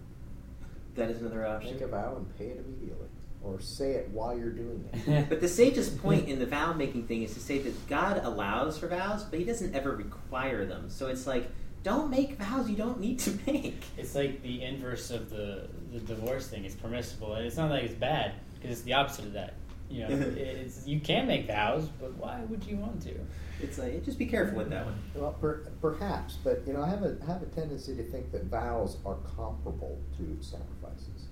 That 0.95 1.10
is 1.12 1.20
another 1.22 1.45
option. 1.45 1.74
Make 1.74 1.84
option. 1.84 1.93
a 1.93 2.02
vow 2.02 2.16
and 2.16 2.38
pay 2.38 2.45
it 2.45 2.64
immediately. 2.66 3.08
Or 3.48 3.60
say 3.62 3.91
it 3.93 4.10
while 4.10 4.38
you're 4.38 4.52
doing 4.52 4.88
it. 4.93 5.26
But 5.30 5.41
the 5.41 5.48
sage's 5.48 5.89
point 5.89 6.28
in 6.32 6.39
the 6.39 6.45
vow 6.45 6.74
making 6.74 7.08
thing 7.08 7.24
is 7.24 7.34
to 7.34 7.39
say 7.39 7.60
that 7.60 7.88
God 7.88 8.22
allows 8.24 8.78
for 8.78 8.88
vows, 8.88 9.24
but 9.24 9.39
He 9.39 9.45
doesn't 9.45 9.74
ever 9.76 9.95
require 9.95 10.66
them. 10.66 10.89
So 10.89 11.08
it's 11.08 11.26
like, 11.28 11.50
don't 11.84 12.10
make 12.10 12.38
vows 12.38 12.70
you 12.70 12.76
don't 12.76 13.00
need 13.00 13.20
to 13.20 13.38
make. 13.48 13.84
It's 13.98 14.16
like 14.16 14.41
the 14.41 14.64
inverse 14.64 15.10
of 15.12 15.30
the 15.30 15.68
the 15.93 16.00
divorce 16.00 16.48
thing. 16.48 16.66
It's 16.66 16.76
permissible, 16.76 17.34
and 17.36 17.45
it's 17.45 17.56
not 17.58 17.70
like 17.72 17.84
it's 17.84 17.93
bad 17.93 18.34
because 18.56 18.72
it's 18.72 18.82
the 18.82 18.93
opposite 18.93 19.26
of 19.26 19.34
that. 19.34 19.54
You 19.89 20.02
know, 20.02 20.10
it's 20.36 20.86
you 20.86 21.00
can 21.00 21.28
make 21.28 21.48
vows, 21.48 21.88
but 22.00 22.14
why 22.18 22.41
would 22.50 22.64
you 22.66 22.76
want 22.78 23.02
to? 23.04 23.14
It's 23.62 23.78
like, 23.80 24.04
just 24.06 24.20
be 24.20 24.26
careful 24.26 24.58
with 24.58 24.70
that 24.70 24.86
one. 24.86 25.00
Well, 25.16 25.32
per, 25.34 25.62
perhaps, 25.82 26.38
but 26.43 26.62
you 26.68 26.74
know, 26.74 26.82
I 26.84 26.89
have 26.89 27.04
a 27.04 27.18
have 27.26 27.41
a 27.41 27.45
tendency 27.48 27.95
to 27.95 28.04
think 28.04 28.32
that 28.34 28.43
vows 28.45 28.98
are 29.06 29.16
comparable 29.36 29.98
to 30.18 30.38
sacrifices, 30.41 31.30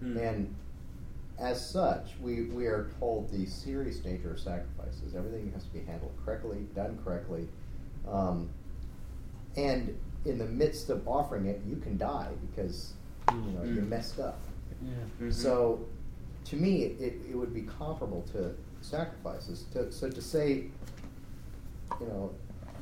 Hmm. 0.00 0.16
and 0.18 0.54
as 1.38 1.68
such, 1.68 2.12
we 2.20 2.44
we 2.44 2.66
are 2.66 2.90
told 3.00 3.30
the 3.30 3.46
serious 3.46 4.04
nature 4.04 4.32
of 4.32 4.40
sacrifices. 4.40 5.14
Everything 5.16 5.50
has 5.52 5.64
to 5.64 5.70
be 5.72 5.80
handled 5.80 6.12
correctly, 6.24 6.66
done 6.74 6.98
correctly, 7.04 7.48
um, 8.08 8.48
and 9.56 9.98
in 10.24 10.38
the 10.38 10.46
midst 10.46 10.90
of 10.90 11.06
offering 11.06 11.46
it, 11.46 11.60
you 11.66 11.76
can 11.76 11.98
die 11.98 12.30
because 12.50 12.94
you 13.32 13.36
know 13.52 13.62
you 13.64 13.80
Mm. 13.82 13.88
messed 13.88 14.20
up. 14.20 14.38
Yeah. 14.82 15.26
Mhm. 15.26 15.32
So, 15.32 15.84
to 16.46 16.56
me, 16.56 16.82
it, 16.84 17.20
it 17.30 17.34
would 17.36 17.52
be 17.54 17.62
comparable 17.62 18.22
to 18.32 18.54
sacrifices. 18.80 19.64
To, 19.72 19.90
so 19.92 20.08
to 20.10 20.20
say, 20.22 20.66
you 22.00 22.06
know, 22.06 22.30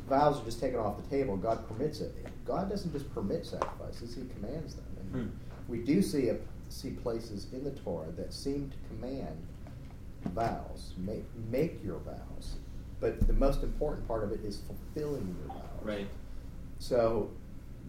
vows 0.09 0.41
are 0.41 0.45
just 0.45 0.61
taken 0.61 0.79
off 0.79 0.97
the 1.03 1.09
table, 1.09 1.37
God 1.37 1.67
permits 1.69 2.01
it. 2.01 2.15
God 2.45 2.69
doesn't 2.69 2.93
just 2.93 3.13
permit 3.15 3.47
sacrifices; 3.47 4.15
He 4.15 4.23
commands 4.35 4.75
them. 4.75 4.85
And 5.01 5.11
Hmm. 5.25 5.29
we 5.69 5.79
do 5.83 6.03
see 6.03 6.29
a, 6.29 6.37
see 6.73 6.91
places 6.91 7.47
in 7.53 7.65
the 7.65 7.71
Torah 7.71 8.11
that 8.17 8.33
seem 8.33 8.71
to 8.71 8.77
command 8.95 9.37
vows. 10.35 10.95
Make 10.99 11.25
make 11.51 11.83
your 11.85 11.99
vows, 11.99 12.55
but 13.01 13.27
the 13.27 13.33
most 13.33 13.63
important 13.63 14.07
part 14.09 14.25
of 14.25 14.33
it 14.33 14.41
is 14.45 14.61
fulfilling 14.67 15.37
your 15.41 15.55
vows. 15.57 15.67
Right. 15.83 16.07
So 16.79 17.31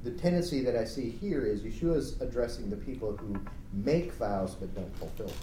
the 0.03 0.11
tendency 0.11 0.61
that 0.63 0.75
I 0.75 0.83
see 0.85 1.09
here 1.09 1.45
is 1.45 1.61
Yeshua's 1.61 2.19
addressing 2.21 2.69
the 2.69 2.75
people 2.75 3.15
who 3.15 3.39
make 3.71 4.11
vows 4.13 4.55
but 4.55 4.73
don't 4.75 4.95
fulfill 4.97 5.27
them. 5.27 5.35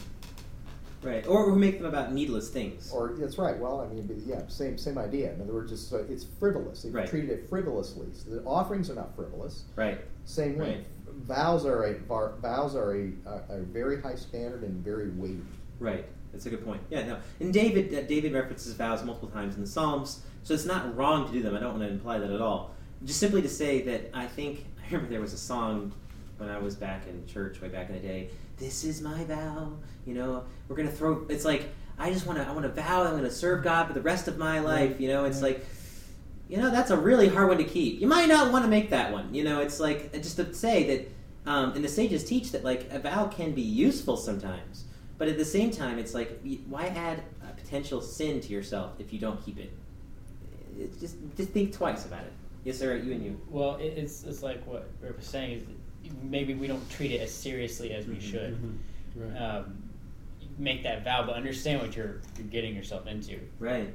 Right. 1.02 1.26
Or 1.26 1.48
who 1.48 1.56
make 1.56 1.78
them 1.78 1.86
about 1.86 2.12
needless 2.12 2.50
things. 2.50 2.92
Or 2.92 3.14
that's 3.18 3.38
right. 3.38 3.58
Well, 3.58 3.80
I 3.80 3.86
mean, 3.86 4.22
yeah, 4.26 4.42
same 4.48 4.76
same 4.76 4.98
idea. 4.98 5.32
In 5.32 5.40
other 5.40 5.54
words, 5.54 5.72
it's, 5.72 5.90
uh, 5.92 6.04
it's 6.10 6.24
frivolous. 6.38 6.82
They've 6.82 6.92
Right. 6.94 7.08
treated 7.08 7.30
it 7.30 7.48
frivolously. 7.48 8.08
So 8.12 8.30
the 8.30 8.42
offerings 8.44 8.90
are 8.90 8.94
not 8.94 9.14
frivolous. 9.16 9.64
right. 9.76 9.98
Same 10.26 10.58
way, 10.58 10.74
Right. 10.76 10.86
Vows 11.26 11.64
are 11.64 11.84
a 11.84 11.94
vows 12.40 12.74
are 12.74 12.94
a, 12.94 13.12
a, 13.26 13.56
a 13.56 13.58
very 13.60 14.00
high 14.00 14.14
standard 14.14 14.62
and 14.62 14.84
very 14.84 15.10
weighty. 15.10 15.42
Right. 15.78 16.06
That's 16.32 16.46
a 16.46 16.50
good 16.50 16.64
point. 16.64 16.80
Yeah, 16.90 17.04
no. 17.06 17.18
And 17.40 17.52
David 17.52 17.92
uh, 17.92 18.02
David 18.02 18.32
references 18.32 18.74
vows 18.74 19.02
multiple 19.02 19.28
times 19.28 19.56
in 19.56 19.60
the 19.60 19.66
Psalms, 19.66 20.22
so 20.42 20.54
it's 20.54 20.64
not 20.64 20.96
wrong 20.96 21.26
to 21.26 21.32
do 21.32 21.42
them. 21.42 21.56
I 21.56 21.60
don't 21.60 21.78
want 21.78 21.82
to 21.82 21.88
imply 21.88 22.18
that 22.18 22.30
at 22.30 22.40
all. 22.40 22.74
Just 23.04 23.18
simply 23.18 23.42
to 23.42 23.48
say 23.48 23.82
that 23.82 24.10
I 24.14 24.26
think 24.26 24.66
I 24.80 24.86
remember 24.86 25.10
there 25.10 25.20
was 25.20 25.32
a 25.32 25.38
song 25.38 25.92
when 26.38 26.48
I 26.48 26.58
was 26.58 26.76
back 26.76 27.06
in 27.06 27.26
church 27.26 27.60
way 27.60 27.68
back 27.68 27.88
in 27.88 27.94
the 27.94 28.00
day. 28.00 28.30
This 28.56 28.84
is 28.84 29.00
my 29.00 29.24
vow. 29.24 29.72
You 30.06 30.14
know, 30.14 30.44
we're 30.68 30.76
gonna 30.76 30.90
throw. 30.90 31.26
It's 31.28 31.44
like 31.44 31.68
I 31.98 32.12
just 32.12 32.26
want 32.26 32.38
to. 32.38 32.46
I 32.46 32.52
want 32.52 32.62
to 32.62 32.82
vow. 32.82 33.04
I'm 33.04 33.16
gonna 33.16 33.30
serve 33.30 33.64
God 33.64 33.88
for 33.88 33.92
the 33.92 34.02
rest 34.02 34.28
of 34.28 34.38
my 34.38 34.60
life. 34.60 35.00
You 35.00 35.08
know, 35.08 35.24
it's 35.24 35.42
like. 35.42 35.64
You 36.50 36.56
know, 36.56 36.68
that's 36.70 36.90
a 36.90 36.96
really 36.96 37.28
hard 37.28 37.46
one 37.48 37.58
to 37.58 37.64
keep. 37.64 38.00
You 38.00 38.08
might 38.08 38.28
not 38.28 38.52
want 38.52 38.64
to 38.64 38.68
make 38.70 38.90
that 38.90 39.12
one. 39.12 39.32
You 39.32 39.44
know, 39.44 39.60
it's 39.60 39.78
like 39.78 40.12
just 40.14 40.34
to 40.36 40.52
say 40.52 40.96
that, 40.96 41.50
um, 41.50 41.74
and 41.74 41.84
the 41.84 41.88
sages 41.88 42.24
teach 42.24 42.50
that 42.50 42.64
like 42.64 42.88
a 42.90 42.98
vow 42.98 43.28
can 43.28 43.52
be 43.52 43.62
useful 43.62 44.16
sometimes, 44.16 44.84
but 45.16 45.28
at 45.28 45.38
the 45.38 45.44
same 45.44 45.70
time, 45.70 45.98
it's 46.00 46.12
like 46.12 46.40
why 46.68 46.86
add 46.86 47.22
a 47.48 47.52
potential 47.54 48.00
sin 48.00 48.40
to 48.40 48.48
yourself 48.52 48.94
if 48.98 49.12
you 49.12 49.20
don't 49.20 49.40
keep 49.44 49.58
it? 49.60 49.70
It's 50.76 50.96
just 50.98 51.16
just 51.36 51.50
think 51.50 51.72
twice 51.72 52.04
about 52.04 52.24
it. 52.24 52.32
Yes, 52.64 52.78
sir. 52.78 52.96
You 52.96 53.12
and 53.12 53.24
you. 53.24 53.40
Well, 53.48 53.76
it's 53.80 54.24
it's 54.24 54.42
like 54.42 54.66
what 54.66 54.88
Rip 55.00 55.18
was 55.18 55.26
saying 55.26 55.52
is 55.58 55.62
maybe 56.20 56.54
we 56.54 56.66
don't 56.66 56.90
treat 56.90 57.12
it 57.12 57.20
as 57.20 57.32
seriously 57.32 57.92
as 57.92 58.06
we 58.08 58.16
Mhm. 58.16 58.20
should. 58.22 58.58
Mhm. 58.60 58.76
Right. 59.14 59.36
Um, 59.40 59.82
make 60.58 60.82
that 60.82 61.04
vow, 61.04 61.24
but 61.24 61.36
understand 61.36 61.80
what 61.80 61.94
you're 61.94 62.20
you're 62.36 62.48
getting 62.50 62.74
yourself 62.74 63.06
into. 63.06 63.38
Right. 63.60 63.90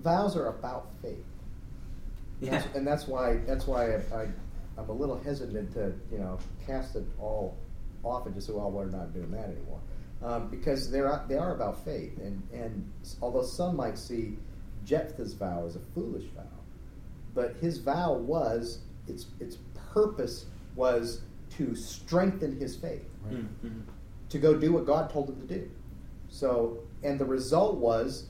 Vows 0.00 0.36
are 0.36 0.46
about 0.48 0.90
faith. 1.02 1.24
Yeah. 2.40 2.50
That's, 2.52 2.76
and 2.76 2.86
that's 2.86 3.06
why 3.08 3.36
that's 3.46 3.66
why 3.66 3.94
I, 3.94 3.96
I, 4.14 4.28
I'm 4.78 4.88
a 4.88 4.92
little 4.92 5.18
hesitant 5.18 5.72
to 5.74 5.92
you 6.12 6.18
know 6.18 6.38
cast 6.66 6.94
it 6.96 7.04
all 7.18 7.56
off 8.04 8.26
and 8.26 8.34
just 8.34 8.46
say, 8.46 8.52
well, 8.52 8.70
we're 8.70 8.86
not 8.86 9.12
doing 9.12 9.30
that 9.32 9.46
anymore, 9.46 9.80
um, 10.22 10.48
because 10.48 10.90
they're 10.90 11.20
they 11.28 11.36
are 11.36 11.54
about 11.54 11.84
faith, 11.84 12.16
and 12.18 12.42
and 12.52 12.90
although 13.20 13.42
some 13.42 13.74
might 13.76 13.98
see 13.98 14.38
Jephthah's 14.84 15.34
vow 15.34 15.64
as 15.66 15.74
a 15.76 15.80
foolish 15.94 16.26
vow, 16.36 16.42
but 17.34 17.56
his 17.56 17.78
vow 17.78 18.12
was 18.14 18.78
its 19.08 19.26
its 19.40 19.58
purpose 19.92 20.46
was 20.76 21.22
to 21.50 21.74
strengthen 21.74 22.58
his 22.60 22.76
faith 22.76 23.04
Right. 23.24 23.64
Mhm. 23.64 23.82
to 24.28 24.38
go 24.38 24.56
do 24.56 24.72
what 24.72 24.86
God 24.86 25.10
told 25.10 25.28
him 25.30 25.40
to 25.48 25.54
do. 25.58 25.70
So, 26.28 26.78
and 27.02 27.18
the 27.18 27.24
result 27.24 27.78
was 27.78 28.28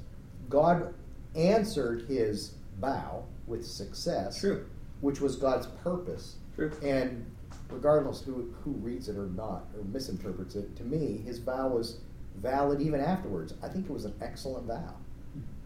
God 0.48 0.94
answered 1.34 2.06
his 2.08 2.54
vow 2.80 3.24
with 3.48 3.66
success, 3.66 4.40
True. 4.40 4.66
which 5.00 5.20
was 5.20 5.36
God's 5.36 5.66
purpose. 5.82 6.36
True. 6.54 6.70
And 6.82 7.24
regardless 7.70 8.22
who 8.22 8.54
who 8.64 8.72
reads 8.72 9.08
it 9.08 9.16
or 9.16 9.26
not 9.26 9.66
or 9.76 9.84
misinterprets 9.84 10.54
it, 10.56 10.76
to 10.76 10.84
me, 10.84 11.18
his 11.24 11.38
vow 11.38 11.68
was 11.68 11.98
valid 12.36 12.80
even 12.80 13.00
afterwards. 13.00 13.54
I 13.62 13.68
think 13.68 13.86
it 13.86 13.92
was 13.92 14.04
an 14.04 14.14
excellent 14.20 14.66
vow, 14.66 14.94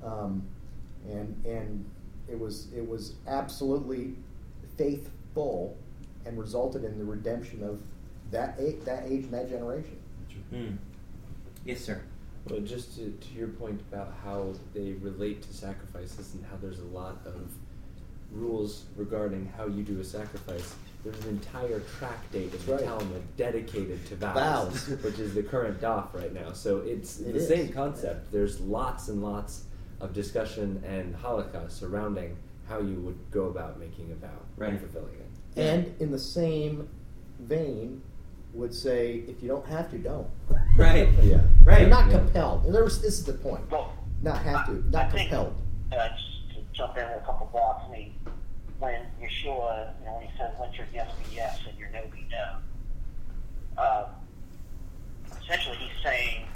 um, 0.04 0.42
and 1.08 1.44
and 1.44 1.84
it 2.28 2.38
was 2.38 2.68
it 2.74 2.86
was 2.86 3.14
absolutely 3.26 4.14
faithful 4.76 5.76
and 6.24 6.38
resulted 6.38 6.84
in 6.84 6.98
the 6.98 7.04
redemption 7.04 7.62
of 7.62 7.80
that 8.30 8.58
a- 8.58 8.76
that 8.84 9.04
age 9.06 9.24
and 9.24 9.32
that 9.34 9.48
generation. 9.48 9.98
Hmm. 10.50 10.76
Yes, 11.64 11.80
sir. 11.80 12.02
Well, 12.48 12.60
just 12.60 12.96
to, 12.96 13.10
to 13.12 13.34
your 13.34 13.48
point 13.48 13.80
about 13.92 14.14
how 14.24 14.54
they 14.74 14.92
relate 14.94 15.42
to 15.42 15.52
sacrifices 15.54 16.34
and 16.34 16.44
how 16.46 16.56
there's 16.60 16.80
a 16.80 16.84
lot 16.86 17.18
of 17.24 17.48
rules 18.32 18.84
regarding 18.96 19.50
how 19.56 19.66
you 19.66 19.82
do 19.82 20.00
a 20.00 20.04
sacrifice, 20.04 20.74
there's 21.04 21.18
an 21.24 21.30
entire 21.30 21.80
tractate 21.98 22.44
in 22.44 22.50
That's 22.50 22.64
the 22.64 22.74
right. 22.74 22.84
Talmud 22.84 23.22
dedicated 23.36 24.04
to 24.06 24.16
vows, 24.16 24.34
Vows. 24.86 24.88
which 25.04 25.18
is 25.18 25.34
the 25.34 25.42
current 25.42 25.80
daf 25.80 26.12
right 26.14 26.32
now. 26.32 26.52
So 26.52 26.78
it's 26.78 27.18
It 27.20 27.32
the 27.32 27.38
is. 27.40 27.48
same 27.48 27.68
concept. 27.72 28.30
There's 28.32 28.60
lots 28.60 29.08
and 29.08 29.22
lots 29.22 29.64
of 30.00 30.12
discussion 30.12 30.82
and 30.86 31.14
halakha 31.16 31.70
surrounding 31.70 32.36
how 32.68 32.80
you 32.80 32.94
would 33.00 33.18
go 33.30 33.46
about 33.46 33.78
making 33.78 34.10
a 34.12 34.14
vow 34.14 34.28
Right. 34.56 34.70
and 34.70 34.80
fulfilling 34.80 35.14
it. 35.14 35.60
And 35.60 35.94
in 36.00 36.10
the 36.10 36.18
same 36.18 36.88
vein, 37.40 38.02
would 38.54 38.74
say 38.74 39.22
if 39.28 39.42
you 39.42 39.48
don't 39.48 39.66
have 39.66 39.90
to, 39.90 39.98
don't. 39.98 40.28
Right. 40.76 41.08
Yeah. 41.22 41.40
Right. 41.64 41.80
You're 41.80 41.90
not 41.90 42.10
Yeah. 42.10 42.18
compelled. 42.18 42.64
And 42.66 42.74
there 42.74 42.84
was, 42.84 43.00
this 43.00 43.18
is 43.18 43.24
the 43.24 43.32
point. 43.32 43.62
Well, 43.70 43.92
Not 44.22 44.38
have 44.42 44.66
to, 44.66 44.72
not 44.90 45.06
I 45.06 45.10
think, 45.10 45.30
compelled. 45.30 45.54
Uh, 45.90 46.08
just 46.10 46.54
to 46.54 46.60
jump 46.74 46.96
in 46.98 47.04
with 47.08 47.16
a 47.22 47.26
couple 47.26 47.46
thoughts. 47.48 47.84
I 47.88 47.92
mean, 47.92 48.14
when 48.82 49.06
Yeshua, 49.22 49.94
you 50.00 50.06
know, 50.06 50.14
when 50.14 50.26
he 50.26 50.30
says, 50.36 50.50
"Let 50.60 50.74
your 50.76 50.86
yes 50.92 51.08
be 51.16 51.36
yes 51.36 51.60
and 51.68 51.78
your 51.78 51.88
no 51.90 52.02
be 52.12 52.26
no," 52.30 53.82
um, 53.82 54.06
essentially 55.40 55.76
he's 55.76 56.02
saying, 56.02 56.46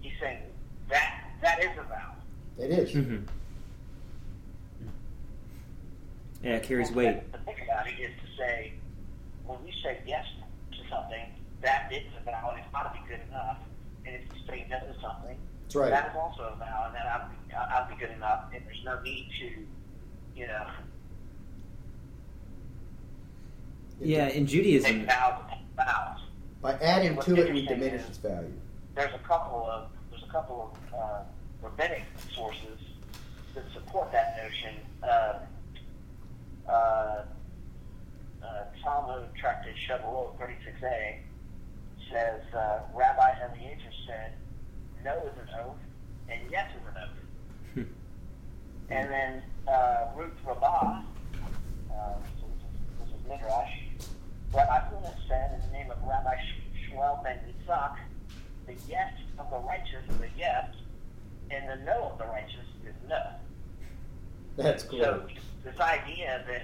he's 0.00 0.12
saying 0.20 0.40
that 0.88 1.30
that 1.40 1.60
is 1.62 1.70
a 1.78 1.82
vow. 1.84 2.14
It 2.58 2.70
is. 2.70 2.92
hmm 2.92 3.18
Yeah, 6.42 6.56
it 6.56 6.64
carries 6.64 6.88
And 6.88 6.96
weight. 6.96 7.32
The 7.32 7.38
thing 7.38 7.54
about 7.64 7.86
it 7.86 7.94
is 8.00 8.10
to 8.10 8.36
say, 8.36 8.72
when 9.46 9.62
we 9.64 9.72
say 9.84 10.00
yes 10.06 10.26
to 10.72 10.78
something, 10.90 11.24
that 11.62 11.92
is 11.92 12.02
a 12.20 12.24
vow, 12.24 12.50
and 12.50 12.58
it's 12.58 12.68
got 12.72 12.92
to 12.92 13.00
be 13.00 13.06
good 13.08 13.20
enough. 13.28 13.58
And 14.04 14.16
if 14.16 14.22
you 14.34 14.40
say 14.48 14.66
no 14.68 14.80
to 14.80 15.00
something, 15.00 15.38
That's 15.62 15.76
right. 15.76 15.90
that 15.90 16.10
is 16.10 16.16
also 16.16 16.42
a 16.42 16.56
vow, 16.56 16.84
and 16.88 16.94
that 16.96 17.06
ought 17.06 17.30
to 17.30 17.48
be, 17.48 17.54
ought 17.54 17.88
to 17.88 17.94
be 17.94 18.00
good 18.00 18.10
enough. 18.16 18.46
And 18.52 18.66
there's 18.66 18.82
no 18.84 19.00
need 19.02 19.28
to, 19.40 19.64
you 20.38 20.46
know, 20.48 20.66
Yeah, 24.00 24.28
in 24.28 24.46
Judaism. 24.46 25.06
vows 25.06 25.40
and 25.40 25.50
take 25.50 25.86
vows. 25.86 26.20
By 26.60 26.72
adding 26.74 27.16
What's 27.16 27.26
to 27.28 27.36
it, 27.36 27.52
we 27.52 27.66
diminish 27.66 28.06
its 28.06 28.18
value. 28.18 28.52
There's 28.94 29.14
a 29.14 29.26
couple 29.26 29.68
of 29.70 29.88
there's 30.10 30.22
a 30.22 30.32
couple 30.32 30.72
of 30.72 30.98
uh, 30.98 31.22
rabbinic 31.62 32.04
sources 32.34 32.78
that 33.54 33.64
support 33.72 34.12
that 34.12 34.36
notion. 34.42 34.74
Um, 35.02 35.36
uh, 36.68 36.72
uh, 38.42 38.64
Talmud 38.82 39.28
Tractate 39.34 39.76
Shavuot 39.88 40.38
36a 40.38 41.18
says 42.10 42.40
uh, 42.54 42.80
Rabbi 42.94 43.34
Eliezer 43.42 43.92
said, 44.06 44.32
"No 45.04 45.16
is 45.18 45.38
an 45.42 45.48
oath, 45.60 45.76
and 46.28 46.40
yes 46.50 46.70
is 46.70 46.88
an 46.88 47.02
oath." 47.02 47.24
And 48.90 49.10
then 49.10 49.42
uh, 49.66 50.08
Ruth 50.14 50.32
Rabbah, 50.46 50.66
uh, 50.66 51.02
so 52.38 52.46
this, 53.00 53.08
is, 53.08 53.08
this 53.08 53.08
is 53.08 53.26
Midrash, 53.28 53.73
what 54.54 54.68
Hillel 54.88 55.12
said 55.28 55.50
in 55.52 55.66
the 55.66 55.72
name 55.76 55.90
of 55.90 55.96
Rabbi 56.06 56.36
Shmuel 56.86 57.24
ben 57.24 57.40
Yitzhak, 57.42 57.96
the 58.68 58.74
yes 58.88 59.12
of 59.36 59.50
the 59.50 59.58
righteous 59.58 60.04
is 60.08 60.20
a 60.20 60.28
yes, 60.38 60.66
and 61.50 61.68
the 61.68 61.84
no 61.84 62.10
of 62.12 62.18
the 62.18 62.24
righteous 62.26 62.64
is 62.86 62.94
no. 63.08 63.18
That's 64.56 64.84
cool. 64.84 65.00
So 65.00 65.26
this 65.64 65.80
idea 65.80 66.44
that 66.46 66.62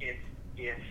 if 0.00 0.16
if 0.56 0.82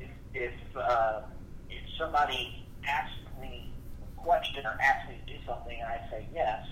if 0.00 0.08
if, 0.32 0.52
uh, 0.74 1.20
if 1.68 1.82
somebody 1.98 2.66
asks 2.88 3.12
me 3.38 3.70
a 4.00 4.20
question 4.22 4.64
or 4.64 4.78
asks 4.80 5.10
me 5.10 5.20
to 5.26 5.32
do 5.34 5.38
something 5.46 5.78
and 5.78 5.90
I 5.90 6.10
say 6.10 6.26
yes, 6.32 6.64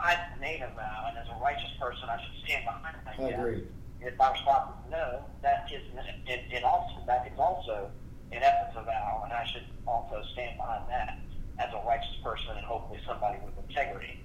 I've 0.00 0.40
made 0.40 0.62
a 0.62 0.74
vow, 0.74 1.10
and 1.10 1.16
as 1.16 1.28
a 1.28 1.40
righteous 1.40 1.70
person, 1.80 2.08
I 2.08 2.16
should 2.20 2.44
stand 2.44 2.64
behind 2.64 2.96
my 3.06 3.24
I 3.24 3.30
yes. 3.30 3.38
Agree. 3.38 3.62
If 4.06 4.16
my 4.18 4.30
response 4.30 4.70
is 4.70 4.90
no, 4.92 5.24
that 5.42 5.68
is 5.72 5.82
it, 6.28 6.40
it 6.50 6.62
also 6.62 6.94
that 7.06 7.26
is 7.26 7.38
also 7.38 7.90
in 8.30 8.38
essence 8.40 8.76
a 8.76 8.84
vow, 8.84 9.22
and 9.24 9.32
I 9.32 9.44
should 9.52 9.64
also 9.84 10.22
stand 10.32 10.56
behind 10.56 10.84
that 10.88 11.18
as 11.58 11.72
a 11.74 11.84
righteous 11.84 12.14
person 12.22 12.50
and 12.56 12.64
hopefully 12.64 13.00
somebody 13.04 13.38
with 13.44 13.54
integrity. 13.68 14.20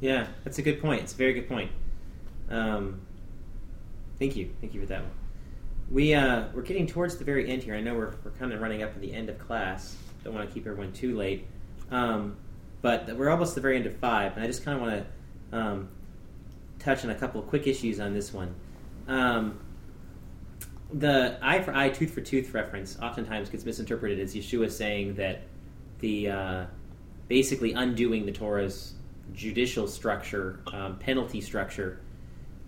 Yeah, 0.00 0.28
that's 0.44 0.58
a 0.58 0.62
good 0.62 0.80
point. 0.80 1.02
It's 1.02 1.14
a 1.14 1.16
very 1.16 1.32
good 1.32 1.48
point. 1.48 1.70
Um, 2.48 3.00
thank 4.20 4.36
you, 4.36 4.50
thank 4.60 4.72
you 4.72 4.80
for 4.80 4.86
that 4.86 5.00
one. 5.00 5.10
We 5.90 6.14
uh, 6.14 6.44
we're 6.54 6.62
getting 6.62 6.86
towards 6.86 7.16
the 7.16 7.24
very 7.24 7.50
end 7.50 7.64
here. 7.64 7.74
I 7.74 7.80
know 7.80 7.94
we're 7.94 8.14
we're 8.22 8.30
kind 8.32 8.52
of 8.52 8.60
running 8.60 8.84
up 8.84 8.94
to 8.94 9.00
the 9.00 9.12
end 9.12 9.30
of 9.30 9.38
class. 9.40 9.96
Don't 10.22 10.34
want 10.34 10.48
to 10.48 10.54
keep 10.54 10.64
everyone 10.64 10.92
too 10.92 11.16
late, 11.16 11.48
um, 11.90 12.36
but 12.82 13.16
we're 13.16 13.30
almost 13.30 13.50
at 13.50 13.54
the 13.56 13.60
very 13.62 13.76
end 13.76 13.86
of 13.86 13.96
five, 13.96 14.36
and 14.36 14.44
I 14.44 14.46
just 14.46 14.64
kind 14.64 14.76
of 14.76 14.82
want 14.82 15.06
to 15.50 15.56
um, 15.56 15.88
touch 16.86 17.04
on 17.04 17.10
a 17.10 17.14
couple 17.14 17.40
of 17.40 17.48
quick 17.48 17.66
issues 17.66 18.00
on 18.00 18.14
this 18.14 18.32
one. 18.32 18.54
Um, 19.08 19.60
the 20.92 21.38
eye 21.42 21.60
for 21.60 21.74
eye, 21.74 21.88
tooth 21.88 22.14
for 22.14 22.20
tooth 22.20 22.54
reference 22.54 22.98
oftentimes 23.00 23.50
gets 23.50 23.64
misinterpreted 23.64 24.20
as 24.20 24.34
Yeshua 24.34 24.70
saying 24.70 25.16
that 25.16 25.42
the 25.98 26.30
uh, 26.30 26.66
basically 27.28 27.72
undoing 27.72 28.24
the 28.24 28.32
Torah's 28.32 28.94
judicial 29.34 29.88
structure, 29.88 30.60
um, 30.72 30.98
penalty 30.98 31.40
structure, 31.40 32.00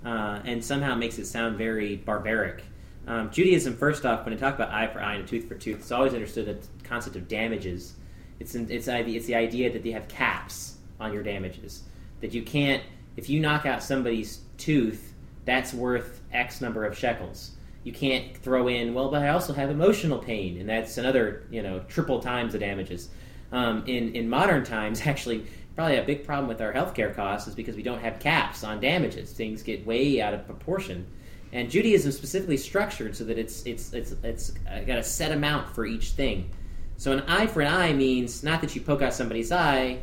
uh, 0.04 0.40
and 0.44 0.64
somehow 0.64 0.94
makes 0.96 1.18
it 1.18 1.26
sound 1.26 1.56
very 1.56 1.96
barbaric. 1.96 2.64
Um, 3.06 3.30
Judaism, 3.30 3.76
first 3.76 4.04
off, 4.04 4.24
when 4.24 4.34
I 4.34 4.36
talk 4.36 4.54
about 4.56 4.70
eye 4.70 4.88
for 4.88 5.00
eye 5.00 5.14
and 5.14 5.26
tooth 5.26 5.48
for 5.48 5.54
tooth, 5.54 5.78
it's 5.78 5.92
always 5.92 6.12
understood 6.12 6.46
the 6.46 6.86
concept 6.86 7.16
of 7.16 7.28
damages. 7.28 7.94
It's 8.40 8.54
an, 8.54 8.66
it's 8.70 8.88
it's 8.88 9.26
the 9.26 9.34
idea 9.36 9.72
that 9.72 9.82
they 9.82 9.92
have 9.92 10.08
caps 10.08 10.78
on 11.00 11.12
your 11.12 11.22
damages. 11.22 11.84
That 12.20 12.34
you 12.34 12.42
can't, 12.42 12.82
if 13.18 13.28
you 13.28 13.40
knock 13.40 13.66
out 13.66 13.82
somebody's 13.82 14.42
tooth, 14.58 15.12
that's 15.44 15.74
worth 15.74 16.22
X 16.32 16.60
number 16.60 16.84
of 16.84 16.96
shekels. 16.96 17.50
You 17.82 17.92
can't 17.92 18.36
throw 18.36 18.68
in, 18.68 18.94
well, 18.94 19.10
but 19.10 19.22
I 19.22 19.30
also 19.30 19.52
have 19.52 19.70
emotional 19.70 20.18
pain, 20.20 20.60
and 20.60 20.68
that's 20.68 20.98
another, 20.98 21.42
you 21.50 21.60
know, 21.60 21.80
triple 21.88 22.20
times 22.20 22.52
the 22.52 22.60
damages. 22.60 23.08
Um, 23.50 23.82
in 23.86 24.14
in 24.14 24.28
modern 24.30 24.62
times, 24.64 25.00
actually, 25.06 25.46
probably 25.74 25.96
a 25.96 26.04
big 26.04 26.24
problem 26.24 26.46
with 26.46 26.60
our 26.60 26.72
healthcare 26.72 27.12
costs 27.12 27.48
is 27.48 27.56
because 27.56 27.74
we 27.74 27.82
don't 27.82 28.00
have 28.00 28.20
caps 28.20 28.62
on 28.62 28.80
damages. 28.80 29.32
Things 29.32 29.64
get 29.64 29.84
way 29.84 30.20
out 30.22 30.32
of 30.32 30.46
proportion, 30.46 31.04
and 31.52 31.68
Judaism 31.68 32.12
specifically 32.12 32.56
structured 32.56 33.16
so 33.16 33.24
that 33.24 33.36
it's 33.36 33.66
it's 33.66 33.92
it's 33.92 34.14
it's 34.22 34.50
got 34.86 34.98
a 34.98 35.02
set 35.02 35.32
amount 35.32 35.74
for 35.74 35.86
each 35.86 36.10
thing. 36.10 36.50
So 36.98 37.10
an 37.10 37.20
eye 37.22 37.48
for 37.48 37.62
an 37.62 37.74
eye 37.74 37.92
means 37.94 38.44
not 38.44 38.60
that 38.60 38.76
you 38.76 38.80
poke 38.80 39.02
out 39.02 39.12
somebody's 39.12 39.50
eye 39.50 39.98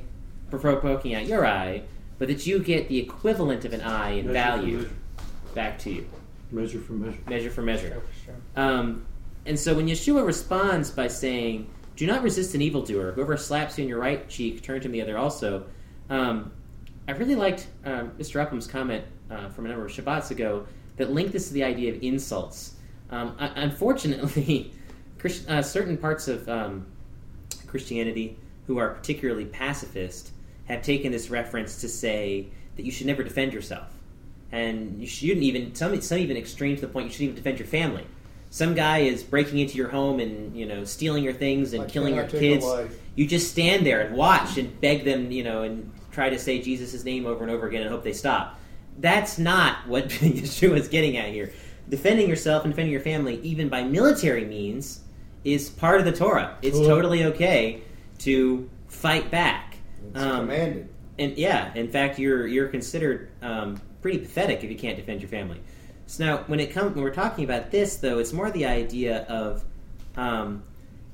for 0.49 0.59
poking 0.59 1.15
out 1.15 1.25
your 1.25 1.45
eye, 1.45 1.83
but 2.17 2.27
that 2.27 2.45
you 2.47 2.59
get 2.59 2.87
the 2.89 2.97
equivalent 2.97 3.65
of 3.65 3.73
an 3.73 3.81
eye 3.81 4.11
in 4.11 4.27
Measure 4.27 4.33
value 4.33 4.77
measure. 4.77 4.89
back 5.53 5.79
to 5.79 5.89
you, 5.91 6.07
Measure 6.51 6.79
for 6.79 6.93
measure. 6.93 7.17
measure 7.27 7.51
for 7.51 7.61
measure. 7.61 7.89
Sure, 7.89 8.01
sure. 8.25 8.35
Um, 8.63 9.05
and 9.45 9.59
so 9.59 9.73
when 9.75 9.87
Yeshua 9.87 10.25
responds 10.25 10.89
by 10.91 11.07
saying, 11.07 11.67
"Do 11.95 12.07
not 12.07 12.23
resist 12.23 12.55
an 12.55 12.61
evildoer. 12.61 13.11
Whoever 13.13 13.35
slaps 13.37 13.77
you 13.77 13.83
in 13.83 13.89
your 13.89 13.99
right 13.99 14.27
cheek, 14.29 14.61
turn 14.63 14.79
to 14.81 14.85
him 14.87 14.91
the 14.91 15.01
other 15.01 15.17
also." 15.17 15.65
Um, 16.09 16.51
I 17.07 17.11
really 17.11 17.35
liked 17.35 17.67
um, 17.85 18.11
Mr. 18.19 18.41
Upham's 18.41 18.65
comment 18.67 19.03
uh, 19.29 19.49
from 19.49 19.65
a 19.65 19.69
number 19.69 19.85
of 19.85 19.91
Shabbats 19.91 20.31
ago 20.31 20.65
that 20.97 21.11
linked 21.11 21.33
this 21.33 21.47
to 21.49 21.53
the 21.53 21.63
idea 21.63 21.93
of 21.93 22.01
insults. 22.01 22.75
Um, 23.11 23.35
un- 23.37 23.51
unfortunately, 23.55 24.71
Christ- 25.19 25.47
uh, 25.49 25.61
certain 25.61 25.97
parts 25.97 26.27
of 26.27 26.47
um, 26.49 26.85
Christianity 27.67 28.37
who 28.67 28.77
are 28.79 28.89
particularly 28.89 29.45
pacifist 29.45 30.31
have 30.65 30.81
taken 30.81 31.11
this 31.11 31.29
reference 31.29 31.81
to 31.81 31.89
say 31.89 32.47
that 32.75 32.85
you 32.85 32.91
should 32.91 33.07
never 33.07 33.23
defend 33.23 33.53
yourself, 33.53 33.87
and 34.51 34.99
you 34.99 35.07
shouldn't 35.07 35.43
even 35.43 35.73
some 35.75 35.99
some 36.01 36.17
even 36.17 36.37
extreme 36.37 36.75
to 36.75 36.81
the 36.81 36.87
point 36.87 37.07
you 37.07 37.11
shouldn't 37.11 37.29
even 37.29 37.35
defend 37.35 37.59
your 37.59 37.67
family. 37.67 38.05
Some 38.49 38.73
guy 38.73 38.99
is 38.99 39.23
breaking 39.23 39.59
into 39.59 39.75
your 39.75 39.89
home 39.89 40.19
and 40.19 40.55
you 40.55 40.65
know 40.65 40.83
stealing 40.83 41.23
your 41.23 41.33
things 41.33 41.73
and 41.73 41.83
I 41.83 41.87
killing 41.87 42.15
your 42.15 42.25
cannot 42.25 42.39
take 42.39 42.63
a 42.63 42.87
kids. 42.87 42.97
You 43.15 43.27
just 43.27 43.51
stand 43.51 43.85
there 43.85 44.01
and 44.01 44.15
watch 44.15 44.57
and 44.57 44.79
beg 44.81 45.05
them, 45.05 45.31
you 45.31 45.43
know, 45.43 45.63
and 45.63 45.91
try 46.11 46.29
to 46.29 46.39
say 46.39 46.61
Jesus' 46.61 47.03
name 47.03 47.25
over 47.25 47.43
and 47.43 47.51
over 47.51 47.67
again 47.67 47.81
and 47.81 47.91
hope 47.91 48.03
they 48.03 48.13
stop. 48.13 48.59
That's 48.97 49.37
not 49.37 49.87
what 49.87 50.09
Yeshua 50.09 50.77
is 50.77 50.87
getting 50.87 51.17
at 51.17 51.29
here. 51.29 51.51
Defending 51.89 52.27
yourself 52.27 52.63
and 52.63 52.73
defending 52.73 52.91
your 52.91 53.01
family, 53.01 53.39
even 53.41 53.69
by 53.69 53.83
military 53.83 54.45
means, 54.45 55.01
is 55.43 55.69
part 55.69 55.99
of 55.99 56.05
the 56.05 56.11
Torah. 56.11 56.57
It's 56.61 56.79
totally 56.79 57.25
okay 57.25 57.81
to 58.19 58.69
fight 58.87 59.29
back. 59.29 59.64
It's 60.13 60.21
Um, 60.23 60.41
commanded. 60.47 60.89
And 61.17 61.37
yeah, 61.37 61.73
in 61.75 61.87
fact, 61.87 62.19
you're 62.19 62.45
you're 62.47 62.67
considered 62.67 63.29
um, 63.41 63.79
pretty 64.01 64.17
pathetic 64.19 64.63
if 64.63 64.69
you 64.69 64.77
can't 64.77 64.97
defend 64.97 65.21
your 65.21 65.29
family. 65.29 65.59
So 66.07 66.25
now, 66.25 66.43
when 66.47 66.59
it 66.59 66.71
comes 66.71 66.93
when 66.95 67.03
we're 67.03 67.13
talking 67.13 67.43
about 67.45 67.71
this, 67.71 67.97
though, 67.97 68.19
it's 68.19 68.33
more 68.33 68.51
the 68.51 68.65
idea 68.65 69.23
of 69.23 69.63
um, 70.17 70.61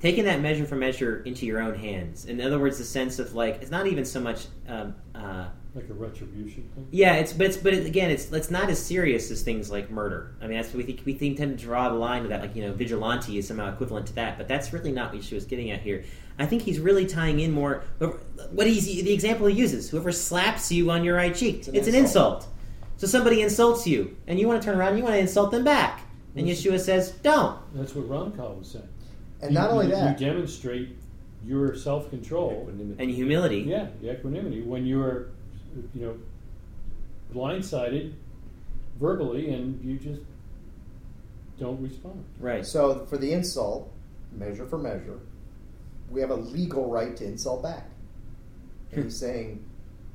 taking 0.02 0.26
that 0.26 0.42
measure 0.42 0.66
for 0.66 0.76
measure 0.76 1.22
into 1.24 1.46
your 1.46 1.62
own 1.62 1.76
hands. 1.76 2.26
In 2.26 2.42
other 2.42 2.60
words, 2.60 2.78
the 2.80 2.84
sense 2.84 3.20
of 3.20 3.34
like 3.36 3.62
it's 3.62 3.72
not 3.72 3.88
even 3.88 4.06
so 4.06 4.20
much. 4.20 4.48
Um, 4.68 4.96
uh, 5.16 5.46
Like 5.74 5.90
a 5.90 5.94
retribution 5.94 6.68
thing. 6.76 6.88
yeah, 6.92 7.14
it's 7.16 7.32
but 7.32 7.46
it's 7.48 7.58
but 7.58 7.74
it, 7.74 7.86
again, 7.86 8.10
it's 8.12 8.32
it's 8.32 8.52
not 8.52 8.70
as 8.70 8.84
serious 8.84 9.32
as 9.32 9.44
things 9.44 9.72
like 9.72 9.90
murder. 9.92 10.36
I 10.42 10.48
mean, 10.48 10.58
that's 10.58 10.70
what 10.70 10.78
we 10.78 10.84
think 10.84 11.04
we 11.06 11.14
think 11.14 11.38
tend 11.38 11.58
to 11.58 11.64
draw 11.66 11.88
the 11.90 11.96
line 11.96 12.24
to 12.24 12.30
that. 12.30 12.42
Like 12.42 12.56
you 12.56 12.64
know, 12.64 12.74
vigilante 12.74 13.38
is 13.38 13.48
somehow 13.48 13.72
equivalent 13.72 14.08
to 14.08 14.16
that, 14.16 14.38
but 14.38 14.48
that's 14.50 14.74
really 14.74 14.92
not 14.92 15.14
what 15.14 15.24
she 15.24 15.36
was 15.36 15.46
getting 15.46 15.72
at 15.72 15.82
here. 15.82 16.04
I 16.40 16.46
think 16.46 16.64
he's 16.64 16.80
really 16.80 17.06
tying 17.06 17.40
in 17.40 17.52
more. 17.52 17.84
What 18.52 18.68
he's 18.68 18.86
the 18.86 19.14
example 19.14 19.48
he 19.48 19.56
uses: 19.56 19.90
whoever 19.90 20.12
slaps 20.12 20.72
you 20.72 20.90
on 20.92 21.04
your 21.04 21.16
right 21.16 21.36
cheek, 21.36 21.60
it's 21.60 21.68
It's 21.70 21.88
an, 21.88 21.96
an 21.96 22.02
insult. 22.02 22.48
So 22.98 23.08
somebody 23.08 23.42
insults 23.42 23.88
you, 23.88 24.16
and 24.28 24.40
you 24.40 24.48
want 24.48 24.62
to 24.62 24.66
turn 24.66 24.78
around, 24.78 24.90
and 24.90 24.98
you 25.00 25.04
want 25.04 25.16
to 25.16 25.22
insult 25.22 25.52
them 25.52 25.64
back, 25.64 26.02
and 26.36 26.48
Yeshua 26.48 26.80
says, 26.80 27.12
"Don't." 27.24 27.60
That's 27.74 27.96
what 27.96 28.08
Ron 28.08 28.32
Call 28.34 28.56
was 28.56 28.68
saying. 28.70 28.88
And 29.42 29.54
not 29.54 29.72
only 29.72 29.88
you, 29.88 29.92
that, 29.94 30.20
you 30.20 30.28
demonstrate 30.28 30.90
your 31.46 31.76
self 31.76 32.10
control. 32.10 32.70
And 32.70 33.10
humility. 33.10 33.62
Yeah, 33.62 33.88
the 34.02 34.12
equanimity 34.12 34.62
when 34.62 34.86
you're, 34.86 35.28
you 35.94 36.02
know, 36.02 36.18
blindsided 37.34 38.14
verbally 39.00 39.52
and 39.54 39.84
you 39.84 39.98
just 39.98 40.22
don't 41.60 41.82
respond. 41.82 42.24
Right. 42.40 42.66
So 42.66 43.06
for 43.06 43.18
the 43.18 43.34
insult, 43.34 43.92
measure 44.32 44.66
for 44.66 44.78
measure, 44.78 45.20
we 46.12 46.22
have 46.22 46.32
a 46.32 46.36
legal 46.36 46.90
right 46.90 47.16
to 47.18 47.26
insult 47.26 47.64
back. 47.64 47.90
And 48.92 49.06
he's 49.06 49.18
saying, 49.18 49.64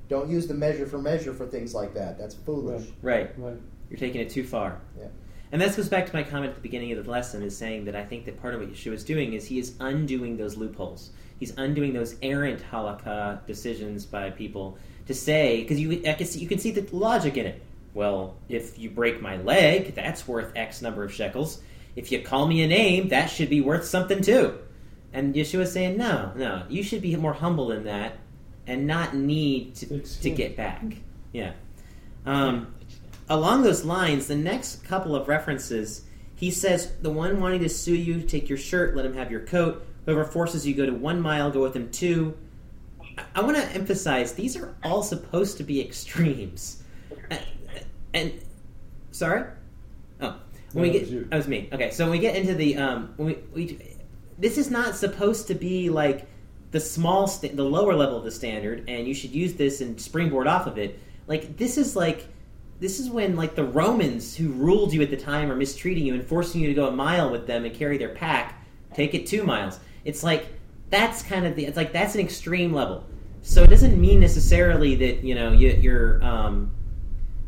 don't 0.09 0.29
use 0.31 0.47
the 0.47 0.55
measure 0.55 0.87
for 0.87 0.99
measure 0.99 1.33
for 1.33 1.47
things 1.47 1.75
like 1.75 1.95
that. 1.95 2.19
That's 2.19 2.35
foolish. 2.35 2.89
Right. 3.03 3.33
Right. 3.39 3.57
You're 3.91 3.99
taking 3.99 4.21
it 4.21 4.31
too 4.31 4.45
far. 4.45 4.81
Yeah. 4.99 5.07
And 5.53 5.63
that 5.63 5.77
goes 5.77 5.89
back 5.89 6.07
to 6.07 6.13
my 6.13 6.23
comment 6.23 6.51
at 6.51 6.57
the 6.57 6.61
beginning 6.61 6.93
of 6.93 7.05
the 7.05 7.11
lesson, 7.11 7.43
is 7.43 7.57
saying 7.57 7.85
that 7.87 7.97
I 7.97 8.05
think 8.05 8.25
that 8.27 8.41
part 8.41 8.55
of 8.55 8.61
what 8.61 8.71
Yeshua 8.71 8.93
is 8.93 9.05
doing 9.05 9.33
is 9.33 9.47
he 9.47 9.59
is 9.59 9.75
undoing 9.81 10.37
those 10.37 10.57
loopholes. 10.57 11.11
He's 11.39 11.57
undoing 11.57 11.93
those 11.93 12.17
errant 12.21 12.63
halakha 12.71 13.47
decisions 13.47 14.05
by 14.05 14.31
people 14.31 14.77
to 15.07 15.15
say 15.15 15.63
because 15.63 15.81
you 15.81 16.03
I 16.07 16.15
can 16.15 16.27
see, 16.27 16.41
you 16.41 16.49
can 16.49 16.59
see 16.59 16.73
the 16.73 16.87
logic 16.95 17.37
in 17.37 17.47
it. 17.47 17.63
Well, 17.95 18.37
if 18.49 18.79
you 18.79 18.91
break 18.91 19.23
my 19.23 19.37
leg, 19.37 19.95
that's 19.95 20.27
worth 20.27 20.53
X 20.57 20.83
number 20.83 21.05
of 21.05 21.13
shekels. 21.13 21.61
If 21.95 22.13
you 22.13 22.21
call 22.23 22.47
me 22.47 22.63
a 22.63 22.67
name, 22.67 23.09
that 23.09 23.27
should 23.31 23.49
be 23.49 23.61
worth 23.61 23.85
something 23.85 24.21
too. 24.21 24.59
And 25.17 25.35
Yeshua 25.35 25.61
is 25.61 25.73
saying, 25.73 25.97
no, 25.97 26.31
no, 26.37 26.65
you 26.69 26.83
should 26.83 27.01
be 27.01 27.17
more 27.17 27.33
humble 27.33 27.69
than 27.69 27.85
that, 27.85 28.19
and 28.67 28.87
not 28.87 29.15
need 29.17 29.75
to, 29.77 30.01
to 30.01 30.31
get 30.31 30.59
back. 30.59 30.83
Yeah. 31.33 31.53
Um, 32.27 32.75
along 33.31 33.63
those 33.63 33.83
lines, 33.83 34.27
the 34.27 34.37
next 34.37 34.85
couple 34.85 35.17
of 35.17 35.27
references, 35.27 36.03
he 36.35 36.51
says, 36.51 36.93
The 37.01 37.09
one 37.09 37.41
wanting 37.41 37.61
to 37.61 37.69
sue 37.71 37.95
you, 37.97 38.21
take 38.21 38.51
your 38.51 38.59
shirt, 38.59 38.95
let 38.95 39.07
him 39.07 39.15
have 39.15 39.31
your 39.31 39.41
coat. 39.41 39.87
Whoever 40.05 40.23
forces 40.27 40.67
you 40.67 40.75
to 40.75 40.83
go 40.83 40.87
to 40.87 40.93
one 40.93 41.19
mile, 41.23 41.51
go 41.51 41.63
with 41.63 41.75
him 41.75 41.91
two. 41.91 42.37
I, 43.17 43.25
I 43.37 43.41
want 43.41 43.57
to 43.57 43.65
emphasize 43.71 44.35
these 44.35 44.55
are 44.55 44.77
all 44.85 45.03
supposed 45.03 45.57
to 45.57 45.65
be 45.65 45.81
extremes. 45.81 46.83
And, 47.31 47.41
and 48.13 48.33
sorry? 49.13 49.45
Oh. 50.21 50.37
When 50.75 50.75
No, 50.75 50.83
we 50.83 50.89
that 50.89 50.93
get, 50.93 51.01
was 51.01 51.11
you. 51.11 51.25
that 51.31 51.37
was 51.37 51.49
me. 51.49 51.71
Okay, 51.73 51.91
so 51.91 52.05
when 52.05 52.11
we 52.13 52.19
get 52.19 52.37
into 52.37 52.53
the 52.55 52.77
um, 52.77 53.15
when 53.17 53.29
we, 53.29 53.35
we 53.55 53.96
this 54.39 54.59
is 54.59 54.71
not 54.71 54.97
supposed 54.97 55.47
to 55.49 55.55
be 55.55 55.91
like 55.91 56.29
the 56.71 56.81
small, 56.81 57.27
sta- 57.27 57.55
the 57.55 57.65
lower 57.65 57.95
level 57.95 58.19
of 58.19 58.25
the 58.25 58.31
standard, 58.31 58.85
and 58.89 59.07
you 59.07 59.15
should 59.15 59.31
use 59.31 59.55
this 59.55 59.81
and 59.81 60.01
springboard 60.01 60.47
off 60.47 60.67
of 60.67 60.79
it. 60.79 60.99
Like 61.27 61.57
this 61.57 61.79
is 61.79 61.97
like 61.97 62.29
this 62.79 63.01
is 63.01 63.09
when 63.09 63.37
like 63.37 63.55
the 63.55 63.65
Romans 63.65 64.37
who 64.37 64.49
ruled 64.49 64.93
you 64.93 65.01
at 65.03 65.11
the 65.11 65.17
time 65.17 65.51
are 65.51 65.57
mistreating 65.57 66.05
you 66.05 66.15
and 66.15 66.25
forcing 66.25 66.61
you 66.61 66.69
to 66.69 66.75
go 66.75 66.89
a 66.89 66.93
mile 66.93 67.31
with 67.31 67.47
them 67.47 67.65
and 67.65 67.75
carry 67.75 67.97
their 67.97 68.11
pack, 68.11 68.63
take 68.95 69.15
it 69.15 69.27
two 69.27 69.43
miles. 69.43 69.81
It's 70.05 70.23
like 70.23 70.47
that's 70.91 71.23
kind 71.23 71.47
of 71.47 71.57
the 71.57 71.67
it's 71.67 71.77
like 71.77 71.93
that's 71.93 72.15
an 72.15 72.21
extreme 72.21 72.73
level. 72.73 73.05
So 73.43 73.63
it 73.63 73.71
doesn't 73.71 73.99
mean 74.01 74.21
necessarily 74.21 74.97
that 74.97 75.25
you 75.25 75.35
know 75.35 75.53
you, 75.53 75.71
you're 75.71 76.23
um, 76.23 76.71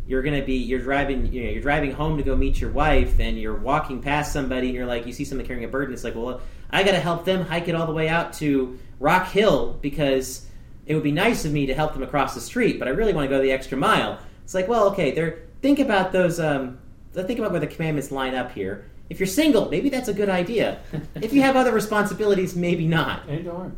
you're 0.08 0.22
gonna 0.22 0.42
be 0.42 0.54
you're 0.54 0.80
driving 0.80 1.30
you 1.32 1.44
know, 1.44 1.50
you're 1.50 1.62
driving 1.62 1.92
home 1.92 2.16
to 2.16 2.22
go 2.24 2.34
meet 2.34 2.60
your 2.60 2.70
wife 2.70 3.20
and 3.20 3.38
you're 3.38 3.54
walking 3.54 4.00
past 4.00 4.32
somebody 4.32 4.68
and 4.68 4.74
you're 4.74 4.86
like 4.86 5.06
you 5.06 5.12
see 5.12 5.24
someone 5.24 5.46
carrying 5.46 5.64
a 5.64 5.68
bird 5.68 5.84
and 5.84 5.94
it's 5.94 6.02
like 6.02 6.16
well 6.16 6.40
I 6.70 6.82
got 6.82 6.92
to 6.92 7.00
help 7.00 7.24
them 7.24 7.44
hike 7.44 7.68
it 7.68 7.74
all 7.74 7.86
the 7.86 7.92
way 7.92 8.08
out 8.08 8.32
to 8.34 8.78
Rock 8.98 9.28
Hill 9.28 9.78
because 9.80 10.46
it 10.86 10.94
would 10.94 11.04
be 11.04 11.12
nice 11.12 11.44
of 11.44 11.52
me 11.52 11.66
to 11.66 11.74
help 11.74 11.92
them 11.92 12.02
across 12.02 12.34
the 12.34 12.40
street 12.40 12.78
but 12.78 12.88
I 12.88 12.92
really 12.92 13.12
want 13.12 13.28
to 13.28 13.36
go 13.36 13.40
the 13.40 13.52
extra 13.52 13.76
mile. 13.78 14.18
It's 14.44 14.54
like 14.54 14.66
well 14.66 14.88
okay 14.88 15.10
there 15.12 15.40
think 15.60 15.78
about 15.78 16.10
those 16.12 16.40
um, 16.40 16.78
think 17.12 17.38
about 17.38 17.50
where 17.50 17.60
the 17.60 17.66
commandments 17.66 18.10
line 18.10 18.34
up 18.34 18.52
here. 18.52 18.86
If 19.10 19.18
you're 19.20 19.26
single, 19.26 19.70
maybe 19.70 19.88
that's 19.88 20.08
a 20.08 20.14
good 20.14 20.28
idea. 20.28 20.80
if 21.16 21.32
you 21.32 21.40
have 21.42 21.56
other 21.56 21.72
responsibilities, 21.72 22.54
maybe 22.54 22.86
not. 22.86 23.26
And 23.26 23.48
armed. 23.48 23.76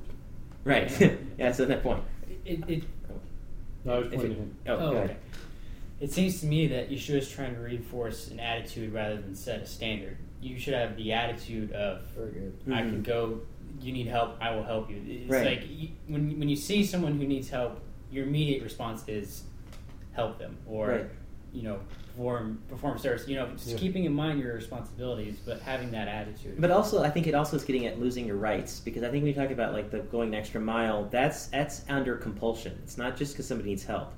Right. 0.64 0.90
yeah, 1.00 1.14
that's 1.38 1.58
that 1.58 1.82
point. 1.82 2.02
It, 2.44 2.68
it, 2.68 2.84
No, 3.84 3.94
I 3.94 3.98
was 4.00 4.08
pointing 4.08 4.56
it- 4.64 4.70
oh, 4.70 4.76
oh, 4.76 4.96
okay. 4.96 5.16
It 6.00 6.10
seems 6.12 6.40
to 6.40 6.46
me 6.46 6.66
that 6.68 6.90
Yeshua 6.90 7.16
is 7.16 7.30
trying 7.30 7.54
to 7.54 7.60
reinforce 7.60 8.28
an 8.28 8.40
attitude 8.40 8.92
rather 8.92 9.16
than 9.16 9.34
set 9.34 9.60
a 9.60 9.66
standard. 9.66 10.16
You 10.40 10.58
should 10.58 10.72
have 10.72 10.96
the 10.96 11.12
attitude 11.12 11.72
of 11.72 12.02
good. 12.14 12.58
I 12.72 12.78
can 12.78 12.92
mm-hmm. 12.92 13.02
go. 13.02 13.40
You 13.80 13.92
need 13.92 14.06
help. 14.06 14.36
I 14.40 14.54
will 14.54 14.64
help 14.64 14.90
you. 14.90 15.02
It's 15.06 15.30
Right. 15.30 15.46
like 15.46 15.68
you, 15.68 15.88
when 16.08 16.38
when 16.38 16.48
you 16.48 16.56
see 16.56 16.84
someone 16.84 17.18
who 17.18 17.26
needs 17.26 17.50
help, 17.50 17.80
your 18.10 18.24
immediate 18.24 18.62
response 18.62 19.04
is 19.06 19.44
help 20.12 20.38
them, 20.38 20.56
or 20.66 20.88
Right. 20.88 21.06
you 21.52 21.62
know 21.62 21.80
perform 22.06 22.62
perform 22.68 22.98
service. 22.98 23.28
You 23.28 23.36
know, 23.36 23.48
just 23.52 23.70
Yeah. 23.70 23.76
keeping 23.76 24.04
in 24.04 24.12
mind 24.12 24.40
your 24.40 24.54
responsibilities, 24.54 25.38
but 25.44 25.60
having 25.60 25.90
that 25.92 26.08
attitude. 26.08 26.60
But 26.60 26.70
also, 26.70 27.02
I 27.02 27.10
think 27.10 27.26
it 27.26 27.34
also 27.34 27.56
is 27.56 27.64
getting 27.64 27.86
at 27.86 28.00
losing 28.00 28.26
your 28.26 28.36
rights 28.36 28.80
because 28.80 29.02
I 29.02 29.10
think 29.10 29.22
when 29.22 29.28
you 29.28 29.40
talk 29.40 29.50
about 29.50 29.72
like 29.72 29.90
the 29.90 30.00
going 30.00 30.28
an 30.28 30.34
extra 30.34 30.60
mile, 30.60 31.08
that's 31.10 31.46
that's 31.46 31.84
under 31.88 32.16
compulsion. 32.16 32.78
It's 32.82 32.98
not 32.98 33.16
just 33.16 33.34
because 33.34 33.46
somebody 33.46 33.70
needs 33.70 33.84
help, 33.84 34.12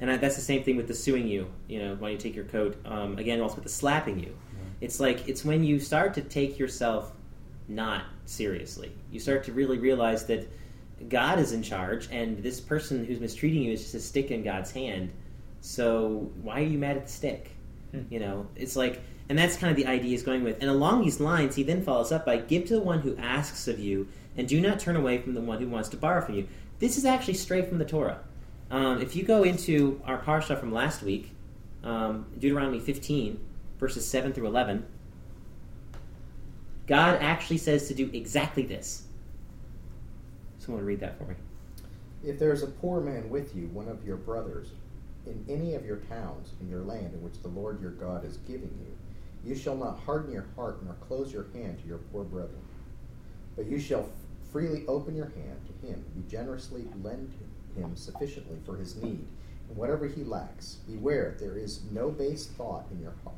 and 0.00 0.10
I, 0.10 0.16
that's 0.16 0.36
the 0.36 0.42
same 0.42 0.62
thing 0.62 0.76
with 0.76 0.88
the 0.88 0.94
suing 0.94 1.26
you. 1.26 1.50
You 1.68 1.80
know, 1.80 1.94
when 1.96 2.12
you 2.12 2.18
take 2.18 2.34
your 2.34 2.44
coat. 2.44 2.76
Um, 2.84 3.18
again, 3.18 3.40
also 3.40 3.56
with 3.56 3.64
the 3.64 3.70
slapping 3.70 4.18
you. 4.18 4.36
It's 4.80 5.00
like 5.00 5.28
it's 5.28 5.44
when 5.44 5.64
you 5.64 5.80
start 5.80 6.14
to 6.14 6.20
take 6.20 6.58
yourself 6.58 7.12
not 7.68 8.04
seriously. 8.26 8.92
You 9.10 9.20
start 9.20 9.44
to 9.44 9.52
really 9.52 9.78
realize 9.78 10.26
that 10.26 10.48
God 11.08 11.38
is 11.38 11.52
in 11.52 11.62
charge, 11.62 12.08
and 12.10 12.42
this 12.42 12.60
person 12.60 13.04
who's 13.04 13.20
mistreating 13.20 13.62
you 13.62 13.72
is 13.72 13.82
just 13.82 13.94
a 13.94 14.00
stick 14.00 14.30
in 14.30 14.42
God's 14.42 14.70
hand. 14.70 15.12
So 15.60 16.30
why 16.42 16.60
are 16.60 16.66
you 16.66 16.78
mad 16.78 16.96
at 16.96 17.06
the 17.06 17.12
stick? 17.12 17.50
Hmm. 17.90 18.02
You 18.10 18.20
know, 18.20 18.46
it's 18.54 18.76
like, 18.76 19.00
and 19.28 19.38
that's 19.38 19.56
kind 19.56 19.70
of 19.70 19.76
the 19.76 19.86
idea 19.86 20.10
he's 20.10 20.22
going 20.22 20.44
with. 20.44 20.58
And 20.60 20.70
along 20.70 21.02
these 21.02 21.20
lines, 21.20 21.54
he 21.54 21.62
then 21.62 21.82
follows 21.82 22.12
up 22.12 22.26
by 22.26 22.36
give 22.36 22.66
to 22.66 22.74
the 22.74 22.80
one 22.80 23.00
who 23.00 23.16
asks 23.16 23.68
of 23.68 23.78
you, 23.78 24.08
and 24.36 24.46
do 24.46 24.60
not 24.60 24.78
turn 24.78 24.96
away 24.96 25.18
from 25.18 25.34
the 25.34 25.40
one 25.40 25.58
who 25.58 25.68
wants 25.68 25.88
to 25.90 25.96
borrow 25.96 26.20
from 26.20 26.34
you. 26.34 26.48
This 26.78 26.98
is 26.98 27.04
actually 27.04 27.34
straight 27.34 27.68
from 27.68 27.78
the 27.78 27.84
Torah. 27.84 28.20
Um, 28.70 29.00
if 29.00 29.14
you 29.14 29.22
go 29.22 29.44
into 29.44 30.00
our 30.04 30.20
parsha 30.20 30.58
from 30.58 30.72
last 30.72 31.02
week, 31.02 31.32
um, 31.84 32.26
Deuteronomy 32.38 32.80
15, 32.80 33.38
verses 33.78 34.08
7 34.08 34.32
through 34.32 34.46
11, 34.46 34.84
God 36.86 37.18
actually 37.20 37.58
says 37.58 37.88
to 37.88 37.94
do 37.94 38.10
exactly 38.12 38.64
this. 38.64 39.04
Someone 40.58 40.84
read 40.84 41.00
that 41.00 41.16
for 41.18 41.24
me. 41.24 41.34
If 42.24 42.38
there 42.38 42.52
is 42.52 42.62
a 42.62 42.68
poor 42.68 43.00
man 43.00 43.30
with 43.30 43.54
you, 43.54 43.68
one 43.68 43.88
of 43.88 44.04
your 44.04 44.16
brothers, 44.16 44.68
in 45.26 45.44
any 45.48 45.74
of 45.74 45.84
your 45.84 45.96
towns 45.96 46.52
in 46.60 46.68
your 46.68 46.82
land 46.82 47.12
in 47.14 47.22
which 47.22 47.42
the 47.42 47.48
Lord 47.48 47.80
your 47.80 47.90
God 47.90 48.24
is 48.24 48.38
giving 48.38 48.70
you, 48.80 48.96
you 49.44 49.56
shall 49.56 49.76
not 49.76 50.00
harden 50.00 50.32
your 50.32 50.46
heart 50.56 50.82
nor 50.84 50.94
close 50.94 51.32
your 51.32 51.46
hand 51.52 51.78
to 51.80 51.86
your 51.86 51.98
poor 51.98 52.24
brother. 52.24 52.58
But 53.56 53.66
you 53.66 53.78
shall 53.78 54.08
freely 54.52 54.84
open 54.86 55.14
your 55.14 55.26
hand 55.26 55.60
to 55.66 55.86
him, 55.86 56.04
be 56.14 56.28
generously 56.28 56.84
lend 57.02 57.32
him 57.76 57.94
sufficiently 57.96 58.58
for 58.64 58.76
his 58.76 58.96
need, 58.96 59.26
and 59.68 59.76
whatever 59.76 60.06
he 60.06 60.24
lacks. 60.24 60.78
Beware, 60.86 61.36
there 61.38 61.56
is 61.56 61.82
no 61.92 62.10
base 62.10 62.46
thought 62.46 62.86
in 62.90 63.00
your 63.00 63.14
heart, 63.24 63.36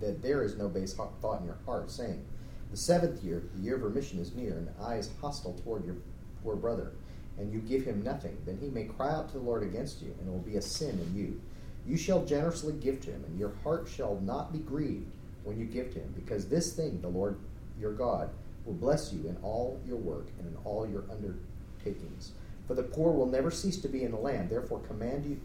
that 0.00 0.22
there 0.22 0.42
is 0.42 0.56
no 0.56 0.68
base 0.68 0.96
ho- 0.96 1.12
thought 1.22 1.40
in 1.40 1.46
your 1.46 1.58
heart, 1.66 1.90
saying, 1.90 2.24
The 2.70 2.76
seventh 2.76 3.22
year, 3.22 3.42
the 3.54 3.62
year 3.62 3.76
of 3.76 3.82
remission 3.82 4.18
is 4.18 4.34
near, 4.34 4.52
and 4.58 4.68
eye 4.80 4.96
is 4.96 5.10
hostile 5.20 5.54
toward 5.64 5.84
your 5.84 5.96
poor 6.42 6.56
brother 6.56 6.92
and 7.38 7.52
you 7.52 7.60
give 7.60 7.84
him 7.84 8.02
nothing, 8.02 8.36
then 8.44 8.58
he 8.60 8.68
may 8.68 8.84
cry 8.84 9.10
out 9.10 9.28
to 9.28 9.34
the 9.34 9.44
Lord 9.44 9.62
against 9.62 10.02
you, 10.02 10.14
and 10.18 10.28
it 10.28 10.30
will 10.30 10.40
be 10.40 10.56
a 10.56 10.62
sin 10.62 10.98
in 10.98 11.16
you. 11.16 11.40
You 11.86 11.96
shall 11.96 12.24
generously 12.24 12.74
give 12.74 13.00
to 13.02 13.10
him, 13.12 13.24
and 13.24 13.38
your 13.38 13.54
heart 13.62 13.88
shall 13.88 14.20
not 14.20 14.52
be 14.52 14.58
grieved 14.58 15.10
when 15.44 15.58
you 15.58 15.64
give 15.64 15.92
to 15.94 16.00
him, 16.00 16.12
because 16.16 16.48
this 16.48 16.72
thing 16.72 17.00
the 17.00 17.08
Lord 17.08 17.38
your 17.80 17.92
God 17.92 18.30
will 18.64 18.74
bless 18.74 19.12
you 19.12 19.28
in 19.28 19.36
all 19.42 19.80
your 19.86 19.96
work 19.96 20.26
and 20.38 20.48
in 20.48 20.56
all 20.64 20.86
your 20.86 21.04
undertakings. 21.10 22.32
For 22.68 22.74
the 22.74 22.82
poor 22.84 23.10
will 23.12 23.26
never 23.26 23.50
cease 23.50 23.78
to 23.78 23.88
be 23.88 24.04
in 24.04 24.12
the 24.12 24.18
land, 24.18 24.50
therefore 24.50 24.80
command 24.80 25.24
you 25.24 25.40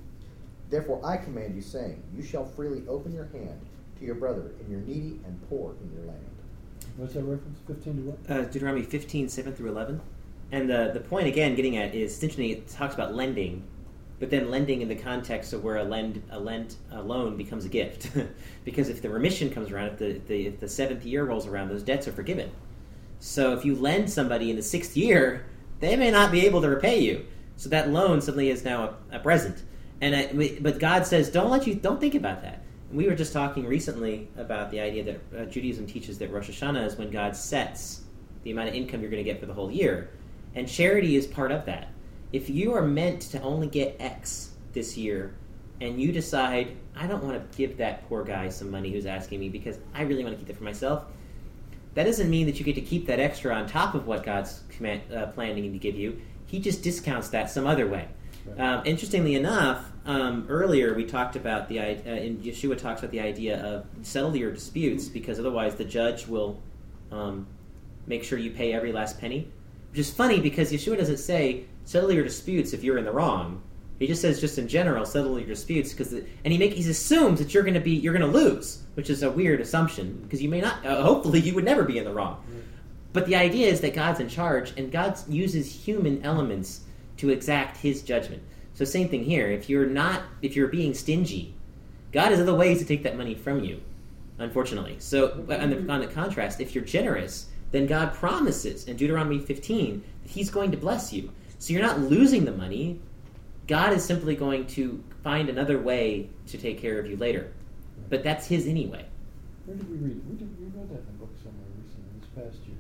therefore 0.74 1.00
I 1.04 1.18
command 1.18 1.56
you, 1.56 1.62
saying, 1.62 2.02
You 2.16 2.24
shall 2.24 2.46
freely 2.46 2.84
open 2.88 3.14
your 3.14 3.26
hand 3.26 3.62
to 4.00 4.06
your 4.06 4.16
brother, 4.16 4.52
and 4.60 4.70
your 4.70 4.82
needy 4.82 5.20
and 5.26 5.40
poor 5.48 5.76
in 5.82 5.94
your 5.94 6.06
land. 6.08 6.26
What's 6.98 7.14
that 7.14 7.24
reference? 7.24 7.60
15 7.68 7.96
to 7.96 8.02
what? 8.02 8.38
uh, 8.38 8.44
Deuteronomy 8.46 8.84
15, 8.84 9.30
7 9.30 9.54
through 9.54 9.70
11. 9.70 10.02
And 10.52 10.70
the, 10.70 10.92
the 10.94 11.00
point, 11.00 11.28
again, 11.28 11.56
getting 11.56 11.78
at 11.78 11.96
is 11.96 12.12
essentially 12.12 12.52
it 12.52 12.68
talks 12.68 12.94
about 12.96 13.14
lending, 13.16 13.64
but 14.20 14.30
then 14.30 14.50
lending 14.50 14.82
in 14.82 14.88
the 14.88 14.96
context 14.96 15.54
of 15.54 15.64
where 15.64 15.78
a 15.78 15.84
lend 15.84 16.22
a 16.32 16.40
lent 16.40 16.78
a 16.92 17.02
loan 17.02 17.38
becomes 17.38 17.66
a 17.66 17.70
gift. 17.70 18.10
because 18.66 18.90
if 18.90 19.02
the 19.02 19.10
remission 19.10 19.50
comes 19.50 19.72
around, 19.72 19.88
if 19.88 19.98
the, 19.98 20.22
the, 20.28 20.48
if 20.48 20.60
the 20.60 20.68
seventh 20.68 21.06
year 21.06 21.24
rolls 21.24 21.48
around, 21.48 21.70
those 21.70 21.84
debts 21.84 22.08
are 22.08 22.12
forgiven. 22.12 22.52
So 23.20 23.54
if 23.54 23.64
you 23.64 23.76
lend 23.76 24.12
somebody 24.12 24.50
in 24.50 24.56
the 24.56 24.64
sixth 24.64 24.98
year, 24.98 25.46
they 25.84 25.96
may 25.96 26.12
not 26.12 26.32
be 26.32 26.46
able 26.46 26.62
to 26.62 26.70
repay 26.70 27.00
you. 27.00 27.26
So 27.58 27.70
that 27.70 27.90
loan 27.90 28.22
suddenly 28.22 28.50
is 28.50 28.64
now 28.64 28.96
a, 29.12 29.18
a 29.18 29.20
present. 29.20 29.62
And 30.02 30.16
I, 30.16 30.58
but 30.62 30.80
God 30.80 31.06
says, 31.06 31.30
don't 31.30 31.50
let 31.50 31.68
you 31.68 31.76
don't 31.76 32.00
think 32.00 32.16
about 32.16 32.42
that. 32.42 32.64
We 32.92 33.08
were 33.08 33.16
just 33.16 33.34
talking 33.34 33.66
recently 33.66 34.30
about 34.38 34.72
the 34.72 34.80
idea 34.80 35.04
that 35.04 35.20
uh, 35.38 35.46
Judaism 35.46 35.88
teaches 35.88 36.18
that 36.20 36.32
Rosh 36.32 36.50
Hashanah 36.50 36.86
is 36.86 36.96
when 36.96 37.10
God 37.10 37.36
sets 37.36 38.02
the 38.44 38.52
amount 38.52 38.70
of 38.70 38.76
income 38.76 39.02
you're 39.02 39.10
going 39.10 39.24
to 39.24 39.30
get 39.30 39.40
for 39.40 39.46
the 39.46 39.54
whole 39.54 39.72
year, 39.72 40.12
and 40.56 40.68
charity 40.68 41.16
is 41.16 41.26
part 41.26 41.52
of 41.52 41.66
that. 41.66 41.90
If 42.32 42.50
you 42.50 42.74
are 42.74 42.82
meant 42.82 43.22
to 43.32 43.42
only 43.42 43.68
get 43.68 43.96
X 44.00 44.52
this 44.74 44.98
year, 44.98 45.36
and 45.82 46.02
you 46.02 46.12
decide 46.12 46.78
I 46.96 47.08
don't 47.08 47.24
want 47.24 47.52
to 47.52 47.58
give 47.58 47.78
that 47.78 48.08
poor 48.08 48.24
guy 48.24 48.50
some 48.50 48.70
money 48.70 48.92
who's 48.92 49.06
asking 49.06 49.40
me 49.40 49.50
because 49.50 49.80
I 49.94 50.04
really 50.04 50.24
want 50.24 50.38
to 50.38 50.40
keep 50.40 50.50
it 50.50 50.58
for 50.58 50.64
myself, 50.64 51.06
that 51.96 52.06
doesn't 52.06 52.30
mean 52.30 52.48
that 52.48 52.60
you 52.60 52.66
get 52.66 52.76
to 52.76 52.82
keep 52.82 53.08
that 53.08 53.20
extra 53.20 53.54
on 53.54 53.68
top 53.68 53.94
of 53.94 54.08
what 54.08 54.24
God's 54.24 54.62
command, 54.70 55.02
uh, 55.14 55.28
planning 55.28 55.72
to 55.72 55.78
give 55.78 55.96
you. 55.96 56.22
He 56.48 56.60
just 56.60 56.84
discounts 56.84 57.30
that 57.30 57.50
some 57.50 57.68
other 57.68 57.88
way. 57.88 58.08
Right. 58.46 58.60
Um, 58.60 58.86
interestingly 58.86 59.36
enough, 59.36 59.92
um, 60.06 60.46
earlier 60.50 60.94
we 60.94 61.06
talked 61.06 61.36
about 61.36 61.70
the 61.70 61.80
uh, 61.80 61.84
in 61.84 62.38
Yeshua 62.38 62.78
talks 62.78 63.00
about 63.00 63.12
the 63.12 63.22
idea 63.22 63.64
of 63.64 63.86
settle 64.02 64.36
your 64.36 64.52
disputes 64.52 65.08
because 65.08 65.40
otherwise 65.40 65.76
the 65.76 65.86
judge 65.86 66.28
will 66.28 66.62
um, 67.12 67.48
make 68.06 68.24
sure 68.24 68.38
you 68.38 68.52
pay 68.52 68.74
every 68.74 68.92
last 68.92 69.20
penny. 69.20 69.48
Which 69.92 70.00
is 70.00 70.12
funny 70.12 70.40
because 70.40 70.72
Yeshua 70.72 70.98
doesn't 70.98 71.18
say 71.18 71.66
settle 71.86 72.12
your 72.12 72.24
disputes 72.24 72.74
if 72.74 72.84
you're 72.84 72.98
in 72.98 73.06
the 73.06 73.12
wrong. 73.12 73.62
He 74.00 74.08
just 74.08 74.22
says 74.22 74.42
just 74.42 74.58
in 74.58 74.68
general 74.68 75.06
settle 75.06 75.40
your 75.40 75.48
disputes 75.48 75.94
because 75.94 76.14
and 76.14 76.28
he 76.44 76.58
make 76.58 76.74
he 76.74 76.90
assumes 76.90 77.40
that 77.40 77.54
you're 77.54 77.64
going 77.64 77.76
to 77.76 77.80
be 77.80 77.92
you're 77.92 78.14
going 78.14 78.32
to 78.32 78.38
lose, 78.38 78.84
which 78.96 79.10
is 79.10 79.24
a 79.24 79.32
weird 79.32 79.62
assumption 79.62 80.20
because 80.24 80.42
you 80.42 80.50
may 80.50 80.62
not. 80.62 80.86
Uh, 80.86 81.02
hopefully, 81.04 81.40
you 81.40 81.54
would 81.56 81.64
never 81.64 81.84
be 81.84 81.98
in 81.98 82.04
the 82.04 82.14
wrong. 82.14 82.44
But 83.14 83.28
the 83.28 83.36
idea 83.36 83.68
is 83.68 83.82
that 83.82 83.94
God's 83.94 84.20
in 84.20 84.28
charge 84.28 84.74
and 84.76 84.92
God 84.92 85.18
uses 85.30 85.72
human 85.72 86.24
elements 86.24 86.82
to 87.18 87.30
exact 87.30 87.78
his 87.78 88.02
judgment. 88.02 88.42
So 88.74 88.86
same 88.86 89.08
thing 89.08 89.24
here. 89.24 89.48
If 89.52 89.70
you're 89.70 89.86
not 89.86 90.24
if 90.42 90.56
you're 90.56 90.68
being 90.68 90.94
stingy, 90.94 91.54
God 92.12 92.32
has 92.32 92.40
other 92.40 92.56
ways 92.56 92.80
to 92.80 92.86
take 92.86 93.04
that 93.04 93.18
money 93.18 93.36
from 93.36 93.64
you. 93.64 93.82
Unfortunately. 94.40 94.96
So 95.00 95.46
on 95.50 95.70
the, 95.70 95.94
on 95.94 96.02
the 96.02 96.08
contrast, 96.08 96.60
if 96.60 96.74
you're 96.74 96.84
generous, 96.84 97.48
then 97.72 97.86
God 97.86 98.14
promises 98.14 98.86
in 98.86 98.98
Deuteronomy 98.98 99.40
15 99.40 100.04
that 100.24 100.32
he's 100.32 100.50
going 100.50 100.72
to 100.72 100.78
bless 100.78 101.14
you. 101.14 101.32
So 101.60 101.72
you're 101.74 101.82
not 101.82 102.00
losing 102.00 102.46
the 102.46 102.52
money. 102.52 103.00
God 103.68 103.94
is 103.94 104.04
simply 104.04 104.36
going 104.36 104.68
to 104.68 105.04
find 105.24 105.50
another 105.50 105.80
way 105.80 106.30
to 106.48 106.58
take 106.58 106.80
care 106.80 107.00
of 107.00 107.08
you 107.08 107.16
later. 107.18 107.52
But 108.10 108.24
that's 108.24 108.48
his 108.48 108.68
anyway. 108.68 109.06
Where 109.66 109.78
did 109.78 109.90
we 109.90 109.98
read 109.98 110.18
it? 110.18 110.24
We, 110.30 110.36
did, 110.36 110.60
we 110.60 110.66
read 110.66 110.90
that 110.90 111.00
in 111.00 111.08
a 111.08 111.18
book 111.20 111.32
somewhere 111.42 111.68
recently, 111.80 112.20
this 112.20 112.30
past 112.36 112.68
year. 112.68 112.78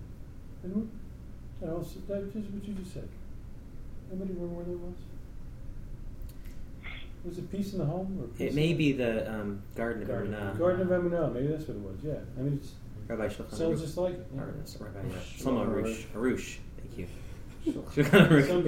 And 0.63 0.75
we, 0.75 0.81
that 1.61 1.77
was, 1.77 1.95
that 2.07 2.33
just 2.33 2.49
what 2.51 2.65
you 2.65 2.73
just 2.73 2.93
said. 2.93 3.07
Anybody 4.11 4.33
remember 4.33 4.55
where 4.55 4.65
that 4.65 4.77
was? 4.77 4.95
Was 7.23 7.37
it 7.37 7.49
Peace 7.49 7.71
in 7.71 7.79
the 7.79 7.85
Home? 7.85 8.19
Or 8.21 8.27
Peace 8.27 8.51
It 8.51 8.55
may 8.55 8.73
be 8.73 8.91
the 8.91 9.31
um, 9.31 9.63
Garden 9.75 10.01
of 10.01 10.09
Garden, 10.09 10.33
Emunah. 10.33 10.57
Garden 10.59 10.81
of 10.81 10.87
Emunah. 10.89 11.33
Maybe 11.33 11.47
that's 11.47 11.67
what 11.67 11.77
it 11.77 11.83
was. 11.83 11.97
Yeah. 12.03 12.15
I 12.37 12.41
mean, 12.41 12.59
it's, 12.61 12.73
Rabbi 13.07 13.27
Shulchan 13.27 13.49
sounds 13.49 13.61
Aruch. 13.61 13.81
just 13.81 13.97
like 13.97 14.13
it. 14.13 14.27
That's 14.57 14.75
Rabbi 14.77 14.99
Shlomo 14.99 15.65
Shlomo 15.65 15.83
Arush. 15.83 16.03
Arush. 16.13 16.57
Thank 16.81 16.97
you. 16.97 17.07
Shulchan 17.65 18.03
Shulchan 18.03 18.27
Aruch. 18.27 18.47
Some 18.47 18.65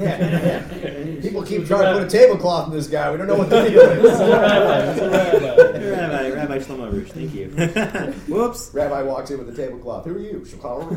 yeah. 0.00 1.14
Yeah. 1.14 1.20
People 1.22 1.42
keep 1.42 1.66
trying 1.66 1.94
to 1.94 2.00
put 2.00 2.02
a 2.02 2.10
tablecloth 2.10 2.68
in 2.68 2.74
this 2.74 2.86
guy. 2.86 3.10
We 3.10 3.16
don't 3.16 3.26
know 3.26 3.36
what 3.36 3.48
the 3.48 3.68
deal 3.68 3.80
is. 3.80 4.20
Rabbi. 4.20 4.90
It's 4.90 5.00
rabbi. 5.00 5.90
Rabbi, 5.90 6.30
Rabbi 6.34 6.58
Shlomo 6.58 6.92
Arush. 6.92 7.10
Thank 7.10 7.34
you. 7.34 7.48
Whoops. 8.34 8.70
Rabbi 8.74 9.02
walks 9.02 9.30
in 9.30 9.38
with 9.38 9.48
a 9.48 9.54
tablecloth. 9.54 10.04
Who 10.04 10.16
are 10.16 10.18
you? 10.18 10.44
Chicago. 10.44 10.90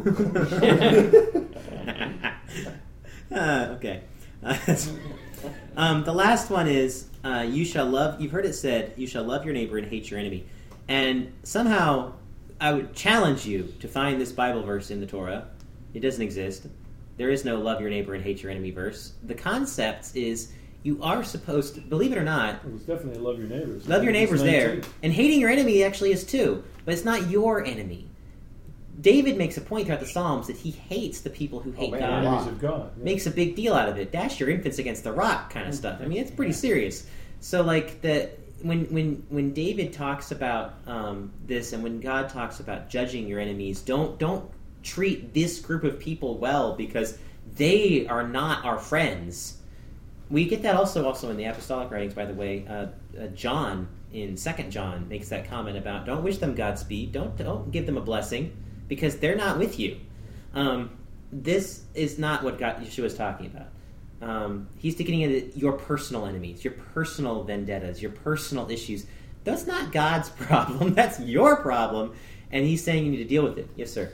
uh, 3.35 3.75
okay. 3.77 4.03
um, 5.77 6.03
the 6.03 6.13
last 6.13 6.49
one 6.49 6.67
is 6.67 7.07
uh, 7.23 7.45
"You 7.47 7.63
shall 7.63 7.85
love." 7.85 8.19
You've 8.19 8.31
heard 8.31 8.45
it 8.45 8.53
said, 8.53 8.93
"You 8.97 9.07
shall 9.07 9.23
love 9.23 9.45
your 9.45 9.53
neighbor 9.53 9.77
and 9.77 9.87
hate 9.87 10.11
your 10.11 10.19
enemy." 10.19 10.45
And 10.87 11.31
somehow, 11.43 12.13
I 12.59 12.73
would 12.73 12.93
challenge 12.93 13.45
you 13.45 13.73
to 13.79 13.87
find 13.87 14.19
this 14.19 14.33
Bible 14.33 14.63
verse 14.63 14.91
in 14.91 14.99
the 14.99 15.05
Torah. 15.05 15.47
It 15.93 16.01
doesn't 16.01 16.21
exist. 16.21 16.67
There 17.21 17.29
is 17.29 17.45
no 17.45 17.59
"love 17.59 17.79
your 17.79 17.91
neighbor 17.91 18.15
and 18.15 18.23
hate 18.23 18.41
your 18.41 18.51
enemy" 18.51 18.71
verse. 18.71 19.13
The 19.21 19.35
concept 19.35 20.15
is 20.15 20.51
you 20.81 20.97
are 21.03 21.23
supposed 21.23 21.75
to, 21.75 21.81
believe 21.81 22.11
it 22.11 22.17
or 22.17 22.23
not, 22.23 22.55
It 22.65 22.73
was 22.73 22.81
definitely 22.81 23.21
love 23.21 23.37
your 23.37 23.47
neighbors. 23.47 23.87
Love 23.87 24.03
your 24.03 24.11
neighbors 24.11 24.41
there. 24.41 24.81
And 25.03 25.13
hating 25.13 25.39
your 25.39 25.51
enemy 25.51 25.83
actually 25.83 26.13
is 26.13 26.23
too, 26.23 26.63
but 26.83 26.95
it's 26.95 27.05
not 27.05 27.29
your 27.29 27.63
enemy. 27.63 28.09
David 28.99 29.37
makes 29.37 29.55
a 29.55 29.61
point 29.61 29.85
throughout 29.85 29.99
the 29.99 30.07
Psalms 30.07 30.47
that 30.47 30.57
he 30.57 30.71
hates 30.71 31.21
the 31.21 31.29
people 31.29 31.59
who 31.59 31.71
hate 31.73 31.91
man, 31.91 31.99
God. 31.99 32.25
enemies 32.25 32.47
of 32.47 32.59
God. 32.59 32.91
yeah. 32.97 33.03
Makes 33.03 33.27
a 33.27 33.31
big 33.31 33.55
deal 33.55 33.75
out 33.75 33.87
of 33.87 33.99
it. 33.99 34.11
Dash 34.11 34.39
your 34.39 34.49
infants 34.49 34.79
against 34.79 35.03
the 35.03 35.11
rock 35.11 35.51
kind 35.53 35.67
of 35.67 35.75
stuff. 35.75 36.01
I 36.01 36.07
mean, 36.07 36.17
it's 36.17 36.31
pretty 36.31 36.53
serious. 36.53 37.05
So 37.39 37.61
like 37.61 38.01
the 38.01 38.31
when 38.63 38.85
when 38.85 39.23
when 39.29 39.53
David 39.53 39.93
talks 39.93 40.31
about 40.31 40.73
um, 40.87 41.31
this 41.45 41.71
and 41.73 41.83
when 41.83 41.99
God 41.99 42.29
talks 42.29 42.59
about 42.59 42.89
judging 42.89 43.27
your 43.27 43.39
enemies, 43.39 43.81
don't 43.81 44.17
don't 44.17 44.49
treat 44.83 45.33
this 45.33 45.59
group 45.59 45.83
of 45.83 45.99
people 45.99 46.37
well 46.37 46.75
because 46.75 47.17
they 47.55 48.07
are 48.07 48.27
not 48.27 48.65
our 48.65 48.77
friends. 48.77 49.57
We 50.29 50.45
get 50.45 50.63
that 50.63 50.75
also 50.75 51.05
also 51.05 51.29
in 51.29 51.37
the 51.37 51.45
apostolic 51.45 51.91
writings. 51.91 52.13
By 52.13 52.25
the 52.25 52.33
way, 52.33 52.65
uh, 52.67 52.87
uh, 53.19 53.27
John 53.27 53.87
in 54.13 54.37
Second 54.37 54.71
John 54.71 55.07
makes 55.07 55.29
that 55.29 55.49
comment 55.49 55.77
about 55.77 56.05
don't 56.05 56.23
wish 56.23 56.37
them 56.37 56.55
Godspeed, 56.55 57.11
don't 57.11 57.35
don't 57.37 57.71
give 57.71 57.85
them 57.85 57.97
a 57.97 58.01
blessing 58.01 58.55
because 58.87 59.17
they're 59.17 59.35
not 59.35 59.57
with 59.57 59.79
you. 59.79 59.99
Um, 60.53 60.91
this 61.31 61.83
is 61.93 62.19
not 62.19 62.43
what 62.43 62.59
God, 62.59 62.81
Yeshua 62.81 63.05
is 63.05 63.15
talking 63.15 63.47
about. 63.47 63.67
Um, 64.21 64.67
he's 64.77 64.95
getting 64.95 65.21
into 65.21 65.57
your 65.57 65.73
personal 65.73 66.25
enemies, 66.25 66.63
your 66.63 66.73
personal 66.73 67.43
vendettas, 67.43 68.01
your 68.01 68.11
personal 68.11 68.69
issues. 68.69 69.05
That's 69.43 69.65
not 69.65 69.91
God's 69.91 70.29
problem. 70.47 70.93
That's 70.93 71.19
your 71.19 71.55
problem, 71.57 72.13
and 72.51 72.65
He's 72.65 72.83
saying 72.83 73.05
you 73.05 73.11
need 73.11 73.17
to 73.17 73.25
deal 73.25 73.43
with 73.43 73.57
it. 73.57 73.69
Yes, 73.75 73.91
sir. 73.91 74.11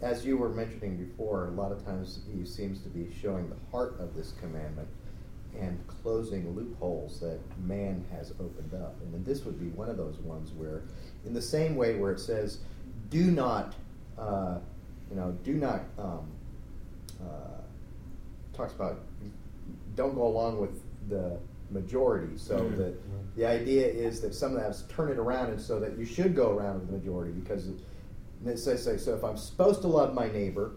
As 0.00 0.24
you 0.24 0.36
were 0.38 0.48
mentioning 0.48 0.96
before, 0.96 1.48
a 1.48 1.50
lot 1.50 1.70
of 1.72 1.84
times 1.84 2.20
he 2.34 2.44
seems 2.46 2.80
to 2.80 2.88
be 2.88 3.12
showing 3.20 3.48
the 3.50 3.56
heart 3.70 3.96
of 4.00 4.14
this 4.14 4.32
commandment 4.40 4.88
and 5.58 5.78
closing 5.86 6.54
loopholes 6.54 7.20
that 7.20 7.38
man 7.64 8.04
has 8.12 8.32
opened 8.32 8.72
up. 8.74 8.94
And 9.02 9.12
then 9.12 9.24
this 9.24 9.44
would 9.44 9.58
be 9.58 9.68
one 9.68 9.88
of 9.88 9.96
those 9.96 10.18
ones 10.18 10.52
where, 10.52 10.82
in 11.24 11.32
the 11.34 11.42
same 11.42 11.76
way 11.76 11.94
where 11.94 12.12
it 12.12 12.20
says, 12.20 12.58
do 13.10 13.30
not, 13.30 13.74
uh, 14.18 14.58
you 15.10 15.16
know, 15.16 15.32
do 15.44 15.54
not, 15.54 15.82
um, 15.98 16.26
uh, 17.22 17.60
talks 18.54 18.72
about 18.74 19.00
don't 19.94 20.14
go 20.14 20.26
along 20.26 20.60
with 20.60 20.82
the 21.08 21.38
majority. 21.70 22.36
So 22.36 22.58
Mhm. 22.60 22.76
that 22.76 22.94
the 23.36 23.46
idea 23.46 23.86
is 23.86 24.20
that 24.20 24.34
some 24.34 24.52
of 24.54 24.60
that 24.60 24.70
is 24.70 24.84
turn 24.88 25.10
it 25.10 25.18
around 25.18 25.50
and 25.50 25.60
so 25.60 25.80
that 25.80 25.98
you 25.98 26.04
should 26.04 26.34
go 26.34 26.50
around 26.56 26.80
with 26.80 26.86
the 26.90 26.96
majority 26.98 27.32
because 27.32 27.68
it, 27.68 27.78
and 28.48 28.56
it 28.56 28.60
say, 28.60 28.76
so 28.96 29.14
if 29.14 29.24
I'm 29.24 29.36
supposed 29.36 29.80
to 29.82 29.88
love 29.88 30.14
my 30.14 30.28
neighbor, 30.28 30.72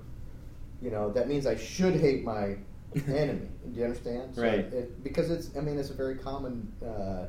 you 0.81 0.89
know, 0.89 1.11
that 1.11 1.27
means 1.27 1.45
I 1.45 1.55
should 1.55 1.95
hate 1.95 2.23
my 2.23 2.55
enemy. 3.07 3.47
Do 3.71 3.79
you 3.79 3.83
understand? 3.85 4.35
So 4.35 4.41
Right. 4.41 4.59
It, 4.59 5.03
because 5.03 5.29
it's, 5.29 5.55
I 5.55 5.61
mean, 5.61 5.77
it's 5.77 5.89
a 5.91 5.93
very 5.93 6.15
common. 6.15 6.71
Uh, 6.83 7.25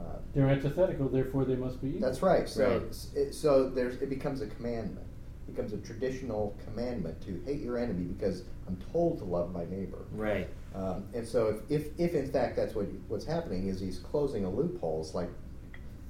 uh, 0.00 0.16
They're 0.34 0.48
antithetical, 0.48 1.08
therefore 1.08 1.44
they 1.44 1.54
must 1.56 1.80
be 1.82 1.88
evil. 1.88 2.00
that's 2.00 2.22
right. 2.22 2.48
So, 2.48 2.64
Right. 2.66 2.76
it's- 2.76 3.10
it, 3.14 3.34
so 3.34 3.68
there's 3.68 3.96
it 4.00 4.08
becomes 4.10 4.40
a 4.40 4.46
commandment. 4.46 5.06
It 5.46 5.54
becomes 5.54 5.72
a 5.74 5.78
traditional 5.78 6.56
commandment 6.64 7.20
to 7.26 7.40
hate 7.44 7.60
your 7.60 7.76
enemy 7.78 8.04
because 8.04 8.44
I'm 8.66 8.76
told 8.92 9.18
to 9.18 9.24
love 9.24 9.52
my 9.52 9.66
neighbor. 9.66 9.98
Right. 10.12 10.48
Um, 10.74 11.04
and 11.14 11.26
so, 11.28 11.60
if, 11.68 11.70
if, 11.70 12.00
if 12.00 12.14
in 12.14 12.26
fact 12.32 12.56
that's 12.56 12.74
what 12.74 12.86
what's 13.08 13.24
happening 13.26 13.68
is 13.68 13.78
he's 13.78 13.98
closing 13.98 14.44
a 14.46 14.50
loophole. 14.50 15.00
It's 15.02 15.14
like, 15.14 15.28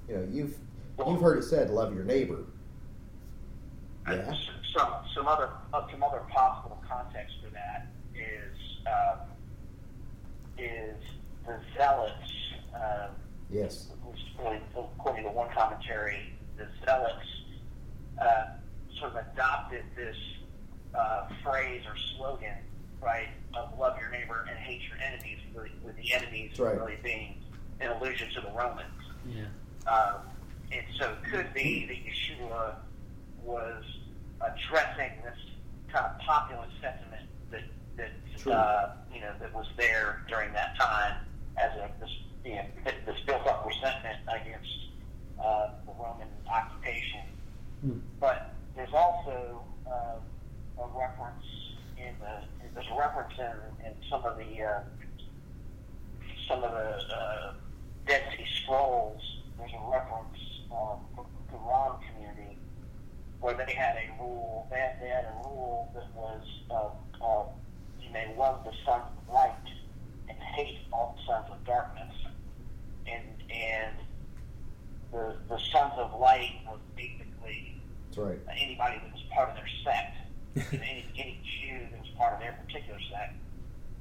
you 0.09 0.15
know, 0.17 0.27
you've 0.31 0.57
you've 1.07 1.21
heard 1.21 1.39
it 1.39 1.43
said, 1.43 1.71
love 1.71 1.93
your 1.95 2.05
neighbor. 2.05 2.45
And 4.07 4.21
Yeah. 4.21 4.33
s- 4.33 4.51
Some 4.77 4.93
some 5.15 5.29
other 5.29 5.51
uh, 5.73 5.89
some 5.91 6.03
other 6.03 6.21
possible 6.31 6.83
context 6.89 7.37
for 7.43 7.51
that 7.51 7.87
is 8.15 8.57
um, 8.87 9.21
is 10.59 10.97
the 11.47 11.61
zealots. 11.77 12.33
Uh, 12.75 13.09
Yes. 13.51 13.93
really, 14.39 14.59
according 14.75 15.23
to 15.25 15.31
one 15.31 15.49
commentary, 15.53 16.35
the 16.57 16.67
zealots 16.85 17.27
uh, 18.21 18.47
sort 18.99 19.13
of 19.15 19.27
adopted 19.33 19.85
this 19.95 20.17
uh, 20.95 21.29
phrase 21.45 21.83
or 21.87 21.95
slogan, 22.17 22.57
right, 23.01 23.29
of 23.57 23.79
love 23.79 23.97
your 24.01 24.11
neighbor 24.11 24.45
and 24.49 24.59
hate 24.59 24.81
your 24.89 24.99
enemies, 24.99 25.39
really, 25.55 25.71
with 25.85 25.95
the 25.97 26.13
enemies 26.15 26.59
right. 26.59 26.77
really 26.81 26.97
being 27.05 27.37
an 27.81 27.91
allusion 27.91 28.29
to 28.35 28.41
the 28.41 28.51
Romans. 28.53 28.89
Yeah. 29.29 29.45
Um, 29.87 30.23
and 30.73 30.85
so 30.99 31.13
it 31.13 31.31
could 31.31 31.53
be 31.55 31.87
that 31.87 31.97
Yeshua 32.05 32.75
was 33.43 33.85
addressing 34.47 35.13
this 35.23 35.39
kind 35.93 36.07
of 36.07 36.19
populist 36.19 36.73
sentiment 36.81 37.29
that 37.51 37.63
that 37.97 38.53
uh, 38.53 38.95
you 39.13 39.21
know 39.21 39.33
that 39.41 39.53
was 39.55 39.67
there 39.77 40.25
during 40.29 40.53
that 40.53 40.77
time 40.79 41.17
as 41.57 41.71
a 41.79 41.91
this 42.01 42.11
you 42.45 42.57
know, 42.57 42.65
this 43.07 43.17
built 43.27 43.47
up 43.47 43.65
resentment 43.67 44.19
against 44.29 44.69
uh, 45.43 45.71
the 45.87 45.93
Roman 45.93 46.29
occupation. 46.53 47.23
Hmm. 47.81 47.99
But 48.21 48.53
there's 48.77 48.93
also 48.93 49.63
uh, 49.87 50.83
a 50.83 50.87
reference 50.99 51.45
in 51.97 52.15
the 52.21 52.45
there's 52.75 52.87
a 52.91 52.99
reference 52.99 53.33
in, 53.39 53.87
in 53.87 53.93
some 54.11 54.25
of 54.25 54.37
the 54.37 54.63
uh, 54.63 54.81
some 56.49 56.63
of 56.63 56.73
the 56.73 57.15
uh, 57.15 57.55
Dead 58.07 58.23
Sea 58.37 58.47
Scrolls. 58.63 59.23
There's 59.59 59.73
a 59.73 59.91
reference 59.91 60.39
um, 60.73 60.99
from 61.15 61.27
the 61.51 61.57
Qumran 61.57 61.99
community 62.11 62.54
where 63.45 63.55
they 63.55 63.75
had 63.75 63.97
a 63.97 64.23
rule. 64.23 64.67
They 64.71 64.79
had, 64.79 64.97
they 65.03 65.09
had 65.09 65.27
a 65.27 65.47
rule 65.47 65.91
that 65.95 66.09
was 66.17 66.43
uh, 66.71 66.89
uh, 67.23 67.45
you 68.01 68.11
may 68.11 68.35
love 68.39 68.65
the 68.65 68.73
sons 68.87 69.05
of 69.21 69.35
light 69.35 69.53
and 70.31 70.39
hate 70.57 70.79
all 70.91 71.15
the 71.19 71.31
sons 71.31 71.49
of 71.53 71.63
darkness. 71.67 72.15
And 73.07 73.23
and 73.53 73.93
the 75.13 75.37
the 75.47 75.59
sons 75.71 75.93
of 75.99 76.19
light 76.19 76.57
was 76.67 76.81
basically 76.97 77.77
That's 78.09 78.19
right. 78.19 78.39
anybody 78.59 78.97
that 79.05 79.13
was 79.13 79.23
part 79.35 79.51
of 79.51 79.57
their 79.57 79.69
sect, 79.85 80.17
you 80.73 80.79
know, 80.79 80.85
any, 80.85 81.05
any 81.19 81.39
Jew 81.45 81.81
that 81.91 82.01
was 82.01 82.09
part 82.17 82.33
of 82.33 82.41
their 82.41 82.59
particular 82.67 82.99
sect. 83.13 83.35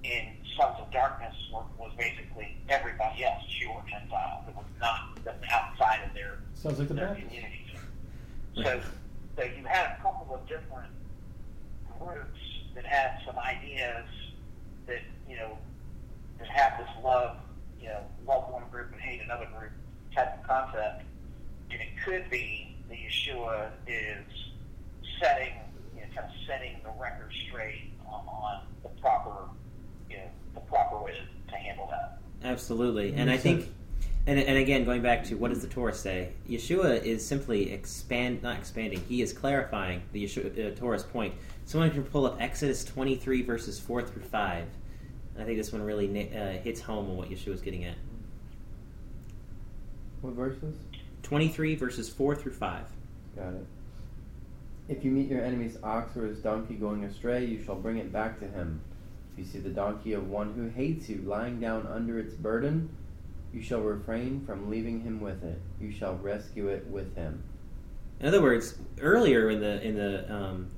And 0.05 0.35
Sons 0.57 0.75
of 0.79 0.91
Darkness 0.91 1.33
was, 1.51 1.65
was 1.77 1.91
basically 1.97 2.57
everybody 2.69 3.23
else, 3.25 3.43
Jew 3.59 3.69
or 3.69 3.83
Gentile, 3.89 4.43
that 4.45 4.55
was 4.55 4.65
not 4.79 5.19
that 5.25 5.35
was 5.39 5.49
outside 5.51 5.99
of 6.07 6.13
their 6.13 6.39
Sounds 6.55 6.79
like 6.79 6.87
the 6.87 6.93
their 6.93 7.07
Baptist. 7.07 7.27
communities. 7.27 7.59
So, 8.63 8.79
so 9.35 9.43
you 9.43 9.65
had 9.65 9.97
a 9.97 10.01
couple 10.01 10.35
of 10.35 10.47
different 10.47 10.91
groups 11.99 12.39
that 12.75 12.85
had 12.85 13.19
some 13.25 13.37
ideas 13.37 14.05
that 14.87 14.99
you 15.29 15.35
know 15.35 15.57
that 16.39 16.47
have 16.47 16.79
this 16.79 16.89
love, 17.03 17.37
you 17.81 17.87
know, 17.87 18.01
love 18.27 18.51
one 18.51 18.63
group 18.71 18.91
and 18.91 19.01
hate 19.01 19.21
another 19.21 19.47
group 19.57 19.71
type 20.15 20.39
of 20.39 20.47
concept, 20.47 21.03
and 21.71 21.81
it 21.81 21.89
could 22.03 22.29
be 22.29 22.75
that 22.89 22.97
Yeshua 22.97 23.69
is 23.87 24.25
setting, 25.21 25.53
you 25.95 26.01
know, 26.01 26.07
kind 26.15 26.27
of 26.27 26.33
setting 26.47 26.77
the 26.83 26.89
record 26.99 27.31
straight 27.47 27.91
on, 28.05 28.25
on 28.27 28.61
the 28.83 28.89
proper, 29.01 29.49
you 30.09 30.17
know, 30.17 30.27
the 30.53 30.59
proper 30.61 31.01
way 31.01 31.11
to, 31.11 31.51
to 31.51 31.57
handle 31.57 31.87
that. 31.89 32.19
Absolutely, 32.43 33.13
and 33.15 33.31
I 33.31 33.37
think, 33.37 33.61
sense. 33.61 33.73
And, 34.25 34.39
and 34.39 34.57
again, 34.57 34.85
going 34.85 35.01
back 35.01 35.23
to 35.25 35.35
what 35.35 35.49
does 35.49 35.61
the 35.61 35.67
Torah 35.67 35.93
say? 35.93 36.29
Yeshua 36.49 37.03
is 37.03 37.25
simply 37.25 37.71
expand, 37.71 38.41
not 38.41 38.57
expanding. 38.57 39.03
He 39.09 39.21
is 39.21 39.33
clarifying 39.33 40.01
the 40.11 40.23
Yeshua, 40.23 40.71
uh, 40.71 40.75
Torah's 40.75 41.03
point. 41.03 41.33
Someone 41.65 41.91
can 41.91 42.03
pull 42.03 42.25
up 42.25 42.37
Exodus 42.39 42.83
twenty 42.83 43.15
three 43.15 43.41
verses 43.41 43.79
four 43.79 44.01
through 44.01 44.23
five. 44.23 44.65
I 45.37 45.43
think 45.43 45.57
this 45.57 45.71
one 45.71 45.81
really 45.81 46.29
uh, 46.35 46.61
hits 46.61 46.79
home 46.79 47.09
on 47.09 47.17
what 47.17 47.29
Yeshua 47.29 47.53
is 47.53 47.61
getting 47.61 47.85
at. 47.85 47.95
What 50.21 50.33
verses? 50.33 50.75
Twenty 51.21 51.47
three 51.47 51.75
verses 51.75 52.07
four 52.09 52.35
through 52.35 52.53
five. 52.53 52.85
Got 53.35 53.53
it. 53.53 53.65
If 54.89 55.03
you 55.03 55.11
meet 55.11 55.29
your 55.29 55.41
enemy's 55.41 55.77
ox 55.81 56.15
or 56.17 56.27
his 56.27 56.39
donkey 56.39 56.75
going 56.75 57.03
astray, 57.05 57.45
you 57.45 57.63
shall 57.63 57.75
bring 57.75 57.97
it 57.97 58.11
back 58.11 58.39
to 58.39 58.47
him. 58.47 58.81
If 59.31 59.39
you 59.39 59.45
see 59.45 59.59
the 59.59 59.69
donkey 59.69 60.13
of 60.13 60.29
one 60.29 60.53
who 60.53 60.67
hates 60.67 61.09
you 61.09 61.23
lying 61.25 61.59
down 61.59 61.87
under 61.87 62.19
its 62.19 62.35
burden, 62.35 62.89
you 63.53 63.61
shall 63.61 63.81
refrain 63.81 64.43
from 64.45 64.69
leaving 64.69 65.01
him 65.01 65.21
with 65.21 65.43
it. 65.43 65.61
You 65.79 65.91
shall 65.91 66.15
rescue 66.15 66.69
it 66.69 66.85
with 66.87 67.15
him. 67.15 67.43
In 68.19 68.27
other 68.27 68.41
words, 68.41 68.75
earlier 69.01 69.49
in 69.49 69.59
the 69.59 69.81
in 69.81 69.95
the 69.95 70.33
um, 70.33 70.71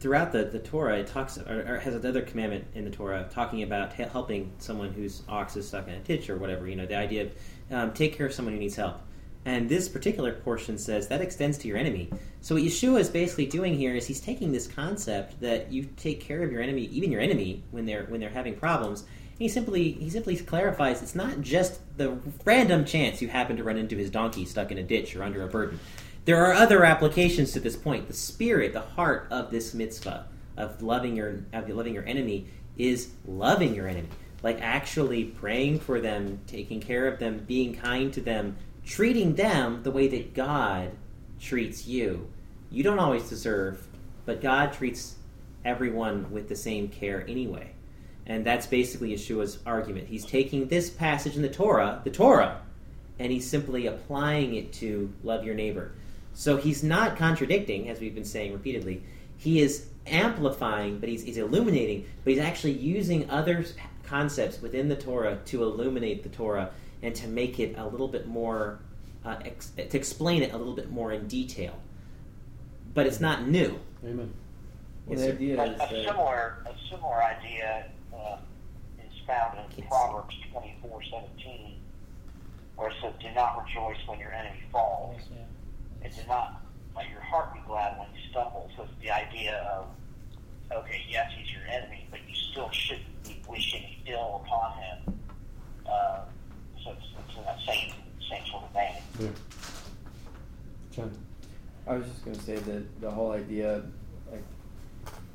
throughout 0.00 0.32
the, 0.32 0.44
the 0.44 0.58
Torah, 0.58 0.98
it 0.98 1.06
talks 1.06 1.38
or, 1.38 1.74
or 1.74 1.78
has 1.78 1.94
another 1.94 2.22
commandment 2.22 2.66
in 2.74 2.84
the 2.84 2.90
Torah 2.90 3.28
talking 3.30 3.62
about 3.62 3.92
he- 3.92 4.02
helping 4.02 4.52
someone 4.58 4.92
whose 4.92 5.22
ox 5.28 5.56
is 5.56 5.68
stuck 5.68 5.88
in 5.88 5.94
a 5.94 6.00
ditch 6.00 6.28
or 6.28 6.36
whatever. 6.36 6.66
You 6.66 6.76
know, 6.76 6.86
the 6.86 6.96
idea 6.96 7.22
of 7.24 7.32
um, 7.70 7.92
take 7.92 8.16
care 8.16 8.26
of 8.26 8.32
someone 8.32 8.54
who 8.54 8.60
needs 8.60 8.76
help. 8.76 9.00
And 9.46 9.68
this 9.68 9.88
particular 9.88 10.32
portion 10.32 10.76
says 10.76 11.08
that 11.08 11.22
extends 11.22 11.56
to 11.58 11.68
your 11.68 11.78
enemy. 11.78 12.10
So 12.42 12.56
what 12.56 12.64
Yeshua 12.64 13.00
is 13.00 13.08
basically 13.08 13.46
doing 13.46 13.74
here 13.74 13.94
is 13.94 14.06
he's 14.06 14.20
taking 14.20 14.52
this 14.52 14.66
concept 14.66 15.40
that 15.40 15.72
you 15.72 15.88
take 15.96 16.20
care 16.20 16.42
of 16.42 16.52
your 16.52 16.60
enemy, 16.60 16.82
even 16.86 17.10
your 17.10 17.22
enemy, 17.22 17.62
when 17.70 17.86
they're 17.86 18.04
when 18.06 18.20
they're 18.20 18.28
having 18.28 18.54
problems, 18.56 19.04
He 19.40 19.48
simply 19.48 19.92
he 19.92 20.10
simply 20.10 20.36
clarifies 20.36 21.00
it's 21.00 21.14
not 21.14 21.40
just 21.40 21.80
the 21.96 22.18
random 22.44 22.84
chance 22.84 23.22
you 23.22 23.28
happen 23.28 23.56
to 23.56 23.64
run 23.64 23.78
into 23.78 23.96
his 23.96 24.10
donkey 24.10 24.44
stuck 24.44 24.70
in 24.70 24.76
a 24.76 24.82
ditch 24.82 25.16
or 25.16 25.22
under 25.22 25.42
a 25.42 25.48
burden. 25.48 25.80
There 26.26 26.44
are 26.44 26.52
other 26.52 26.84
applications 26.84 27.50
to 27.52 27.60
this 27.60 27.74
point. 27.74 28.06
The 28.06 28.12
spirit, 28.12 28.74
the 28.74 28.82
heart 28.82 29.28
of 29.30 29.50
this 29.50 29.72
mitzvah 29.72 30.26
of 30.58 30.82
loving 30.82 31.16
your 31.16 31.42
of 31.54 31.70
loving 31.70 31.94
your 31.94 32.04
enemy 32.04 32.48
is 32.76 33.12
loving 33.26 33.74
your 33.74 33.88
enemy, 33.88 34.10
like 34.42 34.60
actually 34.60 35.24
praying 35.24 35.80
for 35.80 36.02
them, 36.02 36.40
taking 36.46 36.78
care 36.78 37.08
of 37.08 37.18
them, 37.18 37.42
being 37.48 37.74
kind 37.74 38.12
to 38.12 38.20
them, 38.20 38.58
treating 38.84 39.36
them 39.36 39.82
the 39.84 39.90
way 39.90 40.06
that 40.06 40.34
God 40.34 40.90
treats 41.40 41.86
you. 41.86 42.28
You 42.70 42.82
don't 42.82 42.98
always 42.98 43.26
deserve, 43.30 43.86
but 44.26 44.42
God 44.42 44.74
treats 44.74 45.16
everyone 45.64 46.30
with 46.30 46.50
the 46.50 46.56
same 46.56 46.88
care 46.88 47.24
anyway. 47.26 47.72
And 48.30 48.46
that's 48.46 48.68
basically 48.68 49.12
Yeshua's 49.12 49.58
argument. 49.66 50.06
He's 50.06 50.24
taking 50.24 50.68
this 50.68 50.88
passage 50.88 51.34
in 51.34 51.42
the 51.42 51.48
Torah, 51.48 52.00
the 52.04 52.10
Torah, 52.10 52.60
and 53.18 53.32
he's 53.32 53.44
simply 53.44 53.88
applying 53.88 54.54
it 54.54 54.72
to 54.74 55.12
love 55.24 55.44
your 55.44 55.56
neighbor. 55.56 55.90
So 56.32 56.56
he's 56.56 56.84
not 56.84 57.16
contradicting, 57.16 57.88
as 57.88 57.98
we've 57.98 58.14
been 58.14 58.24
saying 58.24 58.52
repeatedly. 58.52 59.02
He 59.36 59.60
is 59.60 59.86
amplifying, 60.06 61.00
but 61.00 61.08
he's, 61.08 61.24
he's 61.24 61.38
illuminating, 61.38 62.06
but 62.22 62.32
he's 62.32 62.40
actually 62.40 62.74
using 62.74 63.28
other 63.30 63.64
concepts 64.04 64.62
within 64.62 64.88
the 64.88 64.94
Torah 64.94 65.40
to 65.46 65.64
illuminate 65.64 66.22
the 66.22 66.28
Torah 66.28 66.70
and 67.02 67.12
to 67.16 67.26
make 67.26 67.58
it 67.58 67.76
a 67.78 67.84
little 67.84 68.06
bit 68.06 68.28
more, 68.28 68.78
uh, 69.24 69.38
ex- 69.44 69.72
to 69.76 69.96
explain 69.96 70.44
it 70.44 70.52
a 70.52 70.56
little 70.56 70.76
bit 70.76 70.88
more 70.92 71.10
in 71.10 71.26
detail. 71.26 71.76
But 72.94 73.08
it's 73.08 73.18
not 73.18 73.48
new. 73.48 73.80
Amen. 74.04 74.32
Well, 75.06 75.18
Yes, 75.18 75.26
the 75.26 75.32
idea 75.32 75.60
A, 75.60 75.64
is 75.64 75.80
a 75.80 76.04
similar 76.04 76.64
a 76.64 76.88
similar 76.88 77.24
idea 77.24 77.86
uh, 78.20 78.38
is 78.98 79.20
found 79.26 79.58
in 79.58 79.64
Can't 79.76 79.88
Proverbs 79.88 80.36
twenty 80.50 80.76
four 80.82 81.02
seventeen, 81.04 81.80
where 82.76 82.90
it 82.90 82.94
says, 83.02 83.12
"Do 83.20 83.28
not 83.34 83.64
rejoice 83.64 83.98
when 84.06 84.18
your 84.18 84.32
enemy 84.32 84.62
falls, 84.70 85.20
and 86.02 86.14
do 86.14 86.20
not 86.28 86.62
let 86.96 87.08
your 87.08 87.20
heart 87.20 87.54
be 87.54 87.60
glad 87.66 87.98
when 87.98 88.08
he 88.14 88.30
stumbles." 88.30 88.70
So 88.76 88.82
it's 88.84 88.92
the 89.02 89.10
idea 89.10 89.56
of, 89.74 89.86
okay, 90.72 91.02
yes, 91.08 91.30
he's 91.36 91.52
your 91.52 91.66
enemy, 91.70 92.06
but 92.10 92.20
you 92.28 92.34
still 92.34 92.70
shouldn't 92.70 93.24
be 93.24 93.42
wishing 93.48 93.84
ill 94.06 94.42
upon 94.44 94.78
him. 94.78 95.20
Uh, 95.86 96.20
so 96.84 96.90
it's, 96.92 97.06
it's 97.28 97.36
in 97.38 97.44
that 97.44 97.58
same 97.66 97.92
same 98.28 98.46
sort 98.46 98.64
of 98.64 98.72
vein. 98.72 99.02
Yeah. 99.18 99.28
John. 100.92 101.10
I 101.86 101.94
was 101.94 102.06
just 102.06 102.24
going 102.24 102.36
to 102.36 102.42
say 102.42 102.56
that 102.56 103.00
the 103.00 103.10
whole 103.10 103.32
idea, 103.32 103.82
like, 104.30 104.44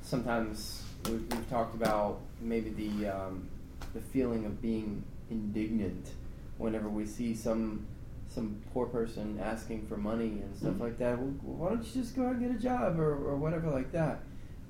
sometimes 0.03 0.84
we've, 1.05 1.31
we've 1.31 1.49
talked 1.49 1.75
about 1.75 2.19
maybe 2.41 2.69
the 2.69 3.07
um, 3.07 3.49
the 3.93 4.01
feeling 4.01 4.45
of 4.45 4.61
being 4.61 5.03
indignant 5.29 6.11
whenever 6.57 6.89
we 6.89 7.05
see 7.05 7.33
some 7.33 7.85
some 8.33 8.61
poor 8.73 8.85
person 8.87 9.39
asking 9.41 9.85
for 9.87 9.97
money 9.97 10.41
and 10.43 10.55
stuff 10.57 10.79
like 10.79 10.97
that. 10.97 11.17
Well, 11.17 11.29
why 11.41 11.69
don't 11.69 11.83
you 11.83 12.01
just 12.01 12.15
go 12.15 12.25
out 12.25 12.33
and 12.33 12.41
get 12.41 12.51
a 12.51 12.59
job 12.59 12.99
or, 12.99 13.13
or 13.13 13.35
whatever 13.35 13.69
like 13.69 13.91
that? 13.93 14.19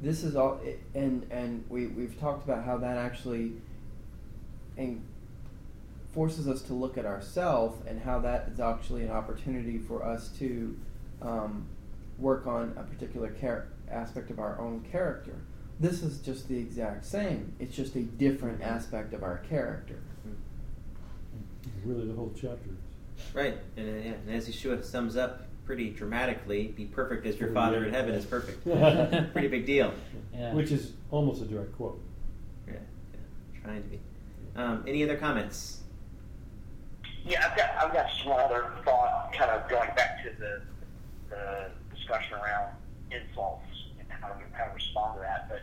This 0.01 0.23
is 0.23 0.35
all, 0.35 0.59
and 0.93 1.25
and 1.31 1.63
we 1.69 1.87
we've 1.87 2.19
talked 2.19 2.43
about 2.43 2.63
how 2.65 2.77
that 2.77 2.97
actually 2.97 3.53
and 4.77 5.01
forces 6.13 6.47
us 6.47 6.61
to 6.61 6.73
look 6.73 6.97
at 6.97 7.05
ourselves 7.05 7.81
and 7.87 8.01
how 8.01 8.19
that 8.19 8.49
is 8.51 8.59
actually 8.59 9.03
an 9.03 9.11
opportunity 9.11 9.77
for 9.77 10.03
us 10.03 10.29
to 10.39 10.77
um, 11.21 11.65
work 12.17 12.47
on 12.47 12.73
a 12.77 12.83
particular 12.83 13.33
char- 13.41 13.67
aspect 13.89 14.29
of 14.29 14.39
our 14.39 14.59
own 14.59 14.85
character. 14.91 15.35
This 15.79 16.03
is 16.03 16.19
just 16.19 16.47
the 16.47 16.57
exact 16.57 17.05
same. 17.05 17.53
It's 17.59 17.75
just 17.75 17.95
a 17.95 18.01
different 18.01 18.61
aspect 18.61 19.13
of 19.13 19.23
our 19.23 19.39
character. 19.49 19.99
Really, 21.83 22.07
the 22.07 22.13
whole 22.13 22.33
chapter. 22.33 22.69
Right, 23.33 23.57
and, 23.77 23.89
uh, 23.89 24.07
yeah, 24.07 24.13
and 24.13 24.29
as 24.29 24.47
Yeshua 24.47 24.83
sums 24.83 25.17
up 25.17 25.47
pretty 25.65 25.89
dramatically, 25.89 26.67
"Be 26.67 26.85
perfect 26.85 27.25
as 27.25 27.39
your 27.39 27.51
Father 27.51 27.81
yeah. 27.81 27.87
in 27.87 27.93
heaven 27.93 28.15
is 28.15 28.25
perfect." 28.25 28.63
pretty 29.33 29.47
big 29.47 29.65
deal. 29.65 29.93
Yeah. 30.33 30.53
Which 30.53 30.71
is 30.71 30.93
almost 31.11 31.41
a 31.41 31.45
direct 31.45 31.75
quote. 31.75 32.01
Yeah, 32.67 32.73
yeah, 32.73 33.61
trying 33.61 33.83
to 33.83 33.89
be. 33.89 33.99
Um, 34.55 34.83
any 34.87 35.03
other 35.03 35.17
comments? 35.17 35.81
Yeah, 37.25 37.49
I've 37.49 37.57
got 37.57 37.69
I've 37.75 37.93
got 37.93 38.09
just 38.09 38.25
one 38.25 38.39
other 38.39 38.71
thought, 38.83 39.33
kind 39.33 39.51
of 39.51 39.69
going 39.69 39.89
back 39.95 40.23
to 40.23 40.29
the 40.39 40.61
the 41.29 41.71
discussion 41.95 42.33
around 42.33 42.73
insults 43.11 43.64
how 44.27 44.33
to 44.33 44.45
how 44.53 44.65
to 44.65 44.73
respond 44.73 45.15
to 45.15 45.21
that. 45.21 45.49
But 45.49 45.61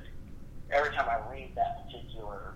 every 0.74 0.94
time 0.94 1.08
I 1.08 1.30
read 1.30 1.52
that 1.56 1.84
particular 1.86 2.54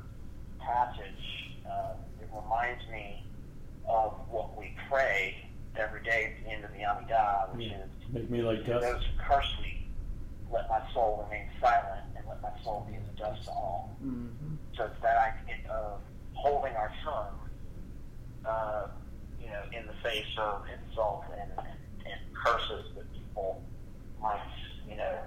passage, 0.61 1.55
uh, 1.69 1.95
it 2.21 2.29
reminds 2.35 2.83
me 2.91 3.25
of 3.89 4.13
what 4.31 4.57
we 4.59 4.75
pray 4.89 5.37
every 5.77 6.03
day 6.03 6.35
at 6.37 6.45
the 6.45 6.51
end 6.51 6.65
of 6.65 6.73
the 6.73 6.79
Amidah, 6.79 7.55
which 7.55 7.67
Yeah. 7.69 7.79
is 7.85 7.91
Make 8.13 8.31
me 8.31 8.43
like 8.43 8.65
dust. 8.67 8.83
those 8.83 9.03
who 9.05 9.19
curse 9.19 9.55
me, 9.63 9.89
let 10.51 10.69
my 10.69 10.81
soul 10.93 11.23
remain 11.25 11.49
silent, 11.61 12.05
and 12.17 12.27
let 12.29 12.41
my 12.43 12.51
soul 12.65 12.87
be 12.91 12.97
as 12.97 13.03
the 13.07 13.13
dust 13.13 13.45
to 13.45 13.51
all. 13.51 13.97
Mm-hmm. 14.03 14.55
So 14.77 14.85
it's 14.87 15.01
that 15.03 15.17
idea 15.17 15.71
of 15.71 16.01
holding 16.35 16.75
our 16.75 16.91
tongue, 17.05 17.39
uh, 18.45 18.87
you 19.41 19.49
know, 19.49 19.63
in 19.73 19.87
the 19.87 19.93
face 20.03 20.27
of 20.39 20.63
insult 20.69 21.25
and, 21.39 21.51
and, 21.59 21.79
and 22.07 22.21
curses 22.35 22.87
that 22.97 23.13
people 23.13 23.63
might, 24.21 24.41
you 24.89 24.97
know, 24.97 25.19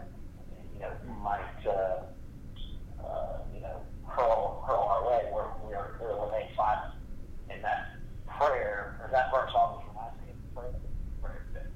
you 0.79 0.85
know, 0.85 0.91
might, 1.21 1.67
uh, 1.67 3.03
uh, 3.03 3.37
you 3.53 3.61
know, 3.61 3.81
hurl, 4.07 4.63
hurl 4.65 4.79
our 4.79 5.07
way, 5.07 5.29
where 5.31 5.45
we 5.67 5.73
are 5.73 5.91
we 5.99 6.05
are 6.05 6.25
remain 6.25 6.47
silent. 6.55 6.93
And 7.49 7.63
that 7.63 7.95
prayer, 8.27 8.99
or 9.03 9.09
that 9.11 9.31
verse 9.31 9.51
always 9.55 9.85
reminds 9.89 10.15
me 10.21 10.31
of 10.31 10.55
prayer, 10.55 10.73
prayer 11.21 11.71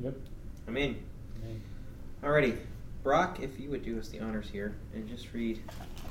Yep. 0.00 0.14
I 0.68 0.70
mean, 0.70 1.02
Amen. 1.44 1.62
alrighty, 2.22 2.56
Brock, 3.02 3.40
if 3.40 3.58
you 3.60 3.70
would 3.70 3.84
do 3.84 3.98
us 3.98 4.08
the 4.08 4.20
honors 4.20 4.48
here 4.48 4.74
and 4.94 5.08
just 5.08 5.32
read 5.32 5.60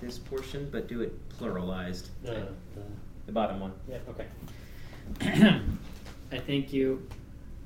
this 0.01 0.17
portion, 0.17 0.69
but 0.71 0.87
do 0.87 1.01
it 1.01 1.29
pluralized. 1.29 2.09
The, 2.23 2.31
the, 2.75 2.81
The 3.25 3.31
bottom 3.31 3.59
one. 3.59 3.73
yeah, 3.89 3.97
okay. 4.09 4.27
I 6.31 6.37
thank 6.39 6.73
you, 6.73 7.07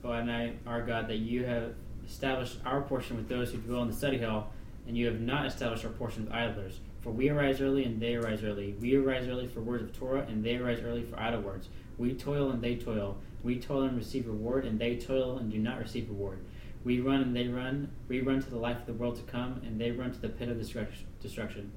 O 0.03 0.11
Adonai, 0.11 0.53
our 0.68 0.81
God, 0.81 1.07
that 1.07 1.18
you 1.18 1.45
have 1.45 1.73
established 2.10 2.57
our 2.65 2.81
portion 2.81 3.15
with 3.18 3.30
those 3.30 3.52
who 3.52 3.57
dwell 3.60 3.84
in 3.84 3.88
the 3.90 3.95
study 3.95 4.18
hall, 4.18 4.52
and 4.88 4.98
you 4.98 5.06
have 5.06 5.22
not 5.22 5.45
established 5.45 5.86
our 5.86 5.91
portion 5.91 6.26
with 6.26 6.34
idlers. 6.34 6.80
For 7.02 7.11
we 7.11 7.30
arise 7.30 7.61
early, 7.61 7.86
and 7.86 8.02
they 8.02 8.15
arise 8.15 8.44
early. 8.44 8.76
We 8.81 8.95
arise 8.95 9.27
early 9.27 9.48
for 9.48 9.61
words 9.61 9.84
of 9.84 9.94
Torah, 9.98 10.26
and 10.27 10.44
they 10.44 10.56
arise 10.57 10.81
early 10.84 11.03
for 11.03 11.18
idle 11.19 11.41
words. 11.41 11.69
We 11.98 12.14
toil, 12.14 12.49
and 12.49 12.61
they 12.61 12.76
toil. 12.76 13.18
We 13.44 13.60
toil 13.60 13.84
and 13.84 13.95
receive 13.98 14.27
reward, 14.27 14.65
and 14.65 14.80
they 14.80 14.98
toil 14.98 15.38
and 15.38 15.52
do 15.52 15.60
not 15.60 15.80
receive 15.80 16.10
reward. 16.10 16.40
We 16.84 16.99
run, 16.99 17.22
and 17.22 17.36
they 17.36 17.48
run. 17.48 17.91
We 18.07 18.22
run 18.22 18.41
to 18.41 18.49
the 18.49 18.57
life 18.57 18.80
of 18.80 18.86
the 18.88 18.94
world 18.94 19.15
to 19.18 19.22
come, 19.31 19.61
and 19.65 19.80
they 19.80 19.91
run 19.91 20.11
to 20.11 20.19
the 20.19 20.30
pit 20.30 20.49
of 20.49 20.57
destruction. 20.57 21.72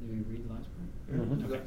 Did 0.00 0.08
we 0.08 0.32
read 0.32 0.48
the 0.48 0.54
last 0.54 0.68
part? 0.76 1.28
Mhm. 1.28 1.44
Okay. 1.44 1.60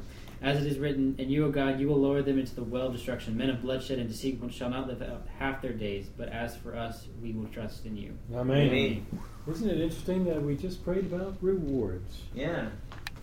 As 0.43 0.57
it 0.57 0.69
is 0.69 0.77
written, 0.77 1.15
And 1.17 1.31
you, 1.31 1.45
O 1.45 1.51
God, 1.51 1.79
you 1.79 1.87
will 1.87 2.01
lower 2.01 2.21
them 2.21 2.37
into 2.37 2.53
the 2.53 2.63
well 2.63 2.87
of 2.87 2.93
destruction. 2.93 3.37
Men 3.37 3.49
of 3.49 3.61
bloodshed 3.61 3.97
and 3.97 4.09
deceit 4.09 4.41
shall 4.51 4.69
not 4.69 4.87
live 4.87 5.01
out 5.01 5.25
half 5.39 5.61
their 5.61 5.71
days. 5.71 6.07
But 6.15 6.27
as 6.29 6.57
for 6.57 6.75
us, 6.75 7.07
we 7.21 7.31
will 7.31 7.47
trust 7.47 7.85
in 7.85 7.95
you. 7.95 8.17
Amen. 8.33 8.67
Amen. 8.67 9.07
Isn't 9.49 9.69
it 9.69 9.79
interesting 9.79 10.25
that 10.25 10.41
we 10.41 10.57
just 10.57 10.83
prayed 10.83 11.05
about 11.05 11.37
rewards? 11.41 12.23
Yeah. 12.35 12.67